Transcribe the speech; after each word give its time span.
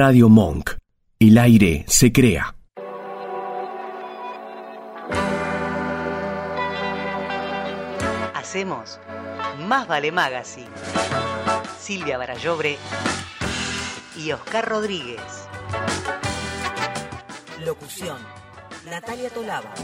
Radio 0.00 0.28
Monk. 0.28 0.76
El 1.18 1.38
aire 1.38 1.84
se 1.88 2.12
crea. 2.12 2.54
Hacemos 8.32 9.00
Más 9.66 9.88
Vale 9.88 10.12
Magazine. 10.12 10.70
Silvia 11.80 12.16
Barallobre 12.16 12.78
y 14.16 14.30
Oscar 14.30 14.68
Rodríguez. 14.68 15.48
Locución. 17.64 18.18
Natalia 18.88 19.30
Tolaba. 19.30 19.74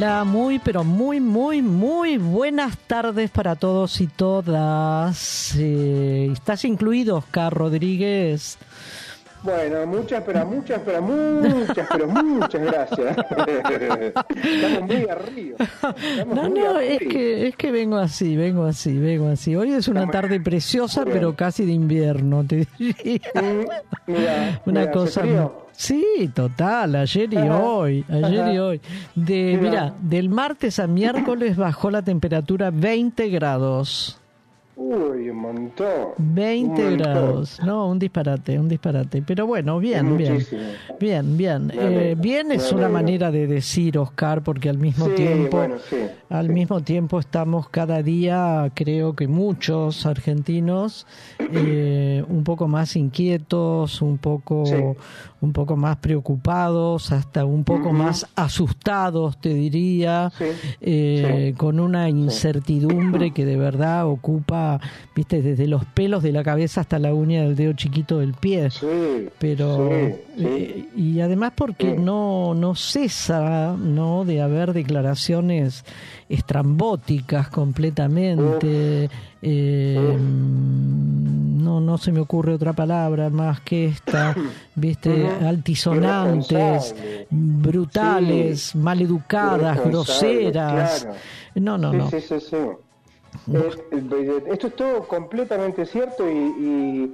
Hola, 0.02 0.24
muy, 0.24 0.60
pero 0.60 0.86
muy, 0.86 1.20
muy, 1.20 1.62
muy 1.62 2.18
buenas 2.18 2.78
tardes 2.78 3.30
para 3.32 3.58
todos 3.58 4.00
y 4.00 4.08
todas. 4.08 5.54
Eh, 5.60 6.30
¿Estás 6.32 6.64
incluido, 6.64 7.18
Oscar 7.18 7.54
Rodríguez? 7.54 8.58
Bueno, 9.44 9.86
muchas, 9.86 10.24
pero 10.26 10.46
muchas, 10.46 10.80
pero 10.86 11.02
muchas, 11.02 11.86
pero 11.92 12.08
muchas 12.08 12.62
gracias. 12.62 13.18
Estamos 14.42 14.82
muy 14.84 15.10
arriba. 15.10 15.58
no, 16.34 16.48
no, 16.48 16.80
es 16.80 17.00
que, 17.00 17.48
es 17.50 17.58
que 17.58 17.70
vengo 17.70 17.98
así, 17.98 18.38
vengo 18.38 18.64
así, 18.64 18.98
vengo 18.98 19.28
así. 19.28 19.58
Hoy 19.58 19.74
es 19.74 19.90
una 19.90 20.10
tarde 20.10 20.40
preciosa, 20.40 21.04
pero 21.04 21.36
casi 21.36 21.66
de 21.66 21.74
invierno, 21.74 22.46
te 22.46 22.66
diría. 22.78 23.20
Mm, 23.36 24.66
una 24.70 24.92
cosa. 24.92 25.26
Sí, 25.80 26.30
total, 26.36 26.94
ayer 26.98 27.34
y 27.34 27.38
hoy, 27.38 28.04
ayer 28.10 28.54
y 28.54 28.58
hoy. 28.60 28.82
De, 29.16 29.58
mira, 29.62 29.96
del 30.02 30.28
martes 30.28 30.78
a 30.78 30.88
miércoles 30.88 31.56
bajó 31.56 31.90
la 31.90 32.02
temperatura 32.02 32.70
20 32.70 33.30
grados. 33.30 34.20
Uy, 34.82 35.30
un 35.30 35.38
montón. 35.38 36.14
20 36.18 36.96
grados. 36.96 37.60
No, 37.66 37.90
un 37.90 38.00
disparate, 38.00 38.58
un 38.58 38.70
disparate. 38.70 39.22
Pero 39.22 39.46
bueno, 39.46 39.78
bien, 39.78 40.16
bien. 40.16 40.46
Bien, 40.98 41.36
bien. 41.38 41.70
Eh, 41.76 42.16
bien 42.18 42.50
es 42.54 42.72
una 42.72 42.88
manera 42.88 43.30
de 43.30 43.46
decir, 43.46 43.98
Oscar, 43.98 44.42
porque 44.42 44.70
al 44.70 44.78
mismo 44.78 45.10
tiempo, 45.10 45.68
al 46.30 46.48
mismo 46.48 46.80
tiempo 46.80 47.20
estamos 47.20 47.68
cada 47.68 48.02
día, 48.02 48.72
creo 48.74 49.18
que 49.18 49.28
muchos 49.28 50.06
argentinos, 50.06 51.06
eh, 51.40 52.24
un 52.30 52.46
poco 52.46 52.70
más 52.70 52.96
inquietos, 52.96 54.02
un 54.02 54.18
poco, 54.18 54.96
un 55.42 55.54
poco 55.54 55.76
más 55.76 55.98
preocupados, 55.98 57.12
hasta 57.12 57.46
un 57.46 57.64
poco 57.64 57.94
más 57.94 58.28
asustados, 58.36 59.40
te 59.40 59.54
diría, 59.54 60.32
eh, 60.82 61.54
con 61.58 61.80
una 61.80 62.10
incertidumbre 62.10 63.32
que 63.32 63.46
de 63.46 63.56
verdad 63.56 64.08
ocupa 64.08 64.80
viste, 65.16 65.42
desde 65.42 65.68
los 65.68 65.86
pelos 65.86 66.24
de 66.24 66.32
la 66.32 66.44
cabeza 66.44 66.82
hasta 66.82 67.00
la 67.00 67.14
uña 67.14 67.44
del 67.44 67.56
dedo 67.56 67.74
chiquito 67.74 68.20
del 68.20 68.34
pie. 68.34 68.70
pero 69.40 69.90
eh, 69.92 70.90
y 70.96 71.20
además 71.22 71.54
porque 71.56 71.96
no 71.96 72.54
no 72.54 72.76
cesa, 72.76 73.76
¿no? 73.78 74.26
de 74.26 74.42
haber 74.42 74.74
declaraciones 74.74 75.86
estrambóticas 76.30 77.50
completamente. 77.50 79.10
Eh, 79.42 80.18
no 80.20 81.80
no 81.90 81.98
se 81.98 82.12
me 82.12 82.20
ocurre 82.20 82.54
otra 82.54 82.74
palabra 82.74 83.32
más 83.32 83.62
que 83.62 83.86
esta, 83.86 84.36
viste, 84.76 85.28
altisonantes, 85.28 86.96
brutales, 87.32 88.76
maleducadas, 88.76 89.84
groseras. 89.84 91.08
No, 91.56 91.80
no, 91.80 91.92
no. 91.92 92.10
esto 92.10 92.36
es 94.68 94.76
todo 94.76 95.08
completamente 95.08 95.86
cierto 95.88 96.30
y, 96.30 97.12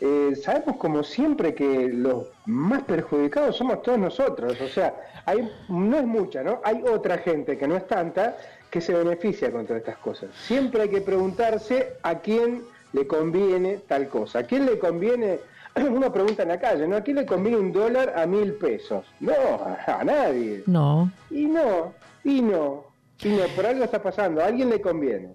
eh, 0.00 0.34
sabemos 0.36 0.76
como 0.76 1.02
siempre 1.02 1.54
que 1.54 1.88
los 1.88 2.26
más 2.46 2.82
perjudicados 2.82 3.56
somos 3.56 3.82
todos 3.82 3.98
nosotros. 3.98 4.60
O 4.60 4.68
sea, 4.68 4.94
hay, 5.26 5.50
no 5.68 5.98
es 5.98 6.06
mucha, 6.06 6.42
¿no? 6.42 6.60
Hay 6.64 6.82
otra 6.82 7.18
gente 7.18 7.58
que 7.58 7.66
no 7.66 7.76
es 7.76 7.86
tanta 7.86 8.36
que 8.70 8.80
se 8.80 8.94
beneficia 8.94 9.50
con 9.50 9.66
todas 9.66 9.80
estas 9.80 9.98
cosas. 9.98 10.30
Siempre 10.46 10.82
hay 10.82 10.88
que 10.88 11.00
preguntarse 11.00 11.94
a 12.02 12.18
quién 12.18 12.62
le 12.92 13.06
conviene 13.06 13.78
tal 13.88 14.08
cosa. 14.08 14.40
¿A 14.40 14.42
quién 14.44 14.66
le 14.66 14.78
conviene? 14.78 15.40
Uno 15.76 16.12
pregunta 16.12 16.42
en 16.42 16.48
la 16.48 16.60
calle, 16.60 16.86
¿no? 16.86 16.96
¿A 16.96 17.00
quién 17.00 17.16
le 17.16 17.26
conviene 17.26 17.58
un 17.58 17.72
dólar 17.72 18.14
a 18.16 18.26
mil 18.26 18.52
pesos? 18.54 19.04
No, 19.20 19.32
a 19.86 20.04
nadie. 20.04 20.62
No. 20.66 21.10
Y 21.30 21.46
no, 21.46 21.92
y 22.24 22.40
no. 22.40 22.87
Sí, 23.18 23.36
por 23.56 23.66
algo 23.66 23.84
está 23.84 24.00
pasando, 24.00 24.40
a 24.40 24.46
alguien 24.46 24.70
le 24.70 24.80
conviene. 24.80 25.30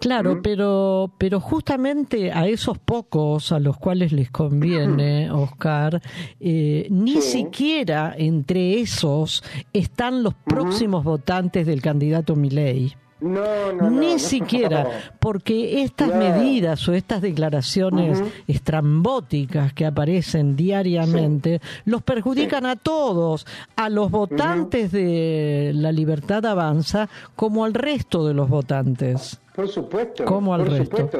Claro, 0.00 0.42
pero, 0.42 1.14
pero 1.18 1.38
justamente 1.38 2.32
a 2.32 2.48
esos 2.48 2.78
pocos 2.78 3.52
a 3.52 3.60
los 3.60 3.76
cuales 3.76 4.12
les 4.12 4.30
conviene, 4.30 5.30
Oscar, 5.32 6.02
eh, 6.40 6.88
ni 6.90 7.22
siquiera 7.22 8.14
entre 8.18 8.80
esos 8.80 9.44
están 9.72 10.24
los 10.24 10.34
próximos 10.34 11.04
votantes 11.04 11.64
del 11.64 11.80
candidato 11.80 12.34
Milei. 12.34 12.96
No, 13.20 13.72
no, 13.72 13.90
Ni 13.90 14.20
siquiera, 14.20 15.12
porque 15.18 15.82
estas 15.82 16.14
medidas 16.14 16.88
o 16.88 16.94
estas 16.94 17.20
declaraciones 17.20 18.22
estrambóticas 18.46 19.72
que 19.72 19.86
aparecen 19.86 20.54
diariamente 20.54 21.60
los 21.84 22.02
perjudican 22.02 22.64
a 22.64 22.76
todos, 22.76 23.44
a 23.74 23.88
los 23.88 24.10
votantes 24.10 24.92
de 24.92 25.72
la 25.74 25.90
libertad 25.90 26.46
avanza 26.46 27.08
como 27.34 27.64
al 27.64 27.74
resto 27.74 28.24
de 28.26 28.34
los 28.34 28.48
votantes. 28.48 29.40
Por 29.54 29.68
supuesto. 29.68 30.24
Como 30.24 30.54
al 30.54 30.66
resto. 30.66 31.10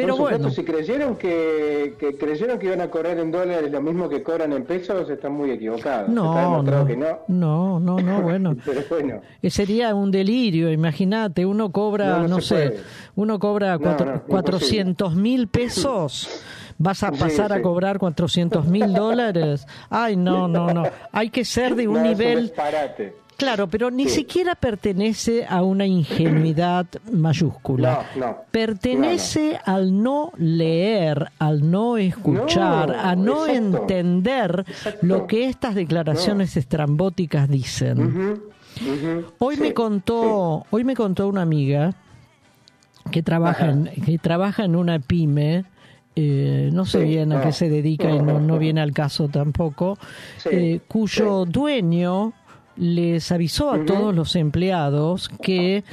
Pero 0.00 0.16
bueno. 0.16 0.50
si 0.50 0.64
creyeron 0.64 1.16
que, 1.16 1.94
creyeron 2.18 2.58
que 2.58 2.66
iban 2.66 2.80
a 2.80 2.90
cobrar 2.90 3.18
en 3.18 3.30
dólares 3.30 3.70
lo 3.70 3.80
mismo 3.80 4.08
que 4.08 4.22
cobran 4.22 4.52
en 4.52 4.64
pesos, 4.64 5.08
están 5.10 5.32
muy 5.32 5.50
equivocados. 5.50 6.08
No, 6.08 6.62
no, 6.62 6.84
no, 7.28 7.80
no, 7.80 8.00
no, 8.00 8.22
bueno. 8.22 8.56
Pero 8.64 8.82
bueno. 8.88 9.20
Eh, 9.42 9.50
sería 9.50 9.94
un 9.94 10.10
delirio, 10.10 10.70
imagínate, 10.70 11.44
uno 11.44 11.70
cobra, 11.70 12.26
no, 12.26 12.40
sé, 12.40 12.78
uno 13.16 13.38
cobra 13.38 13.78
400 13.78 15.14
mil 15.14 15.48
pesos. 15.48 16.44
¿Vas 16.82 17.02
a 17.02 17.12
pasar 17.12 17.52
a 17.52 17.60
cobrar 17.60 17.98
400 17.98 18.64
mil 18.64 18.94
dólares? 18.94 19.66
Ay, 19.90 20.16
no, 20.16 20.48
no, 20.48 20.72
no. 20.72 20.84
Hay 21.12 21.28
que 21.28 21.44
ser 21.44 21.74
de 21.74 21.86
un 21.88 22.02
nivel... 22.02 22.50
Claro, 23.40 23.68
pero 23.68 23.90
ni 23.90 24.06
siquiera 24.06 24.54
pertenece 24.54 25.46
a 25.48 25.62
una 25.62 25.86
ingenuidad 25.86 26.86
mayúscula. 27.10 28.04
No, 28.14 28.26
no, 28.26 28.36
pertenece 28.50 29.58
al 29.64 30.02
no 30.02 30.32
leer, 30.36 31.30
al 31.38 31.70
no 31.70 31.96
escuchar, 31.96 32.94
a 32.94 33.16
no 33.16 33.46
entender 33.46 34.66
lo 35.00 35.26
que 35.26 35.46
estas 35.46 35.74
declaraciones 35.74 36.54
estrambóticas 36.58 37.48
dicen. 37.48 38.42
Hoy 39.38 39.56
me 39.56 39.72
contó, 39.72 40.66
hoy 40.68 40.84
me 40.84 40.94
contó 40.94 41.26
una 41.26 41.40
amiga 41.40 41.94
que 43.10 43.22
trabaja 43.22 43.70
en, 43.70 43.86
que 44.04 44.18
trabaja 44.18 44.64
en 44.66 44.76
una 44.76 44.98
pyme. 44.98 45.64
Eh, 46.14 46.68
no 46.74 46.84
sé 46.84 47.04
bien 47.04 47.32
a 47.32 47.40
qué 47.40 47.52
se 47.52 47.70
dedica 47.70 48.10
y 48.10 48.18
no, 48.18 48.38
no 48.40 48.58
viene 48.58 48.82
al 48.82 48.92
caso 48.92 49.28
tampoco, 49.28 49.96
eh, 50.50 50.80
cuyo 50.88 51.46
dueño 51.46 52.34
les 52.80 53.30
avisó 53.30 53.70
a 53.70 53.84
todos 53.84 54.14
los 54.14 54.34
empleados 54.36 55.28
que 55.42 55.84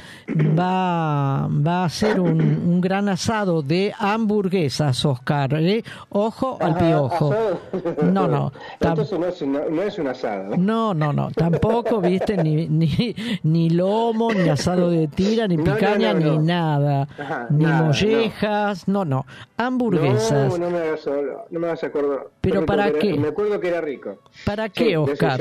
va, 0.58 1.46
va 1.48 1.82
a 1.82 1.84
hacer 1.84 2.18
un, 2.18 2.40
un 2.40 2.80
gran 2.80 3.10
asado 3.10 3.60
de 3.60 3.92
hamburguesas, 3.98 5.04
Oscar. 5.04 5.54
¿eh? 5.54 5.84
Ojo 6.08 6.56
al 6.60 6.76
piojo. 6.76 7.34
No, 8.02 8.26
no. 8.26 8.52
Entonces 8.80 9.18
no 9.18 9.26
es, 9.26 9.42
no 9.42 9.82
es, 9.82 9.98
un 9.98 10.08
asado. 10.08 10.56
No, 10.56 10.94
no, 10.94 11.12
no. 11.12 11.30
Tampoco, 11.30 12.00
viste, 12.00 12.42
ni, 12.42 12.66
ni, 12.68 13.14
ni 13.42 13.68
lomo, 13.68 14.32
ni 14.32 14.48
asado 14.48 14.90
de 14.90 15.08
tira, 15.08 15.46
ni 15.46 15.58
picaña, 15.58 16.14
ni 16.14 16.38
nada. 16.38 17.06
ni 17.50 17.66
mollejas. 17.66 18.88
No. 18.88 19.04
no, 19.04 19.26
Hamburguesas. 19.58 20.58
No, 20.58 20.58
no 20.58 20.70
me 20.70 20.78
hagas, 20.78 21.06
no 21.50 21.60
me 21.60 21.68
acordar. 21.68 22.26
¿Pero 22.40 22.64
para 22.64 22.90
qué? 22.92 23.14
me 23.14 23.28
acuerdo 23.28 23.60
que 23.60 23.68
era 23.68 23.80
rico. 23.82 24.18
¿Para 24.46 24.70
qué, 24.70 24.96
Oscar? 24.96 25.40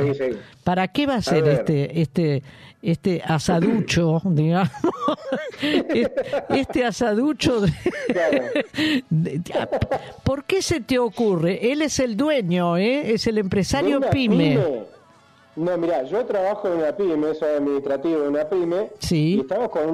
¿Para 0.63 0.88
qué 0.89 1.05
va 1.05 1.15
a 1.15 1.21
este, 1.45 2.01
este, 2.01 2.44
este 2.81 3.22
asaducho, 3.24 4.22
digamos? 4.25 4.72
este 6.50 6.86
asaducho. 6.86 7.62
De, 7.62 7.74
¿Por 10.24 10.44
qué 10.45 10.62
se 10.62 10.81
te 10.81 11.00
ocurre? 11.00 11.72
Él 11.72 11.81
es 11.81 12.00
el 12.00 12.16
dueño, 12.16 12.78
¿eh? 12.78 13.13
Es 13.13 13.28
el 13.28 13.38
empresario 13.38 14.00
pyme. 14.10 14.86
No, 15.57 15.75
mira, 15.75 16.04
yo 16.04 16.24
trabajo 16.25 16.68
en 16.68 16.75
una 16.75 16.95
pyme, 16.95 17.34
soy 17.34 17.56
administrativo 17.56 18.22
en 18.22 18.28
una 18.28 18.48
pyme, 18.48 18.92
y 19.10 19.40
estamos 19.40 19.69
con 19.69 19.90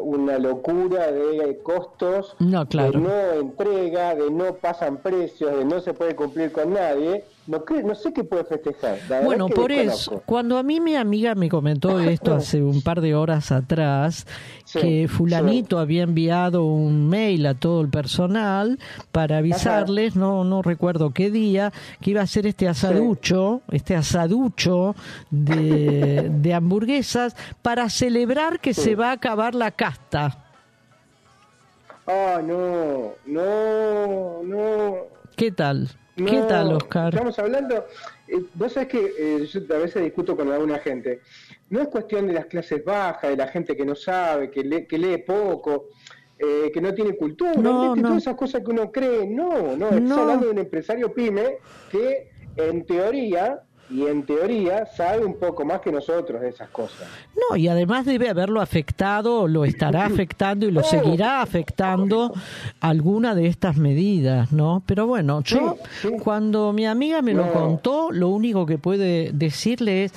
una, 0.00 0.38
locura 0.38 1.10
de 1.10 1.58
costos, 1.60 2.36
no, 2.38 2.64
claro. 2.68 2.92
de 2.92 2.98
no 2.98 3.32
entrega, 3.40 4.14
de 4.14 4.30
no 4.30 4.54
pasan 4.54 4.98
precios, 4.98 5.56
de 5.56 5.64
no 5.64 5.80
se 5.80 5.92
puede 5.92 6.14
cumplir 6.14 6.52
con 6.52 6.72
nadie, 6.72 7.24
no, 7.46 7.64
no 7.84 7.94
sé 7.94 8.12
qué 8.12 8.22
puede 8.22 8.44
festejar. 8.44 8.98
bueno, 9.24 9.48
por 9.48 9.72
eso, 9.72 10.22
cuando 10.24 10.58
a 10.58 10.62
mí 10.62 10.80
mi 10.80 10.94
amiga 10.94 11.34
me 11.34 11.48
comentó 11.48 11.98
esto 11.98 12.34
hace 12.36 12.62
un 12.62 12.82
par 12.82 13.00
de 13.00 13.14
horas 13.14 13.50
atrás, 13.50 14.26
que 14.72 15.08
fulanito 15.08 15.78
había 15.78 16.04
enviado 16.04 16.64
un 16.64 17.08
mail 17.08 17.46
a 17.46 17.54
todo 17.54 17.80
el 17.80 17.88
personal 17.88 18.78
para 19.10 19.38
avisarles, 19.38 20.14
no 20.14 20.44
no 20.44 20.62
recuerdo 20.62 21.10
qué 21.10 21.30
día, 21.30 21.72
que 22.00 22.12
iba 22.12 22.20
a 22.20 22.24
hacer 22.24 22.46
este 22.46 22.68
asaducho, 22.68 23.62
este 23.70 23.96
asaducho 23.96 24.94
de, 25.30 26.30
de, 26.32 26.54
hamburguesas 26.54 27.34
para 27.60 27.90
celebrar 27.90 28.60
que 28.60 28.72
se 28.72 28.94
va 28.94 29.08
a 29.08 29.12
acabar 29.12 29.54
la 29.54 29.72
casta. 29.72 30.46
Ah, 32.06 32.40
no, 32.42 33.12
no, 33.26 34.42
no. 34.42 34.94
¿Qué 35.36 35.50
tal? 35.50 35.88
¿Qué 36.16 36.42
tal, 36.46 36.72
Oscar? 36.74 37.12
Estamos 37.12 37.38
hablando, 37.38 37.86
eh, 38.28 38.42
vos 38.54 38.72
sabés 38.72 38.88
que 38.88 39.12
eh, 39.18 39.46
yo 39.46 39.60
a 39.74 39.78
veces 39.78 40.02
discuto 40.02 40.36
con 40.36 40.50
alguna 40.50 40.78
gente. 40.78 41.20
No 41.70 41.80
es 41.80 41.88
cuestión 41.88 42.26
de 42.26 42.34
las 42.34 42.46
clases 42.46 42.84
bajas, 42.84 43.30
de 43.30 43.36
la 43.36 43.48
gente 43.48 43.74
que 43.76 43.86
no 43.86 43.94
sabe, 43.94 44.50
que 44.50 44.62
lee, 44.62 44.86
que 44.86 44.98
lee 44.98 45.18
poco, 45.18 45.88
eh, 46.38 46.70
que 46.72 46.80
no 46.82 46.92
tiene 46.92 47.16
cultura, 47.16 47.54
no, 47.54 47.96
no. 47.96 48.02
todas 48.02 48.18
esas 48.18 48.34
cosas 48.34 48.62
que 48.62 48.70
uno 48.70 48.92
cree. 48.92 49.26
No, 49.26 49.74
no, 49.76 49.88
estamos 49.88 50.18
hablando 50.18 50.46
de 50.46 50.52
un 50.52 50.58
empresario 50.58 51.14
pyme 51.14 51.58
que 51.90 52.30
en 52.56 52.84
teoría 52.84 53.62
y 53.92 54.06
en 54.06 54.24
teoría 54.24 54.86
sabe 54.86 55.24
un 55.24 55.34
poco 55.34 55.64
más 55.64 55.80
que 55.80 55.92
nosotros 55.92 56.40
de 56.40 56.48
esas 56.48 56.68
cosas. 56.70 57.06
No, 57.36 57.56
y 57.56 57.68
además 57.68 58.06
debe 58.06 58.28
haberlo 58.28 58.60
afectado, 58.60 59.46
lo 59.46 59.64
estará 59.64 60.06
afectando 60.06 60.66
y 60.66 60.70
lo 60.70 60.82
seguirá 60.82 61.42
afectando 61.42 62.32
alguna 62.80 63.34
de 63.34 63.46
estas 63.46 63.76
medidas, 63.76 64.50
¿no? 64.52 64.82
Pero 64.86 65.06
bueno, 65.06 65.42
yo 65.42 65.76
cuando 66.22 66.72
mi 66.72 66.86
amiga 66.86 67.20
me 67.20 67.34
lo 67.34 67.52
contó, 67.52 68.10
lo 68.10 68.28
único 68.28 68.64
que 68.64 68.78
puede 68.78 69.32
decirle 69.32 70.04
es, 70.04 70.14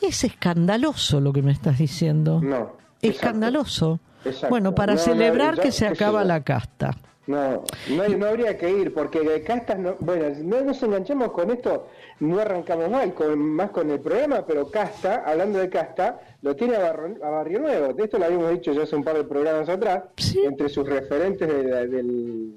es 0.00 0.24
escandaloso 0.24 1.20
lo 1.20 1.32
que 1.32 1.42
me 1.42 1.52
estás 1.52 1.78
diciendo. 1.78 2.40
No. 2.42 2.72
Escandaloso. 3.00 4.00
Bueno, 4.48 4.74
para 4.74 4.96
celebrar 4.96 5.60
que 5.60 5.72
se 5.72 5.86
acaba 5.86 6.24
la 6.24 6.42
casta. 6.42 6.96
No, 7.26 7.62
no, 7.88 8.26
habría 8.26 8.58
que 8.58 8.68
ir, 8.68 8.92
porque 8.92 9.20
de 9.20 9.44
castas, 9.44 9.78
no, 9.78 9.94
bueno, 10.00 10.26
no 10.42 10.60
nos 10.62 10.82
enganchemos 10.82 11.30
con 11.30 11.52
esto, 11.52 11.86
no 12.18 12.40
arrancamos 12.40 12.90
mal, 12.90 13.14
con, 13.14 13.38
más 13.38 13.70
con 13.70 13.90
el 13.90 14.00
programa, 14.00 14.44
pero 14.44 14.68
Casta, 14.68 15.22
hablando 15.24 15.60
de 15.60 15.68
Casta, 15.68 16.20
lo 16.42 16.56
tiene 16.56 16.74
a, 16.74 16.92
Barrio 16.92 17.60
Nuevo. 17.60 17.92
De 17.92 18.04
esto 18.04 18.18
lo 18.18 18.24
habíamos 18.24 18.50
dicho 18.50 18.72
ya 18.72 18.82
hace 18.82 18.96
un 18.96 19.04
par 19.04 19.16
de 19.16 19.24
programas 19.24 19.68
atrás, 19.68 20.02
entre 20.42 20.68
sus 20.68 20.88
referentes 20.88 21.46
del, 21.48 22.56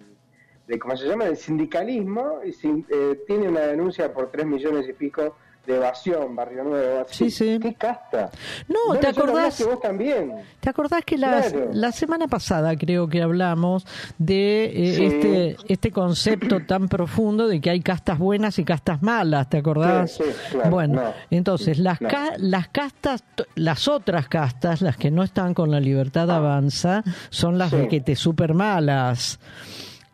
de, 0.66 0.80
¿cómo 0.80 0.98
se 0.98 1.08
llama?, 1.08 1.26
del 1.26 1.38
sindicalismo, 1.38 2.40
y 2.44 2.50
eh, 2.90 3.22
tiene 3.28 3.48
una 3.48 3.62
denuncia 3.62 4.12
por 4.12 4.32
tres 4.32 4.48
millones 4.48 4.90
y 4.90 4.94
pico 4.94 5.36
de 5.66 5.76
evasión, 5.76 6.36
Barrio 6.36 6.64
Nuevo. 6.64 7.06
Sí, 7.10 7.30
sí. 7.30 7.60
¿Qué 7.62 7.74
casta? 7.74 8.30
No, 8.68 8.98
¿te 9.00 9.08
acordás? 9.08 9.58
Que 9.58 9.64
vos 9.66 9.80
también. 9.82 10.34
¿Te 10.60 10.70
acordás 10.70 11.04
que 11.04 11.18
la, 11.18 11.44
la 11.74 11.92
semana 11.92 12.28
pasada 12.28 12.76
creo 12.76 13.08
que 13.08 13.22
hablamos 13.22 13.86
de 14.18 14.66
eh, 14.66 15.06
este, 15.08 15.58
este 15.68 15.92
concepto 15.92 16.66
tan 16.66 16.88
profundo 16.88 17.48
de 17.48 17.60
que 17.62 17.70
hay 17.70 17.82
castas 17.82 18.20
buenas 18.20 18.60
y 18.60 18.64
castas 18.64 19.02
malas? 19.02 19.50
¿Te 19.50 19.58
acordás? 19.58 20.12
Sí, 20.12 20.24
claro, 20.52 20.70
bueno, 20.70 21.02
entonces 21.30 21.80
las, 21.80 22.00
las 22.38 22.68
castas, 22.70 23.24
las 23.56 23.88
otras 23.88 24.28
castas, 24.28 24.82
las 24.82 24.98
que 24.98 25.12
no 25.12 25.24
están 25.24 25.54
con 25.54 25.72
la 25.72 25.80
libertad 25.80 26.30
avanza, 26.32 27.04
son 27.30 27.58
las 27.58 27.72
de 27.72 27.88
que 27.88 28.02
te 28.02 28.16
super 28.16 28.54
malas. 28.54 29.40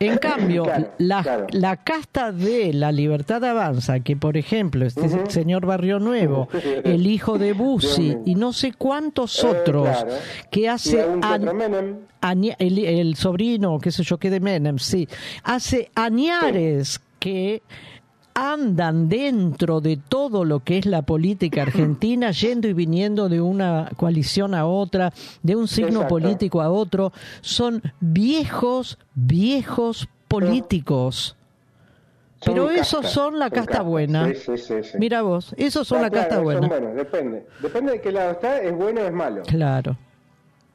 En 0.02 0.18
cambio, 0.18 0.66
la, 0.98 1.78
casta 1.84 2.32
de 2.32 2.74
la 2.74 2.92
libertad 2.92 3.46
avanza, 3.46 4.00
que 4.00 4.16
por 4.16 4.36
ejemplo, 4.36 4.86
este 4.86 5.30
señor 5.30 5.66
Barrio 5.68 6.00
Nuevo, 6.00 6.50
el 6.84 7.06
hijo 7.06 7.38
de 7.38 7.54
Bussi 7.54 8.18
y 8.26 8.34
no 8.34 8.52
sé 8.52 8.74
cuántos 8.74 9.44
eh, 9.44 9.48
otros 9.48 10.06
que 10.50 10.68
hace 10.68 11.06
el, 12.58 13.16
sobrino, 13.16 13.78
qué 13.80 13.92
sé 13.92 14.04
yo, 14.04 14.18
que 14.18 14.32
de 14.32 14.40
Menem, 14.40 14.80
sí, 14.80 15.08
hace 15.44 15.92
añares 15.94 17.00
que 17.20 17.62
andan 18.34 19.10
dentro 19.10 19.82
de 19.82 19.98
todo 19.98 20.46
lo 20.46 20.62
que 20.62 20.78
es 20.78 20.86
la 20.86 21.02
política 21.02 21.62
argentina, 21.64 22.32
yendo 22.32 22.68
y 22.68 22.74
viniendo 22.74 23.30
de 23.30 23.42
una 23.42 23.90
coalición 23.98 24.54
a 24.54 24.66
otra, 24.66 25.14
de 25.44 25.56
un 25.56 25.68
signo 25.68 26.08
político 26.08 26.62
a 26.62 26.70
otro, 26.72 27.12
son 27.42 27.82
viejos, 28.00 28.98
viejos 29.14 30.08
políticos. 30.28 31.36
Pero 32.44 32.72
esos 32.72 33.08
son 33.08 33.38
la 33.38 33.52
casta 33.52 33.82
buena. 33.82 34.32
Mira 34.98 35.22
vos, 35.22 35.54
esos 35.58 35.88
son 35.88 36.02
la, 36.02 36.10
casta 36.10 36.40
buena. 36.40 36.68
depende. 36.68 37.46
Depende 37.62 37.92
de 37.94 38.02
qué 38.02 38.12
lado 38.12 38.32
está, 38.32 38.60
es 38.62 38.76
bueno 38.76 39.02
o 39.02 39.06
es 39.06 39.14
malo. 39.14 39.44
Claro. 39.46 39.96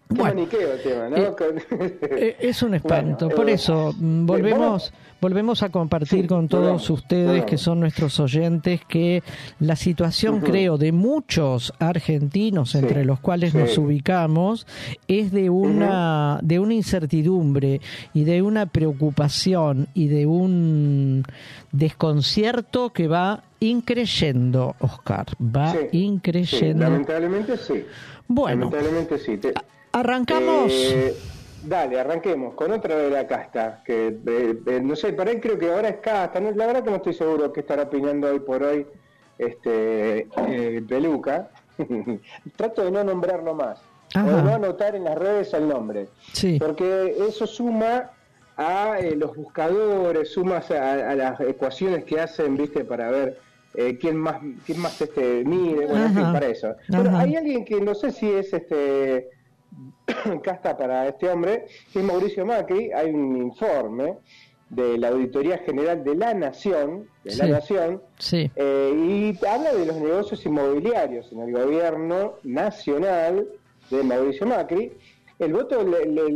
Bueno, 0.08 0.46
tema, 0.46 1.08
¿no? 1.08 1.16
Eh, 1.16 1.34
eh, 2.00 2.36
es 2.38 2.62
un 2.62 2.74
espanto. 2.74 3.28
Por 3.28 3.50
eso, 3.50 3.92
mm, 3.98 4.24
volvemos, 4.26 4.92
volvemos 5.26 5.64
a 5.64 5.70
compartir 5.70 6.28
con 6.28 6.46
todos 6.46 6.88
ustedes 6.88 7.44
que 7.46 7.58
son 7.58 7.80
nuestros 7.80 8.20
oyentes 8.20 8.80
que 8.86 9.24
la 9.58 9.74
situación, 9.74 10.40
creo, 10.40 10.78
de 10.78 10.92
muchos 10.92 11.74
argentinos, 11.80 12.76
entre 12.76 13.04
los 13.04 13.18
cuales 13.18 13.52
nos 13.52 13.76
ubicamos, 13.76 14.68
es 15.08 15.32
de 15.32 15.50
una, 15.50 16.38
de 16.44 16.60
una 16.60 16.74
incertidumbre 16.74 17.80
y 18.14 18.22
de 18.22 18.40
una 18.40 18.66
preocupación 18.66 19.88
y 19.94 20.06
de 20.06 20.26
un 20.26 21.24
desconcierto 21.72 22.92
que 22.92 23.08
va 23.08 23.42
increyendo, 23.58 24.76
Oscar. 24.78 25.26
Va 25.42 25.74
increyendo. 25.90 26.84
lamentablemente 26.84 27.56
sí. 27.56 27.84
Bueno. 28.28 28.70
Lamentablemente 28.70 29.18
sí. 29.18 29.40
Arrancamos. 29.90 30.70
Eh, 30.70 31.16
dale, 31.62 32.00
arranquemos 32.00 32.54
con 32.54 32.72
otra 32.72 32.96
de 32.96 33.10
la 33.10 33.26
casta. 33.26 33.82
Que 33.84 34.08
eh, 34.08 34.58
eh, 34.66 34.80
no 34.82 34.96
sé, 34.96 35.12
para 35.12 35.30
él 35.30 35.40
creo 35.40 35.58
que 35.58 35.72
ahora 35.72 35.88
es 35.88 35.96
casta. 35.96 36.40
la 36.40 36.66
verdad 36.66 36.84
que 36.84 36.90
no 36.90 36.96
estoy 36.96 37.14
seguro 37.14 37.52
que 37.52 37.60
estará 37.60 37.84
opinando 37.84 38.28
hoy 38.28 38.40
por 38.40 38.62
hoy 38.62 38.86
este 39.38 40.28
Peluca. 40.88 41.50
Trato 42.56 42.84
de 42.84 42.90
no 42.90 43.04
nombrarlo 43.04 43.54
más. 43.54 43.80
O 44.14 44.18
de 44.18 44.42
no 44.42 44.54
anotar 44.54 44.94
en 44.94 45.04
las 45.04 45.18
redes 45.18 45.52
el 45.52 45.68
nombre. 45.68 46.08
Sí. 46.32 46.58
Porque 46.58 47.16
eso 47.28 47.46
suma 47.46 48.10
a 48.56 48.98
los 49.14 49.36
buscadores, 49.36 50.30
suma 50.32 50.58
a, 50.58 51.14
las 51.14 51.40
ecuaciones 51.40 52.04
que 52.04 52.20
hacen, 52.20 52.56
viste, 52.56 52.84
para 52.84 53.10
ver 53.10 53.38
quién 54.00 54.16
más 54.16 54.40
quién 54.64 54.80
más 54.80 54.98
este 55.02 55.44
mide, 55.44 55.84
bueno, 55.86 56.06
en 56.06 56.14
fin, 56.14 56.32
para 56.32 56.46
eso. 56.46 56.74
Pero 56.88 57.14
hay 57.14 57.36
alguien 57.36 57.64
que 57.64 57.78
no 57.80 57.94
sé 57.94 58.10
si 58.10 58.30
es 58.30 58.54
este 58.54 59.35
casta 60.42 60.76
para 60.76 61.08
este 61.08 61.28
hombre, 61.28 61.66
es 61.94 62.02
Mauricio 62.02 62.46
Macri, 62.46 62.92
hay 62.92 63.10
un 63.10 63.36
informe 63.36 64.18
de 64.68 64.98
la 64.98 65.08
Auditoría 65.08 65.58
General 65.58 66.02
de 66.02 66.14
la 66.16 66.34
Nación, 66.34 67.08
de 67.24 67.36
la 67.36 67.46
Nación, 67.46 68.02
eh, 68.32 68.92
y 68.96 69.46
habla 69.46 69.72
de 69.72 69.86
los 69.86 69.96
negocios 69.96 70.44
inmobiliarios 70.44 71.30
en 71.32 71.40
el 71.40 71.52
gobierno 71.52 72.34
nacional 72.42 73.46
de 73.90 74.02
Mauricio 74.02 74.46
Macri. 74.46 74.92
El 75.38 75.52
voto, 75.52 75.84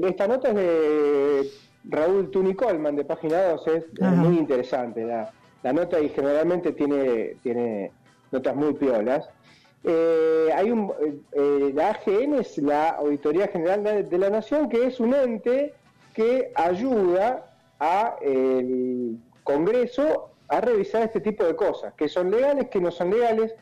esta 0.06 0.28
nota 0.28 0.50
es 0.50 0.54
de 0.54 1.50
Raúl 1.84 2.30
Tuni 2.30 2.54
Colman, 2.54 2.96
de 2.96 3.04
Página 3.04 3.42
12, 3.42 3.76
es 3.76 4.12
muy 4.12 4.38
interesante 4.38 5.04
la, 5.04 5.32
la, 5.62 5.72
nota 5.72 5.98
y 6.00 6.10
generalmente 6.10 6.72
tiene, 6.72 7.36
tiene 7.42 7.90
notas 8.30 8.54
muy 8.54 8.74
piolas. 8.74 9.28
Eh, 9.82 10.50
hay 10.54 10.70
un, 10.70 10.92
eh, 11.32 11.72
la 11.74 11.90
AGN 11.90 12.34
es 12.34 12.58
la 12.58 12.90
Auditoría 12.90 13.48
General 13.48 14.08
de, 14.08 14.18
la 14.18 14.28
Nación, 14.28 14.68
que 14.68 14.86
es 14.86 15.00
un 15.00 15.14
ente 15.14 15.74
que 16.14 16.52
ayuda 16.54 17.54
al 17.78 19.18
Congreso 19.42 20.30
a 20.48 20.60
revisar 20.60 21.02
este 21.02 21.20
tipo 21.20 21.44
de 21.44 21.56
cosas, 21.56 21.94
que 21.94 22.08
son 22.08 22.30
legales, 22.30 22.68
que 22.68 22.80
no 22.80 22.90
son 22.90 23.10
legales. 23.10 23.54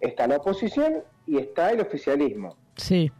Está 0.00 0.26
la 0.26 0.36
oposición 0.36 1.02
y 1.26 1.38
está 1.38 1.72
el 1.72 1.80
oficialismo. 1.80 2.56
Sí. 2.76 3.10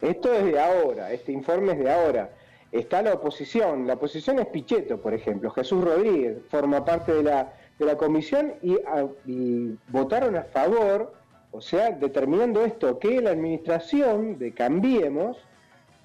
Esto 0.00 0.32
es 0.32 0.44
de 0.44 0.60
ahora, 0.60 1.12
este 1.12 1.32
informe 1.32 1.72
es 1.72 1.78
de 1.78 1.92
ahora. 1.92 2.30
Está 2.70 3.02
la 3.02 3.14
oposición, 3.14 3.86
la 3.86 3.94
oposición 3.94 4.38
es 4.38 4.46
Pichetto, 4.46 5.00
por 5.00 5.14
ejemplo, 5.14 5.50
Jesús 5.50 5.82
Rodríguez 5.82 6.36
forma 6.50 6.84
parte 6.84 7.14
de 7.14 7.22
la, 7.22 7.54
de 7.78 7.86
la 7.86 7.96
comisión 7.96 8.54
y, 8.62 8.76
y 9.26 9.78
votaron 9.88 10.36
a 10.36 10.44
favor 10.44 11.14
o 11.50 11.60
sea, 11.60 11.90
determinando 11.90 12.64
esto, 12.64 12.98
que 12.98 13.20
la 13.20 13.30
administración 13.30 14.38
de 14.38 14.52
Cambiemos 14.52 15.36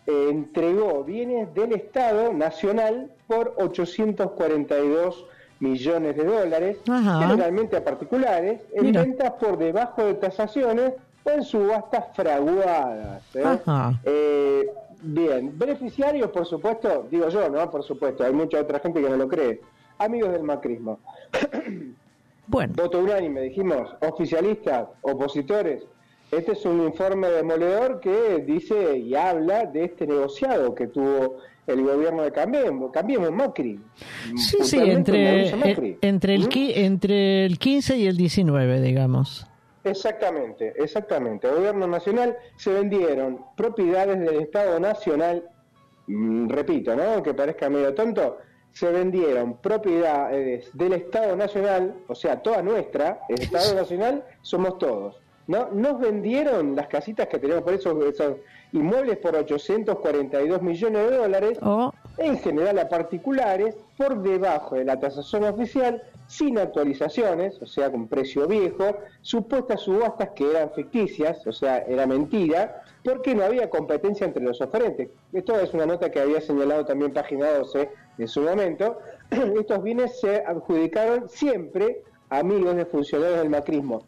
eh, 0.07 0.27
entregó 0.29 1.03
bienes 1.03 1.53
del 1.53 1.73
Estado 1.73 2.33
nacional 2.33 3.12
por 3.27 3.53
842 3.57 5.25
millones 5.59 6.15
de 6.17 6.25
dólares, 6.25 6.77
generalmente 6.85 7.77
a 7.77 7.83
particulares, 7.83 8.62
en 8.73 8.91
ventas 8.91 9.31
por 9.33 9.57
debajo 9.57 10.03
de 10.03 10.15
tasaciones 10.15 10.93
o 11.23 11.29
en 11.29 11.43
subastas 11.43 12.05
fraguadas. 12.13 13.23
¿eh? 13.33 13.59
Eh, 14.03 14.73
bien, 15.01 15.57
beneficiarios, 15.57 16.29
por 16.31 16.45
supuesto, 16.45 17.07
digo 17.09 17.29
yo, 17.29 17.50
¿no? 17.50 17.71
Por 17.71 17.83
supuesto, 17.83 18.25
hay 18.25 18.33
mucha 18.33 18.59
otra 18.59 18.79
gente 18.79 19.01
que 19.01 19.09
no 19.09 19.15
lo 19.15 19.27
cree. 19.27 19.62
Amigos 20.00 20.33
del 20.33 20.43
macrismo. 20.43 21.00
Bueno. 22.47 22.73
Voto 22.75 23.00
unánime, 23.00 23.41
dijimos, 23.41 23.95
oficialistas, 24.01 24.88
opositores. 25.01 25.83
Este 26.31 26.53
es 26.53 26.65
un 26.65 26.81
informe 26.83 27.29
demoledor 27.29 28.00
que 28.00 28.43
dice 28.45 28.97
y 28.97 29.15
habla 29.15 29.65
de 29.65 29.85
este 29.85 30.07
negociado 30.07 30.73
que 30.73 30.88
tuvo 30.88 31.38
el 31.67 31.83
gobierno 31.83 32.23
de 32.23 32.31
Cambiemos, 32.31 32.91
Cambiemos 32.91 33.31
Macri. 33.31 33.79
Sí, 34.35 34.57
sí, 34.62 34.77
entre, 34.79 35.47
eh, 35.47 35.97
entre, 36.01 36.35
el, 36.35 36.47
¿Mm? 36.47 36.50
entre 36.73 37.45
el 37.45 37.59
15 37.59 37.97
y 37.97 38.07
el 38.07 38.17
19, 38.17 38.81
digamos. 38.81 39.47
Exactamente, 39.83 40.73
exactamente. 40.77 41.47
El 41.47 41.55
gobierno 41.55 41.88
nacional 41.88 42.35
se 42.55 42.71
vendieron 42.71 43.39
propiedades 43.55 44.19
del 44.19 44.41
Estado 44.41 44.79
Nacional, 44.79 45.43
mm, 46.07 46.50
repito, 46.50 46.95
¿no? 46.95 47.21
Que 47.21 47.33
parezca 47.33 47.69
medio 47.69 47.93
tonto, 47.93 48.38
se 48.74 48.92
vendieron 48.92 49.58
propiedades 49.58 50.70
del 50.74 50.94
Estado 50.94 51.36
Nacional, 51.36 51.96
o 52.08 52.15
sea, 52.15 52.42
toda 52.42 52.62
nuestra, 52.62 53.22
el 53.30 53.42
Estado 53.42 53.75
Nacional 53.82 54.24
somos 54.42 54.77
todos. 54.80 55.15
¿no? 55.48 55.70
Nos 55.72 56.00
vendieron 56.00 56.75
las 56.75 56.88
casitas 56.88 57.27
que 57.27 57.38
tenemos 57.38 57.63
por 57.63 57.74
esos, 57.74 58.03
esos 58.06 58.38
inmuebles 58.72 59.18
por 59.18 59.36
842 59.36 60.62
millones 60.62 61.10
de 61.10 61.18
dólares, 61.18 61.60
oh. 61.62 61.94
en 62.18 62.39
general 62.39 62.80
a 62.80 62.89
particulares, 62.89 63.75
por 63.98 64.22
debajo 64.22 64.75
de 64.75 64.86
la 64.86 65.00
tasación 65.00 65.44
oficial, 65.44 66.01
sin 66.27 66.58
actualizaciones, 66.58 67.62
o 67.62 67.68
sea, 67.68 67.92
con 67.92 68.08
precio 68.08 68.48
viejo, 68.48 68.98
supuestas 69.22 69.82
subastas 69.82 70.30
que 70.30 70.50
eran 70.50 70.72
ficticias, 70.72 71.46
o 71.46 71.51
sea, 71.51 71.80
era 71.80 72.08
mentira, 72.08 72.84
porque 73.03 73.36
no 73.36 73.43
había 73.43 73.69
competencia 73.69 74.25
entre 74.25 74.43
los 74.43 74.62
oferentes. 74.62 75.10
Esto 75.31 75.60
es 75.60 75.74
una 75.74 75.86
nota 75.86 76.10
que 76.10 76.19
había 76.19 76.41
señalado 76.41 76.86
también 76.86 77.12
Página 77.12 77.51
12 77.51 77.89
en 78.17 78.27
su 78.27 78.41
momento. 78.41 79.00
Estos 79.60 79.83
bienes 79.83 80.19
se 80.19 80.38
adjudicaron 80.45 81.27
siempre 81.27 82.03
a 82.29 82.39
amigos 82.39 82.75
de 82.75 82.86
funcionarios 82.86 83.39
del 83.39 83.50
macrismo. 83.50 84.05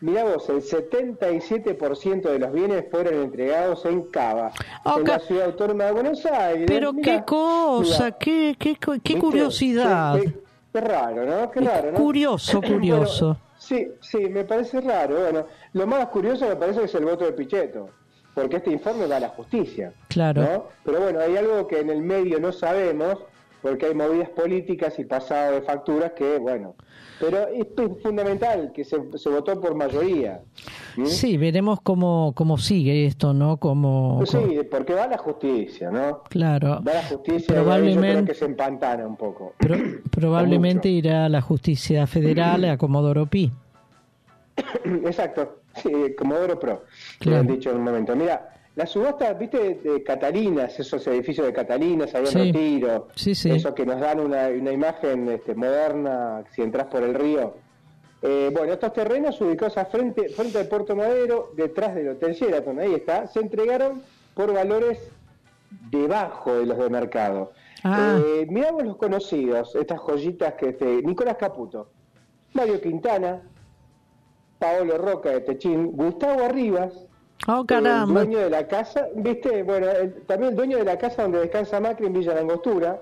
Mirá 0.00 0.24
vos, 0.24 0.46
el 0.50 0.60
77% 0.60 2.20
de 2.20 2.38
los 2.38 2.52
bienes 2.52 2.84
fueron 2.90 3.14
entregados 3.14 3.86
en 3.86 4.02
Cava, 4.02 4.52
en 4.84 5.04
la 5.04 5.18
ciudad 5.20 5.46
autónoma 5.46 5.84
de 5.84 5.92
Buenos 5.92 6.26
Aires. 6.26 6.66
Pero 6.68 6.92
qué 7.02 7.22
cosa, 7.24 8.12
qué, 8.12 8.54
qué, 8.58 8.76
qué 9.02 9.18
curiosidad. 9.18 10.20
Qué, 10.70 10.80
raro, 10.82 11.24
¿no? 11.24 11.50
Qué 11.50 11.60
raro, 11.60 11.92
¿no? 11.92 11.98
Curioso, 11.98 12.60
curioso. 12.66 13.38
sí, 13.56 13.88
sí, 14.02 14.18
me 14.28 14.44
parece 14.44 14.82
raro. 14.82 15.18
Bueno, 15.18 15.46
lo 15.72 15.86
más 15.86 16.06
curioso 16.08 16.46
me 16.46 16.56
parece 16.56 16.80
que 16.80 16.84
es 16.84 16.94
el 16.94 17.06
voto 17.06 17.24
de 17.24 17.32
Pichetto 17.32 17.88
porque 18.36 18.56
este 18.56 18.70
informe 18.70 19.06
va 19.06 19.16
a 19.16 19.20
la 19.20 19.30
justicia. 19.30 19.94
Claro. 20.08 20.68
Pero 20.84 21.00
bueno, 21.00 21.20
hay 21.20 21.38
algo 21.38 21.66
que 21.66 21.80
en 21.80 21.88
el 21.88 22.02
medio 22.02 22.38
no 22.38 22.52
sabemos, 22.52 23.16
porque 23.62 23.86
hay 23.86 23.94
movidas 23.94 24.28
políticas 24.28 24.98
y 24.98 25.06
pasado 25.06 25.54
de 25.54 25.62
facturas 25.62 26.12
que, 26.12 26.36
bueno, 26.36 26.74
pero 27.18 27.48
es 27.48 27.66
fundamental 28.02 28.72
que 28.74 28.84
se, 28.84 28.98
votó 28.98 29.58
por 29.58 29.74
mayoría. 29.74 30.42
Sí, 31.06 31.38
veremos 31.38 31.80
cómo, 31.80 32.34
cómo 32.36 32.58
sigue 32.58 33.06
esto, 33.06 33.32
¿no? 33.32 33.56
Como, 33.56 34.22
sí, 34.26 34.60
porque 34.70 34.92
va 34.92 35.04
a 35.04 35.08
la 35.08 35.18
justicia, 35.18 35.90
¿no? 35.90 36.22
Claro. 36.28 36.82
Va 36.86 36.92
a 36.92 36.94
la 36.96 37.04
justicia 37.04 37.54
probablemente, 37.54 38.32
que 38.32 38.38
se 38.38 38.44
empantana 38.44 39.06
un 39.06 39.16
poco. 39.16 39.54
probablemente 40.10 40.90
irá 40.90 41.24
a 41.24 41.28
la 41.30 41.40
justicia 41.40 42.06
federal, 42.06 42.66
a 42.66 42.76
Comodoro 42.76 43.24
Pi. 43.24 43.50
Exacto. 45.04 45.60
Sí, 45.74 45.90
Comodoro 46.16 46.58
Pro, 46.58 46.84
que 47.20 47.34
han 47.34 47.46
dicho 47.46 47.70
en 47.70 47.76
un 47.76 47.84
momento. 47.84 48.16
Mira, 48.16 48.56
la 48.76 48.86
subasta, 48.86 49.32
viste, 49.32 49.80
de 49.82 50.02
Catalinas, 50.02 50.78
esos 50.78 51.06
edificios 51.06 51.46
de 51.46 51.52
Catalinas, 51.52 52.14
ahí 52.14 52.22
en 52.22 52.26
sí. 52.26 52.38
Retiro, 52.38 53.08
sí, 53.14 53.34
sí. 53.34 53.50
esos 53.50 53.74
que 53.74 53.86
nos 53.86 54.00
dan 54.00 54.20
una, 54.20 54.50
imagen 54.50 55.28
este, 55.30 55.54
moderna 55.54 56.44
si 56.54 56.62
entras 56.62 56.86
por 56.86 57.02
el 57.02 57.14
río. 57.14 57.54
Eh, 58.22 58.50
bueno, 58.52 58.72
estos 58.72 58.92
terrenos 58.92 59.40
ubicados 59.40 59.78
a 59.78 59.86
frente, 59.86 60.28
frente 60.28 60.58
al 60.58 60.68
Puerto 60.68 60.94
Madero, 60.94 61.52
detrás 61.56 61.94
del 61.94 62.08
Hotel 62.08 62.34
Sheraton, 62.34 62.78
ahí 62.78 62.94
está, 62.94 63.26
se 63.26 63.40
entregaron 63.40 64.02
por 64.34 64.52
valores 64.52 64.98
debajo 65.90 66.54
de 66.54 66.66
los 66.66 66.78
de 66.78 66.90
mercado. 66.90 67.52
Ah. 67.82 68.18
Eh, 68.22 68.46
miramos 68.50 68.84
los 68.84 68.96
conocidos, 68.96 69.74
estas 69.74 70.00
joyitas 70.00 70.54
que 70.54 70.70
este, 70.70 71.02
Nicolás 71.02 71.36
Caputo, 71.38 71.90
Mario 72.52 72.80
Quintana, 72.80 73.42
Paolo 74.58 74.98
Roca 74.98 75.30
de 75.30 75.40
Techín, 75.40 75.92
Gustavo 75.92 76.44
Arribas, 76.44 76.92
oh, 77.46 77.64
el 77.68 78.06
dueño 78.06 78.38
de 78.38 78.50
la 78.50 78.66
casa, 78.66 79.08
viste, 79.14 79.62
bueno, 79.62 79.86
también 80.26 80.52
el 80.52 80.56
dueño 80.56 80.78
de 80.78 80.84
la 80.84 80.98
casa 80.98 81.22
donde 81.22 81.40
descansa 81.40 81.80
Macri 81.80 82.06
en 82.06 82.12
Villa 82.14 82.34
Langostura. 82.34 83.00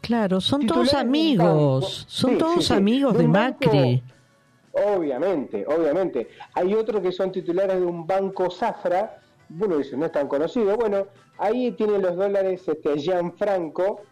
Claro, 0.00 0.40
son 0.40 0.66
todos 0.66 0.94
amigos, 0.94 2.04
son 2.08 2.38
todos 2.38 2.70
amigos 2.70 3.16
de, 3.16 3.28
Macri. 3.28 4.02
obviamente, 4.72 5.66
obviamente. 5.66 6.28
Hay 6.54 6.74
otros 6.74 7.02
que 7.02 7.12
son 7.12 7.32
titulares 7.32 7.80
de 7.80 7.86
un 7.86 8.06
banco 8.06 8.50
Zafra, 8.50 9.20
bueno, 9.48 9.78
dice, 9.78 9.96
no 9.96 10.06
es 10.06 10.12
tan 10.12 10.28
conocido. 10.28 10.76
Bueno, 10.76 11.06
ahí 11.38 11.72
tienen 11.72 12.02
los 12.02 12.16
dólares 12.16 12.62
este, 12.66 12.98
Gianfranco, 12.98 14.02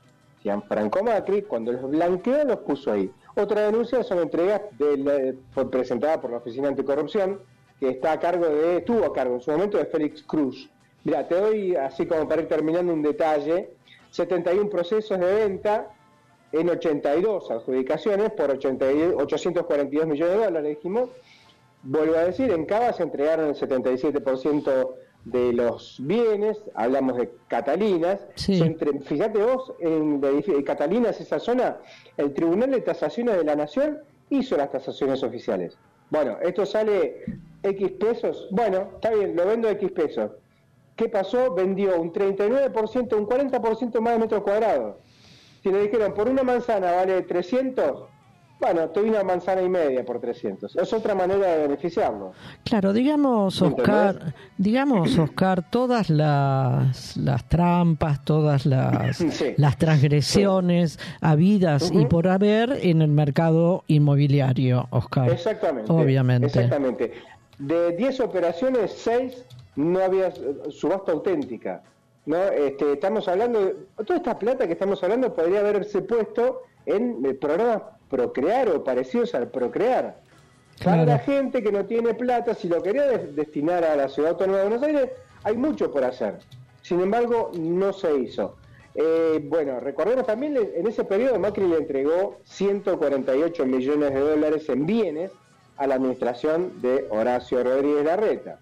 Gianfranco 0.42 1.02
Macri, 1.02 1.42
cuando 1.42 1.72
los 1.72 1.90
blanqueó 1.90 2.44
los 2.44 2.58
puso 2.58 2.92
ahí. 2.92 3.10
Otra 3.38 3.66
denuncia 3.66 4.02
son 4.02 4.20
entregas 4.20 4.62
de 4.78 5.36
presentada 5.70 6.18
por 6.18 6.30
la 6.30 6.38
Oficina 6.38 6.68
Anticorrupción, 6.68 7.38
que 7.78 7.90
está 7.90 8.12
a 8.12 8.18
cargo 8.18 8.46
de, 8.46 8.78
estuvo 8.78 9.04
a 9.04 9.12
cargo 9.12 9.34
en 9.34 9.40
su 9.42 9.50
momento 9.50 9.76
de 9.76 9.84
Félix 9.84 10.22
Cruz. 10.22 10.70
Mira, 11.04 11.28
te 11.28 11.34
doy, 11.34 11.76
así 11.76 12.06
como 12.06 12.26
para 12.26 12.40
ir 12.40 12.48
terminando, 12.48 12.94
un 12.94 13.02
detalle. 13.02 13.70
71 14.10 14.70
procesos 14.70 15.20
de 15.20 15.34
venta 15.34 15.90
en 16.50 16.70
82 16.70 17.50
adjudicaciones 17.50 18.30
por 18.30 18.50
842 18.50 20.06
millones 20.06 20.34
de 20.34 20.44
dólares, 20.44 20.76
dijimos. 20.76 21.10
Vuelvo 21.82 22.16
a 22.16 22.24
decir, 22.24 22.50
en 22.50 22.64
Cava 22.64 22.94
se 22.94 23.02
entregaron 23.02 23.50
el 23.50 23.54
77% 23.54 24.94
de 25.26 25.52
los 25.52 25.96
bienes, 26.00 26.56
hablamos 26.74 27.16
de 27.16 27.28
Catalinas, 27.48 28.20
fíjate 28.36 29.42
vos, 29.42 29.72
en, 29.80 30.20
Catalinas, 30.64 31.20
esa 31.20 31.40
zona, 31.40 31.78
el 32.16 32.32
Tribunal 32.32 32.70
de 32.70 32.80
Tasaciones 32.80 33.36
de 33.36 33.44
la 33.44 33.56
Nación 33.56 33.98
hizo 34.30 34.56
las 34.56 34.70
tasaciones 34.70 35.24
oficiales. 35.24 35.76
Bueno, 36.10 36.38
esto 36.40 36.64
sale 36.64 37.24
X 37.64 37.90
pesos, 37.98 38.46
bueno, 38.52 38.90
está 38.94 39.10
bien, 39.10 39.34
lo 39.34 39.46
vendo 39.46 39.68
X 39.68 39.90
pesos. 39.90 40.30
¿Qué 40.94 41.08
pasó? 41.08 41.52
Vendió 41.52 42.00
un 42.00 42.12
39%, 42.12 43.16
un 43.16 43.26
40% 43.26 44.00
más 44.00 44.12
de 44.12 44.18
metros 44.20 44.42
cuadrados. 44.44 44.96
Si 45.64 45.70
le 45.72 45.82
dijeron, 45.82 46.14
por 46.14 46.28
una 46.28 46.44
manzana 46.44 46.92
vale 46.92 47.22
300, 47.22 48.08
bueno, 48.58 48.88
te 48.88 49.00
una 49.02 49.22
manzana 49.22 49.60
y 49.60 49.68
media 49.68 50.04
por 50.04 50.18
300. 50.18 50.76
Es 50.76 50.92
otra 50.92 51.14
manera 51.14 51.46
de 51.46 51.62
beneficiarlo. 51.62 52.32
Claro, 52.64 52.92
digamos, 52.92 53.60
Oscar, 53.60 54.34
digamos, 54.56 55.18
Oscar, 55.18 55.70
todas 55.70 56.08
las, 56.08 57.16
las 57.18 57.48
trampas, 57.48 58.24
todas 58.24 58.64
las, 58.64 59.20
las 59.58 59.76
transgresiones 59.76 60.98
habidas 61.20 61.90
y 61.92 62.06
por 62.06 62.28
haber 62.28 62.78
en 62.82 63.02
el 63.02 63.10
mercado 63.10 63.84
inmobiliario, 63.88 64.86
Oscar. 64.90 65.30
Exactamente. 65.30 65.92
Obviamente. 65.92 66.46
Exactamente. 66.46 67.12
De 67.58 67.92
10 67.92 68.20
operaciones, 68.20 68.92
6 68.96 69.44
no 69.76 70.00
había 70.00 70.32
subasta 70.70 71.12
auténtica. 71.12 71.82
¿no? 72.24 72.42
Este, 72.42 72.94
estamos 72.94 73.28
hablando, 73.28 73.72
toda 74.04 74.16
esta 74.16 74.38
plata 74.38 74.66
que 74.66 74.72
estamos 74.72 75.02
hablando 75.02 75.34
podría 75.34 75.60
haberse 75.60 76.00
puesto 76.02 76.62
en 76.86 77.36
programas 77.38 77.95
procrear 78.08 78.68
o 78.68 78.84
parecidos 78.84 79.34
al 79.34 79.48
procrear. 79.48 80.16
Para 80.84 81.04
la 81.04 81.18
gente 81.18 81.62
que 81.62 81.72
no 81.72 81.86
tiene 81.86 82.14
plata, 82.14 82.54
si 82.54 82.68
lo 82.68 82.82
quería 82.82 83.06
destinar 83.06 83.84
a 83.84 83.96
la 83.96 84.08
Ciudad 84.08 84.32
Autónoma 84.32 84.58
de 84.58 84.64
Buenos 84.64 84.82
Aires, 84.82 85.10
hay 85.42 85.56
mucho 85.56 85.90
por 85.90 86.04
hacer. 86.04 86.38
Sin 86.82 87.00
embargo, 87.00 87.50
no 87.54 87.92
se 87.92 88.14
hizo. 88.16 88.56
Eh, 88.94 89.40
bueno, 89.44 89.80
recordemos 89.80 90.26
también, 90.26 90.56
en 90.56 90.86
ese 90.86 91.04
periodo 91.04 91.38
Macri 91.38 91.66
le 91.66 91.76
entregó 91.78 92.38
148 92.44 93.66
millones 93.66 94.14
de 94.14 94.20
dólares 94.20 94.68
en 94.68 94.86
bienes 94.86 95.32
a 95.76 95.86
la 95.86 95.96
administración 95.96 96.80
de 96.80 97.06
Horacio 97.10 97.62
Rodríguez 97.62 98.04
Larreta. 98.04 98.58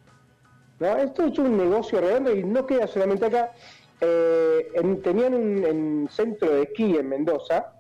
¿No? 0.81 0.97
Esto 0.97 1.25
es 1.25 1.39
un 1.39 1.57
negocio 1.57 2.01
redondo 2.01 2.35
y 2.35 2.43
no 2.43 2.67
queda 2.67 2.87
solamente 2.87 3.27
acá. 3.27 3.53
Eh, 4.01 4.99
tenían 5.03 5.35
un 5.35 6.09
centro 6.11 6.51
de 6.51 6.63
esquí 6.63 6.97
en 6.97 7.09
Mendoza, 7.09 7.75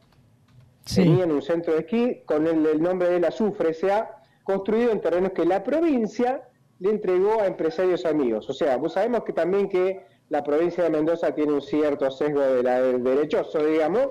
tenían 0.92 1.30
un 1.32 1.42
centro 1.42 1.74
de 1.74 1.80
esquí 1.80 2.22
con 2.26 2.46
el, 2.46 2.80
nombre 2.80 3.08
de 3.08 3.20
la 3.20 3.28
Azufre 3.28 3.70
S.A., 3.70 4.22
construido 4.42 4.92
en 4.92 5.00
terrenos 5.00 5.32
que 5.32 5.46
la 5.46 5.62
provincia 5.62 6.48
le 6.80 6.90
entregó 6.90 7.40
a 7.40 7.46
empresarios 7.46 8.04
amigos. 8.04 8.48
O 8.50 8.52
sea, 8.52 8.76
vos 8.76 8.92
sabemos 8.92 9.24
que 9.24 9.32
también 9.32 9.68
que 9.68 10.04
la 10.28 10.42
provincia 10.42 10.84
de 10.84 10.90
Mendoza 10.90 11.34
tiene 11.34 11.52
un 11.52 11.62
cierto 11.62 12.10
sesgo 12.10 12.40
de 12.40 12.62
la, 12.62 12.82
del 12.82 13.02
derechoso, 13.02 13.64
digamos. 13.64 14.08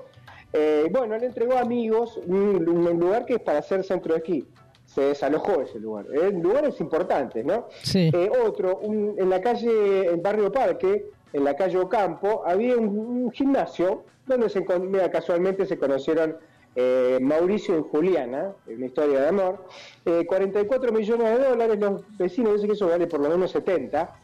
Eh, 0.52 0.88
bueno, 0.92 1.18
le 1.18 1.28
entregó 1.28 1.54
a 1.54 1.62
amigos 1.62 2.20
un, 2.26 2.64
lugar 2.64 3.26
que 3.26 3.36
es 3.36 3.42
para 3.42 3.60
hacer 3.60 3.84
centro 3.84 4.14
de 4.14 4.20
esquí. 4.20 4.48
Se 4.86 5.02
desalojó 5.02 5.62
ese 5.62 5.80
lugar. 5.80 6.06
En 6.14 6.42
lugares 6.42 6.80
importantes, 6.80 7.44
¿no? 7.46 7.68
Sí. 7.82 8.12
Eh, 8.14 8.30
otro, 8.46 8.80
en 8.84 9.30
la 9.30 9.42
calle, 9.42 10.10
en 10.10 10.22
Barrio 10.22 10.52
Parque, 10.52 11.10
en 11.34 11.44
la 11.44 11.56
calle 11.56 11.78
Ocampo, 11.78 12.44
había 12.46 12.78
un, 12.78 13.32
gimnasio 13.32 14.04
donde 14.28 14.50
se, 14.50 14.64
mira, 14.80 15.10
casualmente 15.12 15.66
se 15.66 15.78
conocieron 15.78 16.38
eh, 16.76 17.20
Mauricio 17.22 17.80
y 17.80 17.84
Juliana, 17.92 18.54
una 18.68 18.86
historia 18.86 19.22
de 19.22 19.28
amor, 19.28 19.66
44 20.04 20.92
millones 20.92 21.38
de 21.38 21.46
dólares, 21.46 21.80
los 21.80 22.18
vecinos 22.18 22.54
dicen 22.54 22.68
que 22.68 22.74
eso 22.74 22.88
vale 22.88 23.08
por 23.08 23.20
lo 23.20 23.30
menos 23.30 23.52
70, 23.52 24.20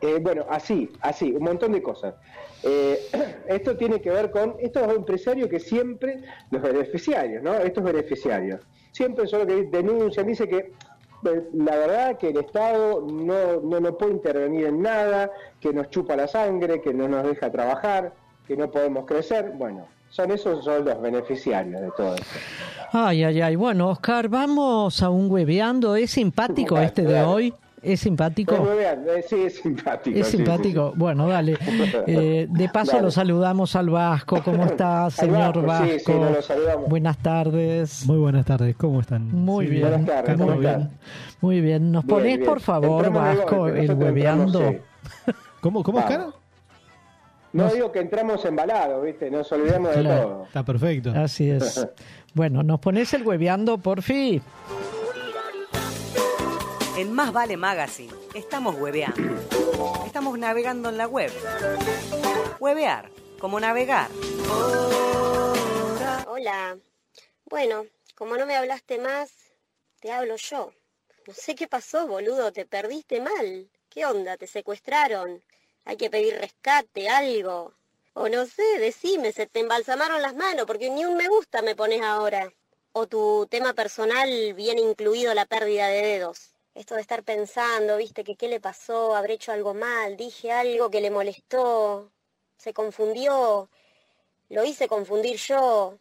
eh, 0.00 0.18
bueno, 0.20 0.44
así, 0.50 0.90
así, 1.00 1.32
un 1.32 1.44
montón 1.44 1.72
de 1.72 1.82
cosas. 1.82 2.14
Eh, 2.62 2.98
esto 3.48 3.76
tiene 3.76 4.00
que 4.00 4.10
ver 4.10 4.30
con 4.30 4.56
estos 4.58 4.82
empresarios 4.94 5.48
que 5.48 5.60
siempre, 5.60 6.22
los 6.50 6.62
beneficiarios, 6.62 7.42
¿no? 7.42 7.54
Estos 7.54 7.82
beneficiarios, 7.82 8.60
siempre 8.92 9.26
son 9.26 9.40
los 9.40 9.48
que 9.48 9.64
denuncian, 9.64 10.26
dice 10.26 10.48
que 10.48 10.72
eh, 11.24 11.48
la 11.54 11.76
verdad 11.76 12.18
que 12.18 12.28
el 12.28 12.38
Estado 12.38 13.00
no, 13.00 13.60
no, 13.60 13.80
no 13.80 13.96
puede 13.96 14.12
intervenir 14.12 14.66
en 14.66 14.82
nada, 14.82 15.30
que 15.60 15.72
nos 15.72 15.88
chupa 15.88 16.14
la 16.14 16.28
sangre, 16.28 16.80
que 16.82 16.92
no 16.92 17.08
nos 17.08 17.24
deja 17.24 17.50
trabajar, 17.50 18.12
que 18.46 18.56
no 18.56 18.70
podemos 18.70 19.06
crecer. 19.06 19.52
Bueno, 19.56 19.88
son 20.10 20.30
esos 20.30 20.64
son 20.64 20.84
los 20.84 21.00
beneficiarios 21.00 21.80
de 21.80 21.90
todo 21.96 22.14
esto. 22.14 22.26
Ay, 22.92 23.24
ay, 23.24 23.40
ay. 23.40 23.56
Bueno, 23.56 23.90
Oscar, 23.90 24.28
vamos 24.28 25.02
a 25.02 25.10
un 25.10 25.30
hueveando. 25.30 25.96
¿Es 25.96 26.12
simpático 26.12 26.78
este 26.78 27.02
de 27.02 27.22
hoy? 27.22 27.54
¿Es 27.82 28.00
simpático? 28.00 28.56
Eh, 28.56 29.24
sí, 29.28 29.42
es 29.42 29.60
simpático. 29.60 30.18
Es 30.18 30.26
simpático. 30.26 30.92
Bueno, 30.96 31.28
dale. 31.28 31.56
Eh, 32.08 32.46
de 32.48 32.68
paso 32.68 33.00
lo 33.00 33.10
saludamos 33.10 33.74
al 33.74 33.90
Vasco. 33.90 34.40
¿Cómo 34.44 34.64
está, 34.66 35.10
señor 35.10 35.64
Vasco? 35.64 35.86
Sí, 35.86 36.00
sí, 36.00 36.12
lo 36.12 36.42
saludamos. 36.42 36.88
Buenas 36.88 37.18
tardes. 37.18 38.06
Muy 38.06 38.18
buenas 38.18 38.46
tardes. 38.46 38.76
¿Cómo 38.76 39.00
están? 39.00 39.30
Muy 39.32 39.66
bien. 39.66 39.82
Buenas 39.88 40.06
tardes. 40.06 40.38
Muy 40.38 40.58
bien. 40.58 40.90
Muy 41.40 41.60
bien. 41.60 41.92
¿Nos 41.92 42.04
ponés, 42.04 42.38
por 42.38 42.60
favor, 42.60 43.12
Vasco, 43.12 43.68
el 43.68 43.92
hueveando? 43.92 44.74
¿Cómo, 45.60 45.82
cómo, 45.82 45.98
Oscar? 45.98 46.26
No 47.56 47.72
digo 47.72 47.90
que 47.90 48.00
entramos 48.00 48.44
embalados, 48.44 49.02
¿viste? 49.02 49.30
Nos 49.30 49.50
olvidamos 49.50 49.96
de 49.96 50.02
todo. 50.02 50.44
Está 50.44 50.62
perfecto. 50.62 51.10
Así 51.16 51.50
es. 51.50 51.86
bueno, 52.34 52.62
¿nos 52.62 52.80
pones 52.80 53.12
el 53.14 53.26
hueveando, 53.26 53.78
por 53.78 54.02
fin? 54.02 54.42
En 56.98 57.12
Más 57.12 57.32
Vale 57.32 57.56
Magazine 57.56 58.12
estamos 58.34 58.76
hueveando. 58.76 59.22
Estamos 60.06 60.38
navegando 60.38 60.90
en 60.90 60.98
la 60.98 61.06
web. 61.06 61.30
Huevear, 62.60 63.10
como 63.38 63.58
navegar. 63.60 64.10
Hola. 66.26 66.78
Bueno, 67.46 67.86
como 68.14 68.36
no 68.36 68.44
me 68.44 68.56
hablaste 68.56 68.98
más, 68.98 69.30
te 70.00 70.12
hablo 70.12 70.36
yo. 70.36 70.72
No 71.26 71.34
sé 71.34 71.54
qué 71.54 71.68
pasó, 71.68 72.06
boludo, 72.06 72.52
te 72.52 72.66
perdiste 72.66 73.20
mal. 73.20 73.68
¿Qué 73.88 74.04
onda? 74.04 74.36
¿Te 74.36 74.46
secuestraron? 74.46 75.42
Hay 75.86 75.96
que 75.96 76.10
pedir 76.10 76.34
rescate, 76.38 77.08
algo. 77.08 77.72
O 78.12 78.28
no 78.28 78.44
sé, 78.44 78.78
decime, 78.78 79.32
se 79.32 79.46
te 79.46 79.60
embalsamaron 79.60 80.20
las 80.20 80.34
manos 80.34 80.66
porque 80.66 80.90
ni 80.90 81.06
un 81.06 81.16
me 81.16 81.28
gusta 81.28 81.62
me 81.62 81.74
pones 81.74 82.02
ahora. 82.02 82.52
O 82.92 83.06
tu 83.06 83.46
tema 83.50 83.72
personal 83.72 84.52
viene 84.52 84.82
incluido 84.82 85.32
la 85.32 85.46
pérdida 85.46 85.88
de 85.88 86.02
dedos 86.02 86.56
esto 86.76 86.94
de 86.94 87.00
estar 87.00 87.22
pensando, 87.24 87.96
viste, 87.96 88.22
que 88.22 88.36
qué 88.36 88.48
le 88.48 88.60
pasó, 88.60 89.16
habré 89.16 89.34
hecho 89.34 89.50
algo 89.50 89.72
mal, 89.72 90.16
dije 90.16 90.52
algo 90.52 90.90
que 90.90 91.00
le 91.00 91.10
molestó, 91.10 92.12
se 92.58 92.74
confundió, 92.74 93.70
lo 94.50 94.64
hice 94.64 94.86
confundir 94.88 95.36
yo. 95.38 95.98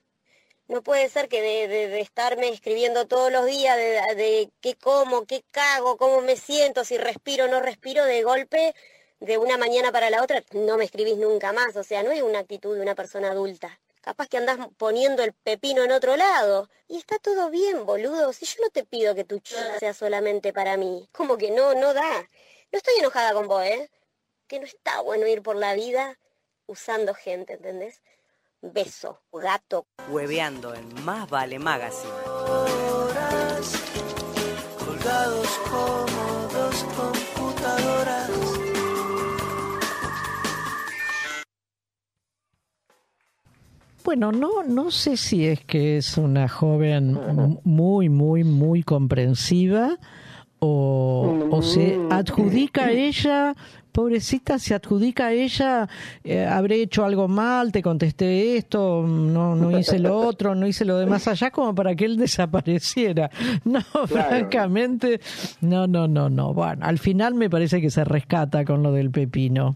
No 0.67 0.83
puede 0.83 1.09
ser 1.09 1.29
que 1.29 1.41
de, 1.41 2.01
estarme 2.01 2.49
escribiendo 2.49 3.07
todos 3.07 3.31
los 3.31 3.45
días 3.45 3.77
de, 3.77 4.15
de, 4.15 4.49
qué 4.61 4.75
como, 4.75 5.25
qué 5.25 5.43
cago, 5.51 5.95
cómo 5.97 6.21
me 6.21 6.35
siento, 6.35 6.83
si 6.83 6.97
respiro 6.97 7.45
o 7.45 7.47
no 7.47 7.61
respiro, 7.61 8.03
de 8.03 8.23
golpe, 8.23 8.75
de 9.19 9.37
una 9.37 9.57
mañana 9.57 9.91
para 9.91 10.09
la 10.09 10.23
otra, 10.23 10.43
no 10.51 10.77
me 10.77 10.85
escribís 10.85 11.17
nunca 11.17 11.53
más. 11.53 11.75
O 11.75 11.83
sea, 11.83 12.03
no 12.03 12.11
es 12.11 12.21
una 12.21 12.39
actitud 12.39 12.75
de 12.75 12.81
una 12.81 12.95
persona 12.95 13.31
adulta. 13.31 13.79
Capaz 14.01 14.27
que 14.27 14.37
andás 14.37 14.59
poniendo 14.77 15.23
el 15.23 15.33
pepino 15.33 15.83
en 15.83 15.91
otro 15.91 16.15
lado. 16.15 16.69
Y 16.87 16.97
está 16.97 17.17
todo 17.17 17.49
bien, 17.49 17.85
boludo. 17.85 18.33
Si 18.33 18.45
yo 18.45 18.61
no 18.61 18.69
te 18.69 18.83
pido 18.83 19.15
que 19.15 19.23
tu 19.23 19.39
chica 19.39 19.79
sea 19.79 19.93
solamente 19.93 20.53
para 20.53 20.77
mí. 20.77 21.09
Como 21.11 21.37
que 21.37 21.51
no, 21.51 21.73
no 21.73 21.93
da. 21.93 22.21
No 22.71 22.77
estoy 22.77 22.95
enojada 22.99 23.33
con 23.33 23.47
vos, 23.47 23.63
¿eh? 23.63 23.89
Que 24.47 24.59
no 24.59 24.65
está 24.65 25.01
bueno 25.01 25.25
ir 25.25 25.41
por 25.41 25.55
la 25.55 25.73
vida 25.73 26.19
usando 26.67 27.13
gente, 27.13 27.53
¿entendés? 27.53 28.01
Beso, 28.61 29.21
gato. 29.31 29.85
Hueveando 30.09 30.73
en 30.73 31.03
Más 31.03 31.29
Vale 31.29 31.59
Magazine. 31.59 32.13
colgados 35.05 35.47
como 35.69 36.47
dos 36.51 36.83
computadoras 36.95 38.24
Bueno, 44.05 44.31
no, 44.31 44.61
no 44.61 44.91
sé 44.91 45.17
si 45.17 45.47
es 45.47 45.61
que 45.61 45.97
es 45.97 46.19
una 46.19 46.47
joven 46.47 47.17
muy, 47.63 48.07
muy, 48.07 48.43
muy 48.43 48.83
comprensiva 48.83 49.97
o, 50.59 51.59
se 51.63 51.97
mm. 51.97 52.11
adjudica 52.11 52.85
a 52.85 52.91
ella, 52.91 53.55
pobrecita, 53.91 54.59
se 54.59 54.75
adjudica 54.75 55.25
a 55.25 55.33
ella, 55.33 55.89
eh, 56.23 56.45
habré 56.45 56.83
hecho 56.83 57.03
algo 57.03 57.27
mal, 57.27 57.71
te 57.71 57.81
contesté 57.81 58.57
esto, 58.57 59.03
no, 59.07 59.55
no 59.55 59.75
hice 59.75 59.97
lo 59.97 60.15
otro, 60.27 60.53
no 60.53 60.67
hice 60.67 60.85
lo 60.85 60.99
demás 60.99 61.27
allá 61.27 61.49
como 61.49 61.73
para 61.73 61.95
que 61.95 62.05
él 62.05 62.17
desapareciera. 62.17 63.31
No, 63.65 63.81
francamente, 64.05 65.19
no, 65.61 65.87
no, 65.87 66.07
no, 66.07 66.29
no. 66.29 66.53
Bueno, 66.53 66.85
al 66.85 66.99
final 66.99 67.33
me 67.33 67.49
parece 67.49 67.81
que 67.81 67.89
se 67.89 68.03
rescata 68.03 68.63
con 68.65 68.83
lo 68.83 68.91
del 68.91 69.09
pepino. 69.09 69.75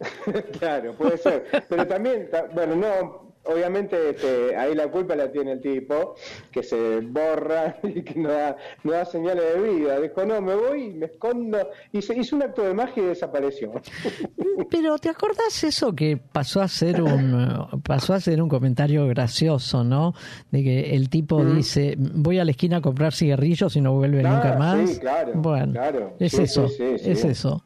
claro, 0.58 0.92
puede 0.92 1.16
ser. 1.16 1.46
Pero 1.68 1.86
también, 1.86 2.28
bueno, 2.54 2.76
no, 2.76 3.29
obviamente 3.44 4.10
este, 4.10 4.56
ahí 4.56 4.74
la 4.74 4.88
culpa 4.88 5.16
la 5.16 5.30
tiene 5.30 5.52
el 5.52 5.60
tipo, 5.60 6.14
que 6.50 6.62
se 6.62 7.00
borra 7.00 7.76
y 7.82 8.02
que 8.02 8.18
no 8.18 8.30
da, 8.30 8.56
no 8.84 8.92
da 8.92 9.04
señales 9.04 9.44
de 9.54 9.60
vida. 9.60 10.00
Dijo, 10.00 10.24
no, 10.24 10.40
me 10.40 10.54
voy, 10.54 10.92
me 10.92 11.06
escondo. 11.06 11.58
Y 11.92 12.02
se 12.02 12.16
hizo 12.18 12.36
un 12.36 12.42
acto 12.42 12.62
de 12.62 12.74
magia 12.74 13.02
y 13.02 13.06
desapareció. 13.06 13.72
Pero 14.70 14.98
¿te 14.98 15.08
acordás 15.08 15.64
eso 15.64 15.94
que 15.94 16.16
pasó 16.16 16.60
a 16.60 16.68
ser 16.68 17.02
un 17.02 17.80
pasó 17.82 18.14
a 18.14 18.20
ser 18.20 18.42
un 18.42 18.48
comentario 18.48 19.06
gracioso, 19.06 19.84
¿no? 19.84 20.14
De 20.50 20.62
que 20.62 20.94
el 20.94 21.08
tipo 21.08 21.40
mm. 21.40 21.56
dice, 21.56 21.94
voy 21.98 22.38
a 22.38 22.44
la 22.44 22.50
esquina 22.50 22.78
a 22.78 22.80
comprar 22.80 23.12
cigarrillos 23.12 23.74
y 23.76 23.80
no 23.80 23.94
vuelve 23.94 24.22
nunca 24.22 24.56
más. 24.58 24.90
Sí, 24.90 24.98
claro, 24.98 25.32
bueno, 25.34 25.72
claro. 25.72 26.16
es 26.18 26.34
eso, 26.34 26.66
es 26.66 27.24
eso. 27.24 27.64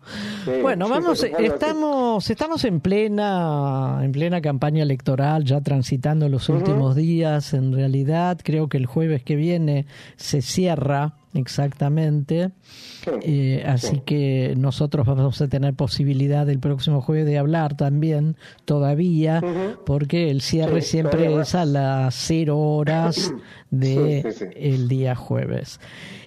bueno, 0.63 0.89
vamos, 0.89 1.23
estamos, 1.25 2.31
estamos 2.31 2.65
en 2.65 2.81
plena, 2.81 4.01
en 4.03 4.13
plena 4.13 4.41
campaña 4.41 4.83
electoral, 4.83 5.45
ya 5.45 5.61
transitando 5.65 6.29
los 6.29 6.49
últimos 6.49 6.95
días. 6.95 7.55
En 7.55 7.73
realidad, 7.73 8.39
creo 8.43 8.69
que 8.69 8.77
el 8.77 8.87
jueves 8.87 9.23
que 9.23 9.35
viene 9.35 9.87
se 10.17 10.43
cierra 10.43 11.15
exactamente. 11.35 12.53
Eh, 13.23 13.65
así 13.67 14.01
que 14.07 14.55
nosotros 14.57 15.07
vamos 15.07 15.41
a 15.41 15.49
tener 15.49 15.75
posibilidad 15.75 16.49
el 16.49 16.61
próximo 16.61 17.01
jueves 17.01 17.27
de 17.27 17.39
hablar 17.39 17.77
también 17.77 18.37
todavía, 18.65 19.43
porque 19.85 20.31
el 20.31 20.41
cierre 20.41 20.81
siempre 20.81 21.35
es 21.41 21.55
a 21.55 21.65
las 21.65 22.15
cero 22.15 22.59
horas 22.59 23.35
de 23.71 24.53
el 24.57 24.89
día 24.89 25.15
jueves. 25.17 25.81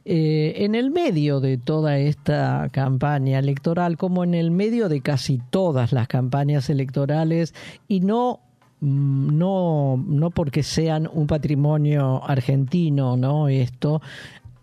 Eh, 0.09 0.63
en 0.63 0.75
el 0.75 0.89
medio 0.89 1.41
de 1.41 1.57
toda 1.57 1.97
esta 1.97 2.69
campaña 2.71 3.39
electoral, 3.39 3.97
como 3.97 4.23
en 4.23 4.35
el 4.35 4.51
medio 4.51 4.87
de 4.87 5.01
casi 5.01 5.41
todas 5.49 5.91
las 5.91 6.07
campañas 6.07 6.69
electorales, 6.69 7.53
y 7.89 7.99
no 7.99 8.46
no, 8.81 10.03
no 10.05 10.29
porque 10.31 10.63
sean 10.63 11.09
un 11.11 11.27
patrimonio 11.27 12.23
argentino, 12.23 13.17
¿no? 13.17 13.47
Esto, 13.47 14.01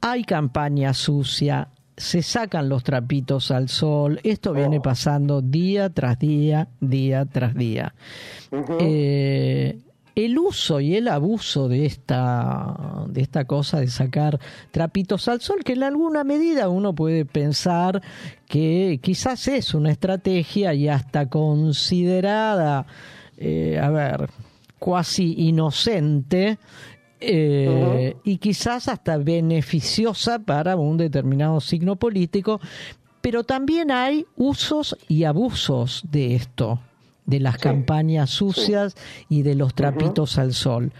hay 0.01 0.25
campaña 0.25 0.95
sucia, 0.95 1.69
se 1.97 2.23
sacan 2.23 2.69
los 2.69 2.85
trapitos 2.85 3.51
al 3.51 3.69
sol, 3.69 4.21
esto 4.23 4.53
viene 4.53 4.81
pasando 4.81 5.41
día 5.43 5.91
tras 5.91 6.19
día, 6.19 6.69
día 6.81 7.25
tras 7.25 7.55
día. 7.55 7.95
eh, 8.81 9.79
el 10.15 10.39
uso 10.39 10.81
y 10.81 10.95
el 10.95 11.09
abuso 11.09 11.69
de 11.69 11.87
esta, 11.87 13.05
de 13.09 13.21
esta 13.21 13.47
cosa 13.47 13.81
de 13.81 13.89
sacar 13.89 14.39
trapitos 14.71 15.27
al 15.27 15.41
sol, 15.41 15.65
que 15.65 15.73
en 15.73 15.83
alguna 15.83 16.23
medida 16.23 16.69
uno 16.69 16.95
puede 16.95 17.25
pensar 17.25 18.01
que 18.47 19.01
quizás 19.03 19.49
es 19.49 19.75
una 19.75 19.91
estrategia 19.91 20.73
y 20.75 20.89
hasta 20.89 21.29
considerada, 21.29 22.87
eh, 23.37 23.79
a 23.81 23.91
ver, 23.91 24.29
cuasi 24.79 25.35
inocente, 25.49 26.59
eh, 27.21 28.17
y 28.23 28.37
quizás 28.37 28.89
hasta 28.89 29.17
beneficiosa 29.17 30.39
para 30.41 30.77
un 30.77 30.97
determinado 30.97 31.61
signo 31.61 31.97
político, 31.97 32.61
pero 33.21 33.45
también 33.45 33.91
hay 33.91 34.27
usos 34.37 34.97
y 35.09 35.25
abusos 35.25 36.03
de 36.11 36.35
esto 36.35 36.81
de 37.27 37.41
las 37.41 37.57
campañas 37.57 38.31
sucias 38.31 38.95
y 39.29 39.43
de 39.43 39.55
los 39.55 39.75
trapitos 39.75 40.39
al 40.39 40.53
sol. 40.53 40.93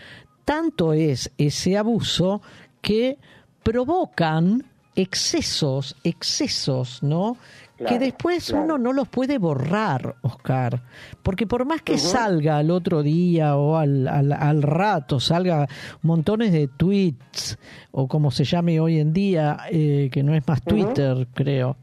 Tanto 0.45 0.93
es 0.93 1.31
ese 1.39 1.77
abuso 1.77 2.41
que 2.81 3.19
provocan 3.63 4.65
excesos, 4.95 5.97
excesos, 6.05 7.03
¿no? 7.03 7.37
Que 7.77 7.99
después 7.99 8.51
uno 8.51 8.79
no 8.79 8.93
los 8.93 9.09
puede 9.09 9.39
borrar, 9.39 10.17
Oscar, 10.23 10.83
porque 11.23 11.47
por 11.47 11.65
más 11.65 11.83
que 11.83 11.99
salga 11.99 12.59
al 12.59 12.71
otro 12.71 13.03
día 13.03 13.57
o 13.57 13.77
al, 13.77 14.07
al, 14.07 14.63
rato, 14.63 15.19
salga 15.19 15.69
montones 16.03 16.53
de 16.53 16.69
tweets, 16.69 17.59
o 17.91 18.07
como 18.07 18.31
se 18.31 18.45
llame 18.45 18.79
hoy 18.79 19.01
en 19.01 19.13
día, 19.13 19.59
eh, 19.71 20.09
que 20.13 20.23
no 20.23 20.35
es 20.35 20.47
más 20.47 20.63
Twitter, 20.63 21.27
creo, 21.35 21.77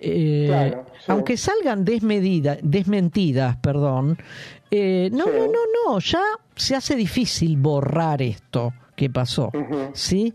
eh, 0.00 0.74
aunque 1.08 1.36
salgan 1.36 1.84
desmedida, 1.84 2.56
desmentidas, 2.62 3.56
perdón, 3.56 4.18
eh, 4.70 5.10
no, 5.12 5.26
no, 5.26 5.46
no, 5.46 5.60
no, 5.86 5.98
ya 5.98 6.22
se 6.56 6.74
hace 6.74 6.96
difícil 6.96 7.56
borrar 7.56 8.22
esto 8.22 8.72
que 8.96 9.10
pasó, 9.10 9.50
¿sí? 9.92 10.32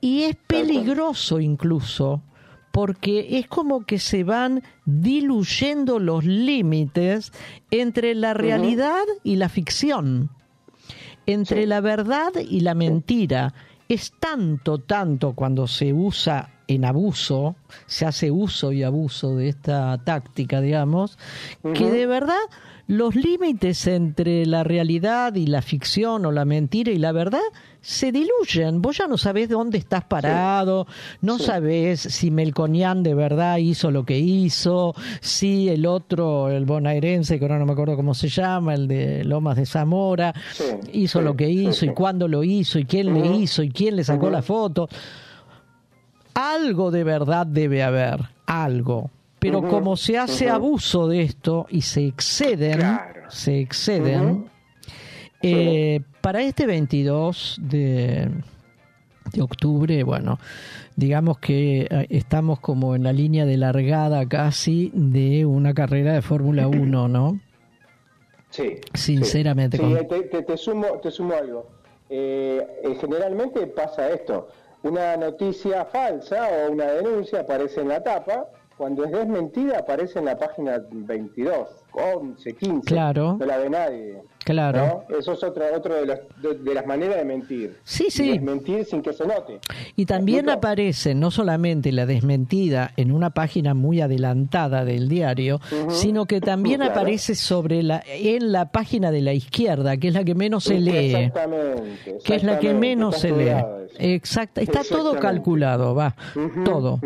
Y 0.00 0.22
es 0.22 0.36
peligroso 0.46 1.40
incluso 1.40 2.22
porque 2.76 3.38
es 3.38 3.48
como 3.48 3.86
que 3.86 3.98
se 3.98 4.22
van 4.22 4.62
diluyendo 4.84 5.98
los 5.98 6.26
límites 6.26 7.32
entre 7.70 8.14
la 8.14 8.34
realidad 8.34 9.02
y 9.24 9.36
la 9.36 9.48
ficción, 9.48 10.28
entre 11.24 11.66
la 11.66 11.80
verdad 11.80 12.32
y 12.38 12.60
la 12.60 12.74
mentira. 12.74 13.54
Es 13.88 14.12
tanto, 14.20 14.76
tanto 14.76 15.32
cuando 15.32 15.66
se 15.66 15.94
usa 15.94 16.50
en 16.68 16.84
abuso, 16.84 17.56
se 17.86 18.04
hace 18.04 18.30
uso 18.30 18.72
y 18.72 18.82
abuso 18.82 19.36
de 19.36 19.48
esta 19.48 19.96
táctica, 20.04 20.60
digamos, 20.60 21.16
que 21.72 21.90
de 21.90 22.04
verdad 22.04 22.34
los 22.88 23.16
límites 23.16 23.86
entre 23.88 24.46
la 24.46 24.62
realidad 24.62 25.34
y 25.34 25.46
la 25.46 25.60
ficción 25.60 26.24
o 26.24 26.30
la 26.30 26.44
mentira 26.44 26.92
y 26.92 26.98
la 26.98 27.10
verdad 27.10 27.40
se 27.80 28.12
diluyen. 28.12 28.80
Vos 28.80 28.98
ya 28.98 29.08
no 29.08 29.18
sabés 29.18 29.48
dónde 29.48 29.78
estás 29.78 30.04
parado, 30.04 30.86
no 31.20 31.38
sabés 31.38 32.00
si 32.00 32.30
Melconian 32.30 33.02
de 33.02 33.14
verdad 33.14 33.56
hizo 33.58 33.90
lo 33.90 34.04
que 34.04 34.18
hizo, 34.18 34.94
si 35.20 35.68
el 35.68 35.84
otro, 35.86 36.48
el 36.48 36.64
bonaerense, 36.64 37.38
que 37.38 37.44
ahora 37.44 37.58
no 37.58 37.66
me 37.66 37.72
acuerdo 37.72 37.96
cómo 37.96 38.14
se 38.14 38.28
llama, 38.28 38.74
el 38.74 38.86
de 38.86 39.24
Lomas 39.24 39.56
de 39.56 39.66
Zamora, 39.66 40.32
hizo 40.92 41.20
lo 41.20 41.36
que 41.36 41.48
hizo 41.50 41.86
y 41.86 41.90
cuándo 41.90 42.28
lo 42.28 42.44
hizo 42.44 42.78
y 42.78 42.84
quién 42.84 43.12
le 43.14 43.36
hizo 43.36 43.62
y 43.62 43.70
quién 43.70 43.96
le 43.96 44.04
sacó 44.04 44.30
la 44.30 44.42
foto. 44.42 44.88
Algo 46.34 46.90
de 46.90 47.02
verdad 47.02 47.46
debe 47.46 47.82
haber, 47.82 48.20
algo. 48.46 49.10
Pero 49.46 49.68
como 49.68 49.96
se 49.96 50.18
hace 50.18 50.48
abuso 50.48 51.08
de 51.08 51.22
esto 51.22 51.66
y 51.68 51.82
se 51.82 52.06
exceden, 52.06 52.80
se 53.28 53.60
exceden, 53.60 54.46
eh, 55.42 56.00
para 56.20 56.42
este 56.42 56.66
22 56.66 57.58
de, 57.62 58.28
de 59.32 59.42
octubre, 59.42 60.02
bueno, 60.02 60.38
digamos 60.96 61.38
que 61.38 61.86
eh, 61.88 62.06
estamos 62.10 62.60
como 62.60 62.94
en 62.94 63.04
la 63.04 63.12
línea 63.12 63.46
de 63.46 63.56
largada 63.56 64.26
casi 64.26 64.90
de 64.94 65.46
una 65.46 65.74
carrera 65.74 66.14
de 66.14 66.22
Fórmula 66.22 66.66
1, 66.68 67.08
¿no? 67.08 67.40
Sí. 68.50 68.76
Sinceramente. 68.94 69.78
Sí, 69.78 70.42
te, 70.46 70.56
sumo, 70.56 70.98
te 71.02 71.10
sumo 71.10 71.34
algo. 71.34 71.68
Eh, 72.08 72.64
generalmente 73.00 73.66
pasa 73.66 74.10
esto 74.10 74.48
una 74.86 75.16
noticia 75.16 75.84
falsa 75.86 76.48
o 76.48 76.72
una 76.72 76.86
denuncia 76.86 77.40
aparece 77.40 77.80
en 77.80 77.88
la 77.88 78.02
tapa, 78.02 78.46
cuando 78.76 79.04
es 79.04 79.12
desmentida 79.12 79.78
aparece 79.78 80.18
en 80.18 80.26
la 80.26 80.38
página 80.38 80.80
22, 80.90 81.68
11, 81.92 82.52
15. 82.54 82.80
Claro. 82.86 83.36
No 83.38 83.46
la 83.46 83.56
ve 83.58 83.70
nadie. 83.70 84.22
Claro. 84.46 85.04
Eso 85.08 85.32
es 85.32 85.42
otra 85.42 85.66
otro 85.76 85.96
de, 85.96 86.06
las, 86.06 86.20
de, 86.40 86.72
las 86.72 86.86
maneras 86.86 87.16
de 87.16 87.24
mentir. 87.24 87.78
Sí, 87.82 88.06
sí. 88.10 88.30
Desmentir 88.30 88.84
sin 88.84 89.02
que 89.02 89.12
se 89.12 89.26
note. 89.26 89.58
Y 89.96 90.06
también 90.06 90.48
aparece 90.48 91.16
no 91.16 91.32
solamente 91.32 91.90
la 91.90 92.06
desmentida 92.06 92.92
en 92.96 93.10
una 93.10 93.30
página 93.30 93.74
muy 93.74 94.00
adelantada 94.00 94.84
del 94.84 95.08
diario, 95.08 95.60
sino 95.88 96.26
que 96.26 96.40
también 96.40 96.80
aparece 96.82 97.34
sobre 97.34 97.82
la 97.82 98.04
en 98.06 98.52
la 98.52 98.70
página 98.70 99.10
de 99.10 99.20
la 99.20 99.32
izquierda, 99.32 99.96
que 99.96 100.08
es 100.08 100.14
la 100.14 100.22
que 100.22 100.36
menos 100.36 100.62
se 100.62 100.78
lee. 100.78 101.14
Exactamente. 101.16 102.18
Que 102.24 102.36
es 102.36 102.44
la 102.44 102.60
que 102.60 102.72
menos 102.72 103.16
se 103.16 103.32
lee. 103.32 103.64
Exacto. 103.98 104.60
Está 104.60 104.82
todo 104.88 105.18
calculado, 105.18 105.92
va. 105.96 106.14
todo. 106.64 107.00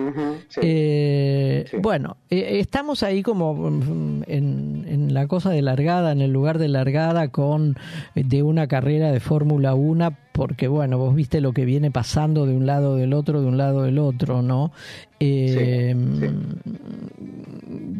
Eh, 0.60 1.64
bueno, 1.78 2.18
eh, 2.28 2.58
estamos 2.60 3.02
ahí 3.02 3.22
como 3.22 3.54
mm, 3.54 4.24
en, 4.26 4.84
en 4.86 5.14
la 5.14 5.26
cosa 5.26 5.48
de 5.48 5.62
largada, 5.62 6.12
en 6.12 6.20
el 6.20 6.32
lugar 6.32 6.58
de 6.58 6.68
largada 6.68 7.29
con 7.30 7.76
eh, 8.14 8.24
de 8.24 8.42
una 8.42 8.66
carrera 8.66 9.10
de 9.12 9.20
Fórmula 9.20 9.74
1 9.74 10.16
porque 10.32 10.68
bueno, 10.68 10.96
vos 10.96 11.14
viste 11.14 11.40
lo 11.40 11.52
que 11.52 11.64
viene 11.64 11.90
pasando 11.90 12.46
de 12.46 12.54
un 12.54 12.64
lado 12.64 12.96
del 12.96 13.12
otro, 13.12 13.42
de 13.42 13.48
un 13.48 13.58
lado 13.58 13.82
del 13.82 13.98
otro, 13.98 14.42
¿no? 14.42 14.72
Eh, 15.18 15.94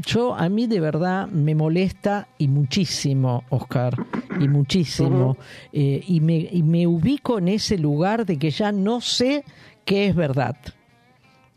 yo 0.07 0.35
a 0.35 0.49
mí 0.49 0.67
de 0.67 0.81
verdad 0.81 1.29
me 1.29 1.55
molesta 1.55 2.29
y 2.39 2.49
muchísimo, 2.49 3.45
Oscar, 3.51 3.95
y 4.41 4.49
muchísimo, 4.49 5.37
eh, 5.73 6.03
y, 6.07 6.21
me, 6.21 6.49
y 6.51 6.63
me 6.63 6.87
ubico 6.87 7.39
en 7.39 7.49
ese 7.49 7.77
lugar 7.77 8.25
de 8.25 8.39
que 8.39 8.51
ya 8.51 8.73
no 8.73 9.01
sé 9.01 9.45
qué 9.85 10.07
es 10.07 10.15
verdad 10.15 10.57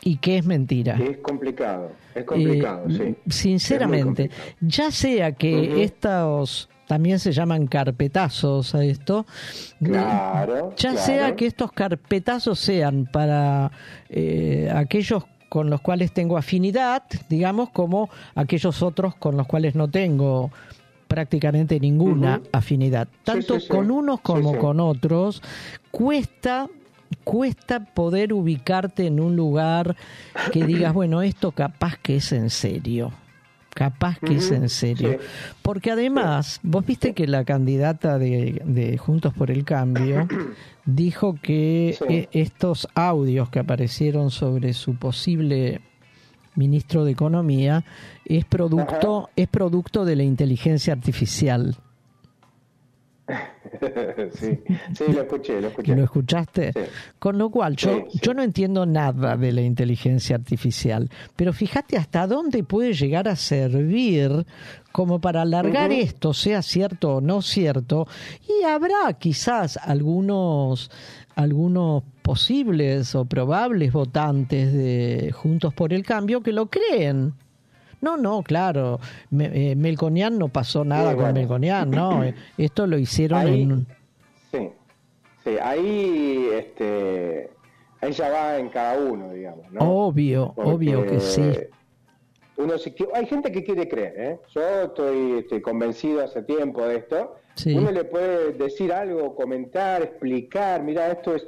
y 0.02 0.18
qué 0.18 0.40
es 0.40 0.46
mentira. 0.46 0.98
Es 0.98 1.18
complicado, 1.20 1.92
es 2.14 2.26
complicado, 2.26 2.90
sí. 2.90 3.16
Sinceramente, 3.30 4.30
ya 4.60 4.92
sea 4.92 5.32
que 5.32 5.84
estos 5.84 6.70
también 6.88 7.20
se 7.20 7.32
llaman 7.32 7.68
carpetazos 7.68 8.76
a 8.76 8.84
esto. 8.84 9.26
Claro, 9.82 10.74
ya 10.76 10.96
sea 10.98 11.36
que 11.36 11.46
estos 11.46 11.72
carpetazos 11.72 12.60
sean 12.60 13.08
para 13.12 13.72
eh, 14.10 14.72
aquellos 14.74 15.24
con 15.50 15.70
los 15.70 15.82
cuales 15.82 16.12
tengo 16.12 16.38
afinidad, 16.38 17.04
digamos, 17.30 17.70
como 17.70 18.10
aquellos 18.36 18.82
otros 18.82 19.16
con 19.16 19.38
los 19.38 19.46
cuales 19.46 19.76
no 19.76 19.88
tengo 19.88 20.52
prácticamente 21.08 21.80
ninguna 21.80 22.42
afinidad. 22.52 23.08
Tanto 23.24 23.60
con 23.68 23.92
unos 23.92 24.22
como 24.22 24.58
con 24.58 24.80
otros, 24.80 25.42
cuesta 25.92 26.68
cuesta 27.24 27.86
poder 27.86 28.34
ubicarte 28.34 29.06
en 29.06 29.20
un 29.20 29.36
lugar 29.36 29.96
que 30.52 30.66
digas, 30.66 30.94
bueno, 30.96 31.22
esto 31.22 31.52
capaz 31.52 31.98
que 31.98 32.16
es 32.16 32.32
en 32.32 32.50
serio 32.50 33.12
capaz 33.74 34.20
que 34.20 34.36
es 34.36 34.52
en 34.52 34.70
serio. 34.70 35.18
Porque 35.62 35.92
además, 35.92 36.60
vos 36.64 36.86
viste 36.86 37.14
que 37.14 37.28
la 37.28 37.44
candidata 37.44 38.18
de, 38.18 38.98
Juntos 38.98 39.34
por 39.34 39.52
el 39.52 39.66
Cambio 39.66 40.28
dijo 40.86 41.38
que 41.42 41.98
e, 42.08 42.30
estos 42.32 42.88
audios 42.96 43.50
que 43.50 43.60
aparecieron 43.60 44.32
sobre 44.32 44.74
su 44.74 44.96
posible 44.96 45.82
ministro 46.56 47.04
de 47.04 47.12
Economía 47.12 47.84
es 48.26 48.46
producto, 48.46 49.30
es 49.36 49.48
producto 49.48 50.06
de 50.06 50.16
la 50.16 50.24
inteligencia 50.24 50.94
artificial. 50.94 51.76
sí, 54.34 54.60
sí, 54.94 55.04
lo 55.14 55.22
escuché, 55.22 55.62
lo 55.62 55.70
escuché. 55.70 55.96
¿Lo 55.96 56.04
escuchaste? 56.04 56.74
Con 57.20 57.38
lo 57.38 57.50
cual, 57.50 57.76
yo, 57.76 58.06
yo 58.22 58.34
no 58.34 58.44
entiendo 58.44 58.86
nada 58.86 59.38
de 59.38 59.52
la 59.54 59.62
inteligencia 59.62 60.36
artificial, 60.36 61.10
pero 61.36 61.54
fíjate 61.54 61.98
hasta 61.98 62.28
dónde 62.28 62.64
puede 62.64 62.94
llegar 62.94 63.28
a 63.28 63.36
servir 63.36 64.46
como 64.92 65.22
para 65.22 65.42
alargar 65.42 65.92
esto, 65.92 66.34
sea 66.34 66.62
cierto 66.62 67.16
o 67.16 67.22
no 67.22 67.42
cierto, 67.42 68.08
y 68.48 68.64
habrá 68.64 69.14
quizás 69.18 69.78
algunos 69.78 70.92
algunos 71.36 72.04
posibles 72.22 73.16
o 73.16 73.26
probables 73.26 73.92
votantes 73.92 74.72
de 74.72 75.32
Juntos 75.34 75.74
por 75.74 75.94
el 75.94 76.04
Cambio 76.04 76.42
que 76.42 76.52
lo 76.52 76.70
creen 76.70 77.34
No, 78.04 78.18
no, 78.18 78.44
claro. 78.44 79.00
Me, 79.30 79.78
Melconian 79.78 80.38
no 80.38 80.50
pasó 80.50 80.84
nada 80.84 81.16
con 81.16 81.34
Melconian, 81.34 81.90
no. 81.90 82.22
Esto 82.58 82.86
lo 82.86 82.98
hicieron 82.98 83.48
en. 83.48 83.88
Sí, 84.52 84.70
sí, 85.46 85.52
ahí, 85.64 86.50
este, 86.54 87.50
ahí 88.02 88.12
ya 88.12 88.30
va 88.30 88.58
en 88.58 88.68
cada 88.68 89.00
uno, 89.00 89.32
digamos. 89.32 89.72
¿no? 89.72 89.80
Obvio, 89.80 90.54
obvio 90.58 91.06
que 91.06 91.22
sí. 91.22 91.50
Uno, 92.58 92.74
hay 93.14 93.26
gente 93.26 93.54
que 93.54 93.64
quiere 93.64 93.88
creer, 93.88 94.14
¿eh? 94.18 94.40
Yo 94.54 94.82
estoy, 94.82 95.40
estoy 95.40 95.62
convencido 95.62 96.26
hace 96.26 96.44
tiempo 96.44 96.86
de 96.86 96.98
esto. 96.98 97.36
Uno 97.68 97.90
le 97.90 98.04
puede 98.04 98.52
decir 98.52 98.92
algo, 98.92 99.34
comentar, 99.34 100.02
explicar, 100.02 100.84
mira, 100.84 101.10
esto 101.10 101.36
es... 101.36 101.48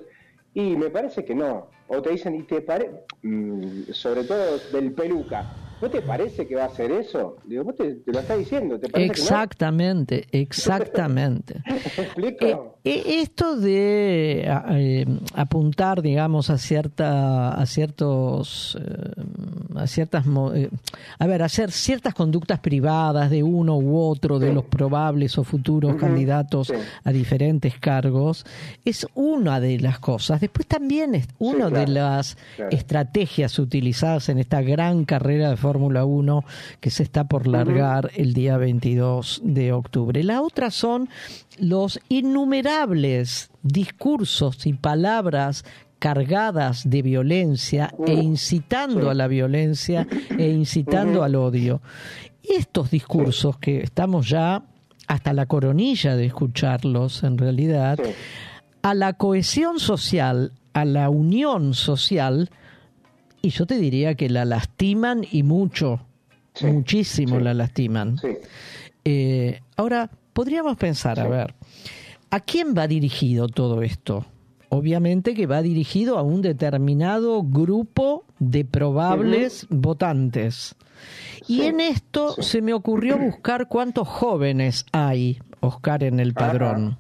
Y 0.54 0.78
me 0.78 0.90
parece 0.90 1.26
que 1.26 1.36
no. 1.36 1.68
O 1.90 2.02
te 2.02 2.12
dicen, 2.12 2.34
y 2.36 2.44
te 2.44 2.62
parece, 2.62 3.04
mm, 3.24 3.92
sobre 3.92 4.24
todo 4.24 4.58
del 4.72 4.94
peluca, 4.94 5.46
¿No 5.86 5.92
te 5.92 6.02
parece 6.02 6.48
que 6.48 6.56
va 6.56 6.66
a 6.66 6.70
ser 6.72 6.92
eso? 6.92 7.38
Digo, 7.44 7.64
vos 7.64 7.76
te, 7.76 8.02
lo 8.08 8.20
estás 8.20 8.40
diciendo. 8.40 8.80
¿te 8.80 8.90
parece 8.90 9.12
exactamente, 9.12 10.26
exactamente. 10.32 11.62
explico? 11.68 12.80
Eh, 12.84 12.90
eh, 12.90 13.22
esto 13.22 13.56
de 13.56 14.48
eh, 14.48 15.06
apuntar, 15.36 16.02
digamos, 16.02 16.50
a 16.50 16.58
cierta, 16.58 17.50
a 17.50 17.66
ciertos, 17.68 18.80
a 19.76 19.86
ciertas, 19.86 20.26
a 21.20 21.28
ver, 21.28 21.44
hacer 21.44 21.70
ciertas 21.70 22.16
conductas 22.16 22.62
privadas 22.62 23.30
de 23.30 23.44
uno 23.44 23.78
u 23.78 24.00
otro 24.00 24.40
de 24.40 24.54
los 24.54 24.66
probables 24.66 25.38
o 25.38 25.44
futuros 25.44 25.98
candidatos 25.98 26.74
a 27.04 27.12
diferentes 27.12 27.78
cargos 27.78 28.44
es 28.84 29.06
una 29.14 29.60
de 29.60 29.80
las 29.80 30.00
cosas. 30.00 30.42
Después 30.42 30.66
también 30.66 31.14
es 31.14 31.28
una 31.38 31.70
de 31.70 31.88
las 31.88 32.38
estrategias 32.72 33.60
utilizadas 33.60 34.30
en 34.30 34.40
esta 34.40 34.64
gran 34.64 35.06
carrera 35.06 35.52
de 35.52 35.58
Fórmula 35.76 36.06
1 36.06 36.46
que 36.80 36.90
se 36.90 37.04
está 37.04 37.26
por 37.26 37.48
largar 37.48 38.10
el 38.16 38.34
día 38.34 38.56
22 38.56 39.42
de 39.44 39.74
octubre. 39.74 40.24
La 40.24 40.42
otra 40.42 40.72
son 40.72 41.10
los 41.60 42.00
innumerables 42.08 43.50
discursos 43.62 44.66
y 44.68 44.72
palabras 44.72 45.66
cargadas 46.00 46.90
de 46.90 47.02
violencia 47.02 47.94
e 48.08 48.14
incitando 48.14 49.10
a 49.10 49.14
la 49.14 49.28
violencia 49.28 50.08
e 50.38 50.50
incitando 50.50 51.24
al 51.24 51.36
odio. 51.36 51.82
Estos 52.42 52.90
discursos 52.90 53.58
que 53.58 53.82
estamos 53.82 54.30
ya 54.30 54.64
hasta 55.08 55.34
la 55.34 55.46
coronilla 55.46 56.16
de 56.16 56.28
escucharlos 56.28 57.22
en 57.24 57.38
realidad, 57.38 58.00
a 58.82 58.94
la 58.94 59.12
cohesión 59.12 59.82
social, 59.82 60.54
a 60.72 60.86
la 60.86 61.10
unión 61.10 61.74
social, 61.74 62.50
y 63.46 63.50
yo 63.50 63.68
te 63.68 63.78
diría 63.78 64.16
que 64.16 64.28
la 64.28 64.44
lastiman 64.44 65.24
y 65.32 65.44
mucho, 65.44 66.00
muchísimo 66.62 67.40
la 67.40 67.54
lastiman. 67.54 68.18
Eh, 69.04 69.62
ahora, 69.78 70.10
podríamos 70.34 70.78
pensar, 70.78 71.20
a 71.20 71.28
ver, 71.28 71.54
¿a 72.32 72.40
quién 72.40 72.74
va 72.76 72.88
dirigido 72.88 73.48
todo 73.48 73.84
esto? 73.84 74.26
Obviamente 74.70 75.36
que 75.36 75.46
va 75.46 75.62
dirigido 75.62 76.18
a 76.18 76.24
un 76.24 76.42
determinado 76.42 77.44
grupo 77.44 78.26
de 78.40 78.66
probables 78.66 79.68
votantes. 79.70 80.76
Y 81.48 81.62
en 81.62 81.82
esto 81.82 82.42
se 82.42 82.64
me 82.64 82.74
ocurrió 82.74 83.20
buscar 83.20 83.68
cuántos 83.68 84.08
jóvenes 84.08 84.88
hay, 84.92 85.38
Oscar, 85.60 86.04
en 86.04 86.20
el 86.20 86.34
padrón. 86.34 86.98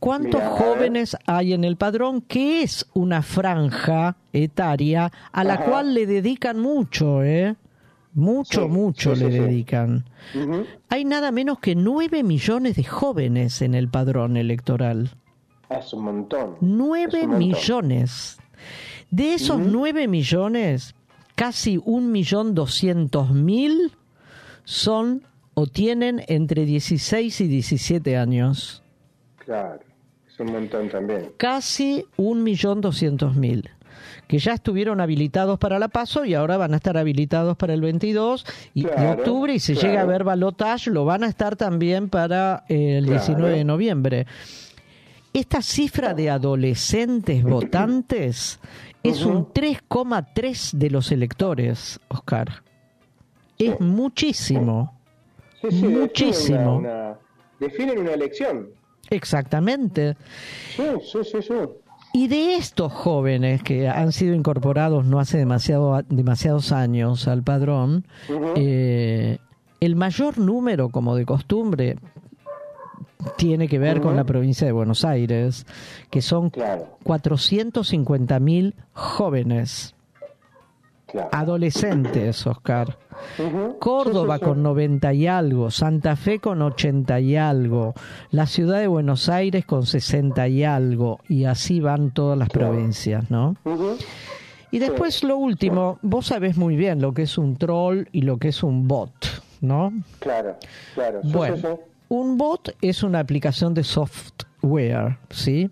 ¿Cuántos 0.00 0.42
jóvenes 0.42 1.14
hay 1.26 1.52
en 1.52 1.62
el 1.62 1.76
padrón? 1.76 2.22
Que 2.22 2.62
es 2.62 2.86
una 2.94 3.20
franja 3.20 4.16
etaria 4.32 5.12
a 5.30 5.44
la 5.44 5.62
cual 5.62 5.92
le 5.92 6.06
dedican 6.06 6.58
mucho, 6.58 7.22
¿eh? 7.22 7.54
Mucho, 8.14 8.66
mucho 8.66 9.14
le 9.14 9.28
dedican. 9.28 10.06
Hay 10.88 11.04
nada 11.04 11.30
menos 11.30 11.58
que 11.58 11.74
nueve 11.74 12.22
millones 12.22 12.76
de 12.76 12.84
jóvenes 12.84 13.60
en 13.60 13.74
el 13.74 13.90
padrón 13.90 14.38
electoral. 14.38 15.10
Es 15.68 15.92
un 15.92 16.04
montón. 16.04 16.56
Nueve 16.62 17.26
millones. 17.26 18.38
De 19.10 19.34
esos 19.34 19.58
nueve 19.60 20.08
millones, 20.08 20.94
casi 21.34 21.78
un 21.84 22.10
millón 22.10 22.54
doscientos 22.54 23.32
mil 23.32 23.92
son 24.64 25.24
o 25.52 25.66
tienen 25.66 26.22
entre 26.26 26.64
16 26.64 27.42
y 27.42 27.48
17 27.48 28.16
años. 28.16 28.82
Claro 29.44 29.89
un 30.40 30.52
montón 30.52 30.88
también. 30.88 31.32
Casi 31.36 32.06
un 32.16 32.42
millón 32.42 32.80
doscientos 32.80 33.34
mil 33.36 33.70
que 34.30 34.38
ya 34.38 34.52
estuvieron 34.52 35.00
habilitados 35.00 35.58
para 35.58 35.80
la 35.80 35.88
paso 35.88 36.24
y 36.24 36.34
ahora 36.34 36.56
van 36.56 36.72
a 36.72 36.76
estar 36.76 36.96
habilitados 36.96 37.56
para 37.56 37.74
el 37.74 37.80
22 37.80 38.46
y, 38.74 38.84
de 38.84 39.08
octubre 39.08 39.54
y 39.54 39.58
si 39.58 39.74
llega 39.74 40.02
a 40.02 40.04
ver 40.04 40.22
balotage 40.22 40.88
lo 40.88 41.04
van 41.04 41.24
a 41.24 41.26
estar 41.26 41.56
también 41.56 42.08
para 42.08 42.64
el 42.68 43.06
19 43.06 43.58
de 43.58 43.64
noviembre. 43.64 44.26
Esta 45.32 45.62
cifra 45.62 46.14
de 46.14 46.30
adolescentes 46.30 47.42
votantes 47.42 48.60
es 49.02 49.24
un 49.24 49.46
3,3 49.46 50.72
de 50.72 50.90
los 50.90 51.10
electores, 51.12 51.98
Oscar. 52.08 52.62
Es 53.58 53.80
muchísimo. 53.80 54.96
muchísimo. 55.62 57.16
definen 57.58 57.98
una 57.98 58.12
elección. 58.12 58.79
Exactamente. 59.10 60.16
Sí, 60.76 60.84
sí, 61.02 61.18
sí, 61.24 61.42
sí. 61.42 61.54
Y 62.12 62.26
de 62.26 62.56
estos 62.56 62.92
jóvenes 62.92 63.62
que 63.62 63.88
han 63.88 64.10
sido 64.12 64.34
incorporados 64.34 65.04
no 65.04 65.20
hace 65.20 65.38
demasiado, 65.38 66.02
demasiados 66.08 66.72
años 66.72 67.28
al 67.28 67.42
padrón, 67.44 68.04
eh, 68.56 69.38
el 69.78 69.96
mayor 69.96 70.38
número, 70.38 70.88
como 70.88 71.14
de 71.14 71.24
costumbre, 71.24 71.96
tiene 73.36 73.68
que 73.68 73.78
ver 73.78 74.00
con 74.00 74.16
la 74.16 74.24
provincia 74.24 74.66
de 74.66 74.72
Buenos 74.72 75.04
Aires, 75.04 75.66
que 76.10 76.20
son 76.20 76.50
claro. 76.50 76.98
450.000 77.04 78.74
jóvenes, 78.92 79.94
adolescentes, 81.32 82.46
Oscar. 82.46 82.98
Córdoba 83.78 84.38
con 84.38 84.62
90 84.62 85.12
y 85.12 85.26
algo, 85.26 85.70
Santa 85.70 86.16
Fe 86.16 86.38
con 86.38 86.62
80 86.62 87.20
y 87.20 87.36
algo, 87.36 87.94
la 88.30 88.46
ciudad 88.46 88.80
de 88.80 88.86
Buenos 88.86 89.28
Aires 89.28 89.64
con 89.66 89.86
60 89.86 90.48
y 90.48 90.64
algo, 90.64 91.20
y 91.28 91.44
así 91.44 91.80
van 91.80 92.12
todas 92.12 92.38
las 92.38 92.48
provincias, 92.48 93.30
¿no? 93.30 93.56
Y 94.70 94.78
después 94.78 95.24
lo 95.24 95.36
último, 95.36 95.98
vos 96.02 96.26
sabés 96.26 96.56
muy 96.56 96.76
bien 96.76 97.00
lo 97.00 97.12
que 97.12 97.22
es 97.22 97.36
un 97.38 97.56
troll 97.56 98.06
y 98.12 98.22
lo 98.22 98.38
que 98.38 98.48
es 98.48 98.62
un 98.62 98.86
bot, 98.86 99.12
¿no? 99.60 99.92
Claro, 100.20 100.56
claro. 100.94 101.20
Bueno, 101.24 101.80
un 102.08 102.38
bot 102.38 102.74
es 102.80 103.02
una 103.02 103.18
aplicación 103.18 103.74
de 103.74 103.84
software, 103.84 105.18
¿sí? 105.30 105.70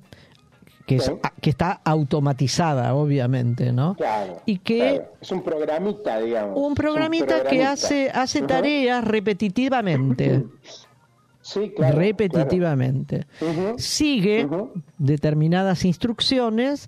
Que, 0.88 0.98
que 1.42 1.50
está 1.50 1.82
automatizada, 1.84 2.94
obviamente, 2.94 3.72
¿no? 3.72 3.94
Claro, 3.94 4.40
y 4.46 4.58
que 4.58 5.02
es 5.20 5.30
un 5.30 5.42
programita, 5.42 6.18
digamos. 6.18 6.58
Un 6.58 6.74
programita, 6.74 7.44
que 7.44 7.62
hace 7.62 8.10
hace 8.10 8.42
tareas 8.42 9.04
repetitivamente. 9.04 10.44
Sí, 11.40 11.72
claro, 11.74 11.96
repetitivamente. 11.96 13.26
Sigue 13.78 14.46
determinadas 14.98 15.86
instrucciones 15.86 16.86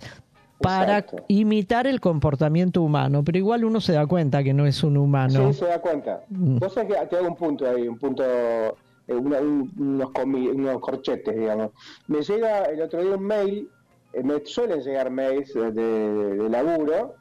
para 0.60 1.06
imitar 1.28 1.86
el 1.86 1.98
comportamiento 1.98 2.82
humano, 2.82 3.24
pero 3.24 3.38
igual 3.38 3.64
uno 3.64 3.80
se 3.80 3.94
da 3.94 4.06
cuenta 4.06 4.44
que 4.44 4.52
no 4.52 4.66
es 4.66 4.84
un 4.84 4.98
humano. 4.98 5.50
Sí, 5.50 5.60
se 5.60 5.64
da 5.64 5.80
cuenta. 5.80 6.24
Mm. 6.28 6.52
Entonces 6.54 6.86
te 7.08 7.16
hago 7.16 7.28
un 7.28 7.36
punto 7.36 7.70
ahí, 7.70 7.88
un 7.88 7.96
punto, 7.96 8.22
eh, 8.22 9.14
unos, 9.14 9.40
unos 9.78 10.80
corchetes, 10.80 11.34
digamos. 11.34 11.70
Me 12.08 12.20
llega 12.20 12.64
el 12.64 12.82
otro 12.82 13.02
día 13.02 13.16
un 13.16 13.24
mail 13.24 13.66
me 14.12 14.44
suelen 14.44 14.80
llegar 14.82 15.10
mails 15.10 15.54
de, 15.54 16.48
laburo. 16.50 17.14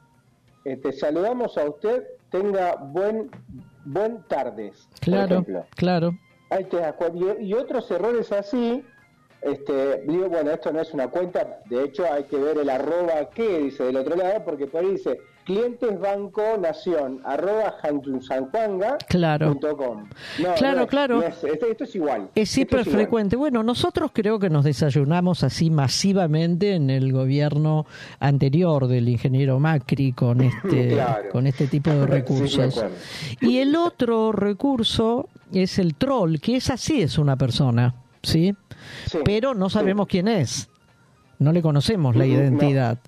Este, 0.64 0.92
saludamos 0.92 1.56
a 1.56 1.64
usted, 1.64 2.04
tenga 2.30 2.76
buen 2.76 3.30
buen 3.84 4.22
tardes. 4.28 4.88
Claro, 5.00 5.44
claro. 5.76 6.16
Ahí 6.50 6.64
te 6.64 6.78
y, 7.40 7.54
otros 7.54 7.90
errores 7.90 8.32
así, 8.32 8.84
este, 9.40 10.02
digo, 10.02 10.28
bueno, 10.28 10.50
esto 10.50 10.72
no 10.72 10.80
es 10.80 10.92
una 10.92 11.08
cuenta, 11.08 11.60
de 11.66 11.84
hecho 11.84 12.04
hay 12.12 12.24
que 12.24 12.36
ver 12.36 12.58
el 12.58 12.68
arroba 12.68 13.30
que 13.30 13.58
dice 13.60 13.84
del 13.84 13.96
otro 13.96 14.16
lado, 14.16 14.44
porque 14.44 14.66
por 14.66 14.82
ahí 14.82 14.92
dice 14.92 15.20
clientes 15.50 15.98
banco 15.98 16.42
nación 16.60 17.20
arroba 17.24 17.74
claro. 19.08 19.58
claro 20.56 20.86
claro. 20.86 21.22
esto, 21.22 21.84
es 21.84 21.94
igual 21.96 22.30
es 22.36 22.56
hiper 22.56 22.84
frecuente. 22.84 23.34
Bueno 23.34 23.64
nosotros 23.64 24.12
creo 24.14 24.38
que 24.38 24.48
nos 24.48 24.64
desayunamos 24.64 25.42
así 25.42 25.70
masivamente 25.70 26.74
en 26.74 26.88
el 26.88 27.12
gobierno 27.12 27.86
anterior 28.20 28.86
del 28.86 29.08
ingeniero 29.08 29.58
Macri 29.58 30.12
con 30.12 30.40
este 30.40 30.96
con 31.32 31.48
este 31.48 31.66
tipo 31.66 31.90
de 31.90 32.06
recursos. 32.06 32.84
y 33.40 33.58
el 33.58 33.74
otro 33.74 34.30
recurso 34.30 35.28
es 35.52 35.80
el 35.80 35.96
troll 35.96 36.38
que 36.38 36.56
es 36.56 36.70
así 36.70 37.02
es 37.02 37.18
una 37.18 37.36
persona 37.36 37.94
sí, 38.22 38.54
pero 39.24 39.54
no 39.54 39.68
sabemos 39.68 40.06
quién 40.06 40.28
es 40.28 40.69
no 41.40 41.52
le 41.52 41.62
conocemos 41.62 42.14
la 42.14 42.26
identidad. 42.26 42.98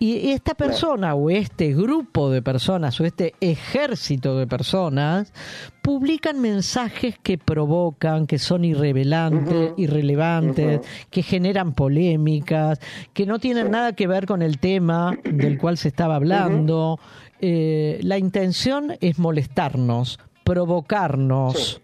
Y 0.00 0.30
esta 0.30 0.54
persona 0.54 1.14
o 1.14 1.30
este 1.30 1.72
grupo 1.72 2.28
de 2.28 2.42
personas 2.42 3.00
o 3.00 3.04
este 3.04 3.34
ejército 3.40 4.36
de 4.36 4.46
personas 4.46 5.32
publican 5.80 6.40
mensajes 6.40 7.16
que 7.22 7.38
provocan, 7.38 8.26
que 8.26 8.38
son 8.38 8.64
irrelevantes, 8.64 9.72
irrelevantes 9.76 10.80
que 11.10 11.22
generan 11.22 11.72
polémicas, 11.72 12.80
que 13.12 13.26
no 13.26 13.38
tienen 13.38 13.70
nada 13.70 13.92
que 13.92 14.08
ver 14.08 14.26
con 14.26 14.42
el 14.42 14.58
tema 14.58 15.16
del 15.24 15.56
cual 15.56 15.78
se 15.78 15.88
estaba 15.88 16.16
hablando. 16.16 16.98
Eh, 17.40 18.00
la 18.02 18.18
intención 18.18 18.96
es 19.00 19.20
molestarnos, 19.20 20.18
provocarnos. 20.42 21.80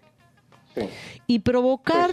Y 1.27 1.39
provocar, 1.39 2.11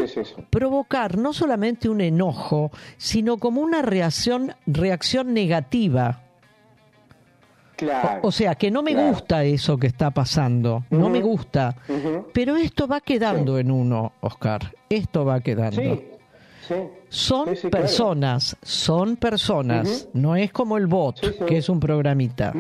provocar 0.51 1.19
no 1.19 1.33
solamente 1.33 1.89
un 1.89 2.01
enojo, 2.01 2.71
sino 2.97 3.39
como 3.39 3.61
una 3.61 3.83
reacción, 3.83 4.55
reacción 4.67 5.35
negativa. 5.35 6.23
O, 8.23 8.31
sea, 8.31 8.55
que 8.55 8.71
no 8.71 8.83
me 8.83 8.95
gusta 8.95 9.45
eso 9.45 9.77
que 9.77 9.87
está 9.87 10.11
pasando, 10.11 10.85
no 10.91 11.09
me 11.09 11.21
gusta. 11.21 11.75
Pero 12.33 12.57
esto 12.57 12.87
va 12.87 13.01
quedando 13.01 13.59
en 13.59 13.71
uno, 13.71 14.13
Oscar. 14.21 14.75
Esto 14.89 15.25
va 15.25 15.41
quedando. 15.41 16.03
son 17.09 17.49
personas, 17.71 18.57
son 18.63 19.17
personas. 19.17 20.09
No 20.13 20.37
es 20.37 20.53
como 20.53 20.77
el 20.77 20.87
bot, 20.87 21.45
que 21.47 21.59
es 21.59 21.69
un 21.69 21.81
programita. 21.81 22.53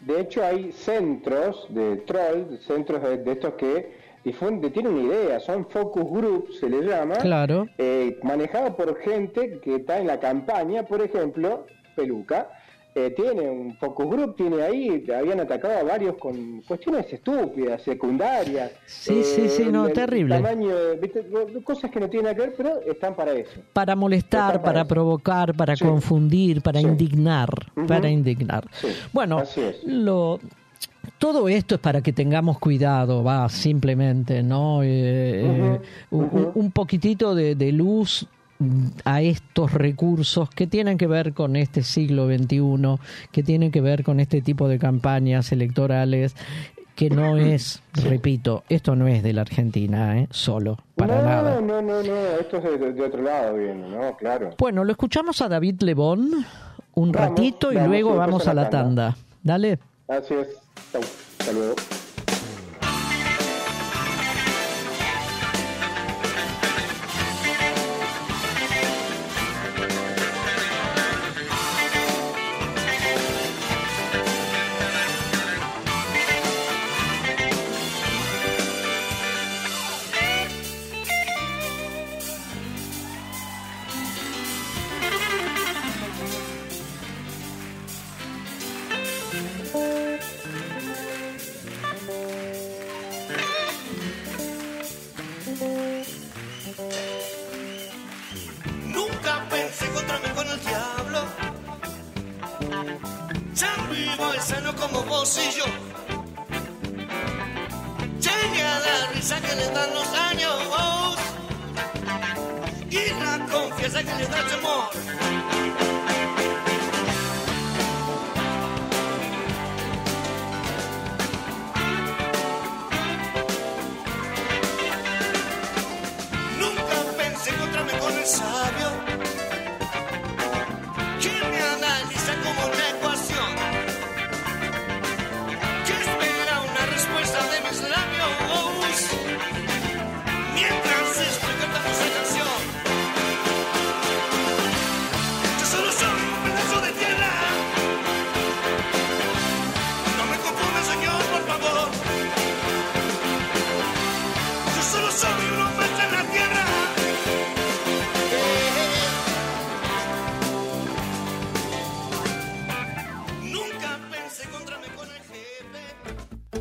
de 0.00 0.20
hecho, 0.20 0.44
hay 0.44 0.72
centros 0.72 1.66
de 1.68 1.96
troll, 1.96 2.58
centros 2.66 3.02
de 3.02 3.32
estos 3.32 3.54
que 3.54 3.95
difunde, 4.26 4.70
tiene 4.70 4.88
una 4.88 5.02
idea, 5.02 5.38
son 5.38 5.68
focus 5.68 6.10
groups, 6.10 6.58
se 6.58 6.68
le 6.68 6.82
llama, 6.82 7.14
claro. 7.14 7.68
eh, 7.78 8.18
manejado 8.24 8.76
por 8.76 8.98
gente 8.98 9.60
que 9.60 9.76
está 9.76 10.00
en 10.00 10.08
la 10.08 10.18
campaña, 10.18 10.82
por 10.82 11.00
ejemplo, 11.00 11.64
Peluca, 11.94 12.50
eh, 12.96 13.14
tiene 13.14 13.48
un 13.48 13.76
focus 13.76 14.06
group, 14.10 14.34
tiene 14.34 14.62
ahí, 14.62 15.04
habían 15.16 15.38
atacado 15.38 15.78
a 15.78 15.84
varios 15.84 16.16
con 16.16 16.60
cuestiones 16.62 17.12
estúpidas, 17.12 17.82
secundarias. 17.82 18.72
Sí, 18.86 19.22
sí, 19.22 19.48
sí, 19.48 19.66
no, 19.70 19.90
terrible. 19.90 20.34
Tamaño, 20.34 20.74
cosas 21.62 21.92
que 21.92 22.00
no 22.00 22.10
tienen 22.10 22.34
que 22.34 22.40
ver, 22.40 22.54
pero 22.56 22.80
están 22.80 23.14
para 23.14 23.32
eso. 23.32 23.60
Para 23.72 23.94
molestar, 23.94 24.60
para, 24.60 24.86
provocar, 24.86 25.54
para 25.54 25.76
confundir, 25.76 26.62
para 26.62 26.80
indignar, 26.80 27.50
para 27.86 28.08
indignar. 28.08 28.66
Bueno, 29.12 29.44
lo 29.84 30.40
todo 31.18 31.48
esto 31.48 31.76
es 31.76 31.80
para 31.80 32.00
que 32.02 32.12
tengamos 32.12 32.58
cuidado, 32.58 33.24
va, 33.24 33.48
simplemente, 33.48 34.42
¿no? 34.42 34.82
Eh, 34.82 35.44
eh, 35.44 35.80
un, 36.10 36.70
poquitito 36.72 37.34
de, 37.34 37.54
luz 37.72 38.26
a 39.04 39.22
estos 39.22 39.72
recursos 39.72 40.50
que 40.50 40.66
tienen 40.66 40.98
que 40.98 41.06
ver 41.06 41.32
con 41.32 41.56
este 41.56 41.82
siglo 41.82 42.26
XXI, 42.26 42.98
que 43.32 43.42
tienen 43.42 43.70
que 43.70 43.80
ver 43.80 44.02
con 44.04 44.20
este 44.20 44.40
tipo 44.40 44.68
de 44.68 44.78
campañas 44.78 45.52
electorales, 45.52 46.34
que 46.94 47.10
no 47.10 47.36
es, 47.36 47.82
repito, 47.92 48.64
esto 48.70 48.96
no 48.96 49.06
es 49.06 49.22
de 49.22 49.34
la 49.34 49.42
Argentina, 49.42 50.18
¿eh? 50.18 50.28
solo, 50.30 50.78
para 50.94 51.22
nada. 51.22 51.60
No, 51.60 51.82
no, 51.82 52.02
no, 52.02 52.16
esto 52.40 52.56
es 52.56 52.96
de, 52.96 53.02
otro 53.02 53.22
lado, 53.22 53.56
bien, 53.56 53.90
¿no? 53.90 54.16
Claro. 54.16 54.50
Bueno, 54.58 54.82
lo 54.82 54.92
escuchamos 54.92 55.42
a 55.42 55.48
David 55.48 55.82
Lebón 55.82 56.46
un 56.94 57.12
ratito 57.12 57.72
y 57.72 57.78
luego 57.78 58.16
vamos 58.16 58.48
a 58.48 58.54
la 58.54 58.70
tanda. 58.70 59.16
Dale. 59.42 59.78
Así 60.08 60.34
es. 60.34 60.65
Hasta 60.92 61.52
luego. 61.52 61.76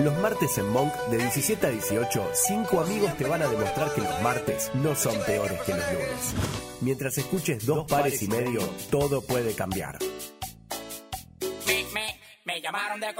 Los 0.00 0.16
martes 0.18 0.56
en 0.58 0.68
Monk 0.68 0.94
de 1.10 1.18
17 1.18 1.66
a 1.66 1.70
18, 1.70 2.30
cinco 2.32 2.80
amigos 2.80 3.16
te 3.16 3.24
van 3.24 3.42
a 3.42 3.48
demostrar 3.48 3.92
que 3.92 4.00
los 4.00 4.22
martes 4.22 4.70
no 4.74 4.94
son 4.94 5.18
peores 5.24 5.60
que 5.62 5.74
los 5.74 5.92
lunes. 5.92 6.34
Mientras 6.80 7.18
escuches 7.18 7.66
dos 7.66 7.84
pares 7.90 8.22
y 8.22 8.28
medio, 8.28 8.60
todo 8.90 9.20
puede 9.20 9.54
cambiar. 9.54 9.98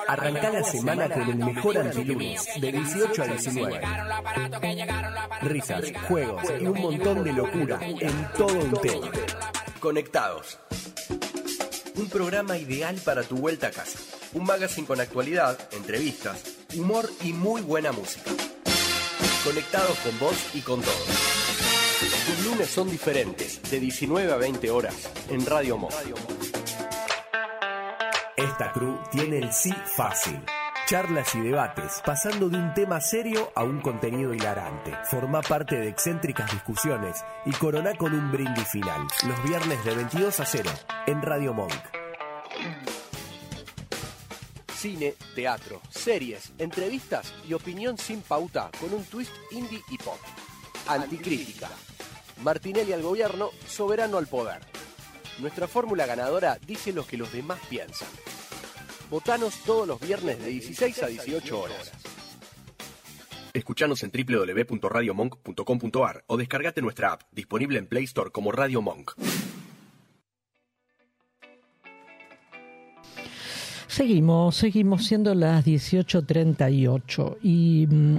Arranca 0.07 0.51
la 0.51 0.62
semana 0.62 1.09
con 1.09 1.22
el 1.22 1.36
mejor 1.36 1.78
antilunes, 1.78 2.61
de 2.61 2.72
18 2.72 3.22
a 3.22 3.26
19. 3.26 3.80
Risas, 5.43 5.93
juegos 6.07 6.43
y 6.61 6.66
un 6.66 6.80
montón 6.80 7.24
de 7.24 7.32
locura 7.32 7.80
en 7.82 8.32
todo 8.36 8.59
un 8.61 8.80
tema. 8.80 9.11
Conectados. 9.80 10.59
Un 11.99 12.09
programa 12.09 12.57
ideal 12.57 12.94
para 13.05 13.24
tu 13.24 13.36
vuelta 13.38 13.66
a 13.66 13.70
casa. 13.72 13.99
Un 14.32 14.44
magazine 14.44 14.86
con 14.86 15.01
actualidad, 15.01 15.59
entrevistas, 15.72 16.44
humor 16.76 17.11
y 17.24 17.32
muy 17.32 17.61
buena 17.61 17.90
música. 17.90 18.30
Conectados 19.42 19.99
con 19.99 20.16
vos 20.20 20.36
y 20.55 20.61
con 20.61 20.80
todos. 20.80 21.07
Tus 22.24 22.46
lunes 22.46 22.70
son 22.70 22.88
diferentes, 22.88 23.61
de 23.68 23.80
19 23.80 24.32
a 24.32 24.36
20 24.36 24.70
horas, 24.70 24.94
en 25.28 25.44
Radio 25.44 25.76
Mo. 25.76 25.88
Esta 28.36 28.72
crew 28.72 28.96
tiene 29.11 29.38
el 29.38 29.53
sí 29.53 29.74
fácil. 29.96 30.40
Charlas 30.89 31.34
y 31.34 31.41
debates, 31.41 32.01
pasando 32.03 32.49
de 32.49 32.57
un 32.57 32.72
tema 32.72 32.99
serio 32.99 33.53
a 33.55 33.62
un 33.62 33.82
contenido 33.82 34.32
hilarante. 34.32 34.97
Forma 35.05 35.43
parte 35.43 35.76
de 35.76 35.86
excéntricas 35.86 36.51
discusiones 36.51 37.22
y 37.45 37.51
corona 37.51 37.93
con 37.95 38.14
un 38.14 38.32
brindis 38.32 38.66
final. 38.68 39.07
Los 39.26 39.43
viernes 39.43 39.84
de 39.84 39.95
22 39.95 40.41
a 40.41 40.47
0 40.47 40.70
en 41.07 41.20
Radio 41.20 41.53
Monk. 41.53 41.74
Cine, 44.74 45.12
teatro, 45.34 45.82
series, 45.91 46.55
entrevistas 46.57 47.34
y 47.47 47.53
opinión 47.53 47.99
sin 47.99 48.22
pauta 48.22 48.70
con 48.80 48.95
un 48.95 49.05
twist 49.05 49.34
indie 49.51 49.82
y 49.91 49.99
pop. 49.99 50.16
Anticrítica. 50.86 51.68
Martinelli 52.41 52.95
al 52.95 53.03
gobierno, 53.03 53.51
soberano 53.66 54.16
al 54.16 54.26
poder. 54.26 54.61
Nuestra 55.39 55.68
fórmula 55.68 56.07
ganadora 56.07 56.57
dice 56.66 56.95
lo 56.95 57.07
que 57.07 57.18
los 57.18 57.30
demás 57.30 57.61
piensan. 57.68 58.09
Votanos 59.11 59.56
todos 59.64 59.88
los 59.88 59.98
viernes 60.00 60.38
de 60.38 60.50
16 60.50 61.02
a 61.02 61.06
18 61.06 61.61
horas. 61.61 61.92
Escuchanos 63.54 64.02
en 64.02 64.12
www.radiomonk.com.ar 64.12 66.24
o 66.26 66.36
descargate 66.36 66.82
nuestra 66.82 67.12
app, 67.12 67.22
disponible 67.32 67.78
en 67.78 67.86
Play 67.86 68.04
Store 68.04 68.30
como 68.30 68.52
Radio 68.52 68.82
Monk. 68.82 69.12
Seguimos, 73.89 74.55
seguimos 74.55 75.07
siendo 75.07 75.34
las 75.34 75.64
18.38 75.64 77.39
y 77.43 77.86
mm, 77.89 78.16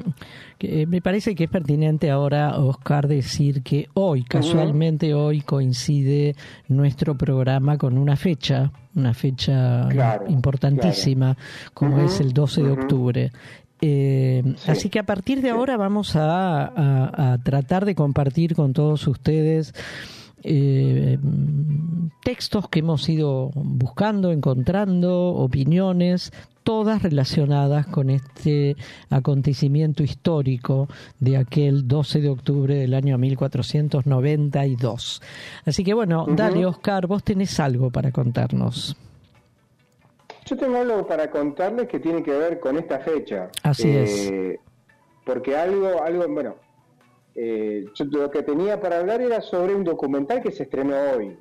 que 0.57 0.87
me 0.87 0.99
parece 0.99 1.35
que 1.35 1.43
es 1.43 1.49
pertinente 1.49 2.09
ahora, 2.09 2.57
Oscar, 2.57 3.07
decir 3.07 3.61
que 3.61 3.87
hoy, 3.93 4.23
casualmente 4.23 5.13
hoy, 5.13 5.41
coincide 5.41 6.35
nuestro 6.67 7.15
programa 7.15 7.77
con 7.77 7.99
una 7.99 8.15
fecha, 8.15 8.71
una 8.95 9.13
fecha 9.13 9.87
importantísima, 10.27 11.37
como 11.75 11.99
es 12.01 12.19
el 12.19 12.33
12 12.33 12.63
de 12.63 12.71
octubre. 12.71 13.31
Eh, 13.79 14.43
Así 14.65 14.89
que 14.89 14.97
a 14.97 15.03
partir 15.03 15.39
de 15.43 15.51
ahora 15.51 15.77
vamos 15.77 16.15
a, 16.15 17.33
a 17.33 17.37
tratar 17.43 17.85
de 17.85 17.93
compartir 17.93 18.55
con 18.55 18.73
todos 18.73 19.07
ustedes 19.07 19.75
eh, 20.43 21.17
textos 22.23 22.69
que 22.69 22.79
hemos 22.79 23.07
ido 23.09 23.51
buscando, 23.55 24.31
encontrando, 24.31 25.35
opiniones, 25.35 26.31
todas 26.63 27.01
relacionadas 27.01 27.87
con 27.87 28.09
este 28.09 28.75
acontecimiento 29.09 30.03
histórico 30.03 30.87
de 31.19 31.37
aquel 31.37 31.87
12 31.87 32.21
de 32.21 32.29
octubre 32.29 32.75
del 32.75 32.93
año 32.93 33.17
1492. 33.17 35.21
Así 35.65 35.83
que 35.83 35.93
bueno, 35.93 36.25
dale 36.29 36.65
Oscar, 36.65 37.07
vos 37.07 37.23
tenés 37.23 37.59
algo 37.59 37.89
para 37.89 38.11
contarnos. 38.11 38.95
Yo 40.45 40.57
tengo 40.57 40.77
algo 40.77 41.05
para 41.05 41.29
contarles 41.29 41.87
que 41.87 41.99
tiene 41.99 42.23
que 42.23 42.31
ver 42.31 42.59
con 42.59 42.77
esta 42.77 42.99
fecha. 42.99 43.49
Así 43.63 43.89
es. 43.89 44.31
Eh, 44.31 44.59
porque 45.23 45.55
algo, 45.55 46.03
algo, 46.03 46.27
bueno, 46.27 46.55
eh, 47.41 47.85
yo 47.95 48.03
lo 48.05 48.29
que 48.29 48.43
tenía 48.43 48.81
para 48.81 48.99
hablar 48.99 49.21
era 49.21 49.39
sobre 49.39 49.73
un 49.73 49.85
documental 49.85 50.41
que 50.41 50.51
se 50.51 50.63
estrenó 50.63 50.93
hoy, 51.15 51.37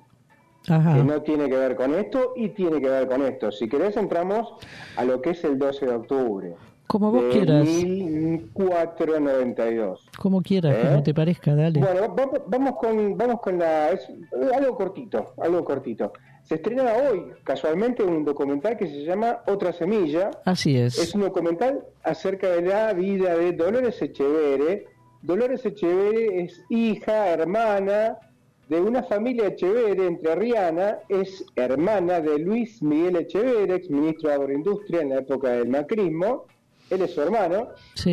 que 0.65 1.05
no 1.05 1.23
tiene 1.23 1.49
que 1.49 1.57
ver 1.57 1.75
con 1.75 1.93
esto 1.93 2.35
y 2.37 2.51
tiene 2.51 2.81
que 2.81 2.89
ver 2.89 3.09
con 3.09 3.23
esto. 3.23 3.51
Si 3.51 3.69
querés 3.69 3.97
entramos 3.97 4.55
a 4.97 5.05
lo 5.05 5.21
que 5.21 5.31
es 5.31 5.43
el 5.43 5.59
12 5.59 5.87
de 5.87 5.93
octubre. 5.93 6.55
Como 6.87 7.11
vos 7.11 7.25
quieras. 7.33 7.67
1492. 7.67 10.09
Como 10.17 10.41
quieras, 10.41 10.77
¿Eh? 10.77 10.83
como 10.89 11.03
te 11.03 11.13
parezca, 11.13 11.57
dale. 11.57 11.81
Bueno, 11.81 12.15
vamos, 12.15 12.43
vamos 12.47 12.77
con, 12.77 13.19
vamos 13.19 13.41
con 13.41 13.59
la, 13.59 13.91
es, 13.91 14.09
algo 14.55 14.77
cortito, 14.77 15.33
algo 15.37 15.65
cortito. 15.65 16.13
Se 16.45 16.55
estrena 16.55 16.93
hoy, 16.95 17.25
casualmente, 17.43 18.05
un 18.05 18.25
documental 18.25 18.77
que 18.77 18.87
se 18.87 19.03
llama 19.03 19.41
Otra 19.49 19.73
Semilla. 19.73 20.31
Así 20.45 20.79
es. 20.79 20.97
Es 20.97 21.13
un 21.15 21.23
documental 21.23 21.85
acerca 22.05 22.51
de 22.51 22.63
la 22.63 22.93
vida 22.93 23.37
de 23.37 23.51
Dolores 23.53 24.01
Echeverre, 24.01 24.87
Dolores 25.23 25.65
Echeverre 25.67 26.45
es 26.45 26.65
hija, 26.69 27.29
hermana 27.31 28.19
de 28.69 28.81
una 28.81 29.03
familia 29.03 29.49
Echeverre 29.49 30.07
entrerriana, 30.07 30.99
es 31.09 31.45
hermana 31.57 32.21
de 32.21 32.39
Luis 32.39 32.83
Miguel 32.83 33.17
Echeverre, 33.17 33.75
ex 33.77 33.91
ministro 33.91 34.29
de 34.29 34.35
Agroindustria 34.35 35.01
en 35.01 35.11
la 35.11 35.19
época 35.21 35.51
del 35.53 35.69
macrismo, 35.69 36.45
él 36.91 37.03
es 37.03 37.15
su 37.15 37.21
hermano, 37.21 37.69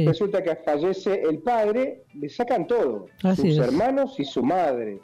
resulta 0.05 0.43
que 0.43 0.55
fallece 0.57 1.21
el 1.21 1.39
padre, 1.39 2.03
le 2.13 2.29
sacan 2.29 2.67
todo, 2.67 3.07
sus 3.35 3.57
hermanos 3.57 4.19
y 4.19 4.25
su 4.25 4.43
madre. 4.43 4.99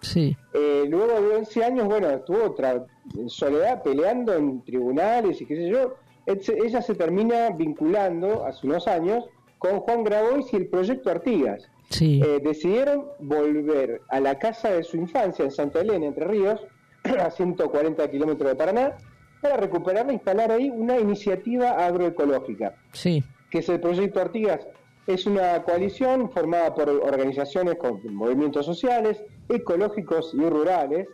Eh, 0.54 0.86
luego 0.90 1.22
de 1.22 1.36
11 1.38 1.64
años, 1.64 1.88
bueno, 1.88 2.10
estuvo 2.10 2.44
otra, 2.44 2.86
en 3.18 3.30
soledad 3.30 3.82
peleando 3.82 4.34
en 4.34 4.62
tribunales 4.64 5.40
y 5.42 5.46
qué 5.46 5.56
sé 5.56 5.70
yo, 5.70 5.96
ella 6.26 6.82
se 6.82 6.96
termina 6.96 7.50
vinculando 7.52 8.46
hace 8.46 8.68
unos 8.68 8.88
años 8.88 9.26
con 9.58 9.80
Juan 9.82 10.04
Grabois 10.04 10.52
y 10.54 10.58
el 10.58 10.68
proyecto 10.68 11.10
Artigas. 11.10 11.70
Eh, 12.00 12.40
decidieron 12.44 13.06
volver 13.20 14.02
a 14.10 14.20
la 14.20 14.38
casa 14.40 14.72
de 14.72 14.84
su 14.84 14.98
infancia 14.98 15.44
en 15.44 15.52
Santa 15.52 15.82
Elena, 15.82 16.06
Entre 16.06 16.26
Ríos, 16.26 16.62
a 17.04 17.30
140 17.32 18.10
kilómetros 18.10 18.50
de 18.50 18.56
Paraná, 18.56 18.98
para 19.42 19.58
recuperar 19.58 20.10
e 20.10 20.14
instalar 20.14 20.52
ahí 20.52 20.70
una 20.70 21.00
iniciativa 21.00 21.72
agroecológica. 21.86 22.76
Sí. 22.94 23.24
Que 23.50 23.60
es 23.60 23.70
el 23.70 23.80
Proyecto 23.80 24.22
Artigas. 24.22 24.62
Es 25.08 25.26
una 25.26 25.64
coalición 25.64 26.30
formada 26.32 26.74
por 26.76 26.88
organizaciones 26.90 27.76
con 27.76 28.00
movimientos 28.14 28.66
sociales, 28.66 29.22
ecológicos 29.50 30.34
y 30.36 30.48
rurales, 30.48 31.08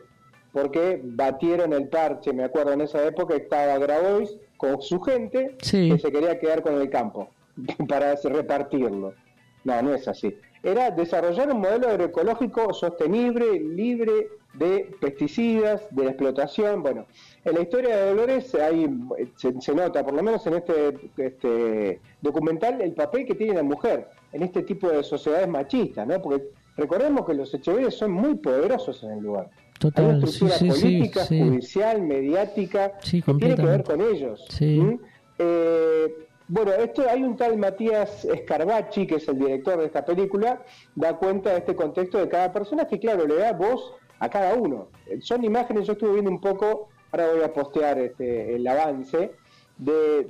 porque 0.52 1.00
batieron 1.04 1.72
el 1.74 1.88
parche, 1.88 2.34
me 2.34 2.44
acuerdo 2.44 2.74
en 2.74 2.82
esa 2.82 3.06
época 3.06 3.36
estaba 3.36 3.78
Grabois 3.78 4.38
con 4.58 4.82
su 4.82 5.00
gente 5.00 5.56
que 5.60 5.98
se 5.98 6.12
quería 6.12 6.40
quedar 6.40 6.62
con 6.64 6.76
el 6.82 6.90
campo 6.90 7.30
para 7.88 8.16
repartirlo. 8.16 9.14
No, 9.68 9.82
no 9.82 9.94
es 9.94 10.08
así 10.08 10.36
era 10.64 10.92
desarrollar 10.92 11.52
un 11.52 11.62
modelo 11.62 11.88
agroecológico 11.90 12.74
sostenible, 12.74 13.60
libre 13.60 14.12
de 14.54 14.96
pesticidas, 15.00 15.84
de 15.92 16.08
explotación. 16.08 16.82
Bueno, 16.82 17.06
en 17.46 17.56
la 17.56 17.62
historia 17.62 17.96
de 17.96 18.10
Dolores 18.10 18.54
se, 19.36 19.74
nota, 19.74 20.04
por 20.04 20.14
lo 20.14 20.24
menos 20.24 20.46
en 20.48 20.56
este, 20.56 21.12
este, 21.18 22.02
documental, 22.22 22.82
el 22.82 22.94
papel 22.94 23.26
que 23.26 23.36
tiene 23.36 23.54
la 23.54 23.64
mujer 23.64 24.10
en 24.34 24.44
este 24.44 24.64
tipo 24.64 24.90
de 24.90 25.04
sociedades 25.04 25.48
machistas, 25.48 26.08
¿no? 26.08 26.22
Porque 26.22 26.50
recordemos 26.76 27.26
que 27.26 27.34
los 27.34 27.54
Echeverres 27.54 27.96
son 27.96 28.12
muy 28.12 28.36
poderosos 28.36 29.04
en 29.04 29.12
el 29.12 29.20
lugar. 29.20 29.50
Total, 29.80 30.06
Hay 30.06 30.16
una 30.16 30.26
estructura 30.26 30.58
política, 30.58 31.26
judicial, 31.26 32.02
mediática, 32.02 32.94
que 33.00 33.22
tiene 33.22 33.56
que 33.56 33.66
ver 33.66 33.84
con 33.84 34.02
ellos. 34.02 34.46
Eh, 35.40 36.27
bueno, 36.48 36.72
esto 36.74 37.04
hay 37.10 37.24
un 37.24 37.36
tal 37.36 37.58
Matías 37.58 38.26
Scarbachi, 38.44 39.06
que 39.06 39.16
es 39.16 39.28
el 39.28 39.40
director 39.40 39.80
de 39.80 39.86
esta 39.86 40.06
película, 40.06 40.64
da 40.96 41.18
cuenta 41.18 41.52
de 41.52 41.58
este 41.58 41.76
contexto 41.76 42.18
de 42.18 42.30
cada 42.30 42.54
persona 42.54 42.88
que, 42.88 43.00
claro, 43.00 43.28
le 43.28 43.36
da 43.36 43.54
voz 43.54 43.96
a 44.20 44.30
cada 44.30 44.56
uno. 44.56 44.88
Son 45.22 45.44
imágenes, 45.44 45.88
yo 45.88 45.94
estuve 45.94 46.14
viendo 46.14 46.32
un 46.32 46.42
poco, 46.42 46.90
ahora 47.12 47.32
voy 47.34 47.44
a 47.44 47.54
postear 47.54 48.00
este, 48.00 48.56
el 48.56 48.68
avance, 48.68 49.32
de, 49.78 50.28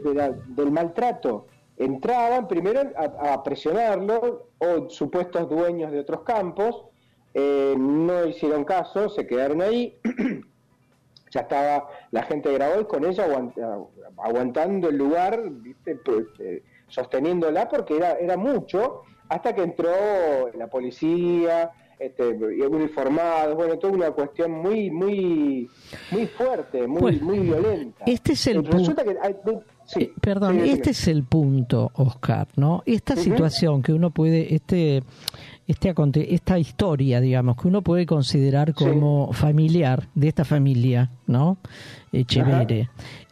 del 0.47 0.72
maltrato. 0.72 1.47
Entraban 1.78 2.47
primero 2.47 2.82
a, 2.95 3.43
presionarlo, 3.43 4.47
o 4.57 4.89
supuestos 4.89 5.47
dueños 5.47 5.91
de 5.91 5.99
otros 5.99 6.22
campos, 6.22 6.86
eh, 7.34 7.76
no 7.78 8.26
hicieron 8.26 8.63
caso, 8.63 9.09
se 9.09 9.28
quedaron 9.28 9.61
ahí. 9.61 9.99
ya 11.32 11.41
estaba 11.41 11.88
la 12.11 12.23
gente 12.23 12.49
de 12.49 12.55
Grabois 12.55 12.88
con 12.88 13.05
ella 13.05 13.25
aguantando 14.17 14.89
el 14.89 14.97
lugar, 14.97 15.41
pues, 16.05 16.25
eh, 16.39 16.63
sosteniéndola 16.88 17.67
porque 17.67 17.97
era, 17.97 18.13
era 18.13 18.38
mucho, 18.38 19.03
hasta 19.30 19.53
que 19.53 19.63
entró 19.63 19.91
la 20.57 20.67
policía, 20.67 21.71
este, 21.99 22.28
uniformados, 22.67 23.55
bueno, 23.55 23.78
toda 23.80 23.93
una 23.93 24.11
cuestión 24.11 24.51
muy, 24.51 24.91
muy, 24.91 25.67
muy 26.11 26.28
fuerte, 26.28 26.86
muy, 26.86 27.19
muy 27.19 27.39
violenta. 27.39 28.03
Este 28.05 28.34
es 28.34 28.47
el 28.47 28.63
punto. 28.63 28.93
Eh, 29.95 30.11
perdón, 30.21 30.59
este 30.59 30.91
es 30.91 31.07
el 31.07 31.23
punto, 31.23 31.91
Oscar, 31.95 32.47
¿no? 32.55 32.84
Esta 32.86 33.15
situación 33.15 33.82
que 33.82 33.93
uno 33.93 34.11
puede, 34.11 34.53
este, 34.53 35.01
este 35.68 35.93
esta 36.34 36.57
historia, 36.57 37.20
digamos, 37.20 37.57
que 37.57 37.68
uno 37.68 37.82
puede 37.82 38.05
considerar 38.05 38.74
como 38.74 39.34
familiar 39.34 40.07
de 40.15 40.30
esta 40.30 40.45
familia, 40.45 41.11
¿no? 41.28 41.57
Echevere. 42.11 42.89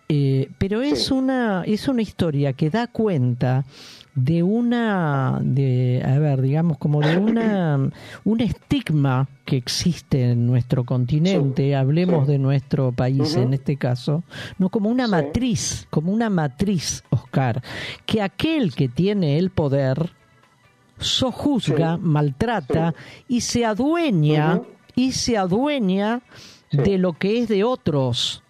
Eh, 0.08 0.50
pero 0.60 0.84
es 0.84 1.10
una 1.10 1.64
es 1.66 1.88
una 1.88 2.04
historia 2.04 2.54
que 2.54 2.70
da 2.70 2.86
cuenta 2.88 3.66
de 4.16 4.44
una, 4.44 5.40
de, 5.44 6.02
a 6.06 6.18
ver, 6.20 6.42
digamos, 6.42 6.78
como 6.78 7.02
de 7.02 7.18
una, 7.18 7.92
un 8.24 8.40
estigma 8.40 9.28
que 9.44 9.58
existe 9.58 10.32
en 10.32 10.48
nuestro 10.48 10.86
continente, 10.86 11.76
hablemos 11.76 12.26
de 12.26 12.40
nuestro 12.40 12.94
país 12.94 13.36
en 13.36 13.54
este 13.54 13.76
caso, 13.76 14.24
no 14.58 14.70
como 14.70 14.90
una 14.90 15.08
matriz, 15.08 15.86
como 15.90 16.14
una 16.14 16.30
matriz, 16.30 17.04
Oscar, 17.10 17.62
que 18.06 18.22
aquel 18.22 18.74
que 18.74 18.88
tiene 18.88 19.38
el 19.38 19.50
poder 19.50 20.12
sojuzga, 21.00 21.98
maltrata 21.98 22.94
y 23.28 23.42
se 23.42 23.66
adueña, 23.66 24.62
y 24.96 25.12
se 25.12 25.38
adueña 25.38 26.22
de 26.72 26.98
lo 26.98 27.14
que 27.14 27.40
es 27.40 27.48
de 27.48 27.64
otros 27.64 28.42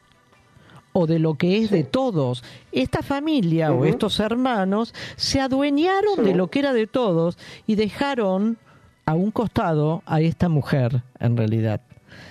o 0.93 1.07
de 1.07 1.19
lo 1.19 1.35
que 1.35 1.57
es 1.57 1.71
de 1.71 1.83
todos. 1.83 2.43
Esta 2.71 3.01
familia 3.01 3.73
o 3.73 3.85
estos 3.85 4.19
hermanos 4.19 4.93
se 5.17 5.41
adueñaron 5.41 6.23
de 6.23 6.35
lo 6.35 6.47
que 6.47 6.59
era 6.59 6.73
de 6.73 6.87
todos 6.87 7.37
y 7.67 7.75
dejaron 7.75 8.57
a 9.05 9.13
un 9.13 9.31
costado 9.31 10.01
a 10.05 10.21
esta 10.21 10.49
mujer, 10.49 11.03
en 11.19 11.37
realidad. 11.37 11.81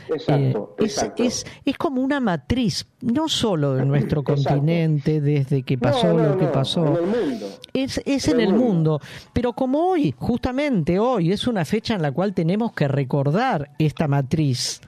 Exacto, 0.09 0.77
eh, 0.79 0.85
es, 1.17 1.47
Es, 1.65 1.79
como 1.79 2.03
una 2.03 2.21
matriz, 2.21 2.87
no 3.01 3.29
solo 3.29 3.79
en 3.79 3.89
nuestro 3.89 4.23
continente, 4.23 5.21
desde 5.21 5.63
que 5.63 5.79
pasó 5.79 6.17
lo 6.17 6.37
que 6.37 6.47
pasó. 6.47 6.87
En 6.87 6.97
el 6.97 7.07
mundo. 7.07 7.47
Es, 7.73 8.01
es 8.05 8.29
en, 8.29 8.41
el, 8.41 8.53
mundo. 8.53 9.01
Pero 9.33 9.55
como 9.55 9.91
hoy, 9.91 10.15
justamente 10.17 10.99
hoy, 10.99 11.33
es 11.33 11.47
una 11.47 11.65
fecha 11.65 11.95
en 11.95 12.03
la 12.03 12.13
cual 12.13 12.35
tenemos 12.35 12.73
que 12.73 12.87
recordar 12.87 13.71
esta 13.79 14.09
matriz 14.09 14.81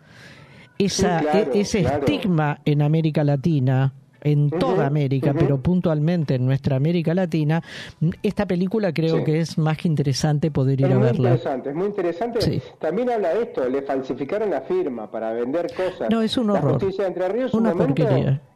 esa, 0.78 1.20
e, 1.20 1.60
ese 1.60 1.80
estigma 1.80 2.60
en 2.64 2.82
América 2.82 3.24
Latina, 3.24 3.92
en 4.22 4.50
toda 4.50 4.86
América, 4.86 5.34
pero 5.38 5.58
puntualmente 5.58 6.34
en 6.34 6.46
nuestra 6.46 6.76
América 6.76 7.14
Latina, 7.14 7.62
esta 8.22 8.46
película 8.46 8.92
creo 8.92 9.24
que 9.24 9.40
es 9.40 9.58
más 9.58 9.78
que 9.78 9.88
interesante 9.88 10.50
poder 10.50 10.80
ir 10.80 10.86
a 10.86 10.98
verla. 10.98 11.08
Es 11.08 11.18
muy 11.18 11.28
interesante, 11.28 11.70
es 11.70 11.74
muy 11.76 11.86
interesante. 11.86 12.62
También 12.78 13.10
habla 13.10 13.34
de 13.34 13.42
esto, 13.42 13.68
le 13.68 13.82
falsificaron 13.82 14.50
la 14.50 14.62
firma 14.62 15.10
para 15.10 15.32
vender 15.32 15.66
cosas. 15.74 16.10
No, 16.10 16.22
es 16.22 16.36
un 16.36 16.50
horror. 16.50 16.64
La 16.64 16.78
justicia 16.78 17.04
de 17.04 17.08
Entre 17.08 17.28
Ríos 17.28 17.54
Una 17.54 17.74
momento, 17.74 18.04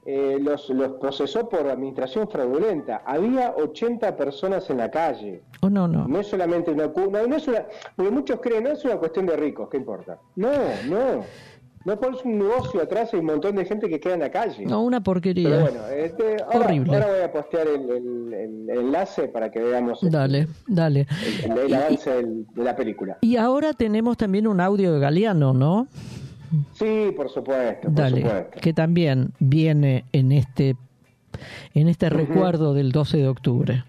eh, 0.07 0.39
los, 0.41 0.71
los 0.71 0.93
procesó 0.93 1.49
por 1.49 1.69
administración 1.69 2.29
fraudulenta. 2.29 3.03
Había 3.05 3.55
80 3.57 4.17
personas 4.17 4.69
en 4.71 4.79
la 4.79 4.91
calle. 4.91 5.43
Oh, 5.61 5.69
no, 5.69 5.87
no. 5.87 6.09
No 6.09 6.21
es 6.21 6.27
solamente 6.27 6.71
una... 6.71 6.87
No, 6.87 7.27
no 7.27 7.37
es 7.37 7.47
una 7.47 7.67
porque 7.95 8.11
muchos 8.11 8.41
creen, 8.41 8.65
no 8.65 8.71
es 8.71 8.85
una 8.85 8.97
cuestión 8.97 9.27
de 9.27 9.37
ricos, 9.37 9.69
¿qué 9.69 9.77
importa? 9.77 10.19
No, 10.37 10.51
no. 10.89 11.25
No 11.85 11.99
pones 11.99 12.23
un 12.25 12.39
negocio 12.39 12.83
atrás 12.83 13.11
y 13.15 13.17
un 13.17 13.25
montón 13.25 13.57
de 13.57 13.65
gente 13.65 13.89
que 13.89 13.99
queda 13.99 14.15
en 14.15 14.21
la 14.21 14.31
calle. 14.31 14.67
No, 14.67 14.83
una 14.83 15.03
porquería. 15.03 15.49
Pero 15.49 15.61
bueno, 15.63 15.87
este, 15.89 16.37
ahora, 16.43 16.67
Horrible. 16.67 16.95
ahora 16.95 17.07
voy 17.07 17.21
a 17.23 17.33
postear 17.33 17.67
el, 17.69 18.69
enlace 18.69 19.29
para 19.29 19.51
que 19.51 19.61
veamos 19.61 19.99
dale, 20.03 20.47
dale. 20.67 21.07
el, 21.43 21.75
avance 21.75 22.11
de 22.11 22.65
la 22.65 22.77
película. 22.77 23.17
Y 23.23 23.37
ahora 23.37 23.73
tenemos 23.73 24.19
también 24.19 24.47
un 24.47 24.61
audio 24.61 24.93
de 24.93 25.01
Galeano, 25.01 25.55
¿no? 25.55 25.89
Sí, 26.75 27.13
por 27.17 27.31
supuesto. 27.31 27.89
Dale, 27.91 28.49
que 28.61 28.75
también 28.75 29.33
viene 29.39 30.05
en 30.13 30.33
este, 30.33 30.77
en 31.73 31.89
este 31.89 32.11
recuerdo 32.11 32.75
del 32.75 32.93
12 32.93 33.17
de 33.17 33.29
octubre. 33.29 33.85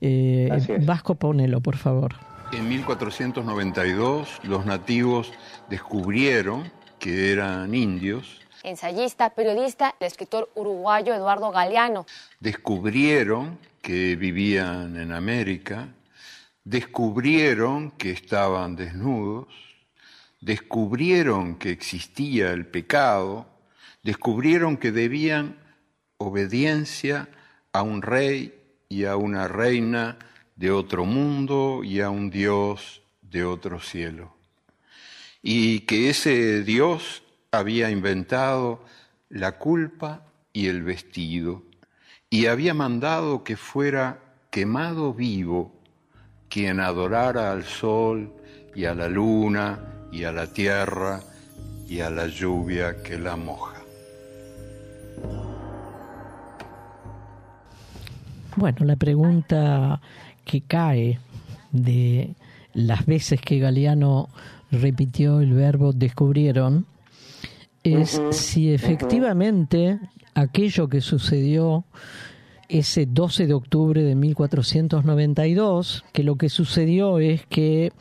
Eh, 0.00 0.48
Vasco, 0.86 1.16
ponelo, 1.16 1.60
por 1.60 1.76
favor. 1.76 2.14
En 2.52 2.68
1492 2.68 4.40
los 4.44 4.64
nativos 4.64 5.32
descubrieron 5.68 6.62
que 7.06 7.30
eran 7.30 7.72
indios. 7.72 8.40
Ensayista, 8.64 9.30
periodista, 9.30 9.94
el 10.00 10.08
escritor 10.08 10.50
uruguayo 10.56 11.14
Eduardo 11.14 11.52
Galeano. 11.52 12.04
Descubrieron 12.40 13.60
que 13.80 14.16
vivían 14.16 14.96
en 14.96 15.12
América, 15.12 15.86
descubrieron 16.64 17.92
que 17.92 18.10
estaban 18.10 18.74
desnudos, 18.74 19.46
descubrieron 20.40 21.54
que 21.54 21.70
existía 21.70 22.50
el 22.50 22.66
pecado, 22.66 23.46
descubrieron 24.02 24.76
que 24.76 24.90
debían 24.90 25.60
obediencia 26.16 27.28
a 27.72 27.82
un 27.82 28.02
rey 28.02 28.52
y 28.88 29.04
a 29.04 29.14
una 29.14 29.46
reina 29.46 30.18
de 30.56 30.72
otro 30.72 31.04
mundo 31.04 31.84
y 31.84 32.00
a 32.00 32.10
un 32.10 32.30
Dios 32.30 33.00
de 33.22 33.44
otro 33.44 33.78
cielo 33.78 34.35
y 35.48 35.82
que 35.82 36.10
ese 36.10 36.64
Dios 36.64 37.22
había 37.52 37.88
inventado 37.88 38.80
la 39.28 39.58
culpa 39.58 40.24
y 40.52 40.66
el 40.66 40.82
vestido 40.82 41.62
y 42.28 42.46
había 42.46 42.74
mandado 42.74 43.44
que 43.44 43.56
fuera 43.56 44.18
quemado 44.50 45.14
vivo 45.14 45.72
quien 46.48 46.80
adorara 46.80 47.52
al 47.52 47.62
sol 47.62 48.32
y 48.74 48.86
a 48.86 48.94
la 48.96 49.06
luna 49.06 49.78
y 50.10 50.24
a 50.24 50.32
la 50.32 50.52
tierra 50.52 51.20
y 51.88 52.00
a 52.00 52.10
la 52.10 52.26
lluvia 52.26 53.00
que 53.04 53.16
la 53.16 53.36
moja. 53.36 53.80
Bueno, 58.56 58.78
la 58.84 58.96
pregunta 58.96 60.00
que 60.44 60.62
cae 60.62 61.20
de 61.70 62.34
las 62.74 63.06
veces 63.06 63.40
que 63.40 63.60
Galeano 63.60 64.28
repitió 64.70 65.40
el 65.40 65.52
verbo 65.52 65.92
descubrieron, 65.92 66.86
es 67.82 68.20
si 68.30 68.72
efectivamente 68.72 70.00
aquello 70.34 70.88
que 70.88 71.00
sucedió 71.00 71.84
ese 72.68 73.06
12 73.06 73.46
de 73.46 73.54
octubre 73.54 74.02
de 74.02 74.14
1492, 74.14 76.04
que 76.12 76.24
lo 76.24 76.36
que 76.36 76.48
sucedió 76.48 77.18
es 77.18 77.46
que 77.46 77.92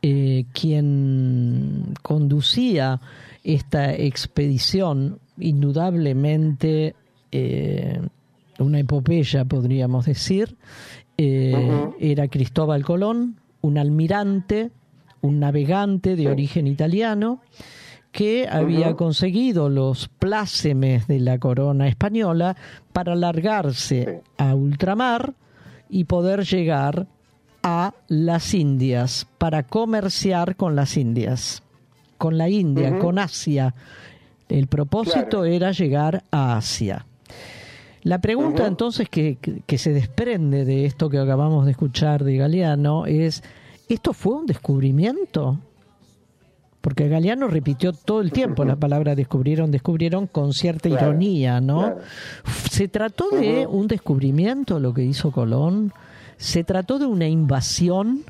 eh, 0.00 0.44
quien 0.52 1.94
conducía 2.02 3.00
esta 3.44 3.94
expedición, 3.94 5.18
indudablemente 5.38 6.94
eh, 7.32 8.00
una 8.58 8.78
epopeya, 8.80 9.44
podríamos 9.44 10.06
decir, 10.06 10.56
eh, 11.16 11.90
era 12.00 12.28
Cristóbal 12.28 12.84
Colón, 12.84 13.36
un 13.60 13.76
almirante 13.76 14.70
un 15.20 15.40
navegante 15.40 16.16
de 16.16 16.28
origen 16.28 16.66
italiano 16.66 17.40
que 18.12 18.48
había 18.50 18.94
conseguido 18.94 19.68
los 19.68 20.08
plácemes 20.08 21.06
de 21.06 21.20
la 21.20 21.38
corona 21.38 21.88
española 21.88 22.56
para 22.92 23.14
largarse 23.14 24.22
a 24.38 24.54
ultramar 24.54 25.34
y 25.88 26.04
poder 26.04 26.44
llegar 26.44 27.06
a 27.62 27.94
las 28.08 28.54
Indias, 28.54 29.26
para 29.38 29.64
comerciar 29.64 30.56
con 30.56 30.74
las 30.74 30.96
Indias, 30.96 31.62
con 32.16 32.38
la 32.38 32.48
India, 32.48 32.98
con 32.98 33.18
Asia. 33.18 33.74
El 34.48 34.68
propósito 34.68 35.44
era 35.44 35.72
llegar 35.72 36.24
a 36.30 36.56
Asia. 36.56 37.04
La 38.02 38.20
pregunta 38.20 38.66
entonces 38.66 39.08
que, 39.08 39.36
que, 39.36 39.78
se 39.78 39.92
desprende 39.92 40.64
de 40.64 40.86
esto 40.86 41.10
que 41.10 41.18
acabamos 41.18 41.66
de 41.66 41.72
escuchar 41.72 42.24
de 42.24 42.36
Galeano 42.36 43.06
es 43.06 43.42
¿Esto 43.88 44.12
fue 44.12 44.34
un 44.34 44.46
descubrimiento? 44.46 45.58
Porque 46.80 47.08
Galeano 47.08 47.48
repitió 47.48 47.92
todo 47.92 48.20
el 48.20 48.32
tiempo 48.32 48.64
la 48.64 48.76
palabra 48.80 49.14
descubrieron, 49.14 49.70
descubrieron 49.70 50.26
con 50.26 50.52
cierta 50.52 50.88
ironía, 50.88 51.60
¿no? 51.60 51.96
¿Se 52.70 52.88
trató 52.88 53.30
de 53.30 53.66
un 53.66 53.88
descubrimiento 53.88 54.78
lo 54.78 54.94
que 54.94 55.02
hizo 55.02 55.32
Colón? 55.32 55.92
¿Se 56.36 56.64
trató 56.64 56.98
de 56.98 57.06
una 57.06 57.26
invasión? 57.26 58.24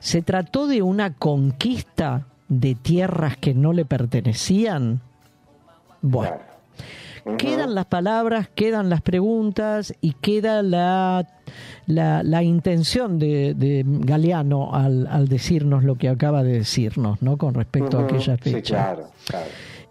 ¿Se 0.00 0.22
trató 0.22 0.66
de 0.66 0.82
una 0.82 1.14
conquista 1.14 2.26
de 2.48 2.74
tierras 2.74 3.36
que 3.36 3.54
no 3.54 3.72
le 3.72 3.84
pertenecían? 3.84 5.00
Bueno, 6.00 6.36
quedan 7.36 7.74
las 7.74 7.86
palabras, 7.86 8.48
quedan 8.54 8.88
las 8.88 9.02
preguntas 9.02 9.94
y 10.00 10.12
queda 10.14 10.62
la, 10.62 11.26
la, 11.86 12.42
intención 12.42 13.18
de, 13.18 13.54
de 13.54 13.84
Galeano 13.86 14.74
al, 14.74 15.28
decirnos 15.28 15.84
lo 15.84 15.96
que 15.96 16.08
acaba 16.08 16.42
de 16.42 16.52
decirnos, 16.54 17.20
¿no? 17.22 17.36
Con 17.36 17.54
respecto 17.54 17.98
a 17.98 18.04
aquella 18.04 18.36
fecha. 18.36 18.96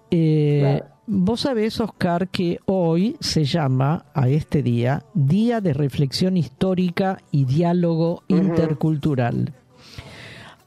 Eh, 0.10 0.60
claro, 0.62 0.98
Vos 1.10 1.40
sabés, 1.40 1.80
Oscar, 1.80 2.28
que 2.28 2.60
hoy 2.66 3.16
se 3.22 3.46
llama 3.46 4.08
a 4.14 4.28
este 4.28 4.62
día 4.62 5.04
Día 5.14 5.62
de 5.62 5.72
Reflexión 5.72 6.36
Histórica 6.36 7.20
y 7.32 7.46
Diálogo 7.46 8.24
Intercultural. 8.28 9.54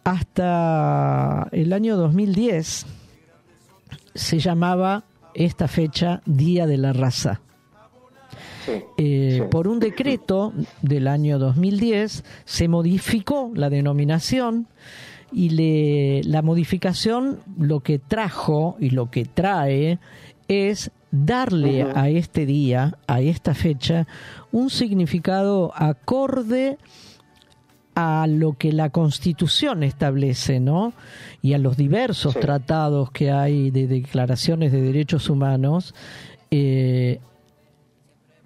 Hasta 0.02 1.46
el 1.52 1.74
año 1.74 1.98
2010 1.98 2.86
se 4.14 4.38
llamaba 4.38 5.04
esta 5.34 5.68
fecha 5.68 6.22
Día 6.26 6.66
de 6.66 6.78
la 6.78 6.92
Raza. 6.92 7.40
Eh, 8.96 9.48
por 9.50 9.66
un 9.68 9.80
decreto 9.80 10.52
del 10.82 11.08
año 11.08 11.38
2010 11.38 12.24
se 12.44 12.68
modificó 12.68 13.50
la 13.54 13.70
denominación 13.70 14.68
y 15.32 15.50
le, 15.50 16.22
la 16.24 16.42
modificación 16.42 17.40
lo 17.58 17.80
que 17.80 17.98
trajo 17.98 18.76
y 18.78 18.90
lo 18.90 19.10
que 19.10 19.24
trae 19.24 19.98
es 20.48 20.90
darle 21.10 21.82
a 21.82 22.08
este 22.08 22.46
día, 22.46 22.98
a 23.06 23.20
esta 23.20 23.54
fecha, 23.54 24.06
un 24.52 24.70
significado 24.70 25.72
acorde 25.74 26.78
a 27.94 28.26
lo 28.28 28.54
que 28.54 28.72
la 28.72 28.90
Constitución 28.90 29.82
establece, 29.82 30.60
¿no? 30.60 30.92
Y 31.42 31.54
a 31.54 31.58
los 31.58 31.76
diversos 31.76 32.34
tratados 32.38 33.10
que 33.10 33.30
hay 33.30 33.70
de 33.70 33.86
declaraciones 33.86 34.72
de 34.72 34.80
derechos 34.80 35.28
humanos, 35.28 35.94
eh, 36.50 37.20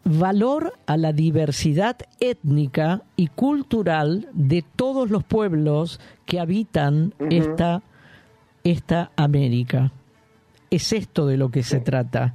valor 0.04 0.74
a 0.86 0.96
la 0.96 1.12
diversidad 1.12 1.96
étnica 2.20 3.02
y 3.16 3.28
cultural 3.28 4.28
de 4.32 4.62
todos 4.62 5.10
los 5.10 5.24
pueblos 5.24 6.00
que 6.26 6.40
habitan 6.40 7.14
esta, 7.30 7.82
esta 8.64 9.10
América 9.16 9.92
es 10.74 10.92
esto 10.92 11.26
de 11.26 11.36
lo 11.36 11.50
que 11.50 11.62
se 11.62 11.80
trata. 11.80 12.34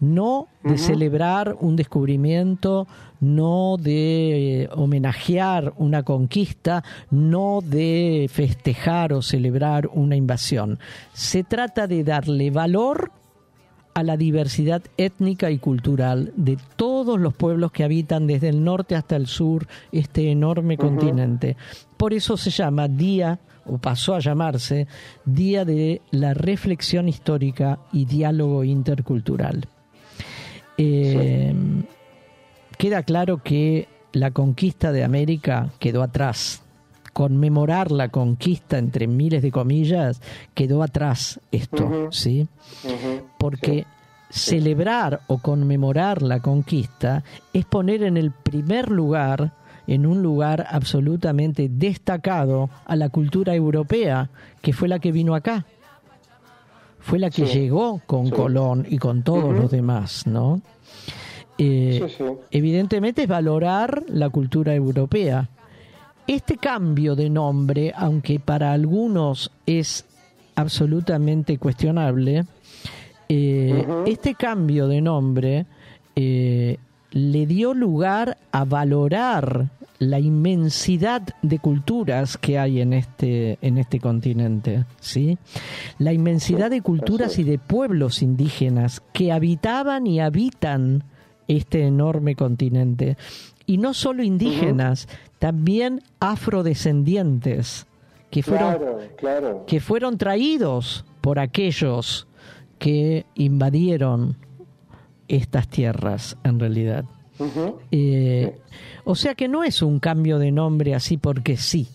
No 0.00 0.48
de 0.62 0.78
celebrar 0.78 1.56
un 1.60 1.74
descubrimiento, 1.76 2.86
no 3.20 3.76
de 3.78 4.62
eh, 4.62 4.68
homenajear 4.72 5.72
una 5.76 6.02
conquista, 6.04 6.84
no 7.10 7.60
de 7.64 8.30
festejar 8.32 9.12
o 9.12 9.22
celebrar 9.22 9.88
una 9.92 10.14
invasión. 10.14 10.78
Se 11.12 11.42
trata 11.42 11.86
de 11.86 12.04
darle 12.04 12.50
valor 12.50 13.10
a 13.98 14.04
la 14.04 14.16
diversidad 14.16 14.82
étnica 14.96 15.50
y 15.50 15.58
cultural 15.58 16.32
de 16.36 16.56
todos 16.76 17.18
los 17.18 17.34
pueblos 17.34 17.72
que 17.72 17.82
habitan 17.82 18.28
desde 18.28 18.48
el 18.48 18.62
norte 18.62 18.94
hasta 18.94 19.16
el 19.16 19.26
sur 19.26 19.66
este 19.90 20.30
enorme 20.30 20.76
continente. 20.76 21.56
Por 21.96 22.14
eso 22.14 22.36
se 22.36 22.50
llama 22.50 22.86
Día 22.86 23.40
o 23.66 23.78
pasó 23.78 24.14
a 24.14 24.20
llamarse 24.20 24.86
Día 25.24 25.64
de 25.64 26.00
la 26.12 26.32
Reflexión 26.32 27.08
Histórica 27.08 27.80
y 27.92 28.04
Diálogo 28.04 28.62
Intercultural. 28.62 29.68
Eh, 30.78 31.54
queda 32.78 33.02
claro 33.02 33.42
que 33.42 33.88
la 34.12 34.30
conquista 34.30 34.92
de 34.92 35.04
América 35.04 35.70
quedó 35.78 36.02
atrás. 36.02 36.62
Conmemorar 37.12 37.90
la 37.90 38.10
conquista, 38.10 38.78
entre 38.78 39.08
miles 39.08 39.42
de 39.42 39.50
comillas, 39.50 40.22
quedó 40.54 40.82
atrás 40.82 41.40
esto, 41.50 42.08
¿sí? 42.12 42.46
Porque 43.38 43.86
celebrar 44.30 45.22
o 45.26 45.38
conmemorar 45.38 46.22
la 46.22 46.40
conquista 46.40 47.24
es 47.52 47.64
poner 47.64 48.04
en 48.04 48.16
el 48.16 48.30
primer 48.30 48.90
lugar 48.90 49.52
en 49.88 50.04
un 50.04 50.22
lugar 50.22 50.66
absolutamente 50.70 51.68
destacado 51.70 52.68
a 52.84 52.94
la 52.94 53.08
cultura 53.08 53.54
europea, 53.54 54.28
que 54.60 54.74
fue 54.74 54.86
la 54.86 54.98
que 54.98 55.12
vino 55.12 55.34
acá. 55.34 55.64
Fue 57.08 57.18
la 57.18 57.30
que 57.30 57.46
llegó 57.46 58.02
con 58.04 58.28
Colón 58.28 58.86
y 58.86 58.98
con 58.98 59.22
todos 59.22 59.54
los 59.54 59.70
demás, 59.70 60.26
¿no? 60.26 60.60
Eh, 61.56 62.06
evidentemente 62.50 63.22
es 63.22 63.28
valorar 63.28 64.04
la 64.08 64.28
cultura 64.28 64.74
europea. 64.74 65.48
Este 66.26 66.58
cambio 66.58 67.16
de 67.16 67.30
nombre, 67.30 67.94
aunque 67.96 68.38
para 68.38 68.74
algunos 68.74 69.50
es 69.64 70.04
absolutamente 70.54 71.56
cuestionable, 71.56 72.44
eh, 73.30 73.86
este 74.04 74.34
cambio 74.34 74.86
de 74.86 75.00
nombre 75.00 75.64
eh, 76.14 76.76
le 77.12 77.46
dio 77.46 77.72
lugar 77.72 78.36
a 78.52 78.66
valorar 78.66 79.70
la 79.98 80.20
inmensidad 80.20 81.22
de 81.42 81.58
culturas 81.58 82.38
que 82.38 82.58
hay 82.58 82.80
en 82.80 82.92
este, 82.92 83.58
en 83.62 83.78
este 83.78 83.98
continente, 83.98 84.84
¿sí? 85.00 85.38
La 85.98 86.12
inmensidad 86.12 86.70
de 86.70 86.82
culturas 86.82 87.38
y 87.38 87.44
de 87.44 87.58
pueblos 87.58 88.22
indígenas 88.22 89.02
que 89.12 89.32
habitaban 89.32 90.06
y 90.06 90.20
habitan 90.20 91.04
este 91.48 91.84
enorme 91.84 92.36
continente. 92.36 93.16
Y 93.66 93.78
no 93.78 93.92
solo 93.92 94.22
indígenas, 94.22 95.08
también 95.38 96.02
afrodescendientes, 96.20 97.86
que 98.30 98.42
fueron, 98.42 98.78
que 99.66 99.80
fueron 99.80 100.18
traídos 100.18 101.04
por 101.20 101.38
aquellos 101.38 102.26
que 102.78 103.26
invadieron 103.34 104.36
estas 105.26 105.68
tierras 105.68 106.36
en 106.44 106.60
realidad. 106.60 107.04
Eh, 107.90 108.58
o 109.04 109.14
sea 109.14 109.34
que 109.34 109.48
no 109.48 109.64
es 109.64 109.82
un 109.82 109.98
cambio 110.00 110.38
de 110.38 110.50
nombre 110.50 110.94
así 110.94 111.16
porque 111.16 111.56
sí, 111.56 111.88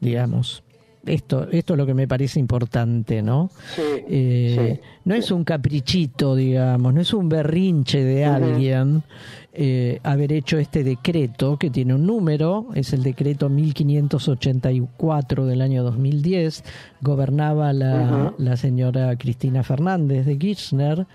digamos. 0.00 0.62
Esto, 1.04 1.48
esto 1.52 1.74
es 1.74 1.78
lo 1.78 1.86
que 1.86 1.94
me 1.94 2.08
parece 2.08 2.40
importante, 2.40 3.22
¿no? 3.22 3.50
Eh, 3.78 4.80
no 5.04 5.14
es 5.14 5.30
un 5.30 5.44
caprichito, 5.44 6.34
digamos, 6.34 6.92
no 6.92 7.00
es 7.00 7.14
un 7.14 7.28
berrinche 7.28 8.02
de 8.02 8.24
alguien 8.24 9.04
eh, 9.52 10.00
haber 10.02 10.32
hecho 10.32 10.58
este 10.58 10.82
decreto 10.82 11.58
que 11.58 11.70
tiene 11.70 11.94
un 11.94 12.06
número, 12.06 12.66
es 12.74 12.92
el 12.92 13.04
decreto 13.04 13.48
1584 13.48 15.46
del 15.46 15.62
año 15.62 15.84
2010, 15.84 16.64
gobernaba 17.02 17.72
la, 17.72 18.34
la 18.36 18.56
señora 18.56 19.14
Cristina 19.16 19.62
Fernández 19.62 20.26
de 20.26 20.36
Kirchner 20.36 21.06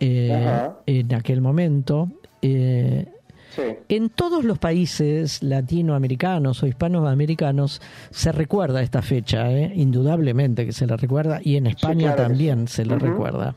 en 0.00 1.14
aquel 1.14 1.42
momento. 1.42 2.08
Eh, 2.42 3.06
en 3.88 4.10
todos 4.10 4.44
los 4.44 4.58
países 4.58 5.42
latinoamericanos 5.42 6.62
o 6.62 6.66
hispanoamericanos 6.66 7.82
se 8.10 8.32
recuerda 8.32 8.82
esta 8.82 9.02
fecha, 9.02 9.50
¿eh? 9.50 9.72
indudablemente 9.74 10.64
que 10.64 10.72
se 10.72 10.86
la 10.86 10.96
recuerda, 10.96 11.40
y 11.42 11.56
en 11.56 11.66
España 11.66 12.14
también 12.14 12.68
se 12.68 12.84
la 12.84 12.96
recuerda. 12.96 13.54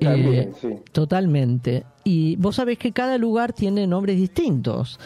Eh, 0.00 0.50
totalmente. 0.92 1.84
Y 2.04 2.36
vos 2.36 2.56
sabés 2.56 2.78
que 2.78 2.92
cada 2.92 3.16
lugar 3.16 3.52
tiene 3.52 3.86
nombres 3.86 4.16
distintos. 4.16 4.98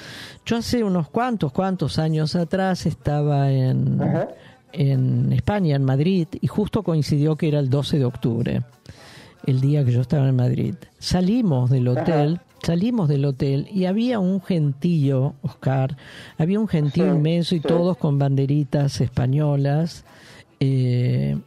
Yo 0.45 0.57
hace 0.57 0.83
unos 0.83 1.09
cuantos, 1.09 1.53
cuantos 1.53 1.99
años 1.99 2.35
atrás 2.35 2.87
estaba 2.87 3.51
en, 3.53 4.01
en 4.73 5.33
España, 5.33 5.77
en 5.77 5.85
Madrid, 5.85 6.27
y 6.41 6.47
justo 6.47 6.83
coincidió 6.83 7.37
que 7.37 7.49
era 7.49 7.61
el 7.61 7.71
12 7.71 7.99
de 7.99 8.05
octubre 8.05 8.63
el 9.45 9.61
día 9.61 9.85
que 9.85 9.93
yo 9.93 10.01
estaba 10.01 10.29
en 10.29 10.37
Madrid. 10.37 10.75
Salimos 10.99 11.71
del 11.71 11.89
hotel, 11.89 12.41
salimos 12.63 13.09
del 13.09 13.25
hotel 13.25 13.69
y 13.73 13.85
había 13.85 14.19
un 14.19 14.43
gentío, 14.43 15.35
Oscar, 15.43 15.97
había 16.39 16.61
un 16.61 16.69
gentío 16.69 17.07
inmenso 17.07 17.55
y 17.55 17.61
todos 17.61 17.97
con 17.97 18.19
banderitas 18.19 19.01
españolas. 19.01 20.05
Eh, 20.61 21.39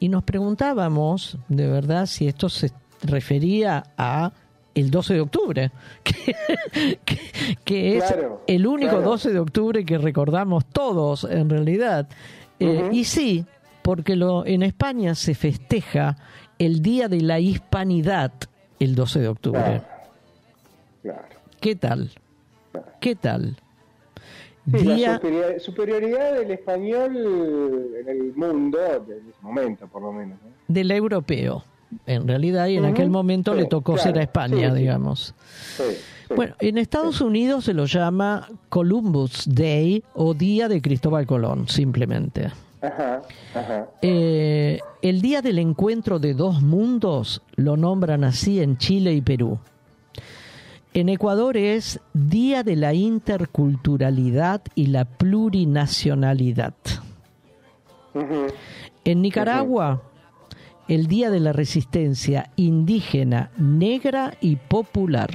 y 0.00 0.08
nos 0.08 0.24
preguntábamos, 0.24 1.38
de 1.48 1.68
verdad, 1.68 2.06
si 2.06 2.26
esto 2.26 2.48
se 2.48 2.72
refería 3.02 3.84
a 3.96 4.32
el 4.74 4.90
12 4.90 5.14
de 5.14 5.20
octubre, 5.20 5.70
que, 7.64 7.96
es 7.96 8.14
el 8.46 8.66
único 8.66 9.00
12 9.00 9.32
de 9.32 9.38
octubre 9.38 9.84
que 9.84 9.98
recordamos 9.98 10.66
todos 10.66 11.24
en 11.24 11.48
realidad. 11.48 12.08
Eh, 12.58 12.90
y 12.92 13.04
sí, 13.04 13.46
porque 13.82 14.16
lo, 14.16 14.44
en 14.46 14.62
España 14.62 15.14
se 15.14 15.34
festeja 15.34 16.16
el 16.64 16.82
Día 16.82 17.08
de 17.08 17.20
la 17.20 17.40
Hispanidad 17.40 18.32
el 18.78 18.94
12 18.94 19.20
de 19.20 19.28
octubre. 19.28 19.82
¿Qué 21.60 21.76
tal? 21.76 22.10
¿Qué 23.00 23.14
tal? 23.14 23.56
La 24.66 25.20
superioridad 25.58 26.38
del 26.38 26.50
español 26.50 27.90
en 28.00 28.08
el 28.08 28.34
mundo, 28.34 28.78
en 29.06 29.28
ese 29.28 29.42
momento 29.42 29.86
por 29.86 30.02
lo 30.02 30.12
menos. 30.12 30.38
Del 30.68 30.90
europeo, 30.90 31.64
en 32.06 32.26
realidad, 32.26 32.68
y 32.68 32.76
en 32.78 32.86
aquel 32.86 33.10
momento 33.10 33.54
le 33.54 33.66
tocó 33.66 33.98
ser 33.98 34.18
a 34.18 34.22
España, 34.22 34.72
digamos. 34.72 35.34
Bueno, 36.34 36.54
en 36.60 36.78
Estados 36.78 37.20
Unidos 37.20 37.64
se 37.64 37.74
lo 37.74 37.84
llama 37.84 38.48
Columbus 38.70 39.44
Day 39.46 40.02
o 40.14 40.32
Día 40.32 40.68
de 40.68 40.80
Cristóbal 40.80 41.26
Colón, 41.26 41.68
simplemente. 41.68 42.50
Eh, 44.02 44.78
el 45.02 45.22
día 45.22 45.42
del 45.42 45.58
encuentro 45.58 46.18
de 46.18 46.34
dos 46.34 46.62
mundos 46.62 47.42
lo 47.56 47.76
nombran 47.76 48.24
así 48.24 48.60
en 48.60 48.76
Chile 48.78 49.12
y 49.12 49.20
Perú. 49.20 49.58
En 50.92 51.08
Ecuador 51.08 51.56
es 51.56 52.00
Día 52.12 52.62
de 52.62 52.76
la 52.76 52.94
Interculturalidad 52.94 54.62
y 54.74 54.86
la 54.86 55.04
Plurinacionalidad. 55.04 56.74
En 59.04 59.20
Nicaragua, 59.20 60.02
el 60.86 61.08
Día 61.08 61.30
de 61.30 61.40
la 61.40 61.52
Resistencia 61.52 62.50
Indígena, 62.54 63.50
Negra 63.58 64.34
y 64.40 64.54
Popular. 64.54 65.30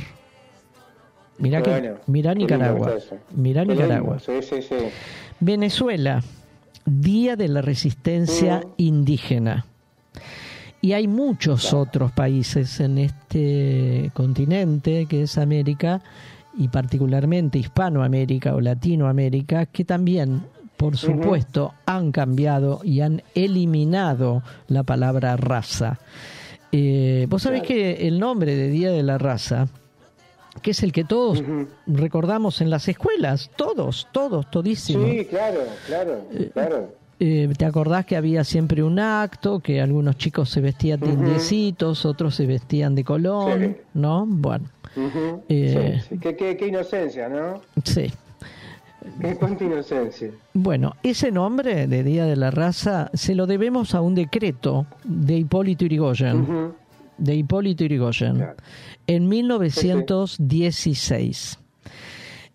Mira 1.40 1.62
que, 1.62 1.96
mira 2.08 2.34
Nicaragua. 2.34 2.96
Mira 3.36 3.66
Nicaragua. 3.66 4.18
Venezuela, 5.40 6.22
Día 6.90 7.36
de 7.36 7.48
la 7.48 7.62
Resistencia 7.62 8.64
Indígena. 8.78 9.66
Y 10.82 10.94
hay 10.94 11.08
muchos 11.08 11.74
otros 11.74 12.12
países 12.12 12.80
en 12.80 12.98
este 12.98 14.12
continente, 14.14 15.06
que 15.06 15.24
es 15.24 15.38
América, 15.38 16.02
y 16.58 16.70
particularmente 16.70 17.60
Hispanoamérica 17.60 18.56
o 18.56 18.62
Latinoamérica, 18.62 19.66
que 19.66 19.86
también, 19.86 20.44
por 20.78 20.98
supuesto, 20.98 21.74
han 21.86 22.12
cambiado 22.12 22.82
y 22.84 23.02
han 23.02 23.22
eliminado 23.36 24.42
la 24.68 24.84
palabra 24.84 25.36
raza. 25.38 26.00
Eh, 26.72 27.28
Vos 27.30 27.44
sabés 27.44 27.64
que 27.64 28.08
el 28.08 28.20
nombre 28.20 28.56
de 28.56 28.70
Día 28.70 28.92
de 28.92 29.04
la 29.04 29.18
Raza, 29.18 29.68
que 30.62 30.72
es 30.72 30.84
el 30.84 30.92
que 30.92 31.04
todos 31.04 31.42
recordamos 31.88 32.62
en 32.62 32.70
las 32.70 32.88
escuelas, 32.88 33.52
todos, 33.56 34.08
todos, 34.12 34.50
todísimos. 34.52 35.10
Sí, 35.10 35.26
claro, 35.26 35.62
claro, 35.88 36.22
eh, 36.32 36.50
claro. 36.54 37.00
Eh, 37.22 37.50
¿Te 37.58 37.66
acordás 37.66 38.06
que 38.06 38.16
había 38.16 38.46
siempre 38.46 38.82
un 38.82 38.98
acto, 38.98 39.60
que 39.60 39.82
algunos 39.82 40.18
chicos 40.18 40.50
se 40.50 40.62
vestían 40.62 41.02
de 41.02 41.08
indiecitos, 41.08 42.06
otros 42.06 42.36
se 42.36 42.46
vestían 42.46 42.96
de 42.96 43.04
colón, 43.04 43.78
¿no? 43.94 44.26
Bueno. 44.26 44.70
Eh, 45.50 46.02
¿Qué, 46.22 46.66
inocencia, 46.68 47.28
¿no? 47.28 47.62
Sí. 47.84 48.12
¿Qué 49.22 49.36
cuánta 49.36 49.66
inocencia? 49.66 50.32
Bueno, 50.54 50.96
ese 51.04 51.32
nombre 51.32 51.88
de 51.88 52.04
Día 52.04 52.26
de 52.26 52.38
la 52.38 52.52
Raza 52.52 53.10
se 53.14 53.36
lo 53.36 53.48
debemos 53.48 53.96
a 53.96 54.02
un 54.02 54.16
decreto 54.16 54.86
de 55.04 55.36
Hipólito 55.36 55.86
Yrigoyen. 55.86 56.74
De 57.18 57.36
Hipólito 57.36 57.84
Yrigoyen. 57.84 58.46
En 59.10 59.28
1916. 59.28 61.60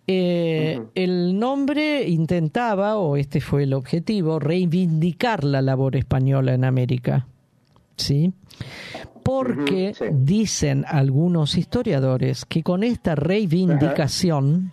Eh, 0.06 0.80
el 0.94 1.36
nombre 1.36 2.08
intentaba, 2.08 2.96
o 2.96 3.16
este 3.16 3.40
fue 3.40 3.64
el 3.64 3.72
objetivo, 3.72 4.38
reivindicar 4.38 5.42
la 5.42 5.62
labor 5.62 5.96
española 5.96 6.54
en 6.54 6.64
América. 6.64 7.26
¿Sí? 7.96 8.32
Porque 9.24 9.94
dicen 10.12 10.84
algunos 10.86 11.56
historiadores 11.56 12.44
que 12.44 12.62
con 12.62 12.84
esta 12.84 13.16
reivindicación 13.16 14.72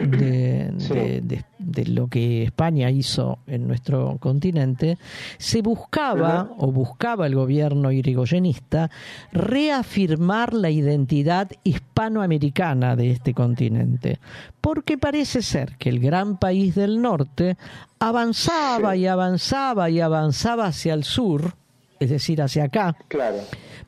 de, 0.00 1.44
lo 1.86 2.08
que 2.08 2.44
España 2.44 2.90
hizo 2.90 3.38
en 3.46 3.66
nuestro 3.66 4.18
continente, 4.18 4.98
se 5.38 5.62
buscaba, 5.62 6.50
o 6.58 6.70
buscaba 6.72 7.26
el 7.26 7.34
gobierno 7.34 7.90
irigoyenista, 7.92 8.90
reafirmar 9.32 10.54
la 10.54 10.70
identidad 10.70 11.50
hispanoamericana 11.64 12.96
de 12.96 13.10
este 13.10 13.34
continente, 13.34 14.18
porque 14.60 14.98
parece 14.98 15.42
ser 15.42 15.76
que 15.76 15.88
el 15.88 15.98
gran 15.98 16.36
país 16.38 16.74
del 16.74 17.02
norte 17.02 17.56
avanzaba 17.98 18.96
y 18.96 19.06
avanzaba 19.06 19.90
y 19.90 20.00
avanzaba 20.00 20.66
hacia 20.66 20.94
el 20.94 21.04
sur, 21.04 21.54
es 22.00 22.10
decir, 22.10 22.42
hacia 22.42 22.64
acá, 22.64 22.96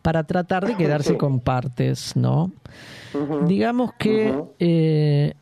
para 0.03 0.25
tratar 0.25 0.67
de 0.67 0.77
quedarse 0.77 1.17
con 1.17 1.41
partes, 1.41 2.17
¿no? 2.17 2.53
Digamos 3.47 3.93
que 3.99 5.35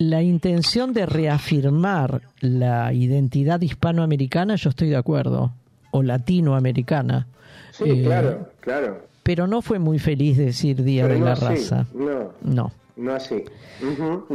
la 0.00 0.22
intención 0.22 0.94
de 0.94 1.04
reafirmar 1.04 2.22
la 2.40 2.90
identidad 2.94 3.60
hispanoamericana, 3.60 4.56
yo 4.56 4.70
estoy 4.70 4.88
de 4.88 4.96
acuerdo, 4.96 5.52
o 5.90 6.02
latinoamericana. 6.02 7.26
Sí, 7.72 7.84
eh, 7.86 8.02
claro, 8.04 8.48
claro. 8.60 9.02
Pero 9.22 9.46
no 9.46 9.60
fue 9.60 9.78
muy 9.78 9.98
feliz 9.98 10.38
decir 10.38 10.82
Día 10.82 11.06
de 11.06 11.20
la 11.20 11.34
Raza. 11.34 11.84
No. 11.92 12.32
No. 12.42 12.72
No 12.96 13.12
así. 13.12 13.44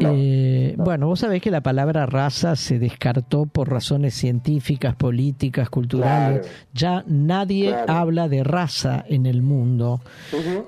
Eh, 0.01 0.75
bueno, 0.77 1.07
vos 1.07 1.19
sabés 1.19 1.41
que 1.41 1.51
la 1.51 1.61
palabra 1.61 2.05
raza 2.05 2.55
se 2.55 2.79
descartó 2.79 3.45
por 3.45 3.69
razones 3.69 4.13
científicas, 4.13 4.95
políticas, 4.95 5.69
culturales. 5.69 6.47
Ya 6.73 7.03
nadie 7.07 7.75
habla 7.87 8.27
de 8.27 8.43
raza 8.43 9.03
en 9.07 9.25
el 9.25 9.41
mundo. 9.41 10.01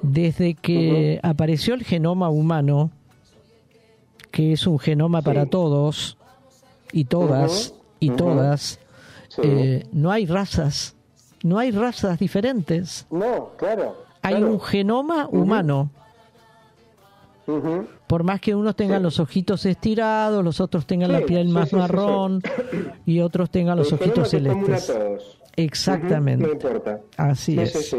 Desde 0.01 0.55
que 0.55 1.19
apareció 1.23 1.75
el 1.75 1.83
genoma 1.83 2.29
humano, 2.29 2.91
que 4.31 4.53
es 4.53 4.67
un 4.67 4.79
genoma 4.79 5.21
para 5.21 5.45
todos 5.45 6.17
y 6.91 7.05
todas 7.05 7.73
y 7.99 8.09
todas. 8.11 8.79
Eh, 9.43 9.85
no 9.91 10.11
hay 10.11 10.25
razas, 10.25 10.95
no 11.43 11.59
hay 11.59 11.71
razas 11.71 12.19
diferentes. 12.19 13.05
No, 13.09 13.51
claro. 13.57 13.95
Hay 14.21 14.41
un 14.41 14.59
genoma 14.59 15.27
humano. 15.27 15.91
Por 18.07 18.23
más 18.23 18.41
que 18.41 18.53
unos 18.55 18.75
tengan 18.75 19.03
los 19.03 19.19
ojitos 19.21 19.65
estirados, 19.65 20.43
los 20.43 20.59
otros 20.59 20.85
tengan 20.85 21.13
la 21.13 21.21
piel 21.21 21.47
más 21.47 21.71
marrón 21.71 22.41
y 23.05 23.21
otros 23.21 23.49
tengan 23.49 23.77
los 23.77 23.93
ojitos 23.93 24.29
celestes. 24.29 24.93
Exactamente. 25.55 26.45
No 26.45 26.53
importa. 26.53 26.99
Así 27.15 27.57
es. 27.57 27.95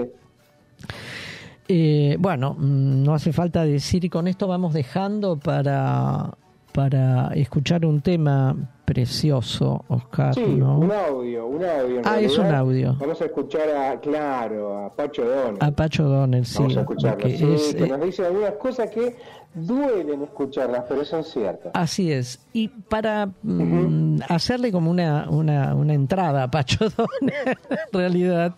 Eh, 1.68 2.16
bueno, 2.18 2.54
mm, 2.54 3.02
no 3.02 3.14
hace 3.14 3.32
falta 3.32 3.62
decir, 3.64 4.08
con 4.08 4.26
esto 4.26 4.48
vamos 4.48 4.72
dejando 4.72 5.38
para, 5.38 6.30
para 6.72 7.28
escuchar 7.34 7.84
un 7.84 8.00
tema 8.00 8.56
precioso, 8.88 9.84
Oscar. 9.88 10.34
Sí, 10.34 10.46
¿no? 10.46 10.78
un 10.78 10.90
audio, 10.90 11.46
un 11.46 11.62
audio. 11.62 12.00
ah, 12.04 12.18
es 12.20 12.38
un 12.38 12.46
audio. 12.46 12.96
Vamos 12.98 13.20
a 13.20 13.26
escuchar 13.26 13.68
a, 13.68 14.00
claro, 14.00 14.86
a 14.86 14.94
Pacho 14.94 15.26
Donel. 15.26 15.58
A 15.60 15.70
Pacho 15.70 16.04
Donel, 16.04 16.46
sí. 16.46 16.56
Vamos 16.58 16.76
a 16.78 16.80
escucharlo, 16.80 17.18
que, 17.18 17.36
que 17.36 17.86
nos 17.86 18.00
dice 18.00 18.24
algunas 18.24 18.52
cosas 18.54 18.88
que 18.88 19.14
duelen 19.52 20.22
escucharlas, 20.22 20.84
pero 20.88 21.04
son 21.04 21.22
ciertas. 21.22 21.70
Así 21.74 22.10
es. 22.10 22.40
Y 22.54 22.68
para 22.68 23.28
mm, 23.42 24.20
hacerle 24.26 24.72
como 24.72 24.90
una, 24.90 25.28
una, 25.28 25.74
una, 25.74 25.92
entrada 25.92 26.44
a 26.44 26.50
Pacho 26.50 26.88
Donel, 26.96 27.58
en 27.68 27.92
realidad, 27.92 28.54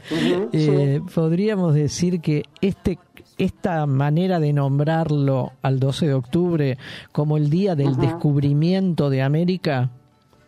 eh, 0.53 1.01
podríamos 1.13 1.75
decir 1.75 2.21
que 2.21 2.45
este 2.61 3.01
esta 3.37 3.87
manera 3.87 4.39
de 4.39 4.53
nombrarlo 4.53 5.53
al 5.63 5.81
12 5.81 6.09
de 6.09 6.15
octubre 6.15 6.79
como 7.11 7.39
el 7.39 7.49
día 7.49 7.75
del 7.75 7.97
descubrimiento 7.97 9.09
de 9.09 9.23
América, 9.23 9.89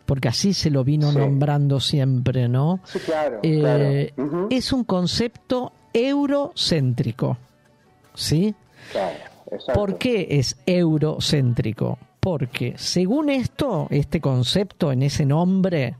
porque 0.05 0.27
así 0.27 0.53
se 0.53 0.69
lo 0.69 0.83
vino 0.83 1.11
nombrando 1.11 1.79
siempre, 1.79 2.47
¿no? 2.47 2.79
Sí, 2.85 2.99
claro. 2.99 3.39
Eh, 3.43 4.13
es 4.49 4.73
un 4.73 4.83
concepto 4.83 5.73
eurocéntrico, 5.93 7.37
¿sí? 8.13 8.53
Claro, 8.91 9.17
¿Por 9.73 9.97
qué 9.97 10.27
es 10.31 10.57
eurocéntrico? 10.65 11.97
Porque 12.19 12.73
según 12.77 13.29
esto, 13.29 13.87
este 13.89 14.19
concepto 14.19 14.91
en 14.91 15.03
ese 15.03 15.25
nombre, 15.25 15.95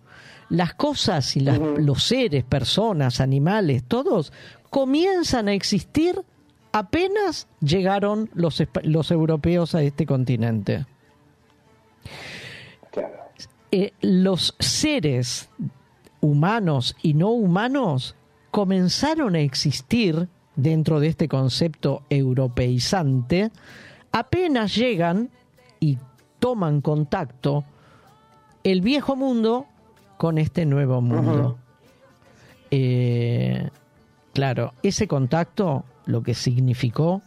las 0.49 0.73
cosas 0.73 1.35
y 1.37 1.41
los 1.41 2.03
seres, 2.03 2.43
personas, 2.43 3.19
animales, 3.21 3.83
todos 3.87 4.31
comienzan 4.69 5.47
a 5.47 5.53
existir 5.53 6.23
apenas 6.71 7.47
llegaron 7.61 8.29
los, 8.33 8.61
los 8.83 9.11
europeos 9.11 9.75
a 9.75 9.81
este 9.83 10.05
continente. 10.05 10.85
Eh, 13.75 13.91
los 14.01 14.55
seres 14.59 15.49
humanos 16.21 16.95
y 17.01 17.15
no 17.15 17.31
humanos 17.31 18.15
comenzaron 18.51 19.33
a 19.33 19.39
existir 19.39 20.27
dentro 20.55 20.99
de 20.99 21.07
este 21.07 21.27
concepto 21.27 22.03
europeizante 22.07 23.49
apenas 24.11 24.75
llegan 24.75 25.31
y 25.79 25.97
toman 26.37 26.81
contacto 26.81 27.63
el 28.63 28.81
viejo 28.81 29.15
mundo 29.15 29.65
con 30.17 30.37
este 30.37 30.67
nuevo 30.67 31.01
mundo. 31.01 31.57
Eh, 32.69 33.71
claro, 34.33 34.75
ese 34.83 35.07
contacto 35.07 35.83
lo 36.05 36.21
que 36.21 36.35
significó 36.35 37.23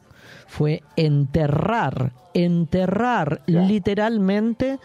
fue 0.47 0.85
enterrar, 0.95 2.13
enterrar 2.35 3.43
literalmente 3.49 4.79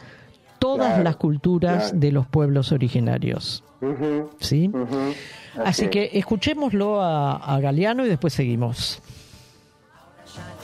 todas 0.61 1.03
las 1.03 1.15
culturas 1.15 1.99
de 1.99 2.11
los 2.11 2.27
pueblos 2.27 2.71
originarios. 2.71 3.63
¿Sí? 4.39 4.69
Así 5.57 5.87
que 5.87 6.11
escuchémoslo 6.13 7.01
a, 7.01 7.37
a 7.37 7.59
Galeano 7.59 8.05
y 8.05 8.09
después 8.09 8.31
seguimos. 8.31 9.01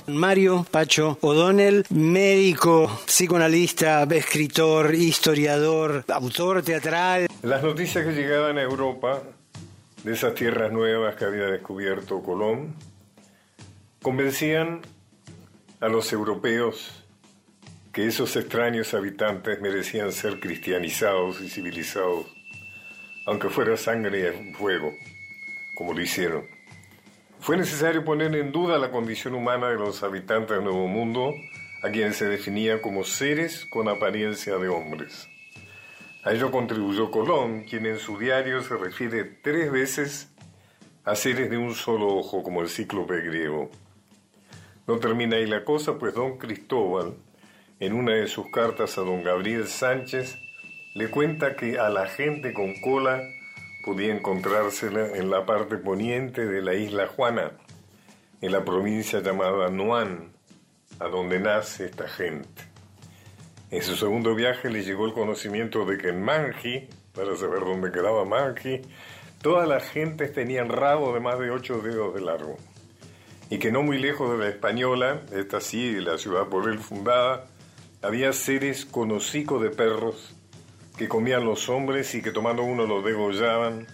Mario 0.06 0.66
Pacho 0.70 1.18
O'Donnell, 1.20 1.84
médico, 1.90 2.88
psicoanalista, 3.08 4.04
escritor, 4.04 4.94
historiador, 4.94 6.06
autor 6.08 6.62
teatral. 6.62 7.28
Las 7.42 7.64
noticias 7.64 8.06
que 8.06 8.14
llegaban 8.14 8.60
a 8.60 8.62
Europa 8.62 9.24
de 10.04 10.14
esas 10.14 10.36
tierras 10.36 10.72
nuevas 10.72 11.16
que 11.16 11.26
había 11.26 11.46
descubierto 11.46 12.22
Colón 12.22 12.76
convencían 14.02 14.82
a 15.82 15.88
los 15.88 16.14
europeos 16.14 17.04
que 17.98 18.06
esos 18.06 18.36
extraños 18.36 18.94
habitantes 18.94 19.60
merecían 19.60 20.12
ser 20.12 20.40
cristianizados 20.40 21.42
y 21.42 21.50
civilizados, 21.50 22.28
aunque 23.26 23.50
fuera 23.50 23.76
sangre 23.76 24.36
y 24.40 24.54
fuego, 24.54 24.94
como 25.74 25.96
lo 25.96 26.02
hicieron. 26.02 26.46
Fue 27.40 27.58
necesario 27.58 28.06
poner 28.06 28.36
en 28.36 28.52
duda 28.52 28.78
la 28.78 28.92
condición 28.92 29.34
humana 29.34 29.70
de 29.70 29.78
los 29.78 30.04
habitantes 30.04 30.58
del 30.58 30.66
Nuevo 30.66 30.88
Mundo, 30.88 31.34
a 31.82 31.90
quienes 31.90 32.18
se 32.18 32.28
definía 32.28 32.84
como 32.84 33.04
seres 33.04 33.66
con 33.66 33.90
apariencia 33.90 34.60
de 34.60 34.68
hombres. 34.68 35.28
A 36.24 36.34
ello 36.34 36.52
contribuyó 36.52 37.10
Colón, 37.10 37.64
quien 37.64 37.88
en 37.88 37.98
su 37.98 38.20
diario 38.20 38.62
se 38.62 38.78
refiere 38.78 39.24
tres 39.24 39.72
veces 39.72 40.32
a 41.04 41.16
seres 41.16 41.50
de 41.50 41.58
un 41.58 41.74
solo 41.74 42.10
ojo, 42.10 42.44
como 42.44 42.62
el 42.62 42.70
cíclope 42.70 43.22
griego. 43.22 43.72
No 44.86 45.00
termina 45.00 45.38
ahí 45.38 45.48
la 45.48 45.66
cosa, 45.66 45.98
pues 45.98 46.14
don 46.14 46.38
Cristóbal, 46.38 47.16
en 47.80 47.94
una 47.94 48.14
de 48.14 48.28
sus 48.28 48.50
cartas 48.50 48.98
a 48.98 49.02
don 49.02 49.24
Gabriel 49.24 49.68
Sánchez, 49.68 50.40
le 50.96 51.10
cuenta 51.10 51.56
que 51.56 51.78
a 51.78 51.90
la 51.90 52.08
gente 52.08 52.54
con 52.54 52.80
cola 52.82 53.22
podía 53.86 54.14
encontrársela 54.14 55.16
en 55.16 55.30
la 55.30 55.46
parte 55.46 55.78
poniente 55.78 56.46
de 56.46 56.62
la 56.62 56.74
isla 56.74 57.08
Juana, 57.08 57.52
en 58.42 58.52
la 58.52 58.66
provincia 58.66 59.20
llamada 59.22 59.70
Nuán, 59.70 60.32
a 61.00 61.08
donde 61.08 61.40
nace 61.40 61.86
esta 61.86 62.08
gente. 62.08 62.64
En 63.70 63.84
su 63.84 63.96
segundo 63.96 64.34
viaje 64.34 64.70
le 64.70 64.84
llegó 64.84 65.06
el 65.06 65.14
conocimiento 65.14 65.86
de 65.86 65.98
que 65.98 66.10
en 66.10 66.24
Manji, 66.24 66.88
para 67.14 67.36
saber 67.36 67.60
dónde 67.60 67.92
quedaba 67.92 68.26
Manji, 68.26 68.82
todas 69.42 69.68
las 69.68 69.88
gentes 69.90 70.34
tenían 70.34 70.70
rabo 70.70 71.14
de 71.14 71.20
más 71.20 71.38
de 71.38 71.52
ocho 71.52 71.80
dedos 71.80 72.16
de 72.16 72.22
largo, 72.22 72.58
y 73.52 73.60
que 73.60 73.72
no 73.72 73.84
muy 73.84 74.00
lejos 74.00 74.32
de 74.32 74.44
la 74.44 74.50
española, 74.50 75.22
esta 75.32 75.62
sí, 75.62 76.00
la 76.00 76.18
ciudad 76.18 76.48
por 76.48 76.70
él 76.70 76.80
fundada, 76.80 77.46
había 78.02 78.34
seres 78.34 78.86
con 78.86 79.12
hocico 79.12 79.60
de 79.60 79.70
perros 79.70 80.36
que 80.98 81.08
comían 81.08 81.46
los 81.46 81.70
hombres 81.70 82.14
y 82.16 82.22
que 82.22 82.32
tomando 82.32 82.64
uno 82.64 82.86
los 82.86 83.04
degollaban 83.04 83.88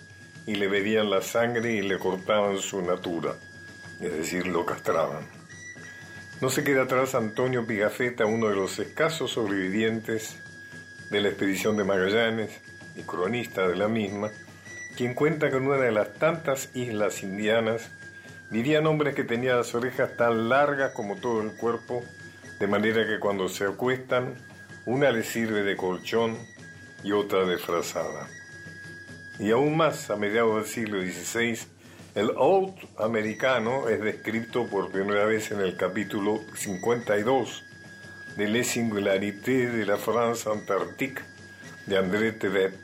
y 0.45 0.55
le 0.55 0.67
bebían 0.67 1.09
la 1.09 1.21
sangre 1.21 1.73
y 1.73 1.81
le 1.81 1.99
cortaban 1.99 2.57
su 2.57 2.81
natura, 2.81 3.35
es 4.01 4.13
decir, 4.13 4.47
lo 4.47 4.65
castraban. 4.65 5.27
No 6.41 6.49
se 6.49 6.63
queda 6.63 6.83
atrás 6.83 7.15
Antonio 7.15 7.65
Pigafetta, 7.65 8.25
uno 8.25 8.49
de 8.49 8.55
los 8.55 8.77
escasos 8.79 9.31
sobrevivientes 9.31 10.37
de 11.09 11.21
la 11.21 11.29
expedición 11.29 11.77
de 11.77 11.85
Magallanes 11.85 12.51
y 12.95 13.03
cronista 13.03 13.67
de 13.67 13.75
la 13.75 13.87
misma, 13.87 14.29
quien 14.97 15.13
cuenta 15.13 15.49
que 15.49 15.57
en 15.57 15.67
una 15.67 15.77
de 15.77 15.91
las 15.91 16.13
tantas 16.15 16.69
islas 16.75 17.23
indianas 17.23 17.89
vivían 18.51 18.85
hombres 18.85 19.15
que 19.15 19.23
tenían 19.23 19.57
las 19.57 19.73
orejas 19.73 20.17
tan 20.17 20.49
largas 20.49 20.91
como 20.93 21.15
todo 21.15 21.41
el 21.41 21.53
cuerpo, 21.53 22.03
de 22.64 22.68
manera 22.68 23.05
que 23.05 23.20
cuando 23.20 23.49
se 23.49 23.66
acuestan, 23.66 24.36
una 24.86 25.11
les 25.11 25.28
sirve 25.28 25.64
de 25.64 25.76
colchón 25.76 26.38
y 27.03 27.11
otra 27.11 27.43
de 27.43 27.57
frazada. 27.57 28.30
Y 29.38 29.51
aún 29.51 29.76
más, 29.76 30.09
a 30.09 30.16
mediados 30.16 30.55
del 30.55 30.66
siglo 30.66 31.01
XVI, 31.01 31.59
el 32.16 32.32
Old 32.38 32.74
americano 32.97 33.89
es 33.89 33.99
descrito 33.99 34.66
por 34.68 34.93
primera 34.93 35.26
vez 35.26 35.51
en 35.51 35.59
el 35.59 35.76
capítulo 35.76 36.39
52 36.55 37.66
de 38.38 38.47
Les 38.47 38.66
Singularités 38.66 39.74
de 39.74 39.86
la 39.86 39.97
France 39.97 40.49
Antarctique 40.49 41.22
de 41.86 41.97
André 41.97 42.32
Tevet. 42.32 42.80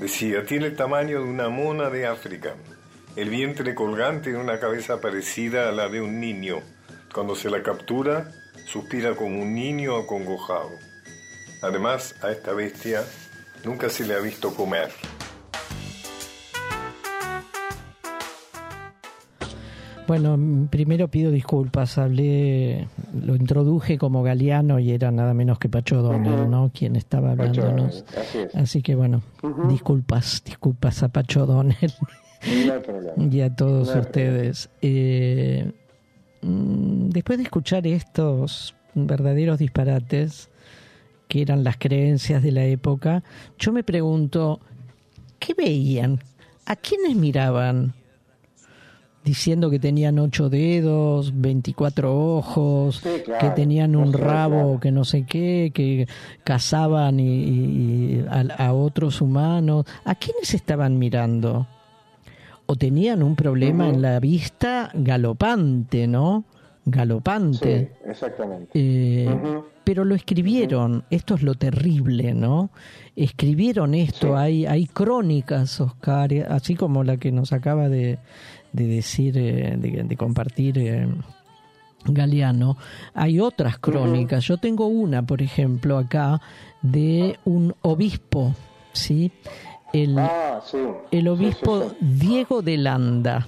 Decía, 0.00 0.44
tiene 0.44 0.66
el 0.66 0.74
tamaño 0.74 1.22
de 1.22 1.30
una 1.30 1.50
mona 1.50 1.88
de 1.88 2.08
África, 2.08 2.56
el 3.14 3.30
vientre 3.30 3.76
colgante 3.76 4.30
y 4.30 4.32
una 4.32 4.58
cabeza 4.58 5.00
parecida 5.00 5.68
a 5.68 5.72
la 5.72 5.88
de 5.88 6.00
un 6.00 6.18
niño. 6.18 6.62
Cuando 7.14 7.36
se 7.36 7.48
la 7.48 7.62
captura, 7.62 8.28
suspira 8.66 9.14
como 9.14 9.40
un 9.40 9.54
niño 9.54 9.96
acongojado. 9.96 10.70
Además, 11.62 12.14
a 12.22 12.30
esta 12.30 12.52
bestia 12.52 13.02
nunca 13.64 13.88
se 13.88 14.04
le 14.04 14.14
ha 14.14 14.20
visto 14.20 14.54
comer. 14.54 14.90
Bueno, 20.06 20.68
primero 20.70 21.08
pido 21.08 21.32
disculpas, 21.32 21.98
hablé, 21.98 22.86
lo 23.12 23.34
introduje 23.34 23.98
como 23.98 24.22
Galeano 24.22 24.78
y 24.78 24.92
era 24.92 25.10
nada 25.10 25.34
menos 25.34 25.58
que 25.58 25.68
Pacho 25.68 26.00
¿no? 26.00 26.70
Quien 26.72 26.94
estaba 26.94 27.32
hablándonos. 27.32 28.04
así, 28.54 28.82
que 28.82 28.94
bueno, 28.94 29.22
disculpas, 29.68 30.42
disculpas 30.44 31.02
a 31.02 31.08
Pacho 31.08 31.44
Donel 31.44 31.92
y 33.16 33.40
a 33.40 33.56
todos 33.56 33.96
ustedes. 33.96 34.70
Eh, 34.80 35.72
mm, 35.72 35.85
después 36.46 37.38
de 37.38 37.44
escuchar 37.44 37.86
estos 37.86 38.74
verdaderos 38.94 39.58
disparates, 39.58 40.48
que 41.28 41.42
eran 41.42 41.64
las 41.64 41.76
creencias 41.76 42.42
de 42.42 42.52
la 42.52 42.64
época, 42.64 43.24
yo 43.58 43.72
me 43.72 43.82
pregunto, 43.82 44.60
¿qué 45.38 45.54
veían? 45.54 46.20
¿A 46.66 46.76
quiénes 46.76 47.16
miraban? 47.16 47.94
Diciendo 49.24 49.70
que 49.70 49.80
tenían 49.80 50.20
ocho 50.20 50.48
dedos, 50.48 51.32
veinticuatro 51.34 52.36
ojos, 52.36 53.02
que 53.02 53.50
tenían 53.56 53.96
un 53.96 54.12
rabo, 54.12 54.78
que 54.78 54.92
no 54.92 55.04
sé 55.04 55.24
qué, 55.26 55.72
que 55.74 56.06
cazaban 56.44 57.18
y, 57.18 58.20
a, 58.28 58.72
otros 58.72 59.20
humanos. 59.20 59.84
¿A 60.04 60.14
quiénes 60.14 60.54
estaban 60.54 60.96
mirando? 60.96 61.66
O 62.66 62.76
tenían 62.76 63.22
un 63.22 63.36
problema 63.36 63.88
en 63.88 64.02
la 64.02 64.18
vista 64.20 64.90
galopante, 64.94 66.06
¿no? 66.06 66.44
Galopante. 66.84 67.92
Sí, 68.02 68.08
exactamente. 68.10 68.70
Eh, 68.74 69.28
pero 69.86 70.04
lo 70.04 70.16
escribieron, 70.16 71.04
esto 71.10 71.36
es 71.36 71.42
lo 71.42 71.54
terrible, 71.54 72.34
¿no? 72.34 72.70
Escribieron 73.14 73.94
esto, 73.94 74.36
hay, 74.36 74.66
hay 74.66 74.86
crónicas, 74.86 75.80
Oscar, 75.80 76.32
así 76.50 76.74
como 76.74 77.04
la 77.04 77.18
que 77.18 77.30
nos 77.30 77.52
acaba 77.52 77.88
de, 77.88 78.18
decir, 78.72 79.38
eh, 79.38 79.76
de, 79.78 80.16
compartir 80.16 80.78
eh, 80.78 81.06
Galeano, 82.04 82.76
hay 83.14 83.38
otras 83.38 83.78
crónicas. 83.78 84.44
Yo 84.44 84.56
tengo 84.58 84.88
una, 84.88 85.24
por 85.24 85.40
ejemplo, 85.40 85.98
acá, 85.98 86.40
de 86.82 87.38
un 87.44 87.72
obispo, 87.82 88.54
¿sí? 88.92 89.30
El, 90.02 90.18
ah, 90.18 90.60
el 91.10 91.28
obispo 91.28 91.92
Diego 92.00 92.62
de 92.62 92.76
Landa 92.76 93.46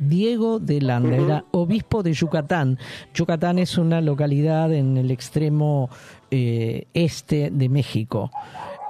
Diego 0.00 0.58
de 0.58 0.80
Landa, 0.80 1.16
era 1.16 1.44
obispo 1.50 2.02
de 2.02 2.14
Yucatán. 2.14 2.78
Yucatán 3.14 3.58
es 3.58 3.76
una 3.76 4.00
localidad 4.00 4.72
en 4.72 4.96
el 4.96 5.10
extremo 5.10 5.90
eh, 6.30 6.86
este 6.94 7.50
de 7.50 7.68
México. 7.68 8.30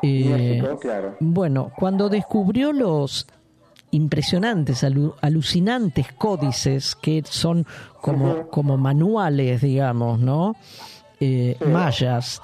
Eh, 0.02 0.62
bueno, 1.18 1.72
cuando 1.76 2.08
descubrió 2.08 2.72
los 2.72 3.26
impresionantes, 3.90 4.84
alucinantes 5.20 6.12
códices 6.12 6.94
que 6.94 7.22
son 7.26 7.66
como, 8.00 8.46
como 8.46 8.78
manuales, 8.78 9.60
digamos, 9.62 10.20
¿no? 10.20 10.54
Eh, 11.22 11.56
mayas. 11.66 12.40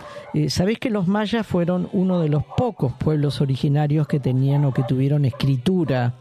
Sabéis 0.49 0.79
que 0.79 0.91
los 0.91 1.09
mayas 1.09 1.47
fueron 1.47 1.89
uno 1.93 2.20
de 2.20 2.29
los 2.29 2.45
pocos 2.45 2.93
pueblos 2.93 3.41
originarios 3.41 4.07
que 4.07 4.20
tenían 4.20 4.66
o 4.66 4.74
que 4.74 4.83
tuvieron 4.83 5.24
escritura 5.24 6.12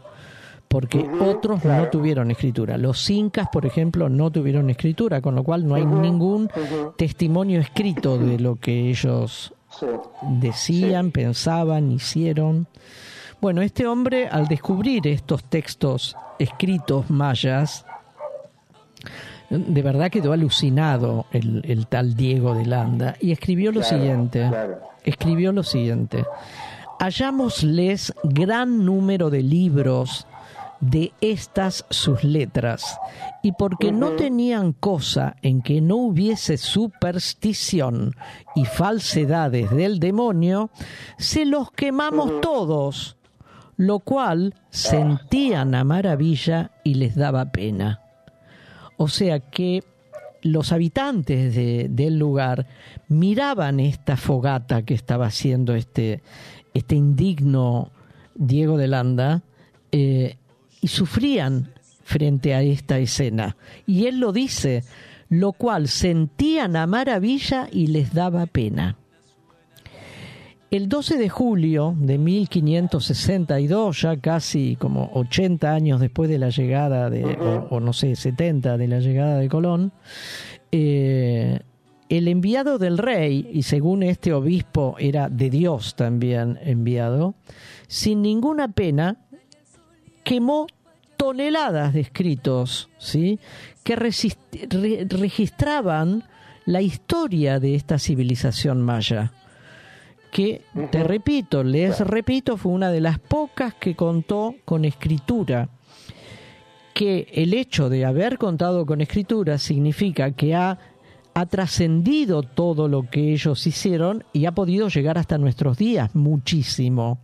porque 0.68 1.08
otros 1.20 1.64
no 1.64 1.88
tuvieron 1.88 2.30
escritura. 2.30 2.76
Los 2.76 3.08
incas, 3.08 3.48
por 3.52 3.66
ejemplo, 3.66 4.08
no 4.08 4.30
tuvieron 4.30 4.68
escritura, 4.70 5.20
con 5.20 5.34
lo 5.34 5.44
cual 5.44 5.66
no 5.66 5.74
hay 5.74 5.86
ningún 5.86 6.50
testimonio 6.96 7.60
escrito 7.60 8.18
de 8.18 8.38
lo 8.38 8.56
que 8.56 8.90
ellos 8.90 9.54
decían, 10.22 11.12
pensaban, 11.12 11.90
hicieron. 11.92 12.66
Bueno, 13.40 13.62
este 13.62 13.86
hombre, 13.86 14.28
al 14.28 14.48
descubrir 14.48 15.06
estos 15.06 15.44
textos 15.44 16.16
escritos 16.38 17.10
mayas, 17.10 17.86
de 19.50 19.82
verdad 19.82 20.10
quedó 20.10 20.32
alucinado 20.32 21.26
el, 21.32 21.86
tal 21.88 22.14
Diego 22.14 22.54
de 22.54 22.66
Landa 22.66 23.16
y 23.20 23.32
escribió 23.32 23.72
lo 23.72 23.82
siguiente. 23.82 24.50
Escribió 25.04 25.52
lo 25.52 25.62
siguiente. 25.62 26.24
Hallámosles 26.98 28.14
gran 28.24 28.84
número 28.84 29.30
de 29.30 29.42
libros 29.42 30.26
de 30.80 31.12
estas 31.20 31.84
sus 31.90 32.22
letras, 32.22 32.98
y 33.42 33.52
porque 33.52 33.92
no 33.92 34.10
tenían 34.10 34.72
cosa 34.72 35.36
en 35.42 35.62
que 35.62 35.80
no 35.80 35.96
hubiese 35.96 36.56
superstición 36.56 38.14
y 38.54 38.64
falsedades 38.64 39.70
del 39.70 39.98
demonio, 39.98 40.70
se 41.18 41.46
los 41.46 41.70
quemamos 41.70 42.40
todos, 42.40 43.16
lo 43.76 44.00
cual 44.00 44.54
sentían 44.70 45.74
a 45.74 45.84
maravilla 45.84 46.72
y 46.84 46.94
les 46.94 47.14
daba 47.14 47.52
pena. 47.52 48.05
O 48.96 49.08
sea 49.08 49.40
que 49.40 49.82
los 50.42 50.72
habitantes 50.72 51.54
del 51.54 52.18
lugar 52.18 52.66
miraban 53.08 53.80
esta 53.80 54.16
fogata 54.16 54.82
que 54.82 54.94
estaba 54.94 55.26
haciendo 55.26 55.74
este, 55.74 56.22
este 56.72 56.94
indigno 56.94 57.90
Diego 58.34 58.76
de 58.76 58.88
Landa 58.88 59.42
eh, 59.92 60.36
y 60.80 60.88
sufrían 60.88 61.72
frente 62.04 62.54
a 62.54 62.62
esta 62.62 62.98
escena. 62.98 63.56
Y 63.86 64.06
él 64.06 64.20
lo 64.20 64.32
dice, 64.32 64.84
lo 65.28 65.52
cual 65.52 65.88
sentían 65.88 66.76
a 66.76 66.86
maravilla 66.86 67.68
y 67.72 67.88
les 67.88 68.14
daba 68.14 68.46
pena. 68.46 68.96
El 70.76 70.88
12 70.90 71.16
de 71.16 71.30
julio 71.30 71.96
de 71.98 72.18
1562, 72.18 73.98
ya 73.98 74.18
casi 74.18 74.76
como 74.76 75.10
80 75.14 75.72
años 75.72 76.00
después 76.00 76.28
de 76.28 76.38
la 76.38 76.50
llegada 76.50 77.08
de, 77.08 77.24
o, 77.70 77.80
no 77.80 77.94
sé, 77.94 78.14
70 78.14 78.76
de 78.76 78.86
la 78.86 79.00
llegada 79.00 79.38
de 79.38 79.48
Colón, 79.48 79.92
eh, 80.72 81.60
el 82.10 82.28
enviado 82.28 82.76
del 82.76 82.98
rey, 82.98 83.48
y 83.54 83.62
según 83.62 84.02
este 84.02 84.34
obispo 84.34 84.96
era 84.98 85.30
de 85.30 85.48
Dios 85.48 85.96
también 85.96 86.58
enviado, 86.60 87.36
sin 87.88 88.20
ninguna 88.20 88.68
pena, 88.68 89.16
quemó 90.24 90.66
toneladas 91.16 91.94
de 91.94 92.00
escritos, 92.00 92.90
¿sí? 92.98 93.40
que 93.82 93.96
registraban 93.96 96.24
la 96.66 96.82
historia 96.82 97.60
de 97.60 97.76
esta 97.76 97.98
civilización 97.98 98.82
maya 98.82 99.32
que, 100.36 100.60
te 100.90 101.02
repito, 101.02 101.64
les 101.64 101.98
repito, 102.00 102.58
fue 102.58 102.72
una 102.72 102.90
de 102.90 103.00
las 103.00 103.18
pocas 103.18 103.72
que 103.72 103.96
contó 103.96 104.54
con 104.66 104.84
escritura. 104.84 105.70
Que 106.92 107.26
el 107.32 107.54
hecho 107.54 107.88
de 107.88 108.04
haber 108.04 108.36
contado 108.36 108.84
con 108.84 109.00
escritura 109.00 109.56
significa 109.56 110.32
que 110.32 110.54
ha, 110.54 110.78
ha 111.32 111.46
trascendido 111.46 112.42
todo 112.42 112.86
lo 112.86 113.08
que 113.08 113.32
ellos 113.32 113.66
hicieron 113.66 114.24
y 114.34 114.44
ha 114.44 114.52
podido 114.52 114.88
llegar 114.88 115.16
hasta 115.16 115.38
nuestros 115.38 115.78
días 115.78 116.14
muchísimo 116.14 117.18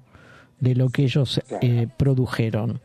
de 0.59 0.75
lo 0.75 0.89
que 0.89 1.03
ellos 1.03 1.39
eh, 1.61 1.89
produjeron. 1.99 2.81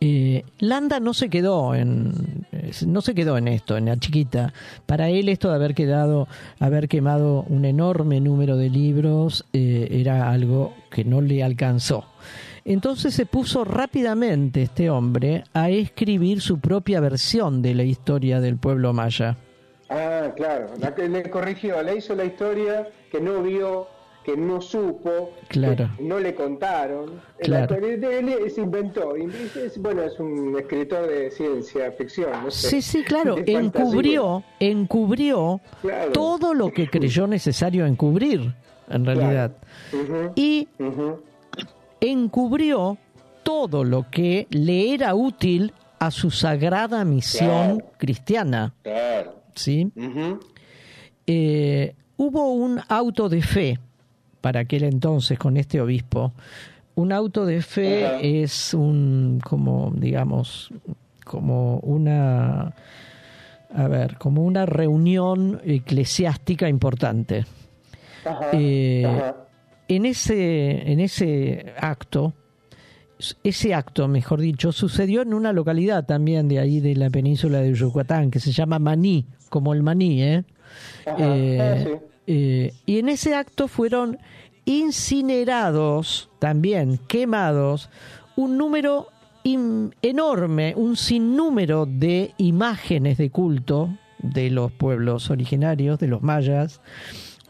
Eh, 0.00 0.44
Landa 0.58 0.98
no 0.98 1.12
se 1.12 1.28
quedó 1.28 1.74
en 1.74 2.46
no 2.86 3.00
se 3.00 3.14
quedó 3.14 3.36
en 3.36 3.48
esto, 3.48 3.76
en 3.76 3.86
la 3.86 3.96
chiquita. 3.98 4.52
Para 4.86 5.08
él 5.08 5.28
esto 5.28 5.48
de 5.48 5.54
haber 5.54 5.74
quedado, 5.74 6.28
haber 6.58 6.88
quemado 6.88 7.44
un 7.48 7.64
enorme 7.64 8.20
número 8.20 8.56
de 8.56 8.70
libros 8.70 9.44
eh, 9.52 9.88
era 9.90 10.30
algo 10.30 10.74
que 10.90 11.04
no 11.04 11.20
le 11.20 11.42
alcanzó. 11.42 12.04
Entonces 12.64 13.14
se 13.14 13.26
puso 13.26 13.64
rápidamente 13.64 14.62
este 14.62 14.90
hombre 14.90 15.44
a 15.54 15.70
escribir 15.70 16.40
su 16.40 16.60
propia 16.60 17.00
versión 17.00 17.62
de 17.62 17.74
la 17.74 17.84
historia 17.84 18.40
del 18.40 18.58
pueblo 18.58 18.92
maya. 18.92 19.36
Ah, 19.88 20.32
claro, 20.36 20.68
la 20.78 20.94
que 20.94 21.08
le 21.08 21.28
corrigió, 21.30 21.82
le 21.82 21.96
hizo 21.96 22.14
la 22.14 22.24
historia 22.24 22.88
que 23.10 23.20
no 23.20 23.42
vio 23.42 23.88
que 24.30 24.36
no 24.36 24.60
supo, 24.60 25.32
claro. 25.48 25.90
no 26.00 26.18
le 26.18 26.34
contaron. 26.34 27.20
Claro. 27.40 27.74
Él, 27.76 28.50
se 28.50 28.60
inventó. 28.60 29.14
bueno, 29.78 30.02
es 30.02 30.18
un 30.20 30.56
escritor 30.58 31.08
de 31.08 31.30
ciencia 31.30 31.90
ficción. 31.92 32.30
No 32.44 32.50
sé, 32.50 32.68
sí, 32.68 32.82
sí, 32.82 33.02
claro. 33.02 33.36
Encubrió, 33.44 34.44
encubrió 34.58 35.60
todo 36.12 36.54
lo 36.54 36.70
que 36.70 36.88
creyó 36.88 37.26
necesario 37.26 37.86
encubrir, 37.86 38.54
en 38.88 39.04
realidad. 39.04 39.52
Y 40.36 40.68
encubrió 42.00 42.98
todo 43.42 43.84
lo 43.84 44.06
que 44.10 44.46
le 44.50 44.94
era 44.94 45.14
útil 45.14 45.72
a 45.98 46.10
su 46.10 46.30
sagrada 46.30 47.04
misión 47.04 47.82
cristiana. 47.98 48.74
¿Sí? 49.54 49.90
Eh, 51.26 51.94
hubo 52.16 52.52
un 52.52 52.80
auto 52.88 53.28
de 53.28 53.42
fe 53.42 53.78
para 54.40 54.60
aquel 54.60 54.84
entonces 54.84 55.38
con 55.38 55.56
este 55.56 55.80
obispo. 55.80 56.32
Un 56.94 57.12
auto 57.12 57.46
de 57.46 57.62
fe 57.62 58.42
es 58.42 58.74
un, 58.74 59.40
como, 59.42 59.92
digamos, 59.94 60.70
como 61.24 61.78
una, 61.78 62.74
a 63.74 63.88
ver, 63.88 64.16
como 64.18 64.44
una 64.44 64.66
reunión 64.66 65.60
eclesiástica 65.64 66.68
importante. 66.68 67.46
Eh, 68.52 69.32
en 69.88 70.06
ese, 70.06 70.92
en 70.92 71.00
ese 71.00 71.72
acto, 71.78 72.34
ese 73.42 73.74
acto, 73.74 74.08
mejor 74.08 74.40
dicho, 74.40 74.72
sucedió 74.72 75.22
en 75.22 75.34
una 75.34 75.52
localidad 75.52 76.04
también 76.04 76.48
de 76.48 76.58
ahí 76.58 76.80
de 76.80 76.96
la 76.96 77.10
península 77.10 77.60
de 77.60 77.74
Yucatán, 77.74 78.30
que 78.30 78.40
se 78.40 78.52
llama 78.52 78.78
Maní, 78.78 79.26
como 79.48 79.72
el 79.74 79.82
maní, 79.82 80.22
¿eh? 80.22 80.44
eh 81.18 81.98
ah, 81.98 82.09
eh, 82.26 82.72
y 82.86 82.98
en 82.98 83.08
ese 83.08 83.34
acto 83.34 83.68
fueron 83.68 84.18
incinerados, 84.64 86.30
también 86.38 86.98
quemados, 87.08 87.90
un 88.36 88.56
número 88.56 89.08
enorme, 89.42 90.74
un 90.76 90.96
sinnúmero 90.96 91.86
de 91.86 92.34
imágenes 92.36 93.18
de 93.18 93.30
culto 93.30 93.90
de 94.18 94.50
los 94.50 94.70
pueblos 94.70 95.30
originarios, 95.30 95.98
de 95.98 96.08
los 96.08 96.22
mayas, 96.22 96.80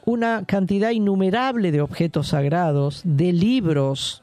una 0.05 0.45
cantidad 0.47 0.91
innumerable 0.91 1.73
de 1.73 1.81
objetos 1.81 2.29
sagrados, 2.29 3.03
de 3.05 3.33
libros. 3.33 4.23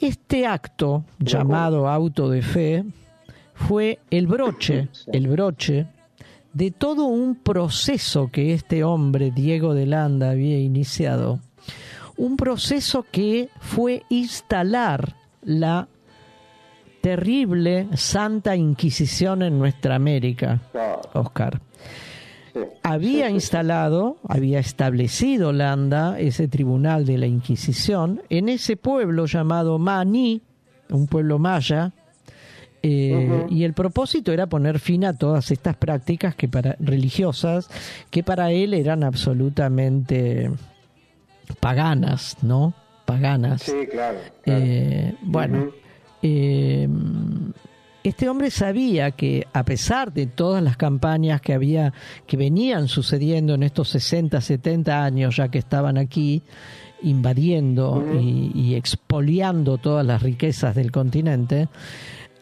Este 0.00 0.46
acto, 0.46 1.04
llamado 1.18 1.88
auto 1.88 2.28
de 2.28 2.42
fe, 2.42 2.84
fue 3.54 4.00
el 4.10 4.26
broche, 4.26 4.88
el 5.06 5.28
broche 5.28 5.86
de 6.56 6.70
todo 6.70 7.04
un 7.04 7.34
proceso 7.34 8.30
que 8.32 8.54
este 8.54 8.82
hombre, 8.82 9.30
Diego 9.30 9.74
de 9.74 9.84
Landa, 9.84 10.30
había 10.30 10.58
iniciado, 10.58 11.38
un 12.16 12.38
proceso 12.38 13.04
que 13.10 13.50
fue 13.60 14.04
instalar 14.08 15.16
la 15.42 15.86
terrible 17.02 17.88
Santa 17.92 18.56
Inquisición 18.56 19.42
en 19.42 19.58
nuestra 19.58 19.96
América, 19.96 20.62
Oscar. 21.12 21.60
Había 22.82 23.28
instalado, 23.28 24.16
había 24.26 24.58
establecido 24.58 25.52
Landa 25.52 26.18
ese 26.18 26.48
tribunal 26.48 27.04
de 27.04 27.18
la 27.18 27.26
Inquisición 27.26 28.22
en 28.30 28.48
ese 28.48 28.78
pueblo 28.78 29.26
llamado 29.26 29.78
Maní, 29.78 30.40
un 30.88 31.06
pueblo 31.06 31.38
maya, 31.38 31.92
eh, 32.88 33.46
y 33.50 33.64
el 33.64 33.72
propósito 33.72 34.32
era 34.32 34.46
poner 34.46 34.78
fin 34.78 35.04
a 35.04 35.12
todas 35.12 35.50
estas 35.50 35.76
prácticas 35.76 36.36
que 36.36 36.46
para, 36.46 36.76
religiosas 36.78 37.68
que 38.10 38.22
para 38.22 38.52
él 38.52 38.74
eran 38.74 39.02
absolutamente 39.02 40.50
paganas, 41.58 42.36
¿no? 42.42 42.74
Paganas. 43.04 43.62
Sí, 43.62 43.88
claro. 43.90 44.18
Eh, 44.44 45.14
bueno, 45.22 45.70
eh, 46.22 46.88
este 48.04 48.28
hombre 48.28 48.52
sabía 48.52 49.10
que 49.10 49.48
a 49.52 49.64
pesar 49.64 50.12
de 50.12 50.26
todas 50.26 50.62
las 50.62 50.76
campañas 50.76 51.40
que 51.40 51.54
había, 51.54 51.92
que 52.24 52.36
venían 52.36 52.86
sucediendo 52.86 53.54
en 53.54 53.64
estos 53.64 53.88
60, 53.88 54.40
70 54.40 55.04
años 55.04 55.36
ya 55.36 55.48
que 55.48 55.58
estaban 55.58 55.98
aquí, 55.98 56.42
invadiendo 57.02 58.04
y, 58.20 58.52
y 58.54 58.74
expoliando 58.76 59.78
todas 59.78 60.06
las 60.06 60.22
riquezas 60.22 60.74
del 60.76 60.92
continente, 60.92 61.68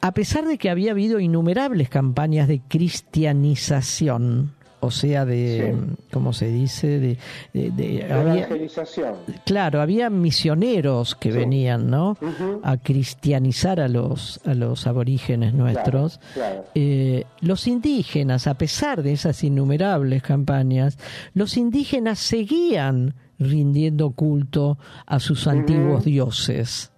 a 0.05 0.13
pesar 0.13 0.45
de 0.45 0.59
que 0.59 0.69
había 0.69 0.91
habido 0.91 1.19
innumerables 1.19 1.89
campañas 1.89 2.47
de 2.47 2.61
cristianización, 2.61 4.53
o 4.81 4.91
sea, 4.91 5.25
de, 5.25 5.75
¿cómo 6.13 6.35
se 6.35 6.49
dice? 6.49 6.99
De, 6.99 7.19
de, 7.55 8.01
evangelización. 8.03 9.15
claro, 9.47 9.81
había 9.81 10.11
misioneros 10.11 11.15
que 11.15 11.33
venían, 11.33 11.89
¿no? 11.89 12.19
A 12.63 12.77
cristianizar 12.77 13.81
a 13.81 13.89
los, 13.89 14.43
a 14.45 14.53
los 14.53 14.87
aborígenes 14.87 15.55
nuestros. 15.55 16.21
Eh, 16.75 17.25
los 17.41 17.67
indígenas, 17.67 18.47
a 18.47 18.59
pesar 18.59 19.03
de 19.03 19.13
esas 19.15 19.43
innumerables 19.43 20.23
campañas, 20.23 20.99
los 21.33 21.57
indígenas 21.57 22.19
seguían 22.19 23.15
rindiendo 23.39 24.11
culto 24.11 24.77
a 25.07 25.19
sus 25.19 25.47
antiguos 25.47 26.05
dioses. 26.05 26.93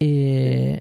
Eh, 0.00 0.80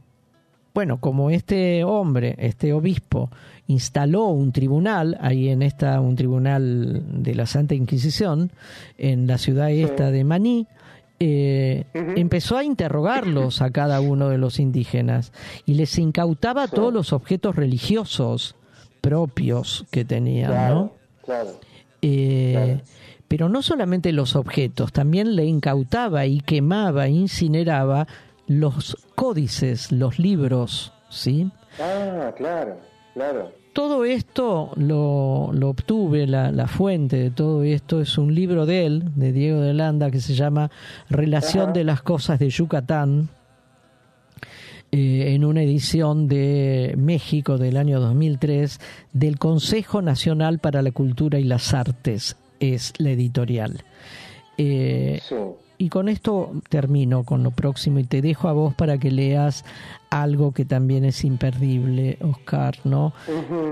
bueno, 0.73 0.99
como 0.99 1.29
este 1.29 1.83
hombre, 1.83 2.35
este 2.37 2.73
obispo, 2.73 3.29
instaló 3.67 4.27
un 4.27 4.51
tribunal, 4.51 5.17
ahí 5.21 5.49
en 5.49 5.61
esta, 5.61 5.99
un 5.99 6.15
tribunal 6.15 7.23
de 7.23 7.35
la 7.35 7.45
Santa 7.45 7.75
Inquisición, 7.75 8.51
en 8.97 9.27
la 9.27 9.37
ciudad 9.37 9.71
esta 9.71 10.11
de 10.11 10.23
Maní, 10.23 10.67
eh, 11.19 11.85
empezó 11.93 12.57
a 12.57 12.63
interrogarlos 12.63 13.61
a 13.61 13.69
cada 13.69 14.01
uno 14.01 14.29
de 14.29 14.39
los 14.39 14.59
indígenas 14.59 15.31
y 15.67 15.75
les 15.75 15.99
incautaba 15.99 16.67
todos 16.67 16.91
los 16.91 17.13
objetos 17.13 17.55
religiosos 17.55 18.55
propios 19.01 19.85
que 19.91 20.03
tenían, 20.03 20.73
¿no? 20.73 20.93
Eh, 22.01 22.53
claro. 22.53 22.81
Pero 23.27 23.49
no 23.49 23.61
solamente 23.61 24.11
los 24.11 24.35
objetos, 24.35 24.91
también 24.91 25.35
le 25.35 25.45
incautaba 25.45 26.25
y 26.25 26.41
quemaba, 26.41 27.07
incineraba 27.07 28.07
los 28.47 28.97
códices, 29.15 29.91
los 29.91 30.19
libros, 30.19 30.93
¿sí? 31.09 31.49
Ah, 31.79 32.33
claro, 32.35 32.77
claro. 33.13 33.51
todo 33.73 34.03
esto 34.03 34.71
lo, 34.75 35.51
lo 35.53 35.69
obtuve, 35.69 36.27
la, 36.27 36.51
la, 36.51 36.67
fuente 36.67 37.17
de 37.17 37.31
todo 37.31 37.63
esto 37.63 38.01
es 38.01 38.17
un 38.17 38.35
libro 38.35 38.65
de 38.65 38.85
él, 38.85 39.03
de 39.15 39.31
Diego 39.31 39.61
de 39.61 39.73
Landa, 39.73 40.11
que 40.11 40.19
se 40.19 40.33
llama 40.33 40.69
Relación 41.09 41.73
de 41.73 41.83
las 41.83 42.01
Cosas 42.01 42.39
de 42.39 42.49
Yucatán, 42.49 43.29
eh, 44.93 45.35
en 45.35 45.45
una 45.45 45.63
edición 45.63 46.27
de 46.27 46.95
México 46.97 47.57
del 47.57 47.77
año 47.77 48.01
2003 48.01 48.77
del 49.13 49.39
Consejo 49.39 50.01
Nacional 50.01 50.59
para 50.59 50.81
la 50.81 50.91
Cultura 50.91 51.39
y 51.39 51.45
las 51.45 51.73
Artes, 51.73 52.35
es 52.59 52.91
la 52.97 53.11
editorial. 53.11 53.85
Eh, 54.57 55.21
y 55.81 55.89
con 55.89 56.09
esto 56.09 56.51
termino 56.69 57.23
con 57.23 57.41
lo 57.41 57.49
próximo 57.49 57.97
y 57.97 58.03
te 58.03 58.21
dejo 58.21 58.47
a 58.47 58.53
vos 58.53 58.75
para 58.75 58.99
que 58.99 59.09
leas 59.09 59.65
algo 60.11 60.51
que 60.51 60.63
también 60.63 61.05
es 61.05 61.25
imperdible, 61.25 62.19
Oscar, 62.21 62.75
¿no? 62.83 63.13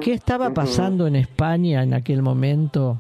¿Qué 0.01 0.14
estaba 0.14 0.51
pasando 0.51 1.05
en 1.05 1.16
España 1.16 1.84
en 1.84 1.93
aquel 1.93 2.24
momento? 2.24 2.99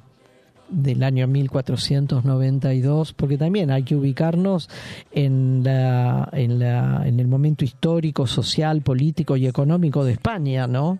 del 0.69 1.01
año 1.01 1.25
1492, 1.25 3.13
porque 3.13 3.39
también 3.39 3.71
hay 3.71 3.81
que 3.81 3.95
ubicarnos 3.95 4.69
en, 5.11 5.63
la, 5.63 6.29
en, 6.31 6.59
la, 6.59 7.07
en 7.07 7.19
el 7.19 7.27
momento 7.27 7.65
histórico, 7.65 8.27
social, 8.27 8.83
político 8.83 9.35
y 9.35 9.47
económico 9.47 10.05
de 10.05 10.11
España, 10.11 10.67
¿no? 10.67 10.99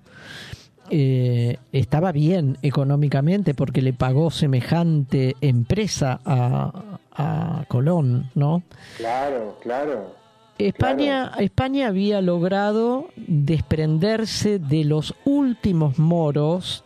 Eh, 0.89 1.57
estaba 1.71 2.11
bien 2.11 2.57
económicamente 2.63 3.53
porque 3.53 3.83
le 3.83 3.93
pagó 3.93 4.31
semejante 4.31 5.35
empresa 5.39 6.19
a, 6.25 6.97
a 7.19 7.65
Colón, 7.67 8.31
¿no? 8.33 8.63
Claro, 8.97 9.57
claro. 9.61 10.15
España, 10.57 11.31
España 11.39 11.87
había 11.87 12.21
logrado 12.21 13.07
desprenderse 13.15 14.59
de 14.59 14.83
los 14.83 15.15
últimos 15.25 15.99
moros 15.99 16.83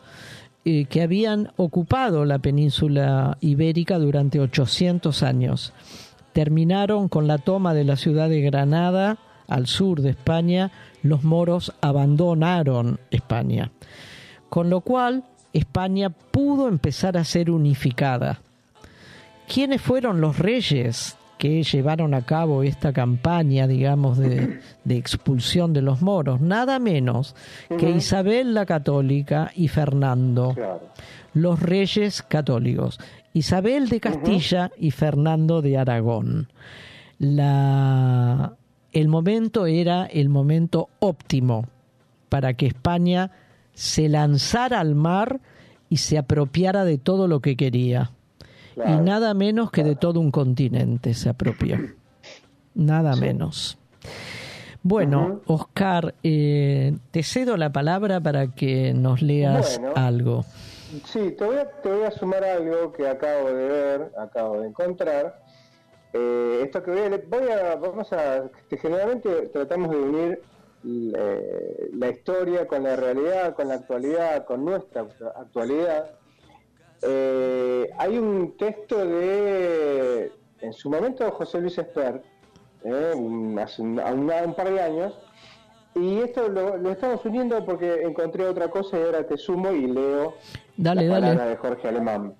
eh, 0.65 0.85
que 0.85 1.01
habían 1.01 1.51
ocupado 1.55 2.25
la 2.25 2.39
península 2.39 3.37
ibérica 3.41 3.97
durante 3.99 4.39
800 4.39 5.23
años. 5.23 5.73
Terminaron 6.33 7.09
con 7.09 7.27
la 7.27 7.37
toma 7.37 7.73
de 7.73 7.83
la 7.83 7.95
ciudad 7.95 8.29
de 8.29 8.41
Granada, 8.41 9.17
al 9.47 9.67
sur 9.67 10.01
de 10.01 10.11
España, 10.11 10.71
los 11.01 11.23
moros 11.23 11.73
abandonaron 11.81 12.99
España. 13.11 13.71
Con 14.49 14.69
lo 14.69 14.81
cual, 14.81 15.25
España 15.51 16.09
pudo 16.09 16.67
empezar 16.67 17.17
a 17.17 17.23
ser 17.23 17.51
unificada. 17.51 18.39
¿Quiénes 19.47 19.81
fueron 19.81 20.21
los 20.21 20.39
reyes 20.39 21.17
que 21.43 21.61
llevaron 21.63 22.13
a 22.13 22.21
cabo 22.21 22.63
esta 22.63 22.93
campaña, 22.93 23.67
digamos, 23.67 24.17
de, 24.17 24.61
expulsión 24.87 25.73
de 25.73 25.81
los 25.81 26.01
moros, 26.01 26.39
nada 26.39 26.79
menos 26.79 27.35
que 27.77 27.89
Isabel 27.89 28.53
la 28.53 28.65
Católica 28.65 29.51
y 29.53 29.67
Fernando, 29.67 30.55
los 31.33 31.59
reyes 31.59 32.21
católicos, 32.21 32.97
Isabel 33.33 33.89
de 33.89 33.99
Castilla 33.99 34.71
y 34.77 34.91
Fernando 34.91 35.61
de 35.61 35.77
Aragón. 35.77 36.47
La, 37.19 38.53
el 38.93 39.09
momento 39.09 39.65
era 39.65 40.05
el 40.05 40.29
momento 40.29 40.87
óptimo 40.99 41.67
para 42.29 42.53
que 42.53 42.67
España 42.67 43.31
se 43.73 44.07
lanzara 44.07 44.79
al 44.79 44.95
mar 44.95 45.41
y 45.89 45.97
se 45.97 46.17
apropiara 46.17 46.85
de 46.85 46.97
todo 46.97 47.27
lo 47.27 47.41
que 47.41 47.57
quería 47.57 48.11
y 48.75 48.95
nada 49.01 49.33
menos 49.33 49.71
que 49.71 49.83
de 49.83 49.95
todo 49.95 50.19
un 50.19 50.31
continente 50.31 51.13
se 51.13 51.29
apropió. 51.29 51.77
Nada 52.75 53.15
menos. 53.15 53.77
Bueno, 54.81 55.41
Oscar, 55.45 56.13
eh, 56.23 56.97
te 57.11 57.23
cedo 57.23 57.55
la 57.55 57.71
palabra 57.71 58.19
para 58.19 58.47
que 58.47 58.93
nos 58.93 59.21
leas 59.21 59.79
algo. 59.95 60.43
Sí, 61.05 61.31
te 61.37 61.45
voy, 61.45 61.57
a, 61.57 61.69
te 61.81 61.89
voy 61.89 62.03
a 62.03 62.11
sumar 62.11 62.43
algo 62.43 62.91
que 62.91 63.07
acabo 63.07 63.47
de 63.47 63.67
ver, 63.67 64.11
acabo 64.17 64.59
de 64.59 64.67
encontrar. 64.67 65.41
Eh, 66.11 66.61
esto 66.63 66.83
que 66.83 66.91
voy 66.91 66.99
a, 66.99 67.09
voy 67.09 67.49
a, 67.49 67.75
vamos 67.75 68.11
a, 68.11 68.43
generalmente 68.69 69.47
tratamos 69.47 69.89
de 69.89 69.97
unir 69.97 70.41
eh, 70.85 71.89
la 71.93 72.09
historia 72.09 72.67
con 72.67 72.83
la 72.83 72.97
realidad, 72.97 73.55
con 73.55 73.69
la 73.69 73.75
actualidad, 73.75 74.45
con 74.45 74.65
nuestra 74.65 75.07
actualidad. 75.37 76.11
Eh, 77.05 77.89
hay 77.97 78.17
un 78.17 78.55
texto 78.57 79.05
de, 79.05 80.31
en 80.61 80.73
su 80.73 80.89
momento, 80.89 81.29
José 81.31 81.59
Luis 81.59 81.77
Esper, 81.77 82.21
eh, 82.83 83.55
hace 83.61 83.81
un, 83.81 84.53
par 84.55 84.71
de 84.71 84.81
años, 84.81 85.13
y 85.95 86.19
esto 86.19 86.47
lo, 86.47 86.89
estamos 86.89 87.23
uniendo 87.25 87.63
porque 87.65 88.03
encontré 88.03 88.45
otra 88.45 88.69
cosa 88.69 88.97
y 88.97 89.03
ahora 89.03 89.27
te 89.27 89.37
sumo 89.37 89.71
y 89.71 89.87
leo 89.87 90.35
la 90.77 90.95
palabra 90.95 91.45
de 91.45 91.55
Jorge 91.57 91.87
Alemán. 91.87 92.35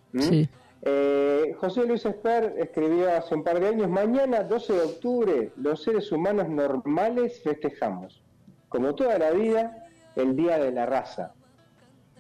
Eh, 0.86 1.56
José 1.60 1.86
Luis 1.86 2.06
Esper 2.06 2.56
escribió 2.58 3.10
hace 3.16 3.36
un 3.36 3.44
par 3.44 3.60
de 3.60 3.68
años, 3.70 3.90
mañana 3.90 4.44
12 4.44 4.74
de 4.74 4.82
octubre 4.82 5.52
los 5.56 5.82
seres 5.82 6.12
humanos 6.12 6.50
normales 6.50 7.42
festejamos, 7.42 8.22
como 8.68 8.94
toda 8.96 9.18
la 9.18 9.32
vida, 9.32 9.88
el 10.16 10.36
Día 10.36 10.58
de 10.58 10.72
la 10.72 10.86
Raza. 10.86 11.34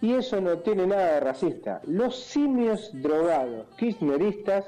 Y 0.04 0.16
eso 0.16 0.42
no 0.42 0.58
tiene 0.58 0.86
nada 0.86 1.14
de 1.14 1.20
racista. 1.22 1.82
Los 1.88 2.20
simios 2.20 2.90
drogados 2.92 3.68
kirchneristas 3.78 4.66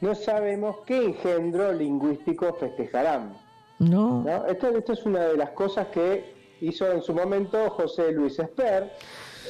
no 0.00 0.14
sabemos 0.14 0.76
qué 0.86 1.04
engendro 1.04 1.72
lingüístico 1.72 2.54
festejarán. 2.54 3.36
No. 3.80 4.24
Esto, 4.46 4.68
esto 4.68 4.92
es 4.92 5.04
una 5.04 5.24
de 5.24 5.36
las 5.36 5.50
cosas 5.50 5.88
que 5.88 6.32
hizo 6.60 6.88
en 6.92 7.02
su 7.02 7.12
momento 7.12 7.68
José 7.70 8.12
Luis 8.12 8.38
Esper. 8.38 8.92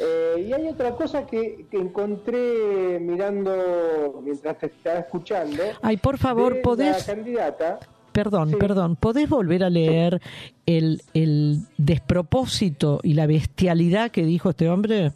Eh, 0.01 0.47
y 0.49 0.53
hay 0.55 0.66
otra 0.66 0.93
cosa 0.93 1.26
que, 1.26 1.66
encontré 1.72 2.99
mirando 2.99 4.20
mientras 4.22 4.57
te 4.57 4.66
estaba 4.68 5.01
escuchando. 5.01 5.62
Ay, 5.83 5.99
por 5.99 6.16
favor, 6.16 6.62
podés. 6.62 7.05
candidata. 7.05 7.81
Perdón, 8.13 8.53
perdón, 8.59 8.97
¿podés 8.97 9.29
volver 9.29 9.63
a 9.63 9.71
leer 9.71 10.21
el, 10.67 11.03
el 11.15 11.61
despropósito 11.77 13.01
y 13.03 13.15
la 13.15 13.27
bestialidad 13.27 14.11
que 14.11 14.25
dijo 14.25 14.51
este 14.51 14.69
hombre? 14.69 15.13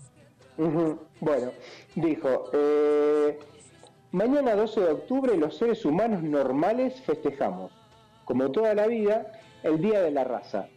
Bueno, 0.57 1.53
dijo, 1.95 2.51
eh, 2.53 3.38
mañana 4.11 4.55
12 4.55 4.80
de 4.80 4.90
octubre 4.90 5.36
los 5.36 5.57
seres 5.57 5.84
humanos 5.84 6.22
normales 6.22 7.01
festejamos, 7.03 7.72
como 8.24 8.51
toda 8.51 8.74
la 8.74 8.86
vida, 8.86 9.32
el 9.62 9.80
Día 9.80 10.03
de 10.03 10.11
la 10.11 10.24
Raza. 10.24 10.68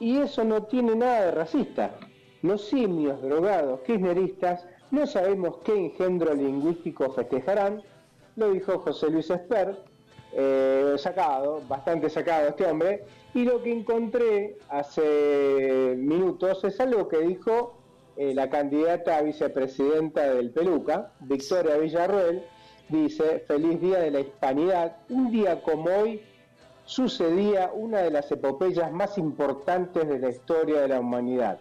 Y 0.00 0.18
eso 0.18 0.44
no 0.44 0.64
tiene 0.64 0.96
nada 0.96 1.26
de 1.26 1.30
racista. 1.30 1.94
Los 2.42 2.68
simios 2.68 3.22
drogados 3.22 3.80
kirchneristas 3.82 4.66
no 4.90 5.06
sabemos 5.06 5.58
qué 5.64 5.72
engendro 5.72 6.34
lingüístico 6.34 7.12
festejarán, 7.12 7.82
lo 8.36 8.50
dijo 8.50 8.78
José 8.80 9.10
Luis 9.10 9.30
Esper, 9.30 9.78
eh, 10.34 10.94
sacado, 10.98 11.62
bastante 11.68 12.08
sacado 12.08 12.48
este 12.48 12.66
hombre, 12.66 13.04
y 13.34 13.44
lo 13.44 13.62
que 13.62 13.72
encontré 13.72 14.58
hace 14.68 15.94
minutos 15.96 16.64
es 16.64 16.80
algo 16.80 17.08
que 17.08 17.18
dijo 17.18 17.74
eh, 18.16 18.34
la 18.34 18.50
candidata 18.50 19.16
a 19.16 19.22
vicepresidenta 19.22 20.34
del 20.34 20.50
Peluca, 20.50 21.12
Victoria 21.20 21.76
Villarroel, 21.76 22.42
dice, 22.88 23.40
feliz 23.46 23.80
día 23.80 23.98
de 24.00 24.10
la 24.10 24.20
hispanidad, 24.20 24.96
un 25.08 25.30
día 25.30 25.62
como 25.62 25.90
hoy 25.90 26.22
sucedía 26.84 27.70
una 27.74 28.00
de 28.00 28.10
las 28.10 28.30
epopeyas 28.30 28.92
más 28.92 29.16
importantes 29.16 30.08
de 30.08 30.18
la 30.18 30.28
historia 30.28 30.82
de 30.82 30.88
la 30.88 31.00
humanidad. 31.00 31.58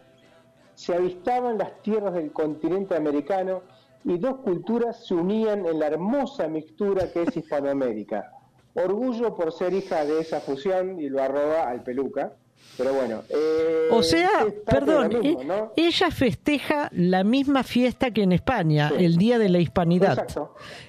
Se 0.76 0.93
avistaban 0.93 1.57
las 1.57 1.82
tierras 1.82 2.13
del 2.15 2.32
continente 2.32 2.95
americano 2.95 3.61
y 4.03 4.17
dos 4.17 4.38
culturas 4.38 5.05
se 5.05 5.13
unían 5.13 5.65
en 5.65 5.80
la 5.80 5.88
hermosa 5.88 6.47
mixtura 6.47 7.12
que 7.12 7.24
es 7.24 7.37
Hispanoamérica. 7.37 8.32
Orgullo 8.74 9.36
por 9.36 9.52
ser 9.52 9.74
hija 9.74 10.06
de 10.06 10.22
esa 10.22 10.39
fusión 10.39 11.00
y 11.00 11.10
lo 11.10 11.22
arroba 11.22 11.70
al 11.70 11.84
peluca. 11.84 12.34
Pero 12.78 12.93
bueno. 12.93 13.24
Eh, 13.30 13.89
o 13.92 14.02
sea, 14.02 14.46
perdón, 14.66 15.20
e 15.24 15.38
ella 15.76 16.10
festeja 16.10 16.89
la 16.93 17.24
misma 17.24 17.64
fiesta 17.64 18.12
que 18.12 18.24
en 18.24 18.32
España, 18.32 18.93
el 18.98 19.18
Día 19.18 19.38
de 19.39 19.50
la 19.50 19.60
Hispanidad. 19.60 20.20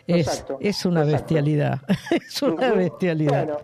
Exacto. 0.06 0.58
Es, 0.60 0.78
es 0.78 0.84
una 0.86 1.04
bestialidad. 1.04 1.80
es 2.10 2.42
una 2.42 2.72
bestialidad. 2.72 3.44
Bueno, 3.46 3.60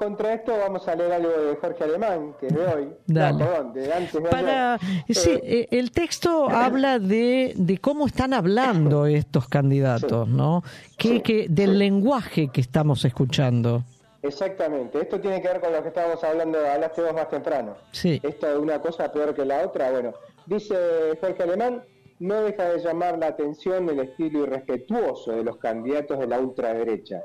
contra 0.00 0.32
esto 0.32 0.56
vamos 0.56 0.88
a 0.88 0.94
leer 0.94 1.12
algo 1.12 1.28
de 1.28 1.56
Jorge 1.56 1.84
Alemán, 1.84 2.34
que 2.40 2.46
es 2.46 2.54
de 2.54 2.66
hoy. 2.66 2.88
Dale. 3.06 3.44
perdón, 3.44 3.72
de 3.74 3.92
antes 3.92 4.20
Para, 4.30 4.78
sí, 5.10 5.30
eh, 5.30 5.40
eh, 5.42 5.68
el 5.72 5.90
texto 5.90 6.48
habla 6.48 6.98
de, 6.98 7.52
de 7.54 7.76
cómo 7.76 8.06
están 8.06 8.32
hablando 8.32 9.04
estos 9.04 9.46
candidatos, 9.46 10.26
¿no? 10.26 10.62
Que, 10.96 11.22
que, 11.22 11.48
del 11.50 11.78
lenguaje 11.78 12.48
que 12.48 12.62
estamos 12.62 13.04
escuchando. 13.04 13.84
Exactamente, 14.22 14.98
esto 15.02 15.20
tiene 15.20 15.42
que 15.42 15.48
ver 15.48 15.60
con 15.60 15.70
lo 15.70 15.82
que 15.82 15.88
estábamos 15.88 16.24
hablando, 16.24 16.58
hablaste 16.66 17.02
vos 17.02 17.12
más 17.12 17.28
temprano. 17.28 17.74
Sí. 17.92 18.20
Esto 18.22 18.48
es 18.48 18.58
una 18.58 18.80
cosa 18.80 19.12
peor 19.12 19.34
que 19.34 19.44
la 19.44 19.66
otra. 19.66 19.90
Bueno, 19.90 20.14
dice 20.46 20.74
Jorge 21.20 21.42
Alemán, 21.42 21.82
no 22.20 22.36
deja 22.42 22.70
de 22.70 22.78
llamar 22.78 23.18
la 23.18 23.26
atención 23.26 23.86
el 23.90 24.00
estilo 24.00 24.44
irrespetuoso 24.44 25.32
de 25.32 25.44
los 25.44 25.58
candidatos 25.58 26.18
de 26.18 26.26
la 26.26 26.38
ultraderecha, 26.38 27.22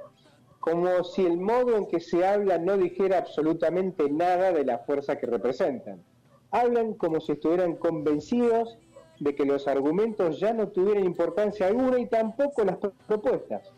como 0.66 1.04
si 1.04 1.24
el 1.24 1.38
modo 1.38 1.78
en 1.78 1.86
que 1.86 2.00
se 2.00 2.26
habla 2.26 2.58
no 2.58 2.76
dijera 2.76 3.20
absolutamente 3.20 4.10
nada 4.10 4.52
de 4.52 4.66
la 4.66 4.80
fuerza 4.80 5.20
que 5.20 5.28
representan. 5.28 6.02
Hablan 6.50 6.96
como 6.96 7.22
si 7.22 7.34
estuvieran 7.34 7.76
convencidos 7.76 8.80
de 9.20 9.36
que 9.36 9.46
los 9.46 9.68
argumentos 9.68 10.40
ya 10.40 10.54
no 10.54 10.70
tuvieran 10.70 11.06
importancia 11.06 11.68
alguna 11.68 12.00
y 12.00 12.08
tampoco 12.08 12.64
las 12.64 12.78
propuestas. 12.78 13.72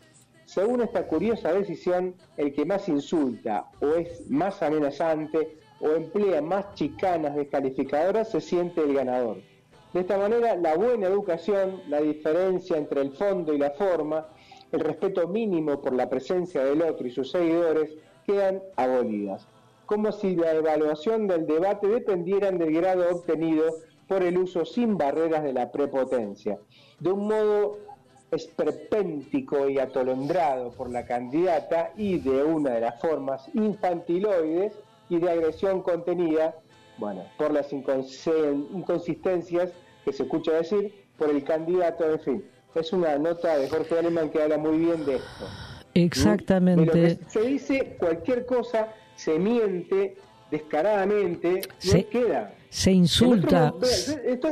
Según 0.46 0.80
esta 0.80 1.06
curiosa 1.06 1.52
decisión, 1.52 2.14
el 2.38 2.54
que 2.54 2.64
más 2.64 2.88
insulta 2.88 3.66
o 3.82 3.88
es 3.88 4.26
más 4.30 4.62
amenazante 4.62 5.58
o 5.80 5.90
emplea 5.90 6.40
más 6.40 6.72
chicanas 6.72 7.36
descalificadoras 7.36 8.30
se 8.30 8.40
siente 8.40 8.80
el 8.80 8.94
ganador. 8.94 9.42
De 9.92 10.00
esta 10.00 10.16
manera, 10.16 10.56
la 10.56 10.74
buena 10.74 11.06
educación, 11.06 11.82
la 11.88 12.00
diferencia 12.00 12.78
entre 12.78 13.02
el 13.02 13.12
fondo 13.12 13.52
y 13.52 13.58
la 13.58 13.72
forma, 13.72 14.28
el 14.72 14.80
respeto 14.80 15.28
mínimo 15.28 15.80
por 15.80 15.94
la 15.94 16.08
presencia 16.08 16.64
del 16.64 16.82
otro 16.82 17.06
y 17.06 17.10
sus 17.10 17.30
seguidores 17.30 17.90
quedan 18.26 18.62
abolidas, 18.76 19.46
como 19.86 20.12
si 20.12 20.36
la 20.36 20.52
evaluación 20.52 21.26
del 21.26 21.46
debate 21.46 21.88
dependieran 21.88 22.58
del 22.58 22.74
grado 22.74 23.08
obtenido 23.10 23.76
por 24.06 24.22
el 24.22 24.38
uso 24.38 24.64
sin 24.64 24.96
barreras 24.96 25.44
de 25.44 25.52
la 25.52 25.70
prepotencia. 25.70 26.58
De 27.00 27.12
un 27.12 27.28
modo 27.28 27.78
esperpéntico 28.30 29.68
y 29.68 29.78
atolondrado 29.78 30.70
por 30.72 30.90
la 30.90 31.04
candidata 31.06 31.92
y 31.96 32.18
de 32.18 32.44
una 32.44 32.72
de 32.72 32.80
las 32.80 33.00
formas 33.00 33.48
infantiloides 33.54 34.74
y 35.08 35.18
de 35.18 35.30
agresión 35.30 35.82
contenida, 35.82 36.56
bueno, 36.98 37.22
por 37.38 37.52
las 37.52 37.72
inconsistencias 37.72 39.72
que 40.04 40.12
se 40.12 40.24
escucha 40.24 40.52
decir 40.52 40.92
por 41.16 41.30
el 41.30 41.42
candidato, 41.44 42.10
en 42.10 42.20
fin. 42.20 42.44
Es 42.78 42.92
una 42.92 43.18
nota 43.18 43.58
de 43.58 43.68
Jorge 43.68 43.98
Alemán 43.98 44.30
que 44.30 44.42
habla 44.42 44.58
muy 44.58 44.78
bien 44.78 45.04
de 45.04 45.16
esto. 45.16 45.46
Exactamente. 45.94 47.18
se 47.28 47.40
dice 47.40 47.96
cualquier 47.98 48.46
cosa, 48.46 48.88
se 49.16 49.38
miente 49.38 50.16
descaradamente, 50.50 51.62
se, 51.78 52.06
queda. 52.06 52.54
Se 52.68 52.92
insulta. 52.92 53.74
esto 54.24 54.50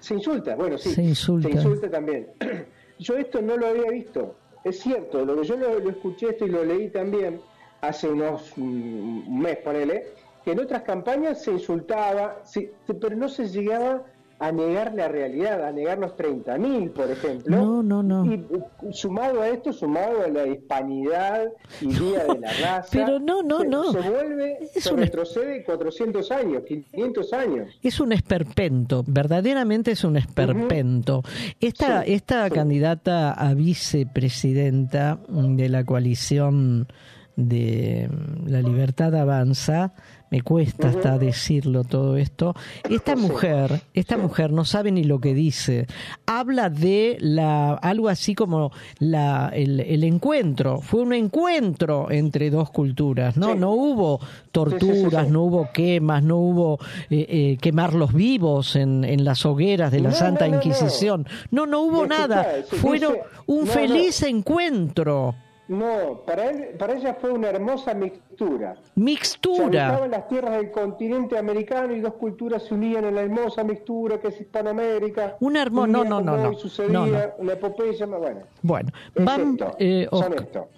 se 0.00 0.14
insulta, 0.14 0.56
bueno, 0.56 0.76
sí. 0.78 0.90
Se 0.90 1.02
insulta. 1.02 1.48
Se 1.48 1.54
insulta 1.54 1.90
también. 1.90 2.28
Yo 2.98 3.16
esto 3.16 3.40
no 3.40 3.56
lo 3.56 3.68
había 3.68 3.90
visto. 3.90 4.34
Es 4.64 4.80
cierto, 4.80 5.24
lo 5.24 5.40
que 5.40 5.46
yo 5.46 5.56
lo, 5.56 5.90
escuché 5.90 6.30
esto 6.30 6.46
y 6.46 6.50
lo 6.50 6.64
leí 6.64 6.88
también 6.88 7.40
hace 7.80 8.08
unos 8.08 8.56
un 8.56 9.40
mes, 9.40 9.56
ponele, 9.56 10.06
que 10.44 10.52
en 10.52 10.60
otras 10.60 10.82
campañas 10.82 11.42
se 11.42 11.50
insultaba, 11.50 12.42
pero 12.86 13.16
no 13.16 13.28
se 13.28 13.48
llegaba 13.48 14.04
a 14.42 14.50
negar 14.50 14.92
la 14.92 15.06
realidad, 15.06 15.64
a 15.64 15.70
negar 15.70 15.98
los 15.98 16.16
30.000, 16.16 16.92
por 16.92 17.08
ejemplo. 17.08 17.56
No, 17.56 17.80
no, 17.80 18.02
no. 18.02 18.24
Y 18.26 18.44
sumado 18.90 19.40
a 19.40 19.48
esto, 19.48 19.72
sumado 19.72 20.24
a 20.24 20.26
la 20.26 20.48
hispanidad 20.48 21.46
y 21.80 21.86
Día 21.86 22.24
de 22.24 22.40
la 22.40 22.52
Raza. 22.52 22.88
Pero 22.90 23.20
no, 23.20 23.44
no, 23.44 23.62
no. 23.62 23.92
Se 23.92 24.00
vuelve, 24.00 24.68
se 24.74 24.96
retrocede 24.96 25.62
400 25.62 26.32
años, 26.32 26.64
500 26.66 27.32
años. 27.34 27.78
Es 27.84 28.00
un 28.00 28.10
esperpento, 28.10 29.04
verdaderamente 29.06 29.92
es 29.92 30.02
un 30.02 30.16
esperpento. 30.16 31.22
Esta, 31.60 32.02
esta 32.02 32.50
candidata 32.50 33.30
a 33.34 33.54
vicepresidenta 33.54 35.20
de 35.28 35.68
la 35.68 35.84
coalición 35.84 36.88
de 37.36 38.10
La 38.44 38.60
Libertad 38.60 39.14
Avanza, 39.14 39.94
me 40.32 40.40
cuesta 40.40 40.88
hasta 40.88 41.18
decirlo 41.18 41.84
todo 41.84 42.16
esto. 42.16 42.56
Esta 42.88 43.16
mujer, 43.16 43.82
esta 43.92 44.16
mujer 44.16 44.50
no 44.50 44.64
sabe 44.64 44.90
ni 44.90 45.04
lo 45.04 45.20
que 45.20 45.34
dice. 45.34 45.86
Habla 46.24 46.70
de 46.70 47.18
la 47.20 47.74
algo 47.74 48.08
así 48.08 48.34
como 48.34 48.72
la, 48.98 49.50
el, 49.54 50.02
encuentro. 50.04 50.80
Fue 50.80 51.02
un 51.02 51.12
encuentro 51.12 52.10
entre 52.10 52.48
dos 52.48 52.70
culturas, 52.70 53.36
¿no? 53.36 53.54
No 53.54 53.72
hubo 53.72 54.20
torturas, 54.52 55.28
no 55.28 55.42
hubo 55.42 55.68
quemas, 55.70 56.22
no 56.22 56.38
hubo 56.38 56.78
eh, 57.10 57.26
eh, 57.28 57.58
quemar 57.60 57.92
los 57.92 58.14
vivos 58.14 58.74
en, 58.74 59.04
en 59.04 59.26
las 59.26 59.44
hogueras 59.44 59.92
de 59.92 60.00
la 60.00 60.12
Santa 60.12 60.48
Inquisición. 60.48 61.26
No, 61.50 61.66
no 61.66 61.82
hubo 61.82 62.06
nada. 62.06 62.46
Fueron 62.80 63.16
un 63.44 63.66
feliz 63.66 64.22
encuentro. 64.22 65.34
No, 65.72 66.20
para, 66.26 66.50
él, 66.50 66.68
para 66.78 66.94
ella 66.94 67.16
fue 67.18 67.30
una 67.32 67.48
hermosa 67.48 67.94
mixtura. 67.94 68.76
Mixtura. 68.94 69.98
Se 69.98 70.08
las 70.08 70.28
tierras 70.28 70.56
del 70.56 70.70
continente 70.70 71.38
americano 71.38 71.94
y 71.94 72.00
dos 72.00 72.12
culturas 72.14 72.62
se 72.64 72.74
unían 72.74 73.06
en 73.06 73.14
la 73.14 73.22
hermosa 73.22 73.64
mixtura 73.64 74.20
que 74.20 74.28
es 74.28 74.40
Hispanoamérica. 74.40 75.36
Una 75.40 75.62
hermosa, 75.62 75.86
no, 75.88 76.04
no, 76.04 76.20
no, 76.20 76.36
no. 76.36 76.58
Sucedía, 76.58 76.92
no, 76.92 77.06
Una 77.38 77.52
epopeya, 77.54 78.04
bueno. 78.04 78.40
Bueno, 78.60 78.90
van, 79.14 79.56
eh, 79.78 80.06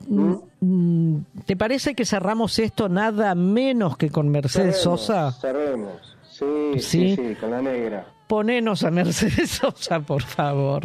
mm, 0.06 0.34
mm, 0.60 1.24
¿te 1.44 1.56
parece 1.56 1.96
que 1.96 2.04
cerramos 2.04 2.56
esto 2.60 2.88
nada 2.88 3.34
menos 3.34 3.96
que 3.96 4.10
con 4.10 4.28
Mercedes 4.28 4.76
Sosa? 4.76 5.32
Cerremos, 5.32 6.16
sí, 6.22 6.78
sí, 6.78 7.16
sí, 7.16 7.34
con 7.40 7.50
la 7.50 7.60
negra. 7.60 8.06
Ponenos 8.28 8.84
a 8.84 8.92
Mercedes 8.92 9.50
Sosa, 9.60 9.98
por 9.98 10.22
favor. 10.22 10.84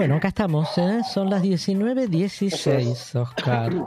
Bueno, 0.00 0.16
acá 0.16 0.28
estamos, 0.28 0.78
¿eh? 0.78 1.02
son 1.04 1.28
las 1.28 1.42
19.16, 1.42 3.20
Oscar. 3.20 3.70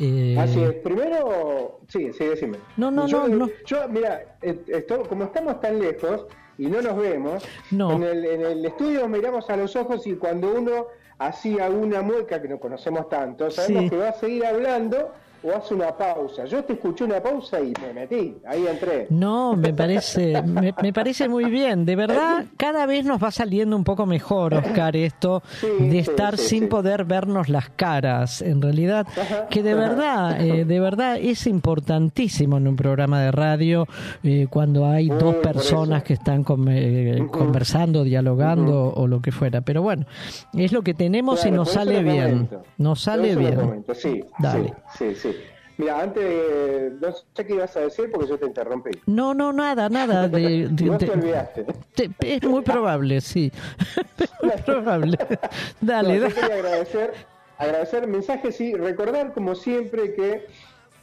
Eh... 0.00 0.38
Así 0.40 0.58
es, 0.62 0.72
primero, 0.76 1.80
sí, 1.86 2.12
sí, 2.16 2.24
decime. 2.24 2.56
No, 2.78 2.90
no, 2.90 3.06
yo, 3.06 3.28
no, 3.28 3.36
no. 3.36 3.50
Yo, 3.66 3.86
mira, 3.90 4.38
esto, 4.40 5.02
como 5.06 5.24
estamos 5.24 5.60
tan 5.60 5.80
lejos 5.80 6.24
y 6.56 6.68
no 6.68 6.80
nos 6.80 6.96
vemos, 6.96 7.44
no. 7.72 7.92
en, 7.92 8.02
el, 8.04 8.24
en 8.24 8.40
el 8.40 8.64
estudio 8.64 9.06
miramos 9.06 9.50
a 9.50 9.56
los 9.58 9.76
ojos 9.76 10.06
y 10.06 10.14
cuando 10.14 10.50
uno 10.54 10.86
hacía 11.18 11.68
una 11.68 12.00
mueca 12.00 12.40
que 12.40 12.48
no 12.48 12.58
conocemos 12.58 13.10
tanto, 13.10 13.50
sabemos 13.50 13.82
Sí. 13.82 13.90
que 13.90 13.96
va 13.98 14.08
a 14.08 14.12
seguir 14.14 14.46
hablando 14.46 15.12
o 15.44 15.56
hace 15.56 15.74
una 15.74 15.96
pausa. 15.96 16.44
Yo 16.44 16.62
te 16.64 16.74
escuché 16.74 17.04
una 17.04 17.20
pausa 17.22 17.60
y 17.60 17.72
me 17.80 17.92
metí, 17.92 18.36
ahí 18.46 18.66
entré. 18.66 19.06
No, 19.10 19.56
me 19.56 19.72
parece, 19.74 20.40
me, 20.42 20.74
me 20.80 20.92
parece 20.92 21.28
muy 21.28 21.46
bien. 21.46 21.84
De 21.84 21.96
verdad, 21.96 22.44
cada 22.56 22.86
vez 22.86 23.04
nos 23.04 23.22
va 23.22 23.30
saliendo 23.30 23.76
un 23.76 23.84
poco 23.84 24.06
mejor, 24.06 24.54
Oscar, 24.54 24.96
esto 24.96 25.42
de 25.80 25.98
estar 25.98 26.36
sí, 26.38 26.48
sin 26.60 26.68
poder 26.68 27.04
vernos 27.04 27.48
las 27.48 27.70
caras. 27.70 28.42
En 28.42 28.60
realidad, 28.62 29.06
que 29.50 29.62
de 29.62 29.74
verdad, 29.74 30.40
eh, 30.40 30.64
de 30.64 30.80
verdad 30.80 31.16
es 31.20 31.46
importantísimo 31.46 32.56
en 32.58 32.68
un 32.68 32.76
programa 32.76 33.20
de 33.22 33.32
radio 33.32 33.86
eh, 34.22 34.46
cuando 34.48 34.86
hay 34.86 35.08
dos 35.08 35.36
personas 35.36 36.02
que 36.02 36.14
están 36.14 36.44
com- 36.44 36.66
eh, 36.68 37.26
conversando, 37.30 38.04
dialogando 38.04 38.92
o 38.94 39.06
lo 39.06 39.20
que 39.20 39.32
fuera. 39.32 39.60
Pero 39.62 39.82
bueno, 39.82 40.06
es 40.54 40.72
lo 40.72 40.82
que 40.82 40.94
tenemos 40.94 41.44
y 41.46 41.50
nos 41.50 41.70
sale 41.72 42.02
bien. 42.02 42.48
Nos 42.78 43.00
sale 43.02 43.34
bien. 43.36 43.84
Sí, 43.94 44.22
Dale. 44.38 44.74
sí, 44.96 45.14
sí. 45.14 45.31
Mira, 45.78 46.00
antes, 46.02 46.92
no 47.00 47.12
sé 47.12 47.46
qué 47.46 47.54
ibas 47.54 47.76
a 47.76 47.80
decir 47.80 48.10
porque 48.12 48.28
yo 48.28 48.38
te 48.38 48.46
interrumpí. 48.46 48.90
No, 49.06 49.32
no, 49.34 49.52
nada, 49.52 49.88
nada. 49.88 50.28
De, 50.28 50.68
de- 50.68 50.90
te 50.98 51.10
olvidaste. 51.10 51.64
te- 51.94 52.10
es 52.36 52.42
muy 52.42 52.62
probable, 52.62 53.20
sí. 53.20 53.50
Muy 54.42 54.52
probable. 54.64 55.16
Dale, 55.80 56.08
No, 56.08 56.14
yo 56.14 56.20
dale. 56.22 56.34
quería 56.34 56.54
agradecer, 56.56 57.12
agradecer 57.58 58.06
mensajes 58.06 58.60
y 58.60 58.74
recordar 58.74 59.32
como 59.32 59.54
siempre 59.54 60.14
que 60.14 60.46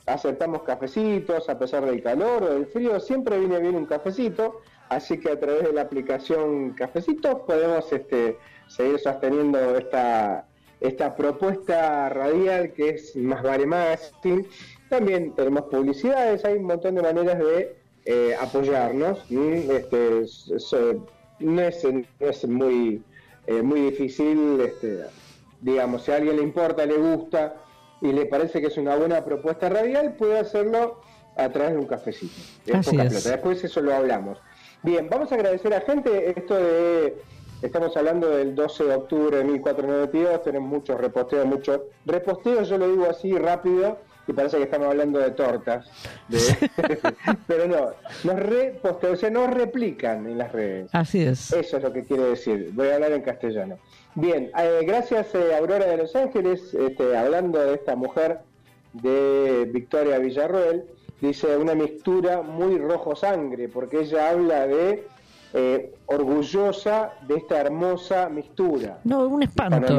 aceptamos 0.06 0.64
cafecitos 0.64 1.48
a 1.50 1.58
pesar 1.60 1.86
del 1.86 2.02
calor 2.02 2.44
o 2.44 2.54
del 2.54 2.66
frío, 2.68 3.00
siempre 3.00 3.38
viene 3.40 3.60
bien 3.60 3.76
un 3.76 3.86
cafecito, 3.86 4.62
así 4.90 5.20
que 5.20 5.32
a 5.32 5.40
través 5.40 5.64
de 5.64 5.74
la 5.74 5.82
aplicación 5.82 6.74
Cafecitos 6.74 7.42
podemos 7.46 7.92
este, 7.94 8.40
seguir 8.68 9.00
sosteniendo 9.00 9.78
esta, 9.78 10.46
esta 10.82 11.16
propuesta 11.16 12.10
radial 12.10 12.72
que 12.74 12.90
es 12.90 13.16
Más 13.16 13.44
Vale 13.44 13.66
Más. 13.66 14.14
También 14.90 15.34
tenemos 15.36 15.64
publicidades, 15.64 16.44
hay 16.46 16.56
un 16.58 16.66
montón 16.66 16.96
de 16.96 17.02
maneras 17.02 17.38
de 17.40 17.76
eh, 18.06 18.36
apoyarnos. 18.40 19.20
Este, 19.30 20.22
es- 20.22 20.50
es, 20.56 20.74
eh, 20.74 20.98
no, 21.40 21.62
es, 21.62 21.84
no 21.86 22.04
es 22.28 22.48
muy, 22.48 23.04
eh, 23.48 23.62
muy 23.62 23.82
difícil, 23.82 24.60
este, 24.62 25.04
digamos, 25.62 26.04
si 26.04 26.12
a 26.12 26.16
alguien 26.16 26.38
le 26.38 26.44
importa, 26.44 26.86
le 26.86 26.98
gusta 26.98 27.56
y 28.02 28.12
le 28.14 28.26
parece 28.26 28.62
que 28.62 28.68
es 28.68 28.78
una 28.78 28.96
buena 28.96 29.24
propuesta 29.24 29.70
radial, 29.70 30.16
puede 30.16 30.40
hacerlo 30.40 31.02
a 31.36 31.50
través 31.50 31.74
de 31.74 31.78
un 31.80 31.86
cafecito. 31.86 32.34
Es 32.66 32.76
Así 32.76 32.92
poca 32.92 33.04
es. 33.04 33.14
plata. 33.14 33.30
Después 33.32 33.64
eso 33.64 33.82
lo 33.82 33.94
hablamos. 33.94 34.40
Bien, 34.82 35.08
vamos 35.10 35.32
a 35.32 35.36
agradecer 35.36 35.74
a 35.74 35.82
gente 35.82 36.30
esto 36.38 36.56
de... 36.56 37.16
Estamos 37.62 37.96
hablando 37.98 38.30
del 38.30 38.56
12 38.56 38.86
de 38.86 38.96
octubre 38.96 39.38
de 39.38 39.44
1492, 39.44 40.44
tenemos 40.44 40.70
muchos 40.70 41.00
reposteos, 41.00 41.46
muchos 41.46 41.82
reposteos, 42.06 42.70
yo 42.70 42.78
lo 42.78 42.88
digo 42.90 43.06
así 43.10 43.38
rápido, 43.38 43.98
y 44.28 44.32
parece 44.34 44.58
que 44.58 44.64
estamos 44.64 44.88
hablando 44.88 45.20
de 45.20 45.32
tortas. 45.32 45.90
de- 46.30 46.38
pero 47.48 47.68
no, 47.68 47.90
nos 48.24 48.40
repostean, 48.40 49.14
o 49.14 49.16
sea, 49.18 49.30
nos 49.30 49.50
replican 49.50 50.26
en 50.26 50.38
las 50.38 50.52
redes. 50.54 50.90
Así 50.94 51.22
es. 51.22 51.52
Eso 51.52 51.78
es 51.78 51.84
lo 51.84 51.92
que 51.92 52.04
quiere 52.06 52.24
decir. 52.24 52.70
Voy 52.74 52.88
a 52.88 52.96
hablar 52.96 53.12
en 53.12 53.22
castellano. 53.24 53.78
Bien, 54.16 54.52
eh, 54.58 54.80
gracias 54.86 55.36
eh, 55.36 55.56
Aurora 55.58 55.86
de 55.86 55.98
Los 55.98 56.16
Ángeles, 56.16 56.74
este, 56.74 57.18
hablando 57.18 57.60
de 57.60 57.74
esta 57.74 57.96
mujer 57.96 58.40
de 58.94 59.70
Victoria 59.72 60.18
Villarroel, 60.18 60.86
dice 61.20 61.58
una 61.58 61.76
mixtura 61.76 62.42
muy 62.42 62.78
rojo 62.78 63.16
sangre, 63.18 63.68
porque 63.68 64.00
ella 64.00 64.30
habla 64.30 64.66
de 64.66 65.06
eh, 65.54 65.96
orgullosa 66.06 67.14
de 67.28 67.38
esta 67.38 67.62
hermosa 67.62 68.30
mixtura. 68.30 69.00
No, 69.04 69.28
un 69.28 69.44
espanto. 69.44 69.94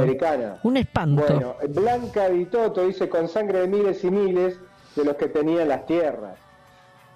Un 0.62 0.76
espanto. 0.76 1.24
Bueno, 1.26 1.56
Blanca 1.68 2.28
Vitoto 2.28 2.86
dice 2.86 3.08
con 3.08 3.28
sangre 3.28 3.60
de 3.60 3.68
miles 3.68 4.04
y 4.04 4.10
miles 4.10 4.56
de 4.94 5.04
los 5.04 5.16
que 5.16 5.28
tenían 5.28 5.68
las 5.68 5.86
tierras. 5.86 6.38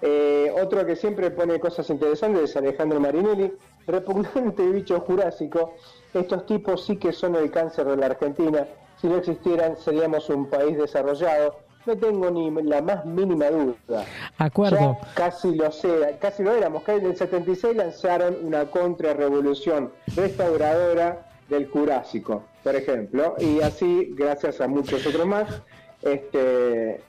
Eh, 0.01 0.53
otro 0.61 0.85
que 0.85 0.95
siempre 0.95 1.31
pone 1.31 1.59
cosas 1.59 1.89
interesantes 1.89 2.49
es 2.49 2.57
Alejandro 2.57 2.99
Marinelli. 2.99 3.53
Repugnante 3.87 4.63
bicho 4.67 4.99
jurásico. 4.99 5.73
Estos 6.13 6.45
tipos 6.45 6.85
sí 6.85 6.97
que 6.97 7.13
son 7.13 7.35
el 7.35 7.51
cáncer 7.51 7.85
de 7.87 7.97
la 7.97 8.07
Argentina. 8.07 8.67
Si 8.99 9.07
no 9.07 9.17
existieran, 9.17 9.77
seríamos 9.77 10.29
un 10.29 10.49
país 10.49 10.77
desarrollado. 10.77 11.64
No 11.85 11.95
tengo 11.95 12.31
ni 12.31 12.49
la 12.63 12.81
más 12.81 13.05
mínima 13.05 13.45
duda. 13.49 14.05
Acuerdo. 14.37 14.97
Ya 15.01 15.13
casi 15.13 15.53
lo 15.55 15.71
sé, 15.71 16.17
casi 16.19 16.43
lo 16.43 16.51
éramos. 16.51 16.83
Que 16.83 16.93
en 16.95 17.05
el 17.05 17.15
76 17.15 17.75
lanzaron 17.75 18.37
una 18.41 18.65
contrarrevolución 18.65 19.91
restauradora 20.15 21.27
del 21.49 21.67
Jurásico, 21.67 22.43
por 22.63 22.75
ejemplo, 22.75 23.35
y 23.39 23.61
así, 23.61 24.13
gracias 24.15 24.61
a 24.61 24.67
muchos 24.67 25.05
otros 25.05 25.27
más, 25.27 25.61
este. 26.01 27.01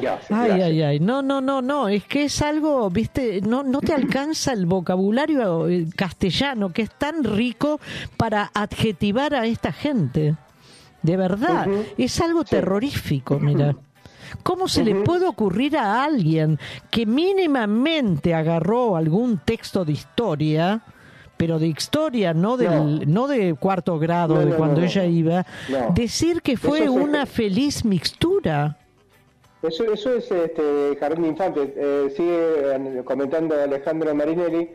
Gracias, 0.00 0.30
Ay, 0.30 0.48
gracias. 0.48 0.66
ay, 0.68 0.82
ay. 0.82 1.00
No, 1.00 1.22
no, 1.22 1.40
no, 1.40 1.62
no. 1.62 1.88
Es 1.88 2.04
que 2.04 2.24
es 2.24 2.42
algo, 2.42 2.90
viste, 2.90 3.40
no, 3.40 3.62
no 3.62 3.80
te 3.80 3.94
alcanza 3.94 4.52
el 4.52 4.66
vocabulario 4.66 5.68
eh, 5.68 5.86
castellano 5.96 6.70
que 6.70 6.82
es 6.82 6.90
tan 6.90 7.24
rico 7.24 7.80
para 8.18 8.50
adjetivar 8.52 9.34
a 9.34 9.46
esta 9.46 9.72
gente. 9.72 10.34
De 11.06 11.16
verdad. 11.16 11.68
Es 11.96 12.20
algo 12.20 12.42
terrorífico, 12.42 13.38
mira. 13.38 13.76
¿Cómo 14.42 14.66
se 14.66 14.82
le 14.82 14.96
puede 14.96 15.26
ocurrir 15.26 15.76
a 15.76 16.02
alguien 16.02 16.58
que 16.90 17.06
mínimamente 17.06 18.34
agarró 18.34 18.96
algún 18.96 19.38
texto 19.38 19.84
de 19.84 19.92
historia, 19.92 20.82
pero 21.36 21.60
de 21.60 21.68
historia, 21.68 22.34
no 22.34 22.56
del, 22.56 23.12
no, 23.12 23.28
de 23.28 23.54
cuarto 23.54 24.00
grado, 24.00 24.34
No, 24.34 24.40
de 24.40 24.46
no, 24.46 24.56
cuando 24.56 24.82
ella 24.82 25.04
iba, 25.04 25.46
decir 25.94 26.42
que 26.42 26.56
fue 26.56 26.88
una 26.88 27.24
feliz 27.24 27.84
mixtura? 27.84 28.76
Eso, 29.62 29.84
eso 29.84 30.12
es 30.14 30.30
este, 30.30 30.96
Jardín 30.98 31.22
de 31.22 31.28
Infantes. 31.28 31.70
Eh, 31.76 32.12
sigue 32.16 32.98
eh, 32.98 33.02
comentando 33.04 33.54
Alejandro 33.54 34.12
Marinelli. 34.12 34.70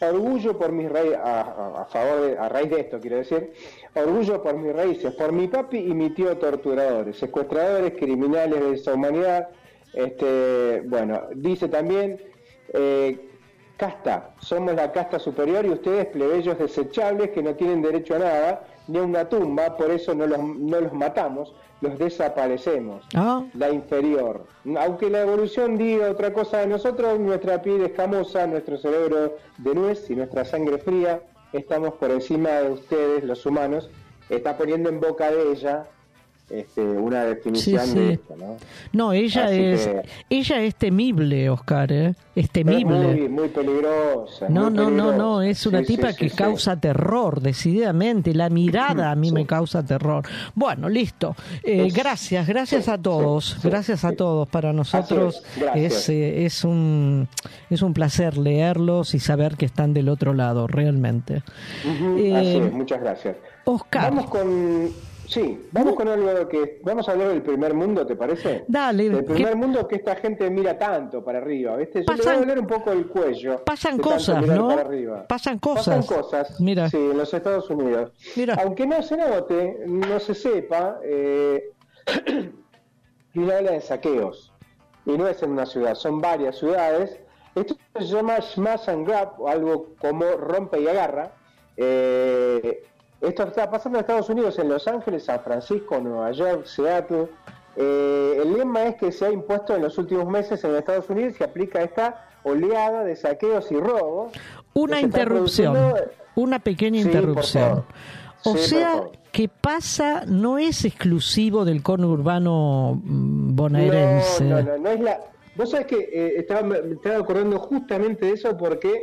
Orgullo 0.00 0.56
por 0.56 0.72
mis 0.72 0.90
raíces, 0.90 1.18
a, 1.22 1.86
favor 1.90 2.22
de, 2.22 2.38
a 2.38 2.48
raíz 2.48 2.70
de 2.70 2.80
esto 2.80 2.98
quiero 3.00 3.16
decir, 3.16 3.52
orgullo 3.94 4.42
por 4.42 4.54
mis 4.56 4.74
raíces, 4.74 5.12
por 5.14 5.30
mi 5.30 5.46
papi 5.46 5.76
y 5.76 5.94
mi 5.94 6.10
tío 6.10 6.38
torturadores, 6.38 7.18
secuestradores, 7.18 7.92
criminales 7.98 8.60
de 8.60 8.72
esa 8.72 8.94
humanidad. 8.94 9.48
Este, 9.92 10.82
bueno, 10.86 11.22
dice 11.34 11.68
también, 11.68 12.18
eh, 12.72 13.28
casta, 13.76 14.30
somos 14.40 14.74
la 14.74 14.90
casta 14.90 15.18
superior 15.18 15.66
y 15.66 15.70
ustedes 15.70 16.06
plebeyos 16.06 16.58
desechables 16.58 17.30
que 17.30 17.42
no 17.42 17.54
tienen 17.54 17.82
derecho 17.82 18.14
a 18.16 18.20
nada, 18.20 18.66
ni 18.88 18.98
a 18.98 19.02
una 19.02 19.28
tumba, 19.28 19.76
por 19.76 19.90
eso 19.90 20.14
no 20.14 20.26
los, 20.26 20.38
no 20.38 20.80
los 20.80 20.92
matamos, 20.94 21.54
los 21.80 21.98
desaparecemos 21.98 23.04
Ah, 23.14 23.42
la 23.54 23.70
inferior. 23.70 24.44
Aunque 24.78 25.08
la 25.10 25.22
evolución 25.22 25.78
diga 25.78 26.10
otra 26.10 26.32
cosa 26.32 26.58
de 26.58 26.66
nosotros, 26.66 27.18
nuestra 27.18 27.62
piel 27.62 27.82
escamosa, 27.82 28.46
nuestro 28.46 28.76
cerebro 28.76 29.36
de 29.58 29.74
nuez 29.74 30.10
y 30.10 30.16
nuestra 30.16 30.44
sangre 30.44 30.78
fría, 30.78 31.22
estamos 31.52 31.94
por 31.94 32.10
encima 32.10 32.50
de 32.50 32.70
ustedes, 32.72 33.24
los 33.24 33.44
humanos. 33.46 33.90
Está 34.28 34.56
poniendo 34.56 34.88
en 34.88 35.00
boca 35.00 35.30
de 35.30 35.52
ella 35.52 35.86
este, 36.50 36.80
una 36.82 37.24
definición 37.24 37.86
Sí, 37.86 37.98
de 37.98 38.12
esto, 38.14 38.34
¿no? 38.36 38.56
No, 38.92 39.12
ella 39.12 39.46
Así 39.46 39.62
es 39.62 39.86
que- 39.86 40.02
ella 40.30 40.62
es 40.62 40.74
temible, 40.74 41.48
Oscar, 41.50 41.92
¿eh? 41.92 42.14
es 42.34 42.44
Es 42.46 42.50
temible. 42.50 42.84
muy, 43.14 43.28
muy 43.28 43.48
peligrosa. 43.48 44.48
no, 44.48 44.64
muy 44.64 44.70
no, 44.74 44.82
no, 44.82 44.86
peligrosa. 44.86 45.16
no, 45.18 45.42
es 45.42 45.66
una 45.66 45.78
Sí, 45.80 45.84
tipa 45.86 46.12
que 46.12 46.30
causa 46.30 46.78
terror, 46.80 47.40
decididamente. 47.40 48.34
La 48.34 48.48
mirada 48.50 49.10
a 49.10 49.14
mí 49.14 49.30
me 49.32 49.46
causa 49.46 49.84
terror. 49.84 50.24
Bueno, 50.54 50.88
listo. 50.88 51.36
Eh, 51.62 51.86
Es- 51.86 51.94
gracias, 51.94 52.46
gracias 52.46 52.88
a 52.88 52.98
todos, 52.98 53.58
gracias 53.62 54.04
a 54.04 54.12
todos. 54.12 54.48
Para 54.48 54.72
nosotros 54.72 55.42
es, 55.74 56.08
eh, 56.08 56.44
es 56.46 56.64
un 56.64 57.28
es 57.68 57.82
un 57.82 57.94
placer 57.94 58.36
leerlos 58.38 59.14
y 59.14 59.18
saber 59.20 59.56
que 59.56 59.66
están 59.66 59.92
del 59.94 60.08
otro 60.08 60.34
lado, 60.34 60.66
realmente. 60.66 61.42
Ujú, 61.84 62.14
así 62.36 62.56
es, 62.58 62.72
muchas 62.72 63.00
gracias. 63.00 63.36
Oscar. 63.64 64.10
Vamos 64.10 64.30
con. 64.30 65.09
Sí, 65.30 65.68
vamos 65.70 65.94
con 65.94 66.08
algo 66.08 66.48
que. 66.48 66.80
Vamos 66.82 67.08
a 67.08 67.12
hablar 67.12 67.28
del 67.28 67.42
primer 67.42 67.72
mundo, 67.72 68.04
¿te 68.04 68.16
parece? 68.16 68.64
Dale, 68.66 69.08
Del 69.10 69.24
¿qué- 69.24 69.34
primer 69.34 69.54
mundo 69.56 69.86
que 69.86 69.94
esta 69.96 70.16
gente 70.16 70.50
mira 70.50 70.76
tanto 70.76 71.22
para 71.24 71.38
arriba, 71.38 71.76
¿viste? 71.76 72.00
Yo 72.00 72.12
le 72.12 72.16
voy 72.16 72.16
Pasan- 72.18 72.34
a 72.36 72.38
doler 72.40 72.58
un 72.58 72.66
poco 72.66 72.90
el 72.90 73.06
cuello. 73.06 73.64
pasan 73.64 73.98
cosas, 73.98 74.44
¿no? 74.44 74.68
para 74.68 74.80
arriba. 74.80 75.26
Pasan 75.28 75.60
Pasan 75.60 76.02
cosas. 76.02 76.06
cosas. 76.06 76.60
Mira. 76.60 76.90
Sí, 76.90 76.96
en 76.96 77.16
los 77.16 77.32
Estados 77.32 77.70
Unidos. 77.70 78.12
Mira. 78.36 78.54
Aunque 78.62 78.86
no 78.86 79.00
se 79.02 79.16
note, 79.16 79.84
no 79.86 80.18
se 80.18 80.34
sepa, 80.34 80.98
eh, 81.04 81.70
y 83.34 83.38
uno 83.38 83.52
habla 83.54 83.70
de 83.72 83.80
saqueos. 83.80 84.52
Y 85.06 85.12
no 85.16 85.28
es 85.28 85.42
en 85.42 85.52
una 85.52 85.66
ciudad, 85.66 85.94
son 85.94 86.20
varias 86.20 86.58
ciudades. 86.58 87.18
Esto 87.54 87.76
se 87.98 88.04
llama 88.04 88.40
smash 88.40 88.88
and 88.90 89.06
grab, 89.06 89.40
o 89.40 89.48
algo 89.48 89.94
como 90.00 90.24
rompe 90.32 90.80
y 90.80 90.88
agarra. 90.88 91.32
Eh, 91.76 92.82
Esto 93.20 93.42
está 93.44 93.70
pasando 93.70 93.98
en 93.98 94.04
Estados 94.04 94.28
Unidos, 94.30 94.58
en 94.58 94.68
Los 94.68 94.88
Ángeles, 94.88 95.24
San 95.24 95.40
Francisco, 95.42 96.00
Nueva 96.00 96.32
York, 96.32 96.64
Seattle. 96.64 97.28
Eh, 97.76 98.40
el 98.42 98.54
lema 98.54 98.84
es 98.84 98.96
que 98.96 99.12
se 99.12 99.26
ha 99.26 99.30
impuesto 99.30 99.76
en 99.76 99.82
los 99.82 99.98
últimos 99.98 100.26
meses 100.26 100.62
en 100.64 100.74
Estados 100.74 101.08
Unidos 101.10 101.34
y 101.38 101.44
aplica 101.44 101.82
esta 101.82 102.26
oleada 102.42 103.04
de 103.04 103.16
saqueos 103.16 103.70
y 103.70 103.76
robos. 103.76 104.32
Una 104.72 105.00
interrupción, 105.00 105.76
una 106.34 106.58
pequeña 106.58 107.00
interrupción. 107.00 107.84
O 108.44 108.56
sea, 108.56 109.02
que 109.32 109.48
pasa 109.48 110.24
no 110.26 110.58
es 110.58 110.84
exclusivo 110.84 111.64
del 111.64 111.82
conurbano 111.82 113.00
mm, 113.02 113.54
bonaerense. 113.54 114.44
No, 114.44 114.62
no, 114.62 114.78
no, 114.78 114.90
es 114.90 115.00
la... 115.00 115.20
Vos 115.56 115.70
sabés 115.70 115.86
que 115.86 115.96
eh, 115.96 116.34
estaba, 116.38 116.62
me 116.62 116.94
estaba 116.94 117.18
acordando 117.18 117.58
justamente 117.58 118.26
de 118.26 118.32
eso 118.32 118.56
porque 118.56 118.90
eh, 118.92 119.02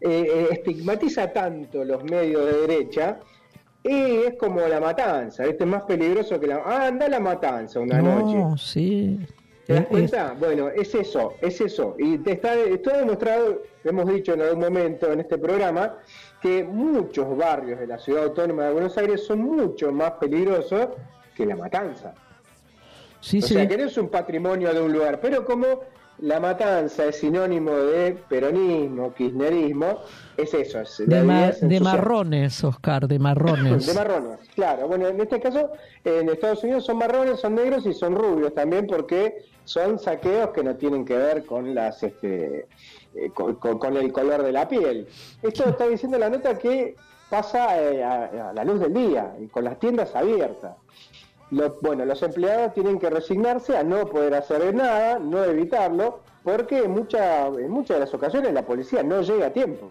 eh, 0.00 0.48
estigmatiza 0.52 1.32
tanto 1.32 1.84
los 1.84 2.04
medios 2.04 2.44
de 2.44 2.52
derecha 2.66 3.18
y 3.82 4.24
es 4.26 4.34
como 4.34 4.60
la 4.60 4.80
matanza, 4.80 5.44
este 5.44 5.64
es 5.64 5.70
más 5.70 5.82
peligroso 5.82 6.38
que 6.38 6.48
la... 6.48 6.62
Ah, 6.64 6.86
anda 6.86 7.08
la 7.08 7.20
matanza 7.20 7.80
una 7.80 8.00
no, 8.02 8.56
sí. 8.56 9.18
¿Te 9.66 9.74
das 9.74 9.86
cuenta? 9.86 10.34
Bueno, 10.38 10.68
es 10.68 10.94
eso, 10.94 11.34
es 11.42 11.60
eso. 11.60 11.94
Y 11.98 12.18
te 12.18 12.32
está, 12.32 12.54
está 12.54 12.98
demostrado, 12.98 13.62
hemos 13.84 14.06
dicho 14.08 14.32
en 14.32 14.40
algún 14.40 14.60
momento 14.60 15.12
en 15.12 15.20
este 15.20 15.36
programa, 15.36 15.98
que 16.40 16.64
muchos 16.64 17.36
barrios 17.36 17.78
de 17.78 17.86
la 17.86 17.98
ciudad 17.98 18.24
autónoma 18.24 18.64
de 18.64 18.72
Buenos 18.72 18.96
Aires 18.96 19.26
son 19.26 19.40
mucho 19.40 19.92
más 19.92 20.12
peligrosos 20.12 20.88
que 21.36 21.44
la 21.44 21.54
matanza. 21.54 22.14
Sí, 23.20 23.38
o 23.38 23.42
sea, 23.42 23.66
que 23.66 23.76
no 23.76 23.84
es 23.84 23.96
un 23.98 24.08
patrimonio 24.08 24.72
de 24.72 24.80
un 24.80 24.92
lugar, 24.92 25.20
pero 25.20 25.44
como 25.44 25.80
la 26.20 26.40
matanza 26.40 27.06
es 27.06 27.16
sinónimo 27.16 27.72
de 27.72 28.18
peronismo, 28.28 29.14
kirchnerismo, 29.14 30.00
es 30.36 30.52
eso. 30.54 30.80
Es, 30.80 30.98
de, 30.98 31.58
de 31.60 31.80
marrones, 31.80 32.64
Oscar, 32.64 33.06
de 33.06 33.18
marrones. 33.18 33.86
de 33.86 33.94
marrones, 33.94 34.38
claro. 34.54 34.88
Bueno, 34.88 35.08
en 35.08 35.20
este 35.20 35.40
caso, 35.40 35.72
en 36.04 36.28
Estados 36.28 36.62
Unidos 36.64 36.84
son 36.84 36.98
marrones, 36.98 37.40
son 37.40 37.54
negros 37.54 37.86
y 37.86 37.94
son 37.94 38.14
rubios 38.14 38.54
también 38.54 38.86
porque 38.86 39.44
son 39.64 39.98
saqueos 39.98 40.50
que 40.50 40.64
no 40.64 40.76
tienen 40.76 41.04
que 41.04 41.16
ver 41.16 41.44
con 41.44 41.74
las 41.74 42.02
este, 42.02 42.66
eh, 43.14 43.30
con, 43.34 43.96
el 43.96 44.12
color 44.12 44.42
de 44.42 44.52
la 44.52 44.68
piel. 44.68 45.06
Esto 45.42 45.68
está 45.68 45.86
diciendo 45.86 46.18
la 46.18 46.30
nota 46.30 46.58
que 46.58 46.96
pasa 47.28 47.80
eh, 47.80 48.02
a, 48.02 48.52
la 48.54 48.64
luz 48.64 48.80
del 48.80 48.94
día 48.94 49.34
y 49.40 49.46
con 49.48 49.64
las 49.64 49.78
tiendas 49.78 50.14
abiertas. 50.14 50.76
Bueno, 51.50 52.04
los 52.04 52.22
empleados 52.22 52.74
tienen 52.74 52.98
que 52.98 53.10
resignarse 53.10 53.76
a 53.76 53.82
no 53.82 54.06
poder 54.06 54.34
hacer 54.34 54.74
nada, 54.74 55.18
no 55.18 55.44
evitarlo, 55.44 56.20
porque 56.42 56.78
en, 56.78 56.90
mucha, 56.90 57.46
en 57.46 57.70
muchas 57.70 57.96
de 57.96 58.00
las 58.00 58.14
ocasiones 58.14 58.52
la 58.52 58.62
policía 58.62 59.02
no 59.02 59.22
llega 59.22 59.46
a 59.46 59.52
tiempo. 59.52 59.90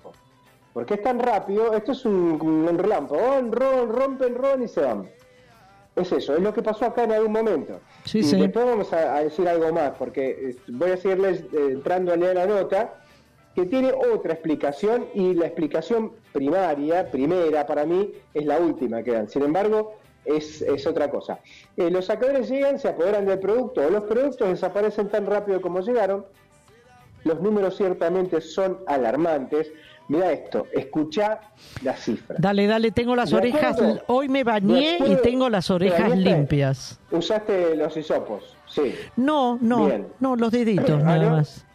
Porque 0.73 0.95
es 0.95 1.01
tan 1.01 1.19
rápido, 1.19 1.73
esto 1.73 1.91
es 1.93 2.05
un, 2.05 2.39
un 2.41 2.77
relámpago, 2.77 3.41
ron, 3.49 3.89
rompen, 3.89 4.35
ron 4.35 4.63
y 4.63 4.67
se 4.67 4.81
van. 4.81 5.07
Es 5.95 6.11
eso, 6.11 6.35
es 6.35 6.41
lo 6.41 6.53
que 6.53 6.61
pasó 6.61 6.85
acá 6.85 7.05
en 7.05 7.11
algún 7.11 7.31
momento. 7.31 7.79
Sí, 8.05 8.19
y 8.19 8.23
sí. 8.23 8.39
después 8.39 8.63
vamos 8.63 8.93
a, 8.93 9.19
decir 9.21 9.47
algo 9.47 9.73
más, 9.73 9.93
porque 9.97 10.49
eh, 10.49 10.55
voy 10.67 10.91
a 10.91 10.97
seguirles 10.97 11.43
entrando 11.51 12.13
a 12.13 12.15
leer 12.15 12.35
la 12.35 12.45
nota 12.45 12.93
que 13.55 13.65
tiene 13.65 13.91
otra 13.91 14.33
explicación 14.33 15.07
y 15.15 15.33
la 15.33 15.47
explicación 15.47 16.11
primaria, 16.31 17.09
primera 17.09 17.65
para 17.65 17.85
mí, 17.85 18.13
es 18.35 18.45
la 18.45 18.59
última 18.59 19.01
que 19.01 19.13
dan. 19.13 19.27
Sin 19.27 19.41
embargo, 19.41 19.95
es, 20.27 20.85
otra 20.85 21.09
cosa. 21.09 21.39
Eh, 21.75 21.89
los 21.89 22.05
sacadores 22.05 22.49
llegan, 22.49 22.79
se 22.79 22.89
apoderan 22.89 23.25
del 23.25 23.39
producto 23.39 23.81
o 23.85 23.89
los 23.89 24.03
productos 24.03 24.49
desaparecen 24.49 25.09
tan 25.09 25.25
rápido 25.25 25.61
como 25.61 25.79
llegaron. 25.81 26.25
Los 27.23 27.41
números 27.41 27.75
ciertamente 27.77 28.41
son 28.41 28.79
alarmantes. 28.87 29.71
Mira 30.09 30.31
esto, 30.31 30.67
escucha 30.71 31.41
las 31.83 31.99
cifras. 31.99 32.39
Dale, 32.39 32.65
dale, 32.65 32.91
tengo 32.91 33.15
las 33.15 33.33
orejas. 33.33 33.77
hoy 34.07 34.29
me 34.29 34.43
bañé 34.43 34.99
y 35.05 35.15
tengo 35.17 35.49
las 35.49 35.69
orejas 35.69 36.17
limpias. 36.17 36.99
¿Usaste 37.11 37.75
los 37.75 37.95
hisopos? 37.97 38.55
Sí. 38.67 38.95
No, 39.17 39.57
no, 39.61 39.89
no, 40.19 40.35
los 40.35 40.51
deditos 40.51 41.01
ah, 41.01 41.03
nada 41.03 41.29
más. 41.31 41.65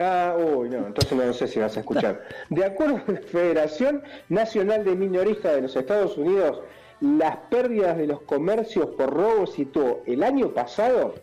Ah, 0.00 0.36
uy, 0.38 0.68
no, 0.68 0.86
entonces 0.86 1.12
no 1.12 1.32
sé 1.32 1.48
si 1.48 1.58
vas 1.58 1.76
a 1.76 1.80
escuchar. 1.80 2.22
De 2.50 2.64
acuerdo 2.64 3.00
a 3.06 3.12
la 3.12 3.20
Federación 3.20 4.02
Nacional 4.28 4.84
de 4.84 4.94
Minoristas 4.94 5.56
de 5.56 5.62
los 5.62 5.74
Estados 5.74 6.16
Unidos, 6.16 6.60
las 7.00 7.36
pérdidas 7.50 7.96
de 7.96 8.06
los 8.06 8.22
comercios 8.22 8.86
por 8.96 9.10
robo 9.10 9.46
situó 9.46 10.02
el 10.06 10.22
año 10.22 10.50
pasado 10.50 11.14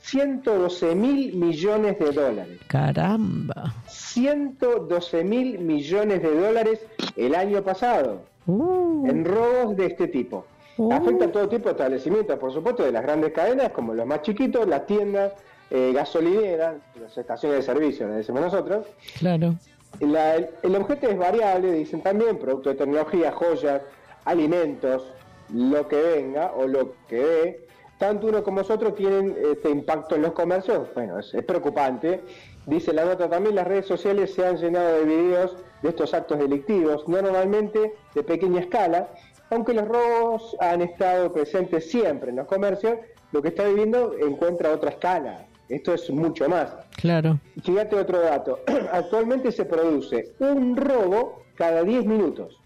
112 0.00 0.94
mm. 0.94 1.00
mil 1.00 1.34
millones 1.36 1.98
de 1.98 2.12
dólares. 2.12 2.60
Caramba. 2.66 3.74
112 3.88 5.24
mil 5.24 5.58
millones 5.58 6.22
de 6.22 6.34
dólares 6.34 6.80
el 7.16 7.34
año 7.34 7.62
pasado 7.62 8.22
uh. 8.46 9.06
en 9.06 9.24
robos 9.24 9.76
de 9.76 9.86
este 9.86 10.08
tipo. 10.08 10.46
Uh. 10.78 10.92
Afecta 10.92 11.26
a 11.26 11.32
todo 11.32 11.48
tipo 11.48 11.64
de 11.64 11.72
establecimientos, 11.72 12.38
por 12.38 12.52
supuesto, 12.52 12.82
de 12.82 12.92
las 12.92 13.02
grandes 13.02 13.32
cadenas, 13.32 13.70
como 13.70 13.94
los 13.94 14.06
más 14.06 14.22
chiquitos, 14.22 14.66
las 14.66 14.86
tiendas, 14.86 15.32
eh, 15.70 15.92
gasolinera, 15.94 16.76
las 17.00 17.16
estaciones 17.16 17.58
de 17.58 17.62
servicio, 17.62 18.08
le 18.08 18.14
decimos 18.14 18.42
nosotros. 18.42 18.86
Claro. 19.18 19.54
el, 20.00 20.76
objeto 20.76 21.08
es 21.08 21.18
variable, 21.18 21.72
dicen 21.72 22.02
también, 22.02 22.38
producto 22.38 22.70
de 22.70 22.76
tecnología, 22.76 23.32
joyas, 23.32 23.82
alimentos, 24.24 25.04
lo 25.52 25.86
que 25.88 26.00
venga 26.00 26.52
o 26.52 26.66
lo 26.66 26.94
que 27.08 27.20
ve. 27.20 27.66
Tanto 27.98 28.26
uno 28.26 28.42
como 28.42 28.58
nosotros 28.58 28.94
tienen 28.96 29.36
este 29.52 29.70
impacto 29.70 30.16
en 30.16 30.22
los 30.22 30.32
comercios. 30.32 30.88
Bueno, 30.94 31.18
es, 31.18 31.32
preocupante. 31.44 32.20
Dice 32.66 32.92
la 32.92 33.04
nota 33.04 33.28
también, 33.28 33.54
las 33.54 33.66
redes 33.66 33.86
sociales 33.86 34.34
se 34.34 34.46
han 34.46 34.56
llenado 34.56 34.98
de 34.98 35.04
videos 35.04 35.56
de 35.82 35.88
estos 35.88 36.14
actos 36.14 36.38
delictivos, 36.38 37.06
normalmente 37.08 37.94
de 38.14 38.22
pequeña 38.22 38.60
escala, 38.60 39.08
aunque 39.50 39.74
los 39.74 39.86
robos 39.86 40.56
han 40.60 40.80
estado 40.80 41.32
presentes 41.32 41.90
siempre 41.90 42.30
en 42.30 42.36
los 42.36 42.46
comercios, 42.46 42.98
lo 43.32 43.42
que 43.42 43.48
está 43.48 43.66
viviendo 43.66 44.14
encuentra 44.18 44.70
otra 44.72 44.90
escala. 44.90 45.46
Esto 45.68 45.94
es 45.94 46.10
mucho 46.10 46.48
más. 46.48 46.74
Claro. 46.96 47.38
Fíjate 47.62 47.96
otro 47.96 48.20
dato. 48.20 48.60
Actualmente 48.92 49.50
se 49.52 49.64
produce 49.64 50.32
un 50.38 50.76
robo 50.76 51.44
cada 51.56 51.82
10 51.82 52.04
minutos. 52.04 52.61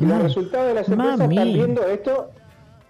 Y 0.00 0.06
los 0.06 0.22
resultados 0.22 0.68
de 0.68 0.74
las 0.74 0.88
empresas 0.88 1.20
están 1.20 1.52
viendo 1.52 1.86
esto. 1.86 2.30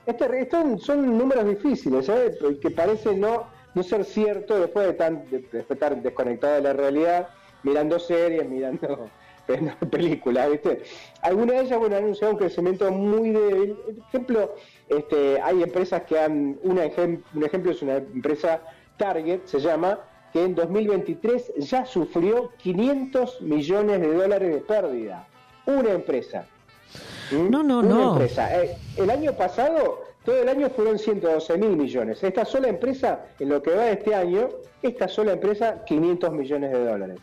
Este, 0.06 0.40
estos 0.40 0.82
son 0.82 1.18
números 1.18 1.44
difíciles, 1.44 2.08
¿eh? 2.08 2.36
que 2.60 2.70
parece 2.70 3.14
no, 3.14 3.44
no 3.74 3.82
ser 3.82 4.04
cierto 4.04 4.58
después 4.58 4.86
de, 4.86 4.92
tan, 4.94 5.28
de, 5.30 5.44
estar 5.68 6.00
desconectado 6.00 6.54
de 6.54 6.62
la 6.62 6.72
realidad, 6.72 7.28
mirando 7.62 7.98
series, 7.98 8.48
mirando 8.48 9.10
películas, 9.90 10.50
¿viste? 10.50 10.82
Algunas 11.22 11.56
de 11.56 11.62
ellas, 11.62 11.78
bueno, 11.78 11.96
han 11.96 12.04
anunciado 12.04 12.32
un 12.32 12.38
crecimiento 12.38 12.90
muy 12.90 13.30
débil. 13.30 13.74
Por 13.74 13.94
ejemplo, 14.08 14.54
este, 14.88 15.40
hay 15.40 15.62
empresas 15.62 16.02
que 16.02 16.18
han, 16.18 16.58
una 16.62 16.82
un 17.34 17.44
ejemplo 17.44 17.70
es 17.70 17.82
una 17.82 17.96
empresa 17.96 18.60
Target 18.96 19.40
se 19.46 19.60
llama, 19.60 19.98
que 20.32 20.44
en 20.44 20.54
2023 20.54 21.54
ya 21.58 21.84
sufrió 21.84 22.50
500 22.58 23.42
millones 23.42 24.00
de 24.00 24.14
dólares 24.14 24.54
de 24.54 24.60
pérdida. 24.60 25.26
Una 25.66 25.90
empresa. 25.90 26.46
¿Mm? 27.30 27.50
No, 27.50 27.62
no, 27.62 27.80
Una 27.80 28.12
empresa. 28.12 28.62
Eh, 28.62 28.76
el 28.96 29.10
año 29.10 29.32
pasado, 29.32 30.02
todo 30.24 30.36
el 30.42 30.48
año 30.48 30.70
fueron 30.70 30.98
112 30.98 31.58
mil 31.58 31.76
millones. 31.76 32.22
Esta 32.22 32.44
sola 32.44 32.68
empresa, 32.68 33.26
en 33.38 33.48
lo 33.48 33.62
que 33.62 33.70
va 33.74 33.84
de 33.84 33.92
este 33.92 34.14
año, 34.14 34.48
esta 34.82 35.08
sola 35.08 35.32
empresa, 35.32 35.84
500 35.84 36.32
millones 36.32 36.72
de 36.72 36.84
dólares. 36.84 37.18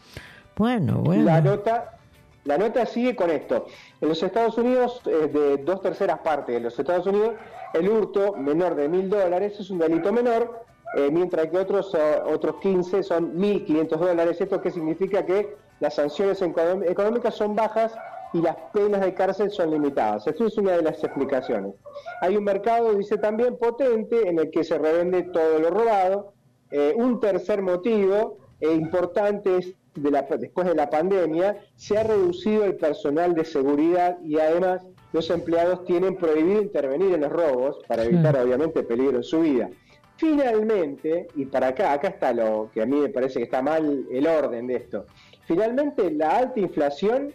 Bueno, 0.55 0.99
bueno. 0.99 1.23
La 1.23 1.41
nota, 1.41 1.97
la 2.45 2.57
nota 2.57 2.85
sigue 2.85 3.15
con 3.15 3.29
esto. 3.29 3.67
En 4.01 4.09
los 4.09 4.21
Estados 4.23 4.57
Unidos, 4.57 5.01
de 5.03 5.57
dos 5.57 5.81
terceras 5.81 6.19
partes 6.19 6.55
de 6.55 6.61
los 6.61 6.77
Estados 6.77 7.05
Unidos, 7.05 7.35
el 7.73 7.89
hurto 7.89 8.34
menor 8.34 8.75
de 8.75 8.88
mil 8.88 9.09
dólares 9.09 9.59
es 9.59 9.69
un 9.69 9.79
delito 9.79 10.11
menor 10.11 10.67
eh, 10.95 11.09
mientras 11.11 11.47
que 11.47 11.57
otros, 11.57 11.93
eh, 11.95 12.21
otros 12.25 12.55
15 12.61 13.03
son 13.03 13.38
1.500 13.38 13.97
dólares. 13.97 14.39
¿Esto 14.39 14.61
qué 14.61 14.71
significa? 14.71 15.25
Que 15.25 15.55
las 15.79 15.95
sanciones 15.95 16.41
económicas 16.41 17.35
son 17.35 17.55
bajas 17.55 17.93
y 18.34 18.41
las 18.41 18.56
penas 18.74 19.02
de 19.02 19.14
cárcel 19.14 19.52
son 19.52 19.72
limitadas. 19.72 20.28
Eso 20.28 20.48
es 20.48 20.58
una 20.58 20.74
de 20.74 20.84
las 20.84 21.04
explicaciones. 21.04 21.74
Hay 22.22 22.36
un 22.36 22.44
mercado, 22.44 22.94
dice 22.94 23.18
también, 23.18 23.58
potente 23.58 24.28
en 24.28 24.40
el 24.40 24.52
que 24.52 24.64
se 24.64 24.78
revende 24.78 25.24
todo 25.24 25.60
lo 25.60 25.70
robado. 25.70 26.34
Eh, 26.72 26.94
un 26.95 27.20
tercer 27.20 27.62
motivo 27.62 28.38
importante 28.60 29.58
es 29.58 29.74
de 29.95 30.12
la, 30.12 30.24
después 30.24 30.68
de 30.68 30.76
la 30.76 30.90
pandemia, 30.90 31.58
se 31.76 31.98
ha 31.98 32.04
reducido 32.04 32.66
el 32.66 32.76
personal 32.76 33.34
de 33.34 33.45
seguridad 33.45 34.18
y 34.24 34.40
además 34.40 34.86
los 35.14 35.30
empleados 35.30 35.86
tienen 35.86 36.16
prohibido 36.16 36.62
intervenir 36.62 37.14
en 37.14 37.22
los 37.22 37.32
robos 37.32 37.80
para 37.88 38.04
evitar 38.04 38.38
obviamente 38.38 38.84
peligro 38.84 39.18
en 39.18 39.24
su 39.24 39.41
vida. 39.41 39.70
Finalmente, 40.18 41.28
y 41.36 41.45
para 41.45 41.68
acá, 41.68 41.94
acá 41.94 42.10
está 42.10 42.34
lo 42.34 42.70
que 42.74 42.82
a 42.82 42.86
mí 42.86 42.98
me 42.98 43.10
parece 43.10 43.40
que 43.40 43.45
está 43.45 43.62
mal 43.62 44.06
el 44.12 44.28
orden 44.28 44.68
de 44.68 44.76
esto. 44.76 45.06
Finalmente, 45.45 46.12
la 46.12 46.38
alta 46.38 46.60
inflación, 46.60 47.34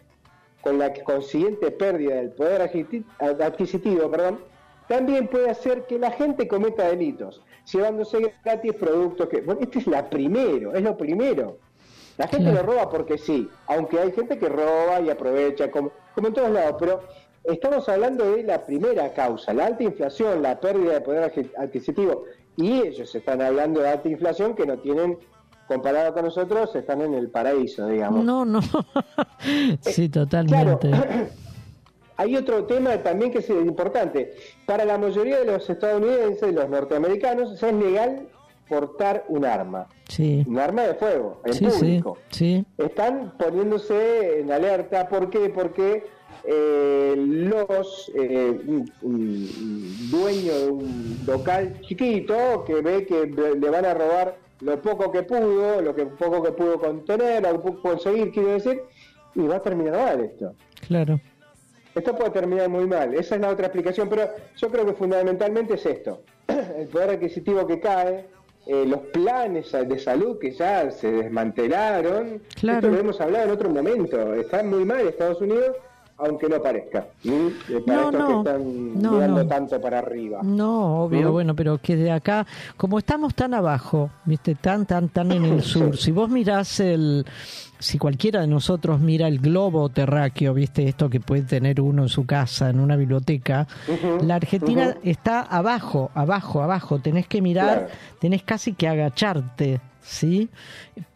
con 0.63 0.79
la 0.79 0.93
consiguiente 1.05 1.71
pérdida 1.71 2.15
del 2.15 2.31
poder 2.31 2.63
adquisitivo, 3.21 4.11
perdón, 4.11 4.39
también 4.89 5.29
puede 5.29 5.51
hacer 5.51 5.87
que 5.87 5.99
la 5.99 6.11
gente 6.11 6.49
cometa 6.49 6.89
delitos, 6.89 7.43
llevándose 7.71 8.33
gratis 8.45 8.73
productos 8.75 9.29
que. 9.29 9.41
Bueno, 9.43 9.61
este 9.61 9.81
es 9.81 9.87
la 9.87 10.09
primero, 10.09 10.75
es 10.75 10.83
lo 10.83 10.97
primero. 10.97 11.59
La 12.19 12.29
gente 12.29 12.53
lo 12.53 12.63
roba 12.63 12.91
porque 12.91 13.19
sí, 13.19 13.49
aunque 13.67 13.99
hay 13.99 14.13
gente 14.13 14.39
que 14.39 14.49
roba 14.49 15.01
y 15.01 15.11
aprovecha, 15.11 15.71
como, 15.71 15.93
como 16.15 16.29
en 16.29 16.35
todos 16.35 16.51
lados, 16.51 16.77
pero 16.79 17.01
estamos 17.45 17.89
hablando 17.89 18.31
de 18.33 18.43
la 18.43 18.65
primera 18.65 19.13
causa, 19.15 19.55
la 19.55 19.67
alta 19.67 19.83
inflación, 19.83 20.43
la 20.43 20.61
pérdida 20.61 20.93
de 20.93 21.01
poder 21.01 21.33
adquisitivo, 21.57 22.25
y 22.57 22.83
ellos 22.83 23.15
están 23.15 23.41
hablando 23.41 23.81
de 23.81 23.89
alta 23.89 24.09
inflación 24.09 24.55
que 24.55 24.67
no 24.67 24.79
tienen 24.79 25.19
comparado 25.73 26.13
con 26.13 26.25
nosotros, 26.25 26.75
están 26.75 27.03
en 27.03 27.15
el 27.15 27.31
paraíso, 27.31 27.89
digamos. 27.89 28.25
No, 28.25 28.45
no. 28.45 28.61
sí, 29.81 30.09
totalmente. 30.09 30.91
hay 32.17 32.37
otro 32.37 32.65
tema 32.65 32.97
también 32.99 33.33
que 33.33 33.39
es 33.39 33.51
importante. 33.51 34.35
Para 34.67 34.85
la 34.85 34.99
mayoría 34.99 35.39
de 35.39 35.47
los 35.47 35.69
estadounidenses, 35.69 36.53
los 36.53 36.69
norteamericanos, 36.69 37.63
es 37.63 37.75
legal 37.75 38.29
portar 38.69 39.25
un 39.29 39.45
arma. 39.45 39.87
Sí. 40.09 40.45
Un 40.47 40.59
arma 40.59 40.83
de 40.83 40.95
fuego, 40.95 41.41
en 41.45 41.55
sí, 41.55 41.67
público. 41.67 42.19
Sí, 42.31 42.65
Están 42.79 43.35
poniéndose 43.39 44.41
en 44.41 44.53
alerta. 44.53 45.09
¿Por 45.09 45.31
qué? 45.31 45.51
Porque 45.51 46.05
eh, 46.45 47.15
los 47.17 48.11
eh, 48.15 48.61
dueños 49.01 50.61
de 50.61 50.71
un 50.71 51.19
local 51.27 51.81
chiquito 51.83 52.65
que 52.67 52.75
ve 52.81 53.07
que 53.07 53.27
le 53.27 53.71
van 53.71 53.85
a 53.85 53.95
robar 53.95 54.42
lo 54.63 54.81
poco 54.81 55.11
que 55.11 55.23
pudo, 55.23 55.81
lo 55.81 55.95
que 55.95 56.07
poco 56.07 56.43
que 56.43 56.53
pudo 56.53 56.79
contener, 56.79 57.43
lo 57.43 57.53
que 57.53 57.59
pudo 57.59 57.83
conseguir, 57.83 58.31
quiero 58.33 58.53
decir, 58.53 58.83
y 59.35 59.41
va 59.41 59.57
a 59.57 59.63
terminar 59.63 59.95
mal 59.95 60.21
esto. 60.21 60.55
Claro. 60.87 61.21
Esto 61.95 62.17
puede 62.17 62.31
terminar 62.31 62.69
muy 62.69 62.87
mal, 62.87 63.13
esa 63.15 63.35
es 63.35 63.41
la 63.41 63.51
otra 63.51 63.67
explicación, 63.67 64.09
pero 64.09 64.31
yo 64.57 64.71
creo 64.71 64.87
que 64.87 64.95
fundamentalmente 64.95 65.75
es 65.75 65.85
esto, 65.85 66.23
el 66.49 66.87
poder 66.87 67.11
adquisitivo 67.11 67.67
que 67.67 67.81
cae, 67.81 68.27
eh, 68.67 68.87
los 68.87 69.01
planes 69.13 69.73
de 69.73 69.99
salud 69.99 70.39
que 70.39 70.53
ya 70.53 70.91
se 70.91 71.11
desmantelaron, 71.11 72.41
claro. 72.59 72.79
esto 72.79 72.91
lo 72.91 73.01
hemos 73.01 73.21
hablado 73.21 73.45
en 73.47 73.51
otro 73.51 73.69
momento, 73.69 74.35
está 74.35 74.63
muy 74.63 74.85
mal 74.85 75.07
Estados 75.07 75.41
Unidos 75.41 75.77
aunque 76.19 76.49
no 76.49 76.63
parezca. 76.63 77.07
Eh, 77.25 77.53
para 77.87 78.11
no, 78.11 78.13
no, 78.13 78.27
que 78.27 78.51
están 78.51 78.97
mirando 78.97 79.47
tanto 79.47 79.81
para 79.81 79.99
arriba. 79.99 80.41
No, 80.43 81.05
obvio, 81.05 81.33
bueno, 81.33 81.55
pero 81.55 81.79
que 81.79 81.97
de 81.97 82.11
acá, 82.11 82.47
como 82.77 82.99
estamos 82.99 83.35
tan 83.35 83.55
abajo, 83.55 84.11
viste, 84.25 84.55
tan, 84.55 84.87
tan, 84.87 85.09
tan 85.09 85.33
en 85.33 85.45
el 85.45 85.63
sur, 85.63 85.97
si 85.97 86.13
vos 86.13 86.29
mirás 86.29 86.81
el, 86.81 87.27
si 87.79 87.99
cualquiera 87.99 88.41
de 88.41 88.47
nosotros 88.47 89.01
mira 89.01 89.27
el 89.27 89.39
globo 89.39 89.89
terráqueo, 89.89 90.55
viste, 90.55 90.89
esto 90.89 91.11
que 91.11 91.21
puede 91.21 91.43
tener 91.43 91.81
uno 91.81 92.03
en 92.03 92.09
su 92.09 92.25
casa, 92.27 92.71
en 92.71 92.79
una 92.79 92.97
biblioteca, 92.97 93.67
la 94.23 94.37
Argentina 94.37 94.97
está 95.03 95.41
abajo, 95.41 96.11
abajo, 96.15 96.63
abajo, 96.63 96.99
tenés 97.01 97.27
que 97.27 97.43
mirar, 97.43 97.89
tenés 98.21 98.43
casi 98.43 98.75
que 98.75 98.89
agacharte 98.89 99.81
¿sí? 100.03 100.51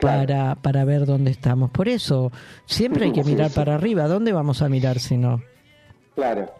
Para, 0.01 0.55
para 0.57 0.85
ver 0.85 1.07
dónde 1.07 1.31
estamos. 1.31 1.71
Por 1.71 1.89
eso, 1.89 2.33
siempre 2.65 3.05
hay 3.07 3.13
que 3.13 3.25
mirar 3.25 3.51
para 3.51 3.75
arriba. 3.75 4.09
¿Dónde 4.09 4.33
vamos 4.33 4.63
a 4.63 4.69
mirar 4.69 4.99
si 4.99 5.17
no? 5.17 5.43
Claro. 6.15 6.51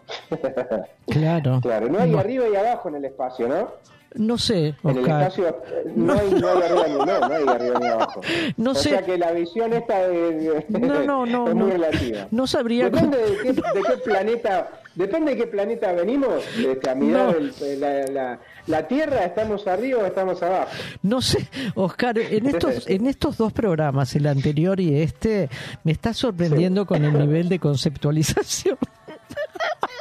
claro. 1.07 1.59
Claro, 1.61 1.89
no 1.89 1.99
hay 1.99 2.13
arriba 2.13 2.45
y 2.47 2.55
abajo 2.55 2.89
en 2.89 2.95
el 2.95 3.05
espacio, 3.05 3.47
¿no? 3.47 3.71
No 4.13 4.37
sé, 4.37 4.73
Oscar. 4.83 4.91
En 4.91 4.97
el 4.97 5.11
espacio 5.11 5.61
no, 5.95 6.13
hay, 6.13 6.31
no 6.31 6.47
hay 6.47 6.61
arriba 6.61 6.87
ni 6.87 6.93
no, 6.93 7.19
no 7.19 7.35
hay 7.35 7.47
arriba 7.47 7.79
ni 7.79 7.87
abajo. 7.87 8.21
No 8.57 8.71
o 8.71 8.75
sé. 8.75 8.89
sea 8.89 9.01
que 9.03 9.17
la 9.17 9.31
visión 9.31 9.73
esta 9.73 10.07
es, 10.07 10.69
no, 10.69 11.03
no, 11.03 11.25
no, 11.25 11.47
es 11.49 11.55
muy 11.55 11.71
relativa. 11.71 12.27
No 12.31 12.47
sabría. 12.47 12.85
Depende 12.89 13.17
de 13.17 13.37
qué, 13.37 13.53
de 13.53 13.61
qué 13.61 13.97
planeta, 14.03 14.69
depende 14.95 15.31
de 15.31 15.37
qué 15.37 15.47
planeta 15.47 15.91
venimos 15.91 16.43
este, 16.57 16.89
a 16.89 16.95
mirar 16.95 17.35
el, 17.35 17.79
la, 17.79 18.05
la, 18.07 18.39
la, 18.67 18.87
Tierra, 18.87 19.25
estamos 19.25 19.67
arriba 19.67 20.03
o 20.03 20.05
estamos 20.05 20.41
abajo. 20.43 20.69
No 21.01 21.21
sé, 21.21 21.47
Oscar, 21.75 22.17
en 22.17 22.45
estos, 22.45 22.87
en 22.89 23.07
estos 23.07 23.37
dos 23.37 23.53
programas, 23.53 24.15
el 24.15 24.27
anterior 24.27 24.79
y 24.79 25.01
este, 25.01 25.49
me 25.83 25.91
está 25.91 26.13
sorprendiendo 26.13 26.81
sí. 26.81 26.87
con 26.87 27.03
el 27.03 27.17
nivel 27.17 27.49
de 27.49 27.59
conceptualización. 27.59 28.77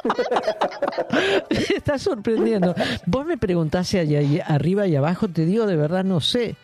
me 1.50 1.76
está 1.76 1.98
sorprendiendo. 1.98 2.74
Vos 3.06 3.26
me 3.26 3.36
preguntás 3.38 3.88
si 3.88 3.98
hay 3.98 4.40
arriba 4.46 4.86
y 4.86 4.96
abajo, 4.96 5.28
te 5.28 5.44
digo 5.44 5.66
de 5.66 5.76
verdad, 5.76 6.04
no 6.04 6.20
sé. 6.20 6.56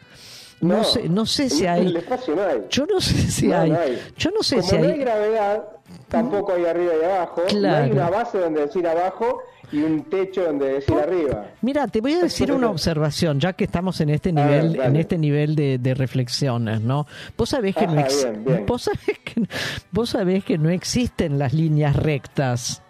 No, 0.63 0.77
no 0.79 0.85
sé, 0.85 1.09
no 1.09 1.27
sé 1.27 1.51
si 1.51 1.67
hay. 1.67 1.83
En 1.83 1.87
el 1.89 1.97
espacio 1.97 2.37
no 2.37 2.43
hay. 2.43 2.63
Yo 2.71 2.87
no 2.87 3.01
sé 3.01 3.15
si 3.31 3.49
no, 3.49 3.59
hay. 3.59 3.71
No 3.71 3.81
hay. 3.81 3.99
Yo 4.17 4.31
no 4.31 4.43
sé 4.45 4.57
Como 4.57 4.69
si 4.69 4.77
hay. 4.77 4.85
hay 4.85 4.99
gravedad, 4.99 5.63
tampoco 6.09 6.53
hay 6.53 6.67
arriba 6.67 6.93
y 7.01 7.05
abajo. 7.05 7.43
Claro. 7.49 7.79
No 7.79 7.85
hay 7.85 7.91
una 7.91 8.11
base 8.11 8.39
donde 8.39 8.61
decir 8.61 8.87
abajo 8.87 9.43
y 9.73 9.83
un 9.83 10.05
techo 10.05 10.45
donde 10.45 10.75
decir 10.75 10.95
Por... 10.95 11.03
arriba. 11.03 11.47
Mira, 11.63 11.89
te 11.89 12.01
voy 12.01 12.13
a 12.13 12.21
decir 12.21 12.53
una 12.53 12.71
observación, 12.71 13.41
ya 13.41 13.55
que 13.55 13.65
estamos 13.65 14.01
en 14.01 14.11
este 14.11 14.33
nivel, 14.33 14.77
ver, 14.77 14.87
en 14.87 14.97
este 14.97 15.19
nivel 15.19 15.57
de, 15.57 15.79
de, 15.79 15.95
reflexiones, 15.95 16.81
¿no? 16.81 17.07
Vos 17.37 17.49
sabés 17.49 17.75
que 17.75 17.85
Ajá, 17.85 17.95
no 17.95 18.01
ex... 18.01 18.23
bien, 18.23 18.45
bien. 18.45 18.67
vos 18.67 18.83
sabés 18.83 19.19
que 19.25 19.43
vos 19.91 20.11
sabés 20.11 20.45
que 20.45 20.59
no 20.59 20.69
existen 20.71 21.39
las 21.41 21.55
líneas 21.55 21.97
rectas. 21.97 22.82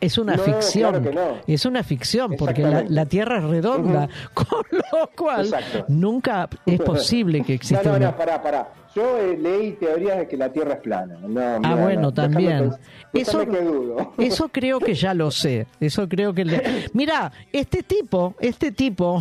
Es 0.00 0.16
una 0.16 0.36
No, 0.36 0.42
ficción, 0.44 0.90
claro 0.90 1.02
que 1.02 1.12
no. 1.14 1.40
es 1.46 1.64
una 1.66 1.82
ficción, 1.82 2.34
porque 2.38 2.62
la, 2.62 2.84
la 2.88 3.06
Tierra 3.06 3.38
es 3.38 3.44
redonda, 3.44 4.08
con 4.34 4.46
lo 4.70 5.10
cual 5.16 5.44
Exacto. 5.46 5.84
nunca 5.88 6.48
es 6.66 6.80
posible 6.80 7.42
que 7.42 7.54
exista 7.54 7.82
No, 7.82 7.98
no, 7.98 8.16
pará, 8.16 8.40
pará. 8.42 8.68
Yo 8.94 9.18
eh, 9.18 9.36
leí 9.36 9.72
teorías 9.72 10.18
de 10.18 10.26
que 10.28 10.36
la 10.36 10.50
Tierra 10.52 10.74
es 10.74 10.80
plana. 10.80 11.18
No, 11.20 11.40
Ah, 11.62 11.74
bueno, 11.74 12.00
no, 12.02 12.12
también. 12.14 12.70
Eso, 13.12 13.38
déjame 13.40 13.58
que 13.58 13.64
dudo. 13.64 14.12
eso 14.18 14.48
creo 14.48 14.80
que 14.80 14.94
ya 14.94 15.14
lo 15.14 15.30
sé. 15.30 15.66
Eso 15.80 16.08
creo 16.08 16.32
que... 16.32 16.44
le- 16.44 16.62
Mira, 16.94 17.30
este 17.52 17.82
tipo, 17.82 18.34
este 18.40 18.72
tipo, 18.72 19.20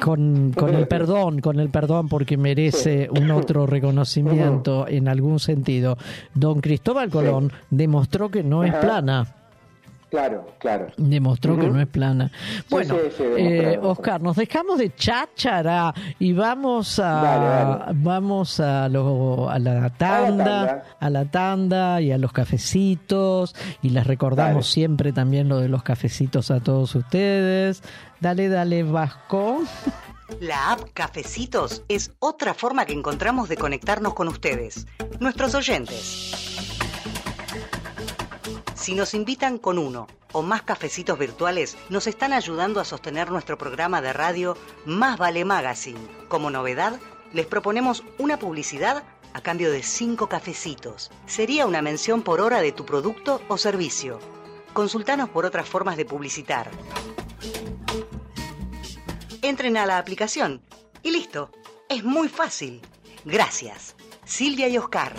con, 0.00 0.52
con 0.52 0.74
el 0.74 0.86
perdón, 0.88 1.40
con 1.40 1.60
el 1.60 1.68
perdón 1.68 2.08
porque 2.08 2.36
merece 2.36 3.08
un 3.10 3.30
otro 3.30 3.66
reconocimiento 3.66 4.86
en 4.88 5.08
algún 5.08 5.38
sentido, 5.40 5.96
don 6.34 6.60
Cristóbal 6.60 7.10
Colón 7.10 7.52
demostró 7.70 8.30
que 8.30 8.42
no 8.42 8.64
es 8.64 8.74
plana. 8.74 9.34
Claro, 10.10 10.46
claro. 10.58 10.86
Demostró 10.96 11.58
que 11.58 11.66
no 11.68 11.78
es 11.80 11.86
plana. 11.86 12.30
Bueno, 12.70 12.94
sí, 12.94 13.10
sí, 13.18 13.22
eh. 13.36 13.78
Oscar, 13.82 14.20
nos 14.22 14.36
dejamos 14.36 14.78
de 14.78 14.94
cháchara 14.94 15.92
y 16.18 16.32
vamos 16.32 16.98
a 16.98 17.02
Dale, 17.22 17.46
dale. 17.46 17.84
vamos 17.96 18.58
a, 18.60 18.88
lo- 18.88 19.50
a 19.50 19.58
la 19.58 19.90
tanda, 19.90 20.44
tanda. 20.44 20.84
a 20.98 21.10
la 21.10 21.24
tanda 21.26 22.00
y 22.00 22.10
a 22.12 22.16
los 22.18 22.32
cafecitos 22.32 23.54
y 23.82 23.90
les 23.90 24.06
recordamos 24.06 24.54
Dale. 24.54 24.62
siempre 24.72 25.12
también 25.12 25.48
lo 25.48 25.58
de 25.58 25.68
los 25.68 25.82
cafecitos 25.82 26.50
a 26.50 26.60
todos 26.60 26.94
ustedes. 26.94 27.82
Dale, 28.20 28.48
dale, 28.48 28.82
Vasco. 28.84 29.62
La 30.40 30.72
app 30.72 30.80
Cafecitos 30.92 31.82
es 31.88 32.12
otra 32.18 32.52
forma 32.52 32.84
que 32.84 32.92
encontramos 32.92 33.48
de 33.48 33.56
conectarnos 33.56 34.12
con 34.14 34.28
ustedes, 34.28 34.86
nuestros 35.20 35.54
oyentes. 35.54 36.67
Si 38.78 38.94
nos 38.94 39.12
invitan 39.12 39.58
con 39.58 39.76
uno 39.76 40.06
o 40.32 40.42
más 40.42 40.62
cafecitos 40.62 41.18
virtuales, 41.18 41.76
nos 41.90 42.06
están 42.06 42.32
ayudando 42.32 42.80
a 42.80 42.84
sostener 42.84 43.28
nuestro 43.28 43.58
programa 43.58 44.00
de 44.00 44.12
radio 44.12 44.56
Más 44.86 45.18
Vale 45.18 45.44
Magazine. 45.44 45.98
Como 46.28 46.48
novedad, 46.48 47.00
les 47.32 47.46
proponemos 47.46 48.04
una 48.18 48.38
publicidad 48.38 49.02
a 49.34 49.40
cambio 49.40 49.72
de 49.72 49.82
cinco 49.82 50.28
cafecitos. 50.28 51.10
Sería 51.26 51.66
una 51.66 51.82
mención 51.82 52.22
por 52.22 52.40
hora 52.40 52.60
de 52.60 52.70
tu 52.70 52.86
producto 52.86 53.42
o 53.48 53.58
servicio. 53.58 54.20
Consultanos 54.72 55.28
por 55.28 55.44
otras 55.44 55.68
formas 55.68 55.96
de 55.96 56.04
publicitar. 56.04 56.70
Entren 59.42 59.76
a 59.76 59.86
la 59.86 59.98
aplicación 59.98 60.62
y 61.02 61.10
listo. 61.10 61.50
Es 61.88 62.04
muy 62.04 62.28
fácil. 62.28 62.80
Gracias. 63.24 63.96
Silvia 64.24 64.68
y 64.68 64.78
Oscar. 64.78 65.14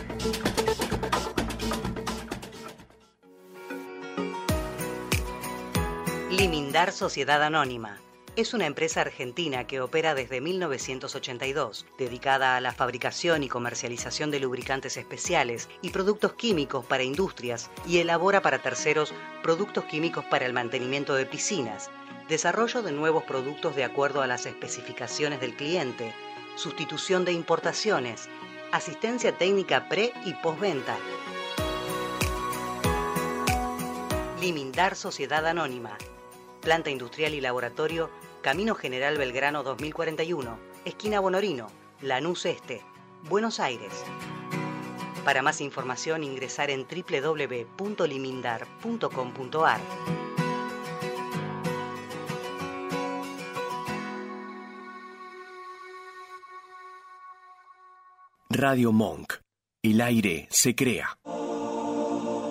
Limindar 6.40 6.94
Sociedad 6.94 7.44
Anónima. 7.44 7.98
Es 8.38 8.53
una 8.53 8.66
empresa 8.66 9.02
argentina 9.02 9.68
que 9.68 9.82
opera 9.82 10.16
desde 10.16 10.40
1982, 10.40 11.86
dedicada 11.98 12.56
a 12.56 12.61
la 12.61 12.72
fabricación 12.72 13.44
y 13.44 13.49
comercialización 13.49 14.32
de 14.32 14.40
lubricantes 14.40 14.95
especiales 14.95 15.68
y 15.82 15.90
productos 15.90 16.36
químicos 16.36 16.86
para 16.86 17.03
industrias 17.03 17.70
y 17.86 17.98
elabora 17.98 18.41
para 18.41 18.61
terceros 18.61 19.14
productos 19.44 19.84
químicos 19.84 20.24
para 20.24 20.45
el 20.45 20.53
mantenimiento 20.53 21.14
de 21.14 21.26
piscinas, 21.26 21.91
desarrollo 22.30 22.84
de 22.84 22.94
nuevos 22.94 23.26
productos 23.26 23.76
de 23.76 23.84
acuerdo 23.84 24.22
a 24.22 24.28
las 24.28 24.45
especificaciones 24.45 25.41
del 25.41 25.57
cliente, 25.57 26.14
sustitución 26.56 27.26
de 27.26 27.34
importaciones, 27.34 28.30
asistencia 28.72 29.38
técnica 29.38 29.90
pre 29.90 30.14
y 30.24 30.34
postventa. 30.36 30.95
Limindar 34.40 34.95
Sociedad 34.95 35.45
Anónima. 35.45 35.98
Planta 36.61 36.90
industrial 36.90 37.34
y 37.34 37.41
laboratorio, 37.41 38.10
Camino 38.41 38.76
General 38.76 39.18
Belgrano 39.18 39.64
2041, 39.64 40.60
esquina 40.84 41.22
Bonorino, 41.22 41.68
Lanús 42.02 42.45
Este, 42.45 42.81
Buenos 43.23 43.61
Aires. 43.61 43.94
Para 45.23 45.41
más 45.41 45.61
información 45.61 46.22
ingresar 46.23 46.69
en 46.69 46.86
www.limindar.com.ar. 46.86 49.80
Radio 58.49 58.91
Monk. 58.91 59.36
El 59.81 60.02
aire 60.02 60.49
se 60.49 60.76
crea. 60.76 61.18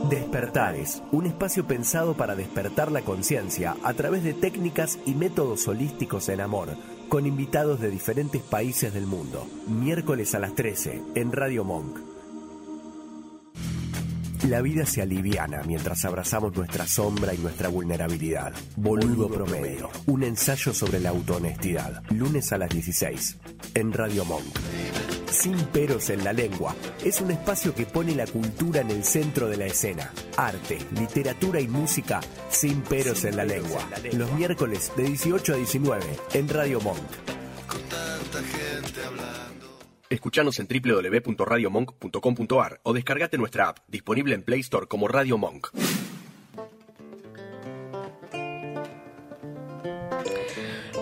Despertares, 0.04 1.02
un 1.12 1.26
espacio 1.26 1.66
pensado 1.66 2.14
para 2.14 2.34
despertar 2.34 2.90
la 2.90 3.02
conciencia 3.02 3.76
a 3.82 3.92
través 3.92 4.22
de 4.22 4.32
técnicas 4.32 4.98
y 5.04 5.14
métodos 5.14 5.68
holísticos 5.68 6.30
en 6.30 6.40
amor, 6.40 6.70
con 7.10 7.26
invitados 7.26 7.80
de 7.80 7.90
diferentes 7.90 8.40
países 8.40 8.94
del 8.94 9.06
mundo. 9.06 9.46
Miércoles 9.66 10.34
a 10.34 10.38
las 10.38 10.54
13 10.54 11.02
en 11.14 11.32
Radio 11.32 11.64
Monk. 11.64 12.17
La 14.46 14.62
vida 14.62 14.86
se 14.86 15.02
aliviana 15.02 15.62
mientras 15.64 16.04
abrazamos 16.04 16.56
nuestra 16.56 16.86
sombra 16.86 17.34
y 17.34 17.38
nuestra 17.38 17.68
vulnerabilidad. 17.68 18.52
Boludo 18.76 19.28
Promedio, 19.28 19.90
un 20.06 20.22
ensayo 20.22 20.72
sobre 20.72 21.00
la 21.00 21.10
autohonestidad. 21.10 22.02
Lunes 22.10 22.52
a 22.52 22.58
las 22.58 22.70
16 22.70 23.36
en 23.74 23.92
Radio 23.92 24.24
Monk. 24.24 24.44
Sin 25.30 25.56
peros 25.66 26.08
en 26.10 26.24
la 26.24 26.32
lengua, 26.32 26.74
es 27.04 27.20
un 27.20 27.30
espacio 27.32 27.74
que 27.74 27.84
pone 27.84 28.14
la 28.14 28.26
cultura 28.26 28.80
en 28.80 28.90
el 28.90 29.04
centro 29.04 29.48
de 29.48 29.56
la 29.56 29.66
escena. 29.66 30.12
Arte, 30.36 30.78
literatura 30.92 31.60
y 31.60 31.68
música 31.68 32.20
sin 32.48 32.80
peros 32.82 33.24
en 33.24 33.36
la 33.36 33.44
lengua. 33.44 33.88
Los 34.12 34.32
miércoles 34.32 34.92
de 34.96 35.02
18 35.02 35.54
a 35.54 35.56
19 35.56 36.04
en 36.34 36.48
Radio 36.48 36.80
Monk. 36.80 37.38
Escuchanos 40.10 40.58
en 40.58 40.66
www.radiomonk.com.ar 40.68 42.80
o 42.82 42.92
descargate 42.94 43.36
nuestra 43.38 43.68
app, 43.68 43.78
disponible 43.88 44.34
en 44.34 44.42
Play 44.42 44.60
Store 44.60 44.86
como 44.86 45.06
Radio 45.08 45.36
Monk. 45.38 45.68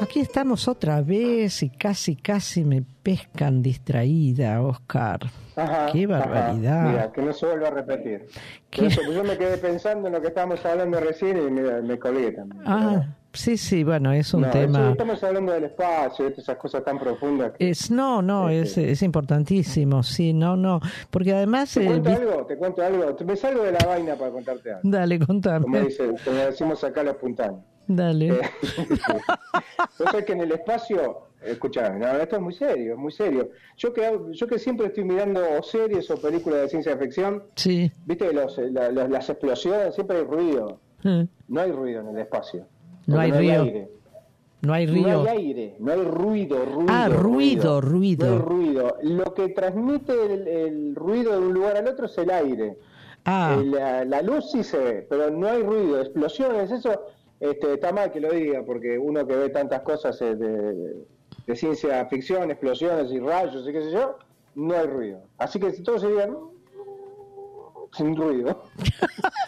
Aquí 0.02 0.20
estamos 0.20 0.68
otra 0.68 1.00
vez 1.02 1.62
y 1.62 1.70
casi, 1.70 2.16
casi 2.16 2.64
me 2.64 2.82
pescan 3.02 3.62
distraída, 3.62 4.60
Oscar. 4.60 5.20
Ajá, 5.56 5.86
Qué 5.90 6.04
ajá. 6.04 6.18
barbaridad. 6.18 6.90
Mira, 6.90 7.12
que 7.12 7.22
no 7.22 7.32
se 7.32 7.46
vuelva 7.46 7.68
a 7.68 7.70
repetir. 7.70 8.26
Eso, 8.72 9.00
pues 9.04 9.16
yo 9.16 9.24
me 9.24 9.38
quedé 9.38 9.56
pensando 9.56 10.08
en 10.08 10.12
lo 10.14 10.20
que 10.20 10.28
estábamos 10.28 10.62
hablando 10.66 11.00
recién 11.00 11.38
y 11.38 11.50
me, 11.50 11.80
me 11.82 11.98
colgué 11.98 12.32
también. 12.32 12.62
Ah, 12.66 13.06
sí, 13.36 13.56
sí, 13.56 13.84
bueno, 13.84 14.12
es 14.12 14.32
un 14.34 14.42
No, 14.42 14.50
tema... 14.50 14.90
estamos 14.90 15.22
hablando 15.22 15.52
del 15.52 15.64
espacio, 15.64 16.24
de 16.26 16.34
esas 16.36 16.56
cosas 16.56 16.84
tan 16.84 16.98
profundas. 16.98 17.52
que- 17.52 17.70
Es, 17.70 17.90
no, 17.90 18.22
no, 18.22 18.48
es, 18.48 18.76
es 18.78 19.02
importantísimo, 19.02 20.02
sí, 20.02 20.32
no, 20.32 20.56
no, 20.56 20.80
porque 21.10 21.32
además... 21.34 21.72
¿Te 21.74 21.84
eh, 21.84 21.86
cuento 21.86 22.10
algo? 22.10 22.46
¿Te 22.46 22.56
cuento 22.56 22.82
algo? 22.82 23.16
Me 23.26 23.36
salgo 23.36 23.62
de 23.62 23.72
la 23.72 23.86
vaina 23.86 24.16
para 24.16 24.30
contarte 24.32 24.70
algo. 24.72 24.80
Dale, 24.84 25.18
Como, 25.18 25.26
contame. 25.28 25.80
dice, 25.82 26.10
como 26.24 26.36
decimos 26.38 26.82
acá 26.84 27.02
los 27.02 27.16
puntanos. 27.16 27.60
Dale. 27.88 28.28
Eh, 28.30 28.40
sabés 29.96 30.24
que 30.24 30.32
en 30.32 30.40
el 30.40 30.52
espacio, 30.52 31.28
escuchame, 31.42 32.00
no, 32.00 32.12
esto 32.18 32.36
es 32.36 32.42
muy 32.42 32.52
serio, 32.54 32.94
es 32.94 32.98
muy 32.98 33.12
serio. 33.12 33.50
Yo 33.76 33.92
que, 33.92 34.18
yo 34.32 34.46
que 34.46 34.58
siempre 34.58 34.86
estoy 34.88 35.04
mirando 35.04 35.40
o 35.58 35.62
series 35.62 36.10
o 36.10 36.20
películas 36.20 36.62
de 36.62 36.68
ciencia 36.68 36.96
ficción, 36.96 37.44
Sí. 37.54 37.90
viste 38.04 38.32
los, 38.32 38.58
la- 38.58 38.90
la- 38.90 39.08
las 39.08 39.28
explosiones, 39.30 39.94
siempre 39.94 40.18
hay 40.18 40.24
ruido. 40.24 40.80
Eh, 41.04 41.26
No 41.48 41.60
hay 41.60 41.70
ruido 41.70 42.00
en 42.00 42.08
el 42.08 42.18
espacio. 42.18 42.66
No 43.06 43.14
Porque 43.16 43.20
hay 43.24 43.32
río. 43.32 43.62
aire. 43.62 43.88
No 44.62 44.72
hay 44.72 44.86
No 44.86 44.92
río. 44.94 45.20
hay 45.22 45.26
aire, 45.38 45.76
no 45.78 45.92
hay 45.92 46.02
ruido, 46.02 46.64
ruido. 46.64 46.86
Ah, 46.88 47.08
ruido, 47.08 47.80
ruido. 47.80 48.26
No 48.26 48.32
hay 48.32 48.38
ruido. 48.38 48.96
Lo 49.02 49.34
que 49.34 49.48
transmite 49.50 50.12
el, 50.34 50.48
el 50.48 50.94
ruido 50.96 51.32
de 51.32 51.38
un 51.38 51.52
lugar 51.54 51.76
al 51.76 51.86
otro 51.86 52.06
es 52.06 52.18
el 52.18 52.30
aire. 52.30 52.76
Ah, 53.24 53.60
La, 53.64 54.04
la 54.04 54.22
luz 54.22 54.50
sí 54.50 54.64
se 54.64 54.78
ve, 54.78 55.06
pero 55.08 55.30
no 55.30 55.46
hay 55.48 55.62
ruido, 55.62 56.00
explosiones, 56.00 56.70
eso 56.70 57.02
este, 57.40 57.74
está 57.74 57.92
mal 57.92 58.10
que 58.12 58.20
lo 58.20 58.30
diga, 58.32 58.62
porque 58.64 58.98
uno 58.98 59.26
que 59.26 59.34
ve 59.36 59.48
tantas 59.50 59.80
cosas 59.82 60.20
eh, 60.22 60.34
de, 60.36 60.94
de 61.46 61.56
ciencia 61.56 62.06
ficción, 62.06 62.50
explosiones 62.50 63.10
y 63.12 63.18
rayos 63.20 63.68
y 63.68 63.72
qué 63.72 63.82
sé 63.82 63.90
yo, 63.92 64.16
no 64.54 64.74
hay 64.74 64.86
ruido. 64.86 65.20
Así 65.38 65.58
que 65.60 65.70
si 65.72 65.82
todos 65.82 66.00
serían 66.02 66.36
sin 67.92 68.16
ruido, 68.16 68.62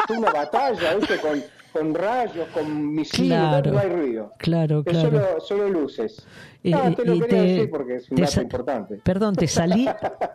es 0.09 0.17
una 0.19 0.33
batalla, 0.33 0.95
¿viste? 0.97 1.19
Con, 1.19 1.43
con 1.79 1.95
rayos, 1.95 2.49
con 2.55 2.95
misiles, 2.95 3.39
Claro. 3.39 3.73
no 3.73 3.79
hay 3.79 3.89
ruido. 3.89 4.33
claro, 4.39 4.83
Es 4.85 4.93
claro. 4.93 5.11
solo, 5.11 5.41
solo 5.41 5.69
luces. 5.69 6.27
Y- 6.61 6.73
Ah, 6.73 6.93
te 6.95 7.05
lo 7.05 7.13
quería 7.13 7.29
te- 7.29 7.37
decir 7.43 7.71
porque 7.71 7.95
es 7.97 8.11
un 8.11 8.17
dato 8.17 8.43
importante. 8.43 9.01
Perdón, 9.05 9.37
¿te, 9.37 9.47
salí, 9.47 9.89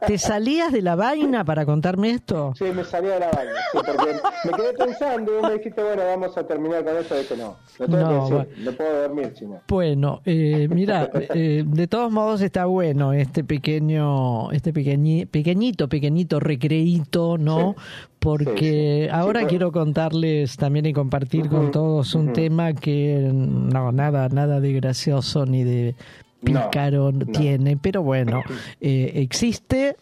¿te 0.08 0.18
salías 0.18 0.72
de 0.72 0.82
la 0.82 0.96
vaina 0.96 1.44
para 1.44 1.66
contarme 1.66 2.12
esto? 2.12 2.54
Sí, 2.58 2.64
me 2.74 2.86
salía 2.86 3.16
de 3.16 3.20
la 3.20 3.30
vaina, 3.32 3.52
sí, 3.74 3.78
porque 3.86 4.14
me 4.46 4.52
quedé 4.54 4.74
pensando 4.74 5.32
y 5.34 5.36
vos 5.42 5.50
me 5.52 5.58
dijiste, 5.58 5.84
bueno, 5.84 6.02
vamos 6.06 6.38
a 6.38 6.48
terminar 6.48 6.86
con 6.86 6.96
eso, 6.98 7.16
dije 7.18 7.36
no, 7.36 7.58
lo 7.78 7.86
tengo 7.86 7.98
No, 8.00 8.08
que 8.08 8.14
decir, 8.16 8.34
bueno. 8.56 8.72
no 8.72 8.72
puedo 8.78 9.02
dormir, 9.02 9.34
chino. 9.34 9.62
Bueno, 9.68 10.22
eh, 10.26 10.68
mira, 10.72 11.10
eh, 11.36 11.64
de 11.68 11.88
todos 11.88 12.10
modos 12.10 12.42
está 12.42 12.66
bueno 12.68 13.12
este 13.12 13.44
pequeño, 13.44 14.50
este 14.52 14.74
pequeñi- 14.74 15.28
pequeñito, 15.28 15.90
pequeñito 15.90 16.40
recreíto, 16.40 17.38
¿no? 17.38 17.76
Porque 18.24 19.10
ahora 19.12 19.42
sí. 19.42 19.48
quiero 19.48 19.72
contarles 19.72 20.56
también 20.58 20.86
y 20.86 20.94
compartir 20.94 21.50
con 21.50 21.72
todos 21.72 22.16
un 22.16 22.32
tema 22.34 22.74
que 22.74 23.30
no, 23.34 23.92
nada, 23.92 24.30
nada 24.30 24.60
de 24.62 24.74
gracioso 24.74 25.46
ni 25.46 25.64
de 25.64 25.96
pícaro 26.44 27.12
tiene, 27.34 27.78
pero 27.78 28.02
bueno, 28.04 28.42
eh, 28.82 29.12
existe. 29.16 29.96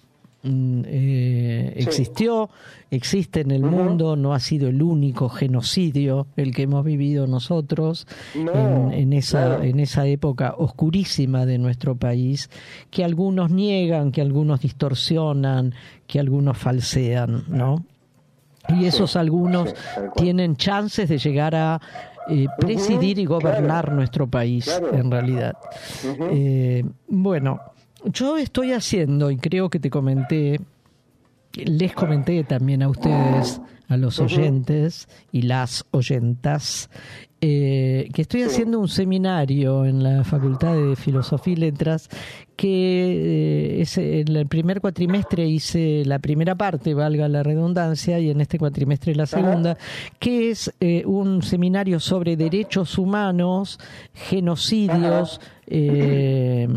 mm, 0.43 0.81
eh, 0.85 1.73
existió, 1.75 2.49
existe 2.89 3.41
en 3.41 3.51
el 3.51 3.61
mundo, 3.61 4.15
no 4.15 4.33
ha 4.33 4.39
sido 4.39 4.69
el 4.69 4.81
único 4.81 5.29
genocidio 5.29 6.25
el 6.35 6.53
que 6.55 6.63
hemos 6.63 6.83
vivido 6.83 7.27
nosotros 7.27 8.07
No, 8.33 8.91
en, 8.91 8.91
en 8.93 9.13
esa, 9.13 9.45
claro. 9.45 9.63
en 9.63 9.79
esa 9.79 10.07
época 10.07 10.55
oscurísima 10.57 11.45
de 11.45 11.59
nuestro 11.59 11.95
país, 11.95 12.49
que 12.89 13.03
algunos 13.03 13.51
niegan, 13.51 14.11
que 14.11 14.21
algunos 14.21 14.61
distorsionan, 14.61 15.73
que 16.07 16.19
algunos 16.19 16.57
falsean, 16.57 17.43
¿no? 17.47 17.85
Y 18.69 18.85
esos 18.85 19.15
algunos 19.15 19.73
tienen 20.15 20.55
chances 20.55 21.09
de 21.09 21.17
llegar 21.17 21.55
a 21.55 21.81
eh, 22.29 22.45
presidir 22.59 23.17
y 23.19 23.25
gobernar 23.25 23.85
claro, 23.85 23.95
nuestro 23.95 24.27
país, 24.27 24.65
claro. 24.65 24.93
en 24.93 25.11
realidad. 25.11 25.57
Eh, 26.31 26.83
bueno, 27.07 27.59
yo 28.05 28.37
estoy 28.37 28.73
haciendo, 28.73 29.31
y 29.31 29.37
creo 29.37 29.69
que 29.69 29.79
te 29.79 29.89
comenté, 29.89 30.59
les 31.53 31.93
comenté 31.93 32.43
también 32.43 32.83
a 32.83 32.89
ustedes, 32.89 33.59
a 33.87 33.97
los 33.97 34.19
oyentes 34.19 35.09
y 35.31 35.41
las 35.41 35.85
oyentas, 35.91 36.89
eh, 37.41 38.07
que 38.13 38.21
estoy 38.21 38.43
haciendo 38.43 38.79
un 38.79 38.87
seminario 38.87 39.83
en 39.85 40.03
la 40.03 40.23
Facultad 40.23 40.75
de 40.75 40.95
Filosofía 40.95 41.53
y 41.53 41.57
Letras 41.57 42.07
que 42.61 43.79
eh, 43.79 43.81
es, 43.81 43.97
en 43.97 44.35
el 44.35 44.45
primer 44.45 44.81
cuatrimestre 44.81 45.47
hice 45.47 46.03
la 46.05 46.19
primera 46.19 46.53
parte, 46.53 46.93
valga 46.93 47.27
la 47.27 47.41
redundancia, 47.41 48.19
y 48.19 48.29
en 48.29 48.39
este 48.39 48.59
cuatrimestre 48.59 49.15
la 49.15 49.25
segunda, 49.25 49.79
que 50.19 50.51
es 50.51 50.71
eh, 50.79 51.01
un 51.07 51.41
seminario 51.41 51.99
sobre 51.99 52.37
derechos 52.37 52.99
humanos, 52.99 53.79
genocidios, 54.13 55.41
eh, 55.65 56.67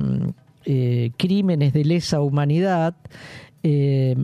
eh, 0.64 1.10
crímenes 1.18 1.74
de 1.74 1.84
lesa 1.84 2.22
humanidad. 2.22 2.94
eh, 3.62 4.16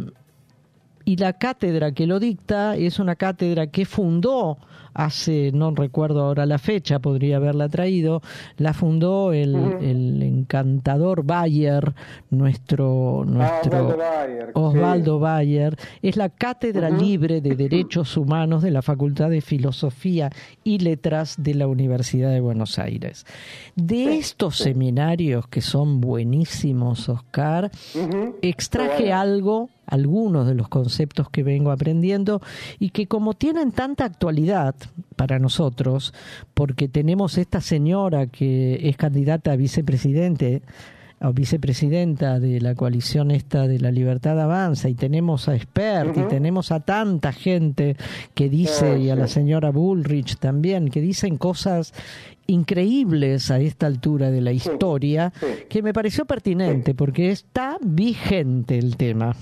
y 1.04 1.16
la 1.16 1.32
cátedra 1.32 1.92
que 1.92 2.06
lo 2.06 2.20
dicta 2.20 2.76
es 2.76 2.98
una 3.00 3.16
cátedra 3.16 3.66
que 3.66 3.84
fundó 3.84 4.58
hace, 4.94 5.50
no 5.52 5.72
recuerdo 5.74 6.22
ahora 6.22 6.46
la 6.46 6.58
fecha, 6.58 6.98
podría 6.98 7.36
haberla 7.36 7.68
traído, 7.68 8.22
la 8.56 8.72
fundó 8.72 9.32
el, 9.32 9.54
el 9.80 10.22
encantador 10.22 11.24
Bayer, 11.24 11.94
nuestro, 12.30 13.24
nuestro 13.26 13.88
Osvaldo 13.88 13.96
Bayer, 13.96 14.50
Osvaldo 14.54 15.18
Bayer, 15.18 15.76
es 16.02 16.16
la 16.16 16.28
cátedra 16.28 16.90
libre 16.90 17.40
de 17.40 17.56
derechos 17.56 18.16
humanos 18.16 18.62
de 18.62 18.70
la 18.70 18.82
Facultad 18.82 19.30
de 19.30 19.40
Filosofía 19.40 20.30
y 20.64 20.78
Letras 20.78 21.36
de 21.38 21.54
la 21.54 21.66
Universidad 21.66 22.30
de 22.30 22.40
Buenos 22.40 22.78
Aires. 22.78 23.26
De 23.76 24.18
estos 24.18 24.56
seminarios 24.56 25.46
que 25.48 25.60
son 25.60 26.00
buenísimos, 26.00 27.08
Oscar, 27.08 27.70
extraje 28.42 29.12
algo 29.12 29.70
algunos 29.90 30.46
de 30.46 30.54
los 30.54 30.68
conceptos 30.68 31.28
que 31.30 31.42
vengo 31.42 31.70
aprendiendo 31.70 32.40
y 32.78 32.90
que 32.90 33.06
como 33.06 33.34
tienen 33.34 33.72
tanta 33.72 34.04
actualidad 34.04 34.74
para 35.16 35.38
nosotros, 35.38 36.14
porque 36.54 36.88
tenemos 36.88 37.36
esta 37.38 37.60
señora 37.60 38.26
que 38.26 38.88
es 38.88 38.96
candidata 38.96 39.52
a 39.52 39.56
vicepresidente 39.56 40.62
o 41.22 41.32
vicepresidenta 41.34 42.40
de 42.40 42.60
la 42.60 42.74
coalición 42.74 43.30
esta 43.30 43.68
de 43.68 43.78
la 43.78 43.90
libertad 43.90 44.40
avanza 44.40 44.88
y 44.88 44.94
tenemos 44.94 45.48
a 45.48 45.54
Expert 45.54 46.16
y 46.16 46.22
tenemos 46.22 46.72
a 46.72 46.80
tanta 46.80 47.32
gente 47.32 47.96
que 48.32 48.48
dice 48.48 48.98
y 48.98 49.10
a 49.10 49.16
la 49.16 49.28
señora 49.28 49.70
Bullrich 49.70 50.38
también 50.38 50.88
que 50.88 51.02
dicen 51.02 51.36
cosas 51.36 51.92
increíbles 52.46 53.50
a 53.50 53.60
esta 53.60 53.86
altura 53.86 54.30
de 54.30 54.40
la 54.40 54.52
historia 54.52 55.32
que 55.68 55.82
me 55.82 55.92
pareció 55.92 56.24
pertinente 56.24 56.94
porque 56.94 57.30
está 57.30 57.76
vigente 57.82 58.78
el 58.78 58.96
tema. 58.96 59.36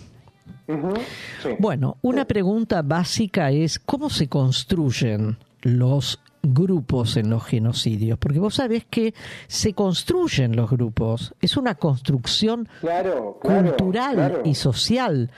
Bueno, 1.59 1.97
una 2.03 2.27
pregunta 2.27 2.83
básica 2.83 3.51
es 3.51 3.79
cómo 3.79 4.11
se 4.11 4.29
construyen 4.29 5.39
los 5.63 6.21
grupos 6.43 7.17
en 7.17 7.31
los 7.31 7.45
genocidios, 7.45 8.19
porque 8.19 8.39
vos 8.39 8.57
sabés 8.57 8.85
que 8.85 9.15
se 9.47 9.73
construyen 9.73 10.57
los 10.57 10.71
grupos, 10.71 11.35
es 11.41 11.57
una 11.57 11.75
construcción 11.75 12.69
cultural 13.41 14.43
y 14.45 14.55
social. 14.55 15.31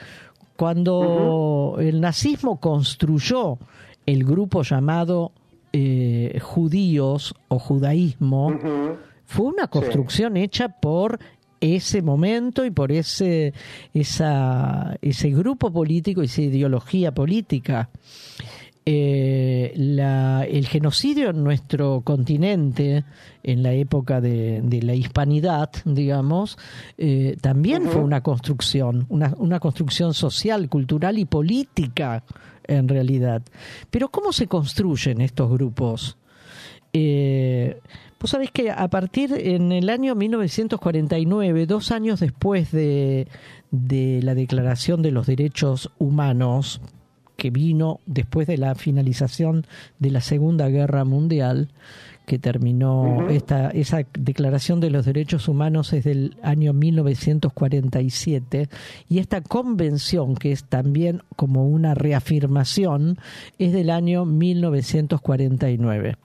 Cuando 0.57 1.77
el 1.79 2.01
nazismo 2.01 2.59
construyó 2.59 3.57
el 4.05 4.23
grupo 4.25 4.63
llamado 4.63 5.31
eh, 5.73 6.39
judíos 6.41 7.33
o 7.47 7.57
judaísmo, 7.57 8.53
fue 9.25 9.45
una 9.45 9.67
construcción 9.67 10.35
hecha 10.35 10.67
por 10.67 11.19
ese 11.61 12.01
momento 12.01 12.65
y 12.65 12.71
por 12.71 12.91
ese, 12.91 13.53
esa, 13.93 14.97
ese 15.01 15.29
grupo 15.29 15.71
político, 15.71 16.21
esa 16.21 16.41
ideología 16.41 17.13
política. 17.13 17.89
Eh, 18.83 19.73
el 19.75 20.67
genocidio 20.67 21.29
en 21.29 21.43
nuestro 21.43 22.01
continente, 22.01 23.05
en 23.43 23.61
la 23.61 23.73
época 23.73 24.19
de, 24.19 24.79
la 24.81 24.95
hispanidad, 24.95 25.69
digamos, 25.85 26.57
eh, 26.97 27.37
también 27.41 27.83
fue 27.83 28.01
una 28.01 28.21
construcción, 28.21 29.05
una, 29.09 29.35
una 29.37 29.59
construcción 29.59 30.15
social, 30.15 30.67
cultural 30.67 31.19
y 31.19 31.25
política, 31.25 32.23
en 32.65 32.87
realidad. 32.87 33.43
Pero 33.91 34.09
¿cómo 34.09 34.33
se 34.33 34.47
construyen 34.47 35.21
estos 35.21 35.51
grupos? 35.51 36.17
Eh, 36.93 37.79
Vos 38.21 38.29
sabés 38.29 38.51
que 38.51 38.69
a 38.69 38.87
partir 38.87 39.33
en 39.33 39.71
el 39.71 39.89
año 39.89 40.13
1949, 40.13 41.65
dos 41.65 41.89
años 41.89 42.19
después 42.19 42.71
de, 42.71 43.27
la 43.71 44.35
Declaración 44.35 45.01
de 45.01 45.09
los 45.09 45.25
Derechos 45.25 45.89
Humanos, 45.97 46.81
que 47.35 47.49
vino 47.49 47.99
después 48.05 48.45
de 48.45 48.59
la 48.59 48.75
finalización 48.75 49.65
de 49.97 50.11
la 50.11 50.21
Segunda 50.21 50.69
Guerra 50.69 51.03
Mundial, 51.03 51.69
que 52.27 52.37
terminó 52.37 53.27
esta, 53.29 53.71
esa 53.71 54.05
Declaración 54.13 54.79
de 54.81 54.91
los 54.91 55.07
Derechos 55.07 55.47
Humanos 55.47 55.91
es 55.91 56.03
del 56.03 56.37
año 56.43 56.73
1947 56.73 58.69
y 59.09 59.17
esta 59.17 59.41
convención, 59.41 60.35
que 60.35 60.51
es 60.51 60.65
también 60.65 61.23
como 61.35 61.67
una 61.67 61.95
reafirmación, 61.95 63.17
es 63.57 63.73
del 63.73 63.89
año 63.89 64.25
1949 64.25 66.17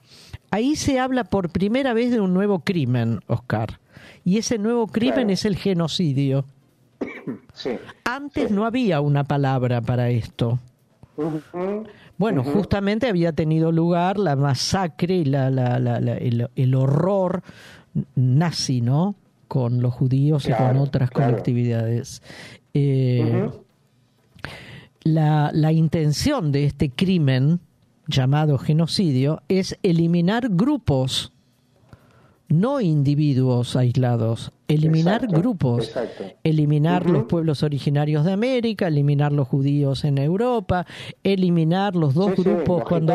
ahí 0.51 0.75
se 0.75 0.99
habla 0.99 1.23
por 1.25 1.49
primera 1.49 1.93
vez 1.93 2.11
de 2.11 2.19
un 2.19 2.33
nuevo 2.33 2.59
crimen, 2.59 3.21
Oscar. 3.27 3.79
Y 4.23 4.37
ese 4.37 4.57
nuevo 4.57 4.87
crimen 4.87 5.29
es 5.29 5.45
el 5.45 5.55
genocidio. 5.55 6.45
Antes 8.03 8.51
no 8.51 8.65
había 8.65 9.01
una 9.01 9.23
palabra 9.23 9.81
para 9.81 10.09
esto. 10.09 10.59
Bueno, 12.17 12.43
justamente 12.43 13.07
había 13.07 13.31
tenido 13.31 13.71
lugar 13.71 14.19
la 14.19 14.35
masacre 14.35 15.15
y 15.15 15.25
la, 15.25 15.47
el, 16.55 16.75
horror 16.75 17.41
nazi, 18.15 18.81
¿no? 18.81 19.15
Con 19.47 19.81
los 19.81 19.93
judíos 19.93 20.47
y 20.47 20.53
con 20.53 20.77
otras 20.77 21.09
colectividades. 21.09 22.21
Eh, 22.73 23.49
la, 25.03 25.51
la 25.53 25.71
intención 25.71 26.51
de 26.51 26.65
este 26.65 26.91
crimen 26.91 27.61
llamado 28.07 28.57
genocidio 28.57 29.41
es 29.47 29.77
eliminar 29.83 30.47
grupos, 30.49 31.33
no 32.49 32.79
individuos 32.79 33.75
aislados, 33.75 34.51
eliminar 34.67 35.27
grupos, 35.27 35.91
eliminar 36.43 37.09
los 37.09 37.23
pueblos 37.23 37.63
originarios 37.63 38.23
de 38.25 38.31
América, 38.31 38.87
eliminar 38.87 39.33
los 39.33 39.47
judíos 39.47 40.05
en 40.05 40.17
Europa, 40.17 40.85
eliminar 41.23 41.95
los 41.95 42.13
dos 42.13 42.35
grupos 42.35 42.83
cuando 42.83 43.13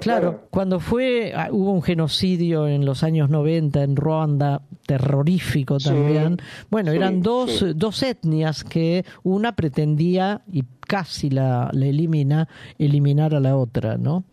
claro, 0.00 0.46
cuando 0.50 0.80
fue 0.80 1.32
ah, 1.34 1.48
hubo 1.50 1.72
un 1.72 1.82
genocidio 1.82 2.66
en 2.66 2.84
los 2.84 3.02
años 3.02 3.28
90 3.28 3.82
en 3.82 3.96
Ruanda 3.96 4.62
terrorífico 4.86 5.78
también. 5.78 6.38
Bueno, 6.70 6.92
eran 6.92 7.22
dos, 7.22 7.64
dos 7.76 8.02
etnias 8.02 8.64
que 8.64 9.04
una 9.22 9.54
pretendía 9.54 10.42
y 10.50 10.64
casi 10.80 11.30
la, 11.30 11.70
la 11.72 11.86
elimina, 11.86 12.48
eliminar 12.78 13.34
a 13.34 13.40
la 13.40 13.56
otra, 13.56 13.98
¿no? 13.98 14.24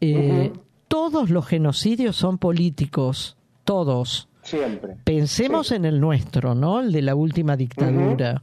Eh, 0.00 0.52
todos 0.86 1.30
los 1.30 1.46
genocidios 1.46 2.16
son 2.16 2.38
políticos, 2.38 3.36
todos. 3.68 4.30
Siempre. 4.40 4.96
Pensemos 5.04 5.72
en 5.72 5.84
el 5.84 6.00
nuestro, 6.00 6.54
¿no? 6.54 6.80
El 6.80 6.90
de 6.90 7.02
la 7.02 7.14
última 7.14 7.54
dictadura. 7.54 8.42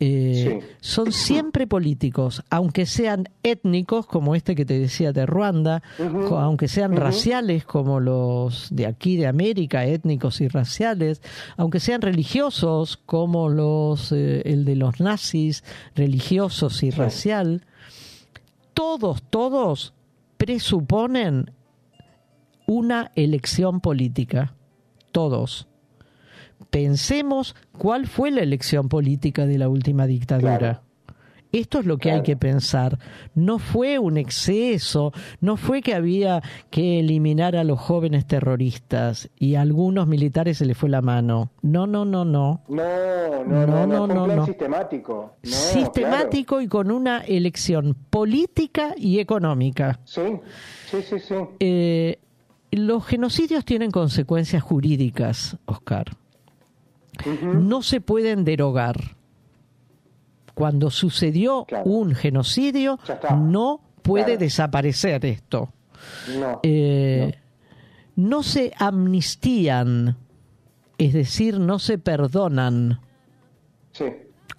Eh, 0.00 0.60
son 0.80 1.12
siempre 1.12 1.66
políticos, 1.66 2.42
aunque 2.48 2.86
sean 2.86 3.28
étnicos, 3.42 4.06
como 4.06 4.34
este 4.34 4.54
que 4.54 4.64
te 4.64 4.78
decía 4.78 5.12
de 5.12 5.26
Ruanda, 5.26 5.82
aunque 5.98 6.68
sean 6.68 6.96
raciales, 6.96 7.66
como 7.66 8.00
los 8.00 8.68
de 8.70 8.86
aquí 8.86 9.18
de 9.18 9.26
América, 9.26 9.84
étnicos 9.84 10.40
y 10.40 10.48
raciales, 10.48 11.20
aunque 11.58 11.78
sean 11.78 12.00
religiosos, 12.00 12.96
como 12.96 13.50
los 13.50 14.10
eh, 14.10 14.40
el 14.46 14.64
de 14.64 14.76
los 14.76 15.00
nazis, 15.00 15.64
religiosos 15.94 16.82
y 16.82 16.90
racial. 16.90 17.66
Todos, 18.72 19.22
todos 19.28 19.92
presuponen 20.38 21.50
una 22.66 23.12
elección 23.16 23.82
política 23.82 24.54
todos. 25.12 25.68
Pensemos 26.70 27.54
cuál 27.76 28.06
fue 28.06 28.30
la 28.30 28.40
elección 28.40 28.88
política 28.88 29.46
de 29.46 29.58
la 29.58 29.68
última 29.68 30.06
dictadura. 30.06 30.82
Esto 31.52 31.80
es 31.80 31.86
lo 31.86 31.98
que 31.98 32.10
hay 32.10 32.22
que 32.22 32.34
pensar. 32.34 32.98
No 33.34 33.58
fue 33.58 33.98
un 33.98 34.16
exceso, 34.16 35.12
no 35.40 35.58
fue 35.58 35.82
que 35.82 35.94
había 35.94 36.42
que 36.70 37.00
eliminar 37.00 37.56
a 37.56 37.64
los 37.64 37.78
jóvenes 37.78 38.26
terroristas 38.26 39.28
y 39.38 39.56
a 39.56 39.60
algunos 39.60 40.06
militares 40.06 40.58
se 40.58 40.64
les 40.64 40.78
fue 40.78 40.88
la 40.88 41.02
mano. 41.02 41.52
No, 41.60 41.86
no, 41.86 42.06
no, 42.06 42.24
no. 42.24 42.62
No, 42.68 43.44
no, 43.44 43.86
no, 43.86 44.06
no, 44.06 44.26
no, 44.26 44.46
sistemático. 44.46 45.36
sistemático 45.42 46.62
y 46.62 46.68
con 46.68 46.90
una 46.90 47.18
elección 47.18 47.94
política 48.08 48.94
y 48.96 49.18
económica. 49.18 50.00
Sí, 50.04 50.22
sí, 50.86 51.02
sí, 51.02 51.18
sí. 51.18 51.34
Eh, 51.60 52.18
los 52.72 53.06
genocidios 53.06 53.64
tienen 53.64 53.90
consecuencias 53.90 54.62
jurídicas, 54.62 55.56
Oscar. 55.66 56.16
No 57.42 57.82
se 57.82 58.00
pueden 58.00 58.44
derogar. 58.44 58.96
Cuando 60.54 60.90
sucedió 60.90 61.66
un 61.84 62.14
genocidio, 62.14 62.98
no 63.36 63.80
puede 64.02 64.38
desaparecer 64.38 65.24
esto. 65.24 65.72
Eh, 66.62 67.38
no 68.16 68.42
se 68.42 68.72
amnistían, 68.78 70.16
es 70.98 71.12
decir, 71.12 71.58
no 71.58 71.78
se 71.78 71.98
perdonan. 71.98 73.00
Sí 73.92 74.04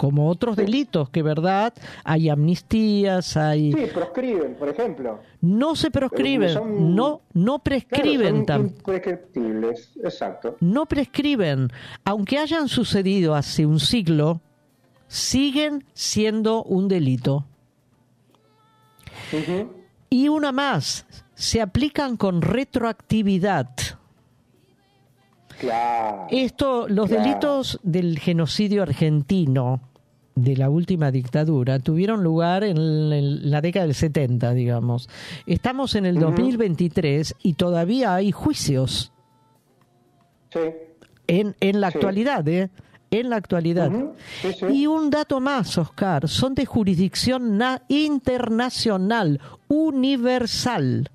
como 0.04 0.28
otros 0.28 0.58
delitos, 0.58 1.10
que 1.12 1.24
verdad, 1.24 1.74
hay 2.04 2.28
amnistías, 2.28 3.38
hay... 3.38 3.72
Sí, 3.72 3.86
proscriben, 3.94 4.56
por 4.56 4.68
ejemplo. 4.68 5.22
No 5.40 5.78
se 5.78 5.92
proscriben, 5.92 6.94
no, 6.94 7.22
no 7.32 7.60
prescriben 7.60 8.46
prescriptibles, 8.84 9.94
exacto. 10.04 10.58
No 10.60 10.88
prescriben, 10.88 11.70
aunque 12.04 12.38
hayan 12.38 12.68
sucedido 12.68 13.34
hace 13.34 13.66
un 13.66 13.80
siglo, 13.80 14.42
siguen 15.08 15.86
siendo 15.94 16.66
un 16.66 16.90
delito. 16.90 17.46
Y 20.10 20.28
una 20.28 20.52
más, 20.52 21.06
se 21.34 21.62
aplican 21.62 22.18
con 22.18 22.42
retroactividad. 22.42 23.70
Esto, 26.30 26.90
los 26.90 27.10
delitos 27.10 27.80
del 27.84 28.20
genocidio 28.20 28.84
argentino 28.84 29.93
de 30.36 30.58
la 30.58 30.70
última 30.70 31.12
dictadura 31.12 31.80
tuvieron 31.80 32.24
lugar 32.24 32.64
en 32.64 33.52
la 33.52 33.62
década 33.62 33.86
del 33.86 33.96
70, 33.96 34.54
digamos. 34.54 35.10
Estamos 35.46 35.96
en 35.96 36.06
el 36.06 36.20
2023 36.20 37.36
y 37.44 37.54
todavía 37.54 38.16
hay 38.16 38.32
juicios. 38.32 39.12
Sí. 40.52 40.60
En, 41.28 41.56
en 41.60 41.82
la 41.82 41.88
actualidad, 41.88 42.48
¿eh? 42.48 42.70
En 43.12 43.30
la 43.30 43.36
actualidad. 43.36 43.92
y 44.72 44.88
un 44.88 45.12
dato 45.12 45.40
más, 45.40 45.78
Oscar, 45.78 46.28
son 46.28 46.56
de 46.56 46.66
jurisdicción 46.66 47.62
internacional, 47.88 49.40
universal. 49.68 51.12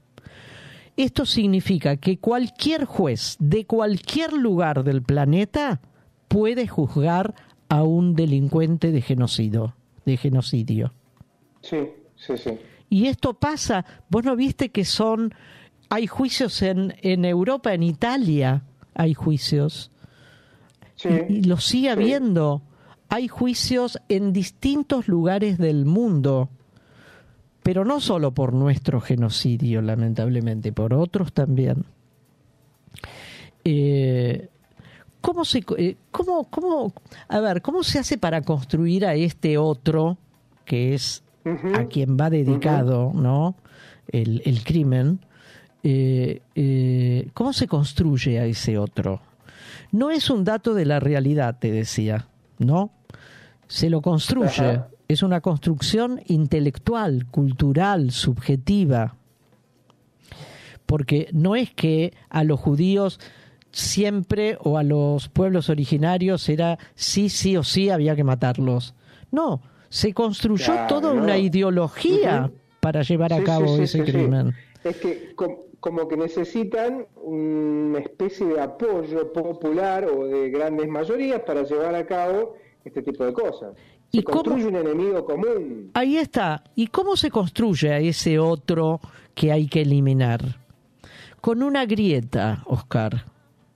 Esto 0.96 1.26
significa 1.26 1.96
que 1.96 2.18
cualquier 2.18 2.84
juez 2.84 3.36
de 3.40 3.66
cualquier 3.66 4.32
lugar 4.32 4.84
del 4.84 5.02
planeta 5.02 5.80
puede 6.28 6.68
juzgar 6.68 7.34
a 7.68 7.82
un 7.82 8.14
delincuente 8.14 8.92
de 8.92 9.02
genocidio. 9.02 9.74
De 10.04 10.16
genocidio. 10.16 10.92
Sí, 11.62 11.78
sí, 12.16 12.36
sí. 12.36 12.50
Y 12.90 13.06
esto 13.06 13.34
pasa, 13.34 13.84
vos 14.08 14.24
no 14.24 14.34
viste 14.36 14.70
que 14.70 14.84
son, 14.84 15.34
hay 15.90 16.06
juicios 16.06 16.62
en, 16.62 16.94
en 17.02 17.24
Europa, 17.24 17.74
en 17.74 17.82
Italia, 17.82 18.62
hay 18.94 19.14
juicios. 19.14 19.90
Sí, 20.96 21.08
y, 21.28 21.42
lo 21.42 21.58
sigue 21.58 21.90
habiendo. 21.90 22.62
Hay 23.10 23.28
juicios 23.28 23.98
en 24.08 24.32
distintos 24.32 25.08
lugares 25.08 25.58
del 25.58 25.84
mundo 25.84 26.50
pero 27.68 27.84
no 27.84 28.00
solo 28.00 28.32
por 28.32 28.54
nuestro 28.54 28.98
genocidio, 28.98 29.82
lamentablemente, 29.82 30.72
por 30.72 30.94
otros 30.94 31.34
también. 31.34 31.84
Eh, 33.62 34.48
¿Cómo 35.28 35.44
se, 35.44 35.62
eh, 35.76 35.96
cómo, 36.10 36.44
cómo, 36.44 36.94
a 37.28 37.40
ver, 37.40 37.60
cómo 37.60 37.82
se 37.82 37.98
hace 37.98 38.16
para 38.16 38.40
construir 38.40 39.04
a 39.04 39.14
este 39.14 39.58
otro 39.58 40.16
que 40.64 40.94
es 40.94 41.22
a 41.74 41.84
quien 41.84 42.16
va 42.16 42.30
dedicado, 42.30 43.12
¿no? 43.14 43.54
El, 44.10 44.40
el 44.46 44.64
crimen. 44.64 45.20
Eh, 45.82 46.40
eh, 46.54 47.28
¿Cómo 47.34 47.52
se 47.52 47.68
construye 47.68 48.38
a 48.38 48.46
ese 48.46 48.78
otro? 48.78 49.20
No 49.92 50.10
es 50.10 50.30
un 50.30 50.44
dato 50.44 50.72
de 50.72 50.86
la 50.86 50.98
realidad, 50.98 51.58
te 51.58 51.70
decía, 51.70 52.26
¿no? 52.58 52.90
Se 53.66 53.90
lo 53.90 54.00
construye. 54.00 54.80
Es 55.08 55.22
una 55.22 55.42
construcción 55.42 56.22
intelectual, 56.24 57.26
cultural, 57.26 58.12
subjetiva. 58.12 59.14
Porque 60.86 61.28
no 61.34 61.54
es 61.54 61.70
que 61.74 62.14
a 62.30 62.44
los 62.44 62.58
judíos 62.58 63.20
siempre 63.72 64.58
o 64.62 64.78
a 64.78 64.82
los 64.82 65.28
pueblos 65.28 65.68
originarios 65.68 66.48
era 66.48 66.78
sí, 66.94 67.28
sí 67.28 67.56
o 67.56 67.64
sí 67.64 67.90
había 67.90 68.16
que 68.16 68.24
matarlos. 68.24 68.94
No, 69.30 69.60
se 69.88 70.12
construyó 70.14 70.74
toda 70.88 71.12
una 71.12 71.38
ideología 71.38 72.50
para 72.80 73.02
llevar 73.02 73.32
a 73.32 73.42
cabo 73.42 73.76
ese 73.78 74.04
crimen. 74.04 74.54
Es 74.84 74.96
que 74.96 75.34
como 75.80 76.08
que 76.08 76.16
necesitan 76.16 77.06
una 77.22 77.98
especie 77.98 78.46
de 78.46 78.60
apoyo 78.60 79.32
popular 79.32 80.06
o 80.06 80.26
de 80.26 80.50
grandes 80.50 80.88
mayorías 80.88 81.40
para 81.40 81.62
llevar 81.62 81.94
a 81.94 82.06
cabo 82.06 82.54
este 82.84 83.02
tipo 83.02 83.24
de 83.24 83.32
cosas. 83.32 83.74
Se 84.10 84.18
¿Y 84.18 84.22
construye 84.22 84.66
un 84.66 84.76
enemigo 84.76 85.24
común. 85.24 85.90
Ahí 85.94 86.16
está. 86.16 86.64
¿Y 86.74 86.86
cómo 86.86 87.16
se 87.16 87.30
construye 87.30 87.92
a 87.92 87.98
ese 87.98 88.38
otro 88.38 89.00
que 89.34 89.52
hay 89.52 89.68
que 89.68 89.82
eliminar? 89.82 90.40
Con 91.40 91.62
una 91.62 91.84
grieta, 91.84 92.62
Oscar. 92.66 93.26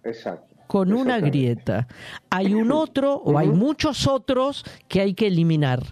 Exacto. 0.05 0.55
Con 0.67 0.93
una 0.93 1.21
grieta. 1.21 1.87
Hay 2.31 2.55
un 2.55 2.73
otro 2.73 3.15
o 3.15 3.39
hay 3.39 3.49
muchos 3.49 4.07
otros 4.07 4.65
que 4.89 5.01
hay 5.01 5.15
que 5.15 5.27
eliminar. 5.27 5.83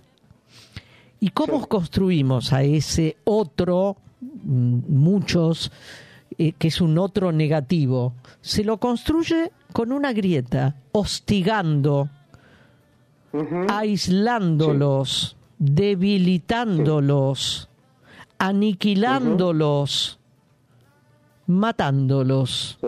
¿Y 1.20 1.30
cómo 1.30 1.66
construimos 1.66 2.52
a 2.54 2.62
ese 2.62 3.18
otro, 3.24 3.96
mm, 4.20 4.78
muchos, 4.88 5.70
eh, 6.38 6.52
que 6.52 6.68
es 6.68 6.80
un 6.80 6.96
otro 6.96 7.30
negativo? 7.30 8.14
Se 8.40 8.64
lo 8.64 8.78
construye 8.78 9.52
con 9.72 9.92
una 9.92 10.14
grieta, 10.14 10.76
hostigando, 10.92 12.08
aislándolos, 13.68 15.36
debilitándolos, 15.58 17.68
aniquilándolos, 18.38 20.18
matándolos. 21.46 22.78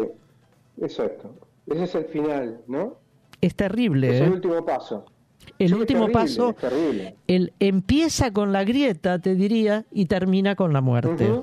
Exacto. 0.80 1.34
Ese 1.66 1.84
es 1.84 1.94
el 1.94 2.04
final, 2.06 2.60
¿no? 2.66 2.98
Es 3.40 3.54
terrible. 3.54 4.08
Es 4.08 4.20
el 4.22 4.28
¿eh? 4.28 4.32
último 4.32 4.64
paso. 4.64 5.04
El 5.58 5.74
último 5.74 6.08
paso, 6.08 6.54
el 7.26 7.52
empieza 7.58 8.32
con 8.32 8.52
la 8.52 8.64
grieta, 8.64 9.18
te 9.18 9.34
diría, 9.34 9.84
y 9.90 10.06
termina 10.06 10.54
con 10.54 10.72
la 10.72 10.80
muerte. 10.80 11.42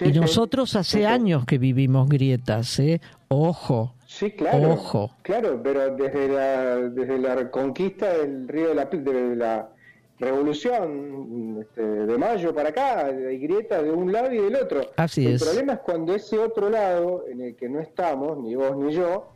y 0.00 0.12
nosotros 0.12 0.74
hace 0.74 1.06
años 1.06 1.44
que 1.46 1.58
vivimos 1.58 2.08
grietas, 2.08 2.78
¿eh? 2.80 3.00
Ojo. 3.28 3.94
Sí, 4.06 4.32
claro. 4.32 4.72
Ojo. 4.72 5.10
Claro, 5.22 5.60
pero 5.62 5.94
desde 5.96 6.28
la, 6.28 6.76
desde 6.88 7.18
la 7.18 7.50
conquista 7.50 8.12
del 8.18 8.48
río 8.48 8.68
de 8.68 8.74
la, 8.74 8.84
de 8.86 9.36
la 9.36 9.70
revolución 10.18 11.58
este, 11.60 11.82
de 11.82 12.18
mayo 12.18 12.54
para 12.54 12.70
acá, 12.70 13.06
hay 13.06 13.38
grietas 13.38 13.82
de 13.82 13.90
un 13.90 14.12
lado 14.12 14.32
y 14.32 14.38
del 14.38 14.56
otro. 14.56 14.80
Así 14.96 15.26
es. 15.26 15.42
El 15.42 15.48
problema 15.48 15.72
es 15.74 15.78
cuando 15.80 16.14
ese 16.14 16.38
otro 16.38 16.70
lado, 16.70 17.24
en 17.28 17.40
el 17.40 17.56
que 17.56 17.68
no 17.68 17.80
estamos, 17.80 18.38
ni 18.38 18.54
vos 18.54 18.76
ni 18.76 18.94
yo, 18.94 19.32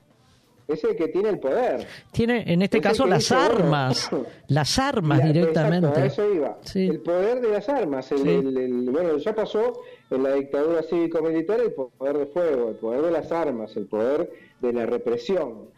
es 0.68 0.84
el 0.84 0.96
que 0.96 1.08
tiene 1.08 1.30
el 1.30 1.38
poder. 1.38 1.86
Tiene, 2.12 2.44
en 2.46 2.62
este 2.62 2.80
caso, 2.80 3.06
las 3.06 3.30
armas. 3.32 4.10
las 4.46 4.78
armas 4.78 5.22
directamente. 5.24 6.06
eso 6.06 6.32
iba. 6.32 6.58
El 6.74 7.00
poder 7.00 7.40
de 7.40 7.48
las 7.48 7.68
armas. 7.68 8.10
El, 8.12 8.88
bueno, 8.90 9.16
ya 9.18 9.34
pasó 9.34 9.82
en 10.10 10.22
la 10.22 10.34
dictadura 10.34 10.82
cívico-militar 10.82 11.60
el 11.60 11.72
poder 11.72 12.18
de 12.18 12.26
fuego, 12.26 12.70
el 12.70 12.76
poder 12.76 13.02
de 13.02 13.10
las 13.10 13.32
armas, 13.32 13.76
el 13.76 13.86
poder 13.86 14.30
de 14.60 14.72
la 14.72 14.86
represión. 14.86 15.68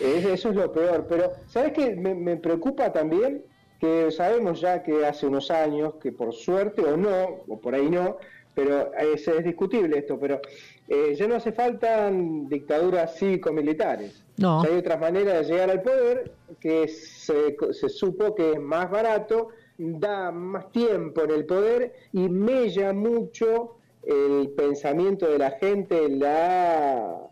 eso 0.00 0.50
es 0.50 0.54
lo 0.54 0.72
peor. 0.72 1.06
Pero, 1.08 1.32
¿sabes 1.46 1.72
qué? 1.72 1.94
Me, 1.94 2.14
me 2.14 2.36
preocupa 2.36 2.92
también 2.92 3.44
que 3.78 4.10
sabemos 4.10 4.60
ya 4.60 4.82
que 4.82 5.06
hace 5.06 5.26
unos 5.26 5.50
años, 5.50 5.94
que 6.02 6.12
por 6.12 6.34
suerte 6.34 6.82
o 6.82 6.96
no, 6.96 7.42
o 7.46 7.58
por 7.60 7.74
ahí 7.74 7.88
no, 7.88 8.16
pero 8.54 8.92
es, 8.94 9.26
es 9.28 9.44
discutible 9.44 9.98
esto, 9.98 10.18
pero 10.18 10.40
eh, 10.88 11.14
ya 11.14 11.28
no 11.28 11.36
hace 11.36 11.52
falta 11.52 12.10
dictaduras 12.10 13.16
cívico-militares. 13.16 14.24
No. 14.36 14.62
hay 14.62 14.76
otras 14.76 15.00
maneras 15.00 15.46
de 15.46 15.52
llegar 15.52 15.70
al 15.70 15.82
poder 15.82 16.32
que 16.60 16.88
se, 16.88 17.56
se 17.72 17.88
supo 17.88 18.34
que 18.34 18.52
es 18.52 18.60
más 18.60 18.90
barato, 18.90 19.48
da 19.76 20.32
más 20.32 20.72
tiempo 20.72 21.22
en 21.22 21.30
el 21.30 21.44
poder 21.44 21.94
y 22.12 22.28
mella 22.28 22.92
mucho 22.92 23.76
el 24.04 24.50
pensamiento 24.56 25.28
de 25.28 25.38
la 25.38 25.50
gente, 25.52 26.08
la, 26.08 27.28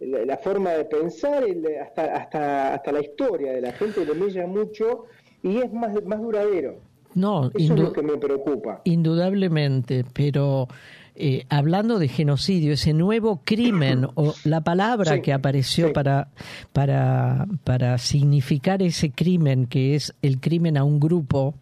la, 0.00 0.36
forma 0.38 0.70
de 0.70 0.84
pensar, 0.84 1.44
hasta, 1.82 2.14
hasta, 2.14 2.74
hasta 2.74 2.92
la 2.92 3.00
historia 3.00 3.52
de 3.52 3.60
la 3.60 3.72
gente 3.72 4.04
le 4.04 4.14
mella 4.14 4.46
mucho 4.46 5.06
y 5.42 5.58
es 5.58 5.72
más, 5.72 5.92
más 6.06 6.20
duradero. 6.20 6.76
No, 7.14 7.50
Eso 7.54 7.74
es 7.74 7.80
lo 7.80 7.92
que 7.92 8.02
me 8.02 8.16
preocupa. 8.16 8.80
Indudablemente, 8.84 10.04
pero 10.12 10.68
eh, 11.14 11.44
hablando 11.50 11.98
de 11.98 12.08
genocidio, 12.08 12.72
ese 12.72 12.94
nuevo 12.94 13.40
crimen 13.44 14.06
o 14.14 14.34
la 14.44 14.62
palabra 14.62 15.20
que 15.20 15.32
apareció 15.32 15.92
para, 15.92 16.28
para, 16.72 17.46
para 17.64 17.98
significar 17.98 18.82
ese 18.82 19.10
crimen 19.10 19.66
que 19.66 19.94
es 19.94 20.14
el 20.22 20.40
crimen 20.40 20.78
a 20.78 20.84
un 20.84 21.00
grupo, 21.00 21.54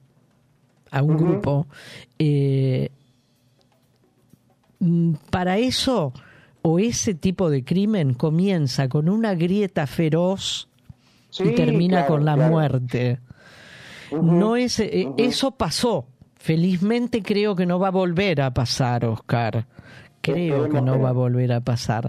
a 0.91 1.03
un 1.03 1.17
grupo, 1.17 1.67
eh, 2.19 2.91
mm, 4.79 5.15
para 5.31 5.59
eso 5.59 6.13
o 6.63 6.79
ese 6.79 7.15
tipo 7.15 7.51
de 7.51 7.65
crimen 7.65 8.15
comienza 8.15 8.89
con 8.89 9.09
una 9.09 9.35
grieta 9.35 9.87
feroz 9.87 10.69
y 11.39 11.55
termina 11.55 12.07
con 12.07 12.25
la 12.25 12.37
muerte 12.37 13.19
no 14.13 14.57
es, 14.57 14.81
eh, 14.81 15.09
Eso 15.17 15.53
pasó. 15.53 16.09
Felizmente 16.37 17.23
creo 17.23 17.55
que 17.55 17.67
no 17.67 17.79
va 17.79 17.89
a 17.89 17.93
volver 17.93 18.41
a 18.41 18.53
pasar, 18.55 19.05
Oscar. 19.05 19.67
Creo 20.23 20.69
que 20.69 20.81
no 20.81 21.01
va 21.01 21.11
a 21.11 21.13
volver 21.13 21.53
a 21.53 21.61
pasar. 21.61 22.07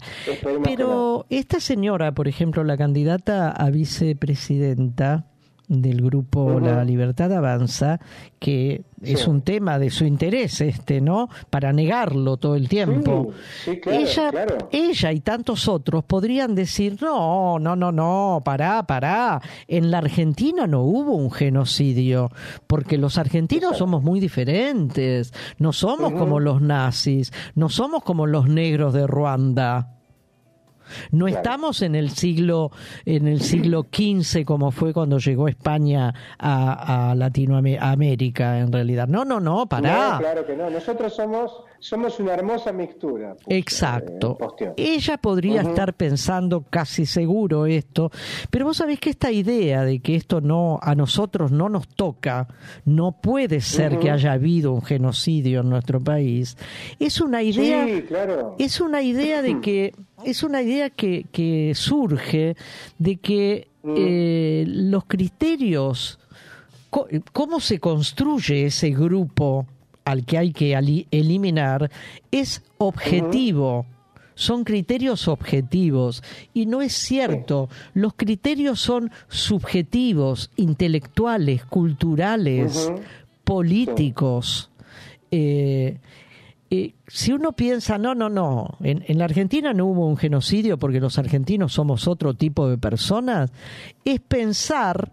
Pero 0.63 1.25
esta 1.29 1.59
señora, 1.59 2.13
por 2.13 2.27
ejemplo, 2.27 2.63
la 2.63 2.77
candidata 2.77 3.51
a 3.51 3.69
vicepresidenta, 3.69 5.30
del 5.71 6.01
grupo 6.01 6.59
La 6.59 6.83
Libertad 6.83 7.31
Avanza, 7.31 7.99
que 8.39 8.83
es 9.01 9.25
un 9.27 9.41
tema 9.41 9.79
de 9.79 9.89
su 9.89 10.03
interés, 10.03 10.59
este, 10.59 10.99
¿no? 10.99 11.29
Para 11.49 11.71
negarlo 11.71 12.35
todo 12.35 12.55
el 12.55 12.67
tiempo. 12.67 13.31
ella, 13.65 14.31
ella 14.71 15.11
y 15.13 15.21
tantos 15.21 15.69
otros 15.69 16.03
podrían 16.03 16.55
decir, 16.55 16.97
no, 17.01 17.57
no, 17.57 17.75
no, 17.75 17.91
no, 17.91 18.41
pará, 18.43 18.83
pará. 18.83 19.41
En 19.67 19.91
la 19.91 19.99
Argentina 19.99 20.67
no 20.67 20.81
hubo 20.81 21.15
un 21.15 21.31
genocidio, 21.31 22.31
porque 22.67 22.97
los 22.97 23.17
argentinos 23.17 23.77
somos 23.77 24.03
muy 24.03 24.19
diferentes. 24.19 25.33
No 25.57 25.71
somos 25.71 26.11
como 26.11 26.41
los 26.41 26.61
nazis, 26.61 27.31
no 27.55 27.69
somos 27.69 28.03
como 28.03 28.27
los 28.27 28.49
negros 28.49 28.93
de 28.93 29.07
Ruanda. 29.07 30.00
No 31.11 31.27
estamos 31.27 31.81
en 31.81 31.95
el 31.95 32.09
siglo 32.11 32.71
en 33.05 33.27
el 33.27 33.41
siglo 33.41 33.87
XV 33.91 34.45
como 34.45 34.71
fue 34.71 34.93
cuando 34.93 35.17
llegó 35.17 35.47
España 35.47 36.13
a, 36.37 37.11
a 37.11 37.15
Latinoamérica 37.15 38.59
en 38.59 38.71
realidad. 38.71 39.07
No, 39.07 39.25
no, 39.25 39.39
no, 39.39 39.67
para. 39.67 40.13
No, 40.13 40.19
claro 40.19 40.45
que 40.45 40.55
no. 40.55 40.69
Nosotros 40.69 41.15
somos 41.15 41.63
somos 41.81 42.19
una 42.19 42.35
hermosa 42.35 42.71
mixtura. 42.71 43.35
Exacto. 43.47 44.37
Ella 44.77 45.17
podría 45.17 45.61
estar 45.61 45.95
pensando 45.95 46.63
casi 46.69 47.07
seguro 47.07 47.65
esto, 47.65 48.11
pero 48.51 48.65
vos 48.65 48.77
sabés 48.77 48.99
que 48.99 49.09
esta 49.09 49.31
idea 49.31 49.83
de 49.83 49.99
que 49.99 50.15
esto 50.15 50.41
no 50.41 50.79
a 50.79 50.93
nosotros 50.93 51.51
no 51.51 51.69
nos 51.69 51.87
toca, 51.87 52.47
no 52.85 53.13
puede 53.19 53.61
ser 53.61 53.97
que 53.97 54.11
haya 54.11 54.33
habido 54.33 54.73
un 54.73 54.83
genocidio 54.83 55.61
en 55.61 55.69
nuestro 55.69 55.99
país, 55.99 56.55
es 56.99 57.19
una 57.19 57.41
idea 57.41 57.87
es 58.59 58.79
una 58.79 59.01
idea 59.01 59.41
de 59.41 59.59
que 59.59 59.95
es 60.23 60.43
una 60.43 60.61
idea 60.61 60.91
que, 60.91 61.25
que 61.31 61.73
surge 61.73 62.55
de 62.99 63.17
que 63.17 63.67
mm. 63.81 63.93
eh, 63.97 64.63
los 64.67 65.05
criterios 65.05 66.19
cómo 66.91 67.59
se 67.59 67.79
construye 67.79 68.67
ese 68.67 68.91
grupo 68.91 69.65
al 70.11 70.25
que 70.25 70.37
hay 70.37 70.51
que 70.51 70.73
eliminar 71.11 71.89
es 72.31 72.63
objetivo. 72.77 73.85
Son 74.35 74.63
criterios 74.63 75.27
objetivos. 75.27 76.23
Y 76.53 76.65
no 76.65 76.81
es 76.81 76.93
cierto. 76.93 77.69
Los 77.93 78.13
criterios 78.13 78.79
son 78.79 79.11
subjetivos, 79.27 80.51
intelectuales, 80.55 81.65
culturales, 81.65 82.91
políticos. 83.43 84.69
eh, 85.31 85.97
eh, 86.73 86.93
si 87.05 87.33
uno 87.33 87.51
piensa, 87.51 87.97
no, 87.97 88.15
no, 88.15 88.29
no, 88.29 88.77
en, 88.81 89.03
en, 89.05 89.17
la 89.17 89.25
Argentina 89.25 89.73
no 89.73 89.87
hubo 89.87 90.07
un 90.07 90.15
genocidio 90.15 90.77
porque 90.77 91.01
los 91.01 91.17
argentinos 91.17 91.73
somos 91.73 92.07
otro 92.07 92.33
tipo 92.33 92.69
de 92.69 92.77
personas, 92.77 93.51
es 94.05 94.21
pensar 94.21 95.11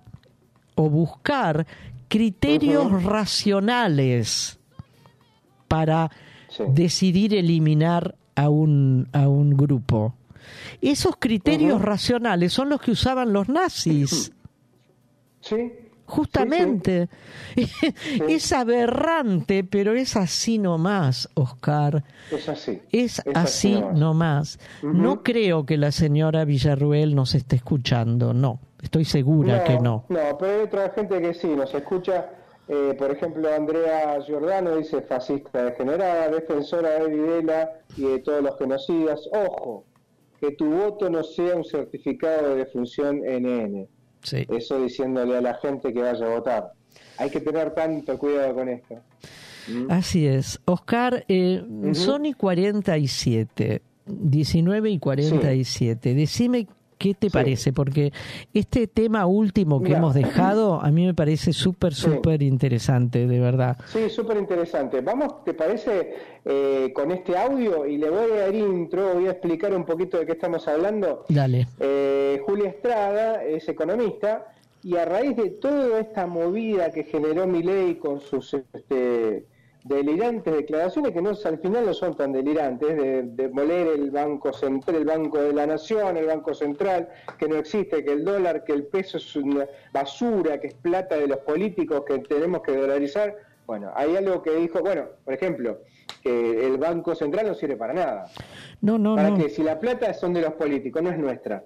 o 0.77 0.89
buscar 0.89 1.67
criterios 2.07 3.03
racionales 3.03 4.58
para 5.69 6.11
decidir 6.75 7.35
eliminar 7.35 8.17
a 8.35 8.49
un, 8.49 9.09
a 9.13 9.29
un 9.29 9.57
grupo. 9.57 10.15
Esos 10.81 11.17
criterios 11.19 11.83
racionales 11.83 12.53
son 12.53 12.71
los 12.71 12.81
que 12.81 12.93
usaban 12.93 13.33
los 13.33 13.49
nazis. 13.49 14.33
Sí. 15.41 15.73
Justamente. 16.09 17.09
es 18.29 18.53
aberrante, 18.53 19.63
pero 19.63 19.95
es 19.95 20.17
así 20.17 20.59
nomás, 20.59 21.29
Oscar. 21.35 22.03
Es 22.33 22.49
así. 22.49 22.81
Es, 22.91 23.23
así, 23.35 23.81
nomás. 23.95 24.59
No 24.83 25.23
creo 25.23 25.67
que 25.67 25.77
la 25.77 25.93
señora 25.93 26.45
Villarruel 26.45 27.15
nos 27.15 27.35
esté 27.35 27.57
escuchando, 27.57 28.33
no. 28.33 28.59
Estoy 28.83 29.05
segura 29.05 29.65
que 29.65 29.79
no. 29.79 30.07
No, 30.09 30.39
pero 30.39 30.53
hay 30.53 30.67
otra 30.67 30.91
gente 30.91 31.21
que 31.21 31.35
sí 31.35 31.49
nos 31.49 31.75
escucha. 31.75 32.31
Eh, 32.69 32.95
por 32.99 33.11
ejemplo, 33.11 33.53
Andrea 33.53 34.21
Giordano 34.27 34.77
dice 34.77 35.01
fascista 35.01 35.65
degenerada, 35.65 36.29
defensora 36.29 36.99
de 36.99 37.09
Videla 37.09 37.71
y 37.97 38.03
de 38.03 38.19
todos 38.19 38.43
los 38.43 38.59
genocidas. 38.59 39.21
Ojo, 39.33 39.85
que 40.39 40.53
tu 40.53 40.71
voto 40.71 41.09
no 41.09 41.25
sea 41.25 41.57
un 41.57 41.65
certificado 41.65 42.51
de 42.51 42.57
defunción 42.57 43.21
NN. 43.21 43.89
Eso 44.51 44.83
diciéndole 44.83 45.39
a 45.39 45.41
la 45.41 45.55
gente 45.55 45.93
que 45.93 46.03
vaya 46.03 46.27
a 46.27 46.29
votar. 46.29 46.73
Hay 47.17 47.31
que 47.31 47.41
tener 47.41 47.75
tanto 47.75 48.19
cuidado 48.19 48.55
con 48.55 48.69
esto. 48.69 48.97
¿Mm? 49.69 49.91
Así 49.91 50.27
es. 50.27 50.61
Oscar, 50.67 51.25
eh, 51.29 51.63
Sony 51.93 52.35
47, 52.37 53.83
19 54.07 54.91
y 54.91 54.99
47. 54.99 56.15
Decime 56.15 56.67
¿Qué 56.99 57.15
te 57.15 57.31
parece? 57.31 57.73
Porque 57.73 58.13
este 58.53 58.89
tema 58.89 59.27
último 59.27 59.81
que 59.81 59.93
hemos 59.93 60.15
dejado 60.15 60.81
a 60.81 60.91
mí 60.91 61.07
me 61.07 61.15
parece 61.15 61.53
súper, 61.53 61.95
súper 61.95 62.43
interesante, 62.43 63.27
de 63.27 63.39
verdad. 63.39 63.79
Sí, 63.87 64.11
súper 64.11 64.37
interesante. 64.37 65.01
Vamos, 65.01 65.45
¿te 65.45 65.55
parece 65.55 66.15
eh, 66.45 66.93
con 66.93 67.13
este 67.13 67.37
audio? 67.37 67.87
Y 67.87 67.99
le 67.99 68.11
voy 68.11 68.33
a 68.33 68.41
dar 68.41 68.55
intro, 68.55 69.15
voy 69.15 69.29
a 69.29 69.31
explicar 69.31 69.75
un 69.75 69.85
poquito 69.85 70.19
de 70.19 70.27
qué 70.27 70.33
estamos 70.33 70.67
hablando. 70.67 71.25
Dale. 71.29 71.69
Eh, 71.79 72.41
Julia 72.45 72.71
Estrada 72.71 73.45
es 73.45 73.69
economista 73.69 74.53
y 74.83 74.97
a 74.97 75.05
raíz 75.05 75.37
de 75.37 75.51
toda 75.51 76.01
esta 76.01 76.27
movida 76.27 76.91
que 76.91 77.05
generó 77.05 77.47
mi 77.47 77.63
ley 77.63 77.95
con 77.95 78.21
sus... 78.21 78.55
Este, 78.55 79.47
delirantes 79.85 80.53
declaraciones 80.53 81.13
que 81.13 81.23
no 81.23 81.31
al 81.31 81.59
final 81.59 81.87
no 81.87 81.95
son 81.95 82.17
tan 82.17 82.33
delirantes 82.33 82.97
de 82.97 83.23
demoler 83.23 83.87
el 83.89 84.11
banco 84.11 84.53
central 84.53 84.97
el 84.97 85.05
banco 85.05 85.41
de 85.41 85.53
la 85.53 85.67
nación 85.67 86.17
el 86.17 86.27
banco 86.27 86.53
central 86.53 87.09
que 87.39 87.49
no 87.49 87.57
existe 87.57 88.05
que 88.05 88.13
el 88.13 88.25
dólar 88.25 88.65
que 88.65 88.73
el 88.73 88.85
peso 88.85 89.19
es 89.19 89.37
una 89.37 89.67
basura 89.93 90.61
que 90.61 90.69
es 90.69 90.75
plata 90.75 91.17
de 91.17 91.29
los 91.29 91.39
políticos 91.39 92.03
que 92.07 92.19
tenemos 92.19 92.63
que 92.63 92.77
dolarizar. 92.77 93.37
Bueno 93.67 93.93
hay 93.95 94.17
algo 94.17 94.43
que 94.43 94.51
dijo 94.57 94.81
bueno 94.81 95.07
por 95.25 95.35
ejemplo 95.35 95.79
que 96.23 96.67
el 96.67 96.77
banco 96.79 97.15
central 97.15 97.47
no 97.47 97.55
sirve 97.55 97.77
para 97.77 97.95
nada. 97.95 98.27
No 98.81 98.99
no 98.99 99.15
para 99.15 99.31
no. 99.31 99.39
que 99.39 99.49
si 99.49 99.63
la 99.63 99.79
plata 99.79 100.13
son 100.13 100.35
de 100.35 100.43
los 100.43 100.55
políticos 100.55 101.03
no 101.03 101.11
es 101.11 101.19
nuestra. 101.19 101.65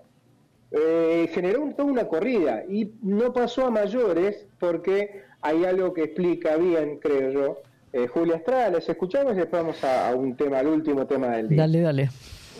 Eh, 0.71 1.31
generó 1.33 1.69
toda 1.77 1.91
una 1.91 2.09
corrida 2.09 2.65
y 2.69 2.93
no 3.03 3.33
pasó 3.33 3.67
a 3.67 3.71
mayores 3.71 4.47
porque 4.59 5.23
hay 5.41 5.65
algo 5.65 5.93
que 5.93 6.05
explica 6.05 6.57
bien 6.57 6.99
creo 6.99 7.31
yo 7.31 7.63
eh, 7.93 8.06
Julia 8.06 8.36
Estrada, 8.36 8.70
les 8.70 8.89
escuchamos 8.89 9.35
y 9.35 9.36
después 9.36 9.62
vamos 9.62 9.85
a, 9.85 10.14
un 10.14 10.36
tema, 10.36 10.59
al 10.59 10.69
último 10.69 11.06
tema 11.06 11.28
del 11.28 11.48
día. 11.48 11.59
Dale, 11.59 11.81
dale. 11.81 12.10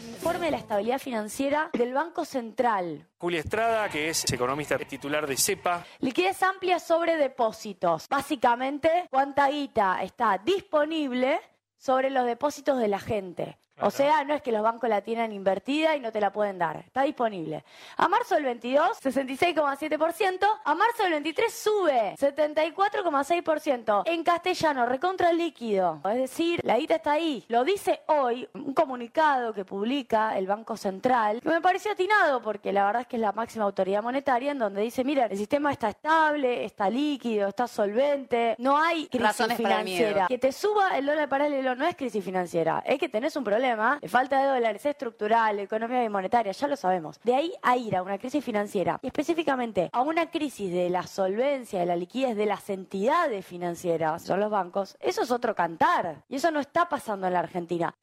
Informe 0.09 0.47
de 0.47 0.51
la 0.53 0.59
estabilidad 0.59 0.99
financiera 0.99 1.71
del 1.73 1.93
Banco 1.93 2.25
Central. 2.25 3.09
Julia 3.19 3.41
Estrada, 3.41 3.89
que 3.89 4.09
es 4.09 4.31
economista 4.33 4.79
titular 4.79 5.27
de 5.27 5.37
CEPA. 5.37 5.85
Liquidez 5.99 6.43
amplia 6.43 6.79
sobre 6.79 7.17
depósitos. 7.17 8.09
Básicamente, 8.09 9.07
cuánta 9.11 9.49
guita 9.49 10.03
está 10.03 10.41
disponible 10.45 11.41
sobre 11.77 12.11
los 12.11 12.25
depósitos 12.25 12.79
de 12.79 12.87
la 12.87 13.01
gente. 13.01 13.59
O 13.81 13.91
sea, 13.91 14.23
no 14.25 14.35
es 14.35 14.43
que 14.43 14.53
los 14.53 14.63
bancos 14.63 14.89
la 14.89 15.01
tienen 15.01 15.33
invertida 15.33 15.97
y 15.97 16.01
no 16.01 16.13
te 16.13 16.21
la 16.21 16.31
pueden 16.33 16.59
dar. 16.59 16.77
Está 16.87 17.03
disponible. 17.03 17.65
A 17.97 18.07
marzo 18.09 18.35
del 18.35 18.45
22, 18.45 19.03
66,7%. 19.03 20.47
A 20.65 20.75
marzo 20.75 21.03
del 21.03 21.13
23 21.13 21.53
sube 21.53 22.15
74,6%. 22.17 24.03
En 24.07 24.23
castellano, 24.23 24.87
recontra 24.87 25.33
líquido. 25.33 26.01
Es 26.05 26.19
decir, 26.19 26.61
la 26.65 26.79
guita 26.79 26.97
está 26.97 27.13
ahí. 27.13 27.45
Lo 27.49 27.65
dice 27.65 28.01
hoy 28.07 28.49
un 28.55 28.75
comunicado 28.75 29.53
que 29.53 29.65
publica 29.65 30.37
el 30.37 30.47
Banco 30.47 30.77
Central, 30.77 31.41
que 31.41 31.49
me 31.49 31.61
pareció 31.61 31.93
atinado 31.93 32.43
porque 32.43 32.73
la 32.73 32.85
verdad 32.85 33.03
es 33.03 33.09
que 33.09 33.17
es 33.17 33.23
la 33.23 33.33
máxima 33.33 33.65
autoridad 33.65 34.03
monetaria 34.03 34.53
en 34.53 34.59
donde 34.59 34.83
dice, 34.83 35.03
mira, 35.03 35.27
el 35.27 35.39
sistema 35.39 35.73
está 35.73 35.89
estable, 35.89 36.65
está 36.65 36.89
líquido, 36.91 37.49
está 37.49 37.67
solvente, 37.67 38.55
no 38.59 38.79
hay 38.79 39.07
crisis 39.09 39.55
financiera. 39.55 40.27
Que 40.29 40.39
te 40.39 40.53
suba 40.53 40.97
el 40.99 41.07
dólar 41.07 41.29
paralelo 41.29 41.75
no 41.75 41.87
es 41.87 41.97
crisis 41.97 42.25
financiera, 42.25 42.83
es 42.87 42.99
que 42.99 43.09
tenés 43.09 43.35
un 43.37 43.45
problema 43.45 43.62
falta 44.09 44.41
de 44.41 44.49
dólares 44.49 44.85
estructural, 44.87 45.59
economía 45.59 46.05
y 46.05 46.09
monetaria, 46.09 46.53
ya 46.53 46.69
lo 46.69 46.77
sabemos. 46.77 47.21
De 47.25 47.35
ahí 47.35 47.53
a 47.63 47.77
ir 47.77 47.97
a 47.97 48.03
una 48.03 48.19
crisis 48.19 48.45
financiera 48.45 48.99
y 49.03 49.07
específicamente 49.07 49.91
a 49.93 50.03
una 50.03 50.31
crisis 50.31 50.73
de 50.73 50.91
la 50.91 51.07
solvencia, 51.07 51.81
de 51.81 51.87
la 51.87 51.97
liquidez 51.97 52.37
de 52.37 52.47
las 52.47 52.69
entidades 52.71 53.45
financieras, 53.45 54.23
son 54.23 54.41
los 54.41 54.51
bancos, 54.51 54.97
eso 55.01 55.23
es 55.23 55.31
otro 55.31 55.55
cantar. 55.55 56.23
Y 56.29 56.37
eso 56.37 56.51
no 56.51 56.61
está 56.61 56.89
pasando 56.89 57.27
en 57.27 57.33
la 57.33 57.41
Argentina. 57.41 57.95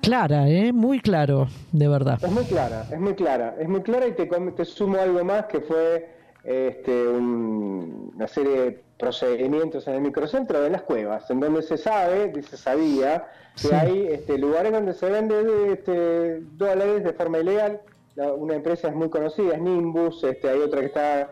Clara, 0.00 0.48
¿eh? 0.48 0.72
Muy 0.72 1.00
claro, 1.00 1.48
de 1.72 1.88
verdad. 1.88 2.18
Es 2.22 2.30
muy 2.30 2.44
clara, 2.44 2.86
es 2.90 3.00
muy 3.00 3.14
clara, 3.14 3.54
es 3.58 3.68
muy 3.68 3.82
clara 3.82 4.06
y 4.06 4.12
te, 4.12 4.26
te 4.26 4.64
sumo 4.64 4.98
algo 4.98 5.22
más 5.24 5.46
que 5.46 5.60
fue 5.60 6.17
este, 6.48 7.06
una 7.06 8.26
serie 8.26 8.60
de 8.60 8.80
procedimientos 8.98 9.86
en 9.86 9.96
el 9.96 10.00
microcentro 10.00 10.62
de 10.62 10.70
las 10.70 10.80
cuevas, 10.82 11.28
en 11.30 11.40
donde 11.40 11.60
se 11.60 11.76
sabe, 11.76 12.32
se 12.42 12.56
sabía, 12.56 13.28
que 13.60 13.74
hay 13.74 14.06
este, 14.06 14.38
lugares 14.38 14.72
donde 14.72 14.94
se 14.94 15.10
vende 15.10 15.72
este, 15.72 16.40
dólares 16.56 17.04
de 17.04 17.12
forma 17.12 17.38
ilegal. 17.38 17.82
una 18.16 18.54
empresa 18.54 18.88
es 18.88 18.94
muy 18.94 19.10
conocida, 19.10 19.56
es 19.56 19.60
Nimbus, 19.60 20.24
este, 20.24 20.48
hay 20.48 20.60
otra 20.60 20.80
que 20.80 20.86
está, 20.86 21.30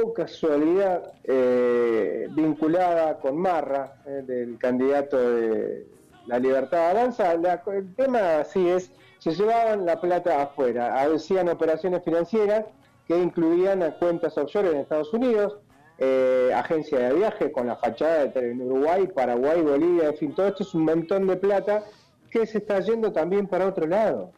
o 0.00 0.14
casualidad, 0.14 1.12
eh, 1.24 2.28
vinculada 2.30 3.18
con 3.18 3.36
Marra, 3.38 3.94
eh, 4.06 4.22
del 4.24 4.58
candidato 4.58 5.18
de 5.18 5.86
la 6.26 6.38
Libertad 6.38 6.90
Avanza. 6.90 7.32
el 7.32 7.94
tema 7.96 8.44
sí 8.44 8.68
es, 8.68 8.92
se 9.18 9.34
llevaban 9.34 9.84
la 9.84 10.00
plata 10.00 10.40
afuera, 10.40 11.02
hacían 11.02 11.48
operaciones 11.48 12.04
financieras 12.04 12.64
que 13.06 13.16
incluían 13.18 13.82
cuentas 13.98 14.36
offshore 14.38 14.70
en 14.70 14.78
Estados 14.78 15.12
Unidos, 15.12 15.58
eh, 15.98 16.50
agencia 16.54 16.98
de 16.98 17.14
viaje 17.14 17.52
con 17.52 17.66
la 17.66 17.76
fachada 17.76 18.26
de 18.26 18.52
Uruguay, 18.54 19.08
Paraguay, 19.14 19.60
Bolivia, 19.60 20.08
en 20.08 20.16
fin, 20.16 20.34
todo 20.34 20.48
esto 20.48 20.62
es 20.62 20.74
un 20.74 20.84
montón 20.84 21.26
de 21.26 21.36
plata 21.36 21.84
que 22.30 22.46
se 22.46 22.58
está 22.58 22.80
yendo 22.80 23.12
también 23.12 23.46
para 23.46 23.66
otro 23.66 23.86
lado. 23.86 24.32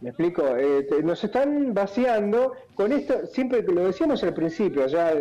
¿Me 0.00 0.10
explico? 0.10 0.42
Eh, 0.56 0.86
nos 1.02 1.22
están 1.24 1.74
vaciando 1.74 2.52
con 2.74 2.92
esto, 2.92 3.26
siempre 3.26 3.62
lo 3.62 3.84
decíamos 3.84 4.22
al 4.22 4.32
principio, 4.32 4.86
ya 4.86 5.12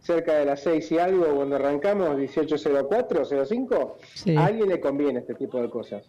cerca 0.00 0.34
de 0.34 0.46
las 0.46 0.60
6 0.60 0.92
y 0.92 0.98
algo, 0.98 1.34
cuando 1.34 1.56
arrancamos 1.56 2.16
1804, 2.16 3.24
05, 3.46 3.96
a 4.36 4.46
alguien 4.46 4.68
le 4.68 4.80
conviene 4.80 5.20
este 5.20 5.34
tipo 5.34 5.60
de 5.60 5.68
cosas. 5.68 6.04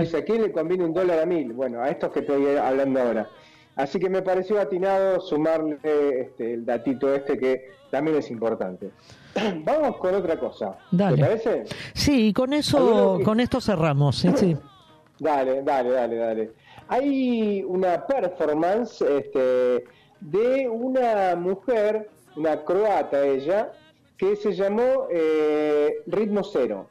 dice, 0.00 0.18
¿a 0.18 0.24
quién 0.24 0.42
le 0.42 0.52
conviene 0.52 0.84
un 0.84 0.94
dólar 0.94 1.20
a 1.20 1.26
mil? 1.26 1.52
Bueno, 1.52 1.80
a 1.82 1.88
estos 1.88 2.12
que 2.12 2.20
estoy 2.20 2.56
hablando 2.56 3.00
ahora. 3.00 3.28
Así 3.76 3.98
que 3.98 4.10
me 4.10 4.22
pareció 4.22 4.60
atinado 4.60 5.20
sumarle 5.20 5.78
este, 6.20 6.54
el 6.54 6.64
datito 6.64 7.12
este 7.14 7.38
que 7.38 7.70
también 7.90 8.18
es 8.18 8.30
importante. 8.30 8.90
Vamos 9.64 9.96
con 9.96 10.14
otra 10.14 10.38
cosa. 10.38 10.76
Dale. 10.90 11.16
¿Te 11.16 11.22
parece? 11.22 11.64
Sí, 11.94 12.32
con 12.32 12.52
eso, 12.52 13.18
con 13.24 13.40
esto 13.40 13.60
cerramos. 13.60 14.16
¿sí? 14.16 14.56
dale, 15.18 15.62
dale, 15.62 15.90
dale, 15.90 16.16
dale. 16.16 16.50
Hay 16.88 17.62
una 17.66 18.06
performance 18.06 19.00
este, 19.00 19.84
de 20.20 20.68
una 20.68 21.34
mujer, 21.36 22.10
una 22.36 22.62
croata 22.64 23.24
ella, 23.24 23.72
que 24.18 24.36
se 24.36 24.52
llamó 24.52 25.06
eh, 25.10 26.02
Ritmo 26.06 26.44
Cero. 26.44 26.88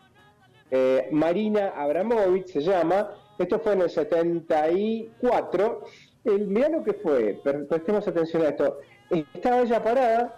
Eh, 0.71 1.09
Marina 1.11 1.73
Abramovic 1.75 2.47
se 2.47 2.61
llama. 2.61 3.11
Esto 3.37 3.59
fue 3.59 3.73
en 3.73 3.81
el 3.81 3.89
74 3.89 5.83
el, 6.25 6.47
mirá 6.47 6.69
lo 6.69 6.83
que 6.83 6.93
fue, 6.93 7.39
prestemos 7.43 8.07
atención 8.07 8.43
a 8.43 8.49
esto. 8.49 8.79
Estaba 9.09 9.61
ella 9.61 9.83
parada 9.83 10.37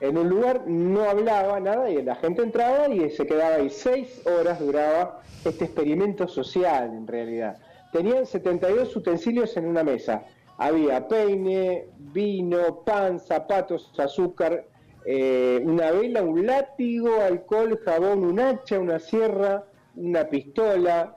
en 0.00 0.16
un 0.16 0.28
lugar, 0.28 0.62
no 0.66 1.08
hablaba 1.08 1.58
nada 1.58 1.90
y 1.90 2.02
la 2.02 2.14
gente 2.16 2.42
entraba 2.42 2.88
y 2.88 3.10
se 3.10 3.26
quedaba 3.26 3.56
ahí. 3.56 3.70
Seis 3.70 4.22
horas 4.26 4.60
duraba 4.60 5.20
este 5.44 5.64
experimento 5.64 6.28
social 6.28 6.84
en 6.84 7.06
realidad. 7.06 7.58
Tenían 7.92 8.26
72 8.26 8.94
utensilios 8.94 9.56
en 9.56 9.66
una 9.66 9.82
mesa. 9.82 10.24
Había 10.58 11.06
peine, 11.08 11.86
vino, 11.98 12.82
pan, 12.84 13.18
zapatos, 13.18 13.92
azúcar, 13.98 14.66
eh, 15.04 15.62
una 15.64 15.90
vela, 15.90 16.22
un 16.22 16.46
látigo, 16.46 17.20
alcohol, 17.22 17.80
jabón, 17.84 18.24
un 18.24 18.40
hacha, 18.40 18.78
una 18.78 18.98
sierra, 18.98 19.64
una 19.96 20.28
pistola, 20.28 21.16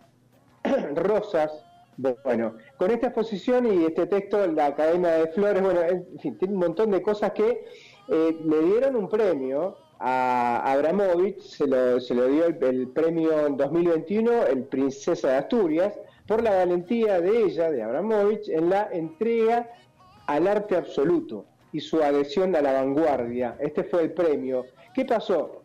rosas. 0.95 1.51
Bueno, 2.23 2.55
con 2.77 2.89
esta 2.89 3.07
exposición 3.07 3.71
y 3.71 3.85
este 3.85 4.07
texto, 4.07 4.47
la 4.47 4.73
cadena 4.75 5.09
de 5.09 5.27
flores, 5.27 5.61
bueno, 5.61 5.81
en 5.81 6.19
fin, 6.19 6.37
tiene 6.37 6.55
un 6.55 6.59
montón 6.59 6.89
de 6.91 7.01
cosas 7.01 7.31
que 7.31 7.65
eh, 8.07 8.37
le 8.43 8.61
dieron 8.63 8.95
un 8.95 9.07
premio 9.07 9.77
a 9.99 10.71
Abramovich, 10.71 11.39
se 11.41 11.67
lo, 11.67 11.99
se 11.99 12.15
lo 12.15 12.27
dio 12.27 12.45
el, 12.47 12.87
premio 12.87 13.45
en 13.45 13.55
2021, 13.55 14.47
el 14.47 14.63
Princesa 14.63 15.29
de 15.29 15.35
Asturias, 15.35 15.93
por 16.25 16.41
la 16.41 16.55
valentía 16.55 17.21
de 17.21 17.43
ella, 17.43 17.69
de 17.69 17.83
Abramovich, 17.83 18.49
en 18.49 18.69
la 18.69 18.89
entrega 18.91 19.69
al 20.25 20.47
arte 20.47 20.75
absoluto 20.75 21.45
y 21.71 21.79
su 21.79 22.01
adhesión 22.01 22.55
a 22.55 22.61
la 22.61 22.73
vanguardia. 22.73 23.57
Este 23.59 23.83
fue 23.83 24.03
el 24.03 24.13
premio. 24.13 24.65
¿Qué 24.95 25.05
pasó? 25.05 25.60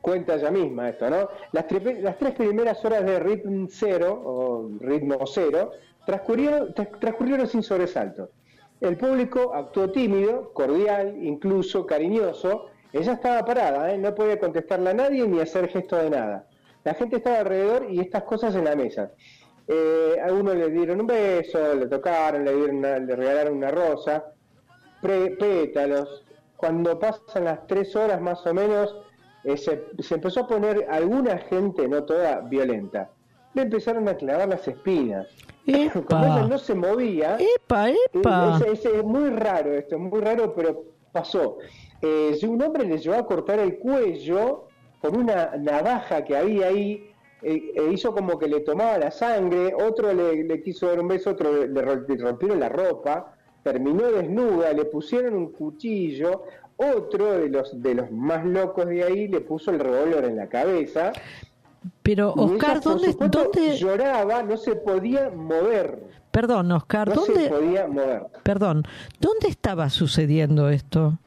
Cuenta 0.00 0.34
ella 0.34 0.50
misma 0.50 0.88
esto, 0.88 1.10
¿no? 1.10 1.28
Las, 1.52 1.66
las 2.00 2.18
tres 2.18 2.34
primeras 2.34 2.84
horas 2.84 3.04
de 3.04 3.18
ritmo 3.18 3.66
cero, 3.70 4.20
o 4.24 4.70
ritmo 4.80 5.18
cero, 5.26 5.72
transcurrieron, 6.06 6.74
transcurrieron 6.74 7.46
sin 7.46 7.62
sobresalto. 7.62 8.30
El 8.80 8.96
público 8.96 9.52
actuó 9.54 9.90
tímido, 9.90 10.52
cordial, 10.54 11.16
incluso 11.22 11.84
cariñoso. 11.84 12.66
Ella 12.92 13.12
estaba 13.12 13.44
parada, 13.44 13.92
¿eh? 13.92 13.98
no 13.98 14.14
podía 14.14 14.38
contestarle 14.38 14.90
a 14.90 14.94
nadie 14.94 15.28
ni 15.28 15.38
hacer 15.40 15.68
gesto 15.68 15.96
de 15.96 16.10
nada. 16.10 16.46
La 16.82 16.94
gente 16.94 17.16
estaba 17.16 17.40
alrededor 17.40 17.86
y 17.90 18.00
estas 18.00 18.22
cosas 18.22 18.54
en 18.54 18.64
la 18.64 18.74
mesa. 18.74 19.10
Eh, 19.68 20.16
a 20.26 20.32
uno 20.32 20.54
le 20.54 20.70
dieron 20.70 21.00
un 21.00 21.06
beso, 21.06 21.74
le 21.74 21.86
tocaron, 21.86 22.44
le, 22.44 22.56
dieron 22.56 22.80
le 22.80 23.14
regalaron 23.14 23.56
una 23.58 23.70
rosa, 23.70 24.32
pétalos. 25.02 26.24
Cuando 26.56 26.98
pasan 26.98 27.44
las 27.44 27.66
tres 27.66 27.94
horas 27.94 28.20
más 28.20 28.44
o 28.46 28.54
menos, 28.54 28.96
eh, 29.44 29.56
se, 29.56 30.14
empezó 30.14 30.40
a 30.40 30.46
poner 30.46 30.86
alguna 30.90 31.38
gente, 31.38 31.88
no 31.88 32.04
toda, 32.04 32.40
violenta. 32.40 33.10
Le 33.54 33.62
empezaron 33.62 34.08
a 34.08 34.14
clavar 34.14 34.48
las 34.48 34.66
espinas. 34.66 35.26
Como 36.06 36.24
ella 36.24 36.46
no 36.46 36.58
se 36.58 36.74
movía. 36.74 37.36
¡Epa, 37.38 37.90
epa! 37.90 38.60
Es, 38.70 39.04
muy 39.04 39.30
raro 39.30 39.74
esto, 39.74 39.96
es 39.96 40.00
muy 40.00 40.20
raro, 40.20 40.54
pero 40.54 40.84
pasó. 41.12 41.58
Eh, 42.02 42.38
un 42.42 42.62
hombre 42.62 42.84
le 42.84 42.98
llevó 42.98 43.16
a 43.16 43.26
cortar 43.26 43.58
el 43.58 43.78
cuello 43.78 44.68
con 45.00 45.16
una 45.16 45.56
navaja 45.56 46.24
que 46.24 46.36
había 46.36 46.68
ahí, 46.68 47.10
eh, 47.42 47.72
e 47.74 47.92
hizo 47.92 48.14
como 48.14 48.38
que 48.38 48.48
le 48.48 48.60
tomaba 48.60 48.98
la 48.98 49.10
sangre, 49.10 49.72
otro 49.74 50.12
le, 50.12 50.62
quiso 50.62 50.88
dar 50.88 51.00
un 51.00 51.08
beso, 51.08 51.30
otro 51.30 51.66
le, 51.66 51.82
rompieron 51.82 52.60
la 52.60 52.68
ropa, 52.68 53.34
terminó 53.62 54.10
desnuda, 54.10 54.72
le 54.72 54.84
pusieron 54.84 55.34
un 55.34 55.52
cuchillo, 55.52 56.44
otro 56.80 57.32
de 57.32 57.48
los, 57.48 57.82
de 57.82 57.94
los 57.94 58.10
más 58.10 58.44
locos 58.44 58.86
de 58.86 59.04
ahí 59.04 59.28
le 59.28 59.40
puso 59.40 59.70
el 59.70 59.78
revólver 59.78 60.24
en 60.24 60.36
la 60.36 60.48
cabeza. 60.48 61.12
Pero 62.02 62.32
Oscar, 62.32 62.80
¿dónde, 62.80 63.14
¿dónde 63.18 63.76
lloraba? 63.76 64.42
No 64.42 64.56
se 64.56 64.76
podía 64.76 65.30
mover. 65.30 65.98
Perdón, 66.30 66.72
Oscar, 66.72 67.08
no 67.08 67.14
¿dónde 67.14 67.44
se 67.44 67.48
podía 67.48 67.86
mover? 67.86 68.22
Perdón, 68.42 68.84
¿dónde 69.18 69.48
estaba 69.48 69.90
sucediendo 69.90 70.68
esto? 70.68 71.18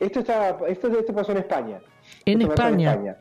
Esto 0.00 0.20
estaba, 0.20 0.68
esto, 0.68 0.88
esto 0.88 1.12
pasó 1.12 1.32
en 1.32 1.38
España. 1.38 1.80
En 2.24 2.42
España. 2.42 3.16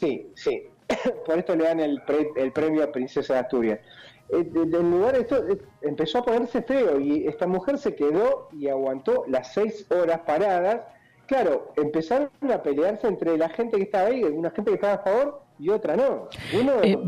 Sí, 0.00 0.30
sí. 0.34 0.62
Por 1.26 1.38
esto 1.38 1.56
le 1.56 1.64
dan 1.64 1.80
el, 1.80 2.02
el 2.36 2.52
premio 2.52 2.84
a 2.84 2.92
Princesa 2.92 3.34
de 3.34 3.40
Asturias. 3.40 3.80
Eh, 4.30 4.42
del 4.44 4.90
lugar 4.90 5.16
esto 5.16 5.46
eh, 5.48 5.58
empezó 5.82 6.18
a 6.18 6.24
ponerse 6.24 6.62
feo 6.62 6.98
y 6.98 7.26
esta 7.26 7.46
mujer 7.46 7.78
se 7.78 7.94
quedó 7.94 8.48
y 8.52 8.68
aguantó 8.68 9.24
las 9.28 9.52
seis 9.52 9.86
horas 9.90 10.20
paradas. 10.20 10.80
Claro, 11.26 11.72
empezaron 11.76 12.30
a 12.52 12.62
pelearse 12.62 13.06
entre 13.06 13.36
la 13.36 13.48
gente 13.48 13.76
que 13.76 13.84
estaba 13.84 14.08
ahí, 14.08 14.22
una 14.24 14.50
gente 14.50 14.70
que 14.70 14.74
estaba 14.74 14.94
a 14.94 14.98
favor 14.98 15.42
y 15.58 15.70
otra 15.70 15.96
no. 15.96 16.28
Uno, 16.58 16.72
eh, 16.82 16.98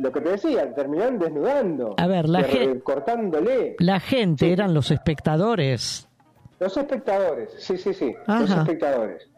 lo 0.00 0.12
que 0.12 0.20
te 0.20 0.28
decía, 0.30 0.72
terminaron 0.74 1.18
desnudando. 1.18 1.94
A 1.98 2.06
ver, 2.06 2.28
la 2.28 2.44
cortándole. 2.84 3.76
La 3.78 3.98
gente 3.98 4.52
eran 4.52 4.74
los 4.74 4.90
espectadores. 4.90 6.08
Los 6.60 6.76
espectadores, 6.76 7.50
sí, 7.58 7.76
sí, 7.76 7.92
sí, 7.92 8.14
los 8.26 8.50
espectadores. 8.50 9.28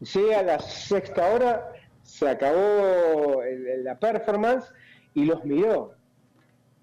Llega 0.00 0.40
a 0.40 0.42
la 0.42 0.58
sexta 0.58 1.32
hora, 1.32 1.72
se 2.02 2.28
acabó 2.28 3.42
la 3.84 3.96
performance 3.98 4.72
y 5.14 5.24
los 5.24 5.44
miró, 5.44 5.92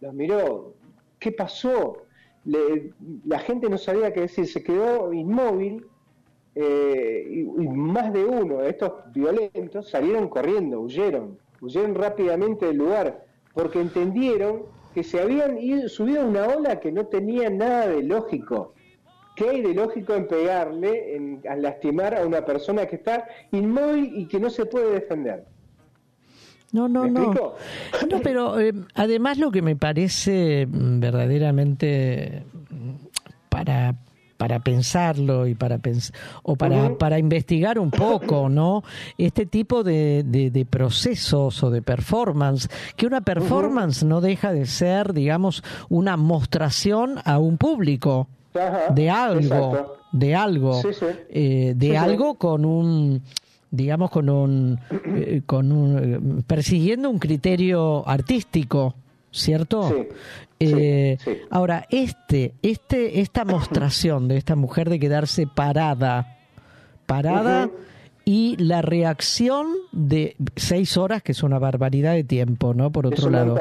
los 0.02 0.14
miró, 0.14 0.74
¿qué 1.20 1.32
pasó? 1.32 2.02
la 3.26 3.40
gente 3.40 3.70
no 3.70 3.78
sabía 3.80 4.14
qué 4.14 4.22
decir, 4.22 4.48
se 4.48 4.64
quedó 4.64 5.12
inmóvil 5.12 5.88
eh, 6.54 7.28
y, 7.30 7.44
más 7.44 8.14
de 8.14 8.24
uno 8.24 8.60
de 8.60 8.70
estos 8.70 8.94
violentos 9.14 9.90
salieron 9.90 10.30
corriendo, 10.30 10.80
huyeron, 10.80 11.38
huyeron 11.60 11.96
rápidamente 11.96 12.68
del 12.68 12.78
lugar, 12.78 13.26
porque 13.54 13.82
entendieron 13.82 14.64
que 14.94 15.04
se 15.04 15.20
habían 15.20 15.58
ido, 15.58 15.90
subido 15.90 16.22
a 16.22 16.26
una 16.26 16.48
ola 16.48 16.80
que 16.80 16.92
no 16.92 17.08
tenía 17.08 17.50
nada 17.50 17.88
de 17.88 18.04
lógico. 18.04 18.74
¿Qué 19.36 19.50
hay 19.50 19.62
de 19.62 19.74
lógico 19.74 20.14
en 20.14 20.28
pegarle, 20.30 21.16
en, 21.16 21.42
lastimar 21.58 22.16
a 22.16 22.26
una 22.26 22.46
persona 22.46 22.86
que 22.86 22.96
está 22.96 23.28
inmóvil 23.52 24.18
y 24.18 24.28
que 24.28 24.40
no 24.40 24.50
se 24.50 24.66
puede 24.66 24.94
defender? 24.94 25.46
No, 26.76 26.90
no, 26.90 27.08
no. 27.08 27.34
No, 28.10 28.20
pero 28.22 28.60
eh, 28.60 28.74
además 28.96 29.38
lo 29.38 29.50
que 29.50 29.62
me 29.62 29.78
parece 29.78 30.68
mm, 30.70 31.00
verdaderamente 31.00 32.44
mm, 32.70 33.06
para 33.48 33.96
para 34.36 34.60
pensarlo 34.60 35.48
y 35.48 35.56
para 35.56 35.80
o 36.44 36.58
para, 36.58 36.98
para 36.98 37.18
investigar 37.18 37.80
un 37.80 37.90
poco, 37.90 38.50
¿no? 38.50 38.84
Este 39.18 39.46
tipo 39.46 39.82
de, 39.82 40.24
de, 40.26 40.66
procesos 40.66 41.64
o 41.64 41.70
de 41.70 41.82
performance, 41.82 42.68
que 42.98 43.08
una 43.08 43.22
performance 43.22 44.04
no 44.04 44.20
deja 44.20 44.52
de 44.52 44.66
ser, 44.66 45.14
digamos, 45.14 45.64
una 45.88 46.18
mostración 46.18 47.16
a 47.24 47.40
un 47.40 47.58
público 47.58 48.28
de 48.94 49.10
algo, 49.10 49.96
de 50.12 50.36
algo, 50.36 50.82
eh, 51.30 51.72
de 51.74 51.98
algo 51.98 52.36
con 52.36 52.66
un 52.66 53.22
digamos, 53.76 54.12
con 54.12 54.30
un, 54.30 54.80
eh, 54.90 55.42
con 55.46 55.72
un, 55.72 56.44
persiguiendo 56.48 57.10
un 57.10 57.20
criterio 57.20 58.08
artístico, 58.08 58.96
¿cierto? 59.32 60.08
Eh, 60.60 61.18
ahora, 61.50 61.86
este, 61.90 62.54
este, 62.62 63.20
esta 63.20 63.46
mostración 63.46 64.28
de 64.28 64.38
esta 64.38 64.56
mujer 64.56 64.90
de 64.90 65.00
quedarse 65.00 65.48
parada, 65.48 66.38
parada, 67.06 67.70
y 68.26 68.58
la 68.58 68.82
reacción 68.82 69.68
de 69.92 70.36
seis 70.56 70.98
horas, 70.98 71.22
que 71.22 71.34
es 71.34 71.44
una 71.44 71.60
barbaridad 71.60 72.14
de 72.14 72.24
tiempo, 72.24 72.74
¿no? 72.74 72.92
Por 72.92 73.06
otro 73.06 73.30
lado. 73.30 73.60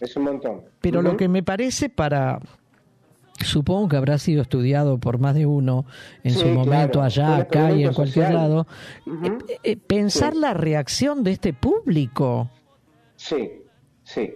es 0.00 0.16
un 0.16 0.22
montón. 0.24 0.62
Pero 0.80 1.02
lo 1.02 1.16
que 1.18 1.28
me 1.28 1.42
parece 1.42 1.90
para 1.90 2.40
supongo 3.44 3.88
que 3.88 3.96
habrá 3.96 4.18
sido 4.18 4.42
estudiado 4.42 4.98
por 4.98 5.18
más 5.18 5.34
de 5.34 5.46
uno 5.46 5.84
en 6.22 6.32
su 6.32 6.46
momento 6.48 7.02
allá, 7.02 7.36
acá 7.36 7.72
y 7.72 7.84
en 7.84 7.92
cualquier 7.92 8.32
lado, 8.32 8.66
eh, 9.06 9.58
eh, 9.62 9.76
pensar 9.76 10.34
la 10.34 10.54
reacción 10.54 11.22
de 11.22 11.32
este 11.32 11.52
público. 11.52 12.50
Sí, 13.16 13.50
sí. 14.04 14.34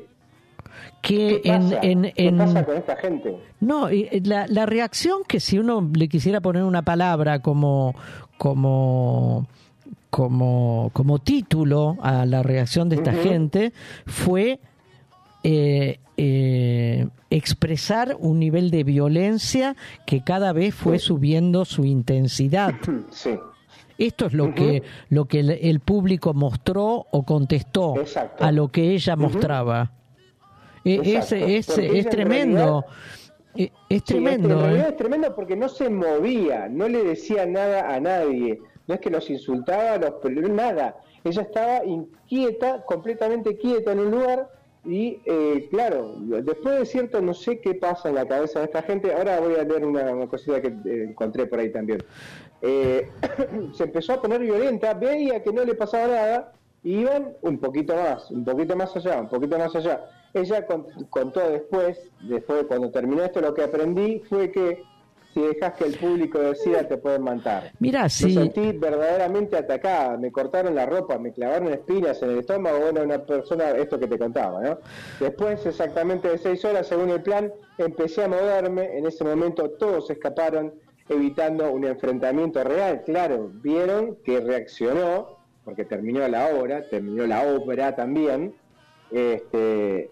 Que 1.02 1.40
¿Qué 1.42 1.48
pasa? 1.48 1.78
En, 1.82 2.02
¿Qué 2.02 2.32
pasa 2.36 2.64
con 2.64 2.76
esta 2.76 2.96
gente? 2.96 3.36
No, 3.60 3.88
la, 4.22 4.46
la 4.46 4.66
reacción 4.66 5.22
que 5.26 5.40
si 5.40 5.58
uno 5.58 5.90
le 5.94 6.08
quisiera 6.08 6.40
poner 6.40 6.62
una 6.64 6.82
palabra 6.82 7.40
como 7.40 7.94
como 8.36 9.46
como 10.10 10.90
como 10.92 11.18
título 11.20 11.96
a 12.02 12.26
la 12.26 12.42
reacción 12.42 12.88
de 12.88 12.96
esta 12.96 13.12
gente 13.12 13.72
fue 14.06 14.60
eh, 15.42 16.00
eh, 16.22 17.08
expresar 17.30 18.14
un 18.18 18.38
nivel 18.38 18.70
de 18.70 18.84
violencia 18.84 19.74
que 20.04 20.22
cada 20.22 20.52
vez 20.52 20.74
fue 20.74 20.98
subiendo 20.98 21.64
su 21.64 21.86
intensidad. 21.86 22.74
Esto 23.96 24.26
es 24.26 24.34
lo 24.34 24.54
que 24.54 24.82
lo 25.08 25.24
que 25.24 25.40
el, 25.40 25.80
público 25.80 26.34
mostró 26.34 27.06
o 27.10 27.22
contestó 27.22 27.94
a 28.38 28.52
lo 28.52 28.68
que 28.68 28.92
ella 28.92 29.16
mostraba. 29.16 29.92
E, 30.84 31.16
es, 31.16 31.32
es, 31.32 31.66
tremendo. 32.10 32.84
E, 33.54 33.72
es, 33.88 34.04
tremendo. 34.04 34.68
¿eh? 34.68 34.88
es 34.88 34.96
tremendo 34.96 35.34
porque 35.34 35.56
no 35.56 35.70
se 35.70 35.88
movía, 35.88 36.68
no 36.68 36.86
le 36.86 37.02
decía 37.02 37.46
nada 37.46 37.94
a 37.94 37.98
nadie. 37.98 38.60
No 38.86 38.94
es 38.94 39.00
que 39.00 39.08
los 39.08 39.30
insultaba, 39.30 39.96
los 39.96 40.50
nada. 40.50 40.96
Ella 41.24 41.42
estaba 41.42 41.82
inquieta, 41.86 42.84
completamente 42.84 43.56
quieta 43.56 43.92
en 43.92 44.00
un 44.00 44.10
lugar 44.10 44.59
y 44.84 45.20
eh, 45.26 45.68
claro, 45.70 46.14
después 46.18 46.78
de 46.78 46.86
cierto, 46.86 47.20
no 47.20 47.34
sé 47.34 47.60
qué 47.60 47.74
pasa 47.74 48.08
en 48.08 48.14
la 48.14 48.26
cabeza 48.26 48.60
de 48.60 48.64
esta 48.66 48.82
gente. 48.82 49.12
Ahora 49.12 49.38
voy 49.40 49.54
a 49.54 49.64
leer 49.64 49.84
una, 49.84 50.26
cosita 50.26 50.60
que 50.62 50.68
eh, 50.68 51.04
encontré 51.10 51.46
por 51.46 51.58
ahí 51.58 51.70
también. 51.70 52.02
Eh, 52.62 53.08
se 53.74 53.84
empezó 53.84 54.14
a 54.14 54.22
poner 54.22 54.40
violenta, 54.40 54.94
veía 54.94 55.42
que 55.42 55.52
no 55.52 55.64
le 55.64 55.74
pasaba 55.74 56.06
nada, 56.06 56.52
y 56.82 57.00
iban 57.00 57.34
un 57.42 57.58
poquito 57.58 57.94
más, 57.94 58.30
un 58.30 58.44
poquito 58.44 58.74
más 58.74 58.96
allá, 58.96 59.20
un 59.20 59.28
poquito 59.28 59.58
más 59.58 59.74
allá. 59.76 60.06
Ella 60.32 60.66
contó 61.10 61.50
después, 61.50 61.98
después 62.22 62.60
de 62.60 62.66
cuando 62.66 62.90
terminó 62.90 63.22
esto, 63.22 63.40
lo 63.40 63.52
que 63.52 63.64
aprendí 63.64 64.20
fue 64.28 64.50
que 64.50 64.82
si 65.32 65.40
dejas 65.40 65.74
que 65.74 65.84
el 65.84 65.96
público 65.96 66.38
decida 66.38 66.86
te 66.86 66.96
pueden 66.96 67.22
matar. 67.22 67.72
Mira, 67.78 68.08
sí. 68.08 68.26
Me 68.26 68.32
sentí 68.32 68.72
verdaderamente 68.72 69.56
atacada, 69.56 70.16
me 70.16 70.32
cortaron 70.32 70.74
la 70.74 70.86
ropa, 70.86 71.18
me 71.18 71.32
clavaron 71.32 71.72
espinas 71.72 72.22
en 72.22 72.30
el 72.30 72.38
estómago, 72.40 72.80
bueno, 72.80 73.02
una 73.02 73.24
persona, 73.24 73.70
esto 73.70 73.98
que 73.98 74.08
te 74.08 74.18
contaba, 74.18 74.60
¿no? 74.60 74.78
Después, 75.20 75.64
exactamente 75.66 76.28
de 76.28 76.38
seis 76.38 76.64
horas, 76.64 76.88
según 76.88 77.10
el 77.10 77.22
plan, 77.22 77.52
empecé 77.78 78.24
a 78.24 78.28
moverme, 78.28 78.98
en 78.98 79.06
ese 79.06 79.24
momento 79.24 79.70
todos 79.70 80.10
escaparon, 80.10 80.74
evitando 81.08 81.70
un 81.72 81.84
enfrentamiento 81.84 82.62
real, 82.62 83.02
claro, 83.04 83.50
vieron 83.54 84.16
que 84.24 84.40
reaccionó, 84.40 85.38
porque 85.64 85.84
terminó 85.84 86.26
la 86.28 86.48
obra, 86.48 86.88
terminó 86.88 87.26
la 87.26 87.42
ópera 87.52 87.94
también, 87.94 88.54
este, 89.10 90.08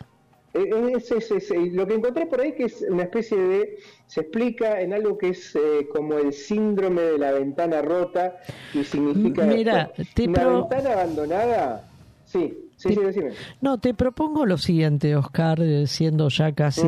es, 0.54 1.72
lo 1.72 1.86
que 1.86 1.94
encontré 1.94 2.26
por 2.26 2.40
ahí 2.40 2.52
que 2.52 2.64
es 2.64 2.84
una 2.88 3.04
especie 3.04 3.36
de, 3.36 3.78
se 4.06 4.20
explica 4.22 4.80
en 4.80 4.92
algo 4.92 5.18
que 5.18 5.30
es 5.30 5.54
eh, 5.54 5.88
como 5.92 6.14
el 6.18 6.32
síndrome 6.32 7.02
de 7.02 7.18
la 7.18 7.32
ventana 7.32 7.82
rota 7.82 8.36
y 8.74 8.84
significa 8.84 9.44
Mira, 9.44 9.92
una 10.26 10.60
ventana 10.60 10.92
abandonada. 10.92 11.88
Sí, 12.24 12.68
Sí, 12.78 12.94
sí, 12.94 13.00
decime. 13.00 13.30
No, 13.60 13.78
te 13.78 13.92
propongo 13.92 14.46
lo 14.46 14.56
siguiente, 14.56 15.16
Oscar, 15.16 15.60
eh, 15.60 15.88
siendo 15.88 16.28
ya 16.28 16.52
casi 16.52 16.86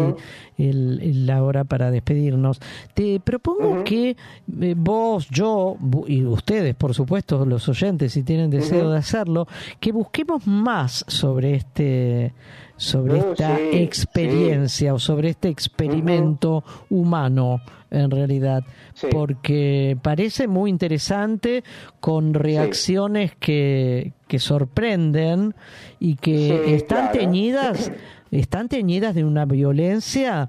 la 0.57 1.43
hora 1.43 1.65
para 1.65 1.91
despedirnos. 1.91 2.61
Te 2.95 3.19
propongo 3.19 3.83
que 3.83 4.17
eh, 4.61 4.75
vos, 4.77 5.29
yo 5.31 5.77
y 6.07 6.25
ustedes, 6.25 6.77
por 6.77 6.95
supuesto, 6.95 7.45
los 7.45 7.69
oyentes, 7.69 8.13
si 8.13 8.23
tienen 8.23 8.51
deseo 8.51 8.89
de 8.91 8.99
hacerlo, 8.99 9.49
que 9.81 9.91
busquemos 9.91 10.47
más 10.47 11.05
sobre 11.09 11.57
este 11.57 12.35
sobre 12.81 13.21
oh, 13.21 13.33
esta 13.33 13.61
experiencia 13.61 14.95
o 14.95 14.99
sobre 14.99 15.29
este 15.29 15.51
experimento 15.51 16.65
humano 16.89 17.61
en 17.91 18.11
realidad, 18.11 18.63
porque 19.11 19.99
parece 20.01 20.49
muy 20.49 20.71
interesante 20.71 21.63
con 22.01 22.33
reacciones 22.33 23.35
que, 23.39 24.15
que 24.29 24.39
sorprenden 24.39 25.55
y 25.99 26.17
que 26.17 26.75
están 26.75 27.13
teñidas 27.13 27.93
están 28.31 28.69
teñidas 28.69 29.15
de 29.15 29.25
una 29.25 29.45
violencia 29.45 30.49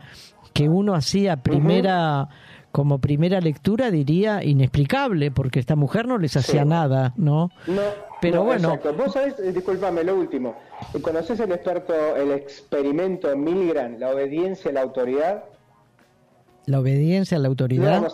que 0.53 0.67
uno 0.69 0.95
hacía 0.95 1.37
primera 1.43 2.29
como 2.71 2.99
primera 2.99 3.41
lectura 3.41 3.91
diría 3.91 4.43
inexplicable 4.43 5.31
porque 5.31 5.59
esta 5.59 5.75
mujer 5.75 6.07
no 6.07 6.17
les 6.17 6.37
hacía 6.37 6.65
nada, 6.65 7.13
¿no? 7.17 7.49
No 7.67 7.81
pero 8.21 8.43
bueno. 8.43 8.75
Exacto. 8.75 8.93
Vos 8.93 9.13
sabés, 9.13 9.39
eh, 9.39 9.51
discúlpame, 9.51 10.03
lo 10.03 10.15
último. 10.15 10.55
¿Conoces 11.01 11.39
el 11.39 11.51
experto, 11.51 12.15
el 12.15 12.31
experimento 12.31 13.35
Milgram, 13.35 13.97
la 13.97 14.11
obediencia 14.11 14.69
a 14.69 14.75
la 14.75 14.81
autoridad? 14.81 15.43
¿La 16.67 16.79
obediencia 16.79 17.37
a 17.37 17.39
la 17.39 17.47
autoridad? 17.47 18.07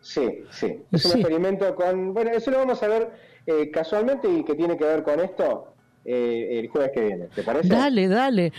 Sí, 0.00 0.44
sí. 0.50 0.84
Es 0.92 1.06
un 1.06 1.20
experimento 1.20 1.74
con. 1.74 2.12
Bueno, 2.12 2.30
eso 2.30 2.50
lo 2.50 2.58
vamos 2.58 2.82
a 2.82 2.88
ver 2.88 3.10
eh, 3.46 3.70
casualmente 3.70 4.30
y 4.30 4.44
que 4.44 4.54
tiene 4.54 4.76
que 4.76 4.84
ver 4.84 5.02
con 5.02 5.18
esto. 5.18 5.72
Eh, 6.10 6.60
el 6.60 6.68
jueves 6.68 6.90
que 6.94 7.02
viene, 7.02 7.26
¿te 7.34 7.42
parece? 7.42 7.68
Dale, 7.68 8.08
dale. 8.08 8.50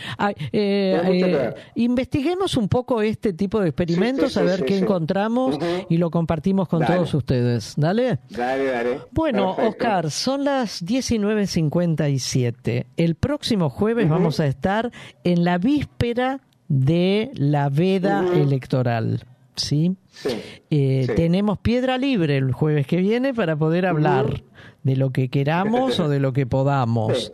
Eh, 0.52 1.52
investiguemos 1.74 2.56
un 2.56 2.68
poco 2.68 3.02
este 3.02 3.32
tipo 3.32 3.58
de 3.58 3.70
experimentos, 3.70 4.36
a 4.36 4.42
ver 4.42 4.64
qué 4.64 4.78
encontramos 4.78 5.58
y 5.88 5.96
lo 5.96 6.12
compartimos 6.12 6.68
con 6.68 6.86
todos 6.86 7.12
ustedes. 7.12 7.74
Dale. 7.76 8.20
Dale, 8.28 8.66
dale. 8.66 9.00
Bueno, 9.10 9.50
Oscar, 9.50 10.12
son 10.12 10.44
las 10.44 10.86
19.57. 10.86 12.86
El 12.96 13.16
próximo 13.16 13.68
jueves 13.68 14.08
vamos 14.08 14.38
a 14.38 14.46
estar 14.46 14.92
en 15.24 15.42
la 15.42 15.58
víspera 15.58 16.42
de 16.68 17.32
la 17.34 17.68
veda 17.68 18.24
electoral. 18.32 19.24
¿sí? 19.56 19.96
Eh, 20.70 21.06
tenemos 21.16 21.58
piedra 21.58 21.98
libre 21.98 22.36
el 22.36 22.52
jueves 22.52 22.86
que 22.86 22.96
viene 22.96 23.34
para 23.34 23.56
poder 23.56 23.86
hablar 23.86 24.42
de 24.82 24.96
lo 24.96 25.10
que 25.10 25.28
queramos 25.28 26.00
o 26.00 26.08
de 26.08 26.20
lo 26.20 26.32
que 26.32 26.46
podamos. 26.46 27.32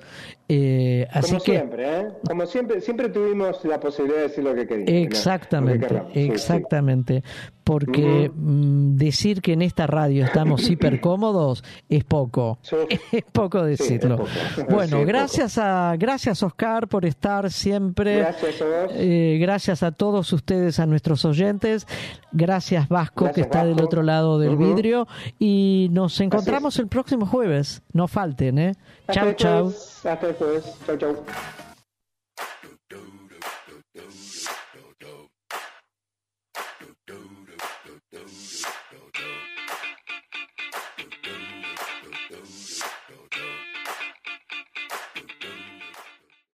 Eh, 0.48 1.06
así 1.10 1.32
Como 1.32 1.40
siempre, 1.40 2.00
¿eh? 2.00 2.08
Como 2.26 2.46
siempre, 2.46 2.80
siempre 2.80 3.08
tuvimos 3.08 3.64
la 3.64 3.80
posibilidad 3.80 4.18
de 4.18 4.28
decir 4.28 4.44
lo 4.44 4.54
que 4.54 4.66
queríamos. 4.66 5.02
Exactamente, 5.02 6.02
exactamente. 6.14 7.22
Porque 7.66 8.30
mm, 8.32 8.94
decir 8.94 9.43
que 9.43 9.55
en 9.55 9.62
esta 9.62 9.88
radio 9.88 10.24
estamos 10.24 10.70
hiper 10.70 11.01
cómodos 11.01 11.64
es 11.88 12.05
poco. 12.05 12.60
Es 13.10 13.24
poco 13.32 13.64
decirlo. 13.64 14.24
Bueno, 14.70 15.05
gracias 15.05 15.59
a 15.59 15.97
gracias 15.98 16.43
Oscar 16.43 16.86
por 16.86 17.05
estar 17.05 17.51
siempre. 17.51 18.18
Gracias 18.18 18.62
a 18.62 18.64
vos. 18.64 18.93
Eh, 18.94 19.38
gracias 19.40 19.82
a 19.82 19.90
todos 19.90 20.32
ustedes, 20.32 20.78
a 20.78 20.86
nuestros 20.86 21.24
oyentes. 21.24 21.88
Gracias 22.30 22.88
Vasco 22.88 23.32
que 23.32 23.40
está 23.40 23.64
del 23.64 23.80
otro 23.82 24.05
lado 24.05 24.38
del 24.38 24.56
vidrio 24.56 25.09
y 25.38 25.88
nos 25.90 26.20
encontramos 26.20 26.78
el 26.78 26.86
próximo 26.86 27.26
jueves. 27.26 27.82
No 27.93 28.06
falten, 28.06 28.59
¿eh? 28.59 28.72
Chau, 29.10 29.32
chau. 29.34 29.68
Hasta 29.68 30.26
después. 30.26 30.64
Chau, 30.86 30.97
chau. 30.97 31.16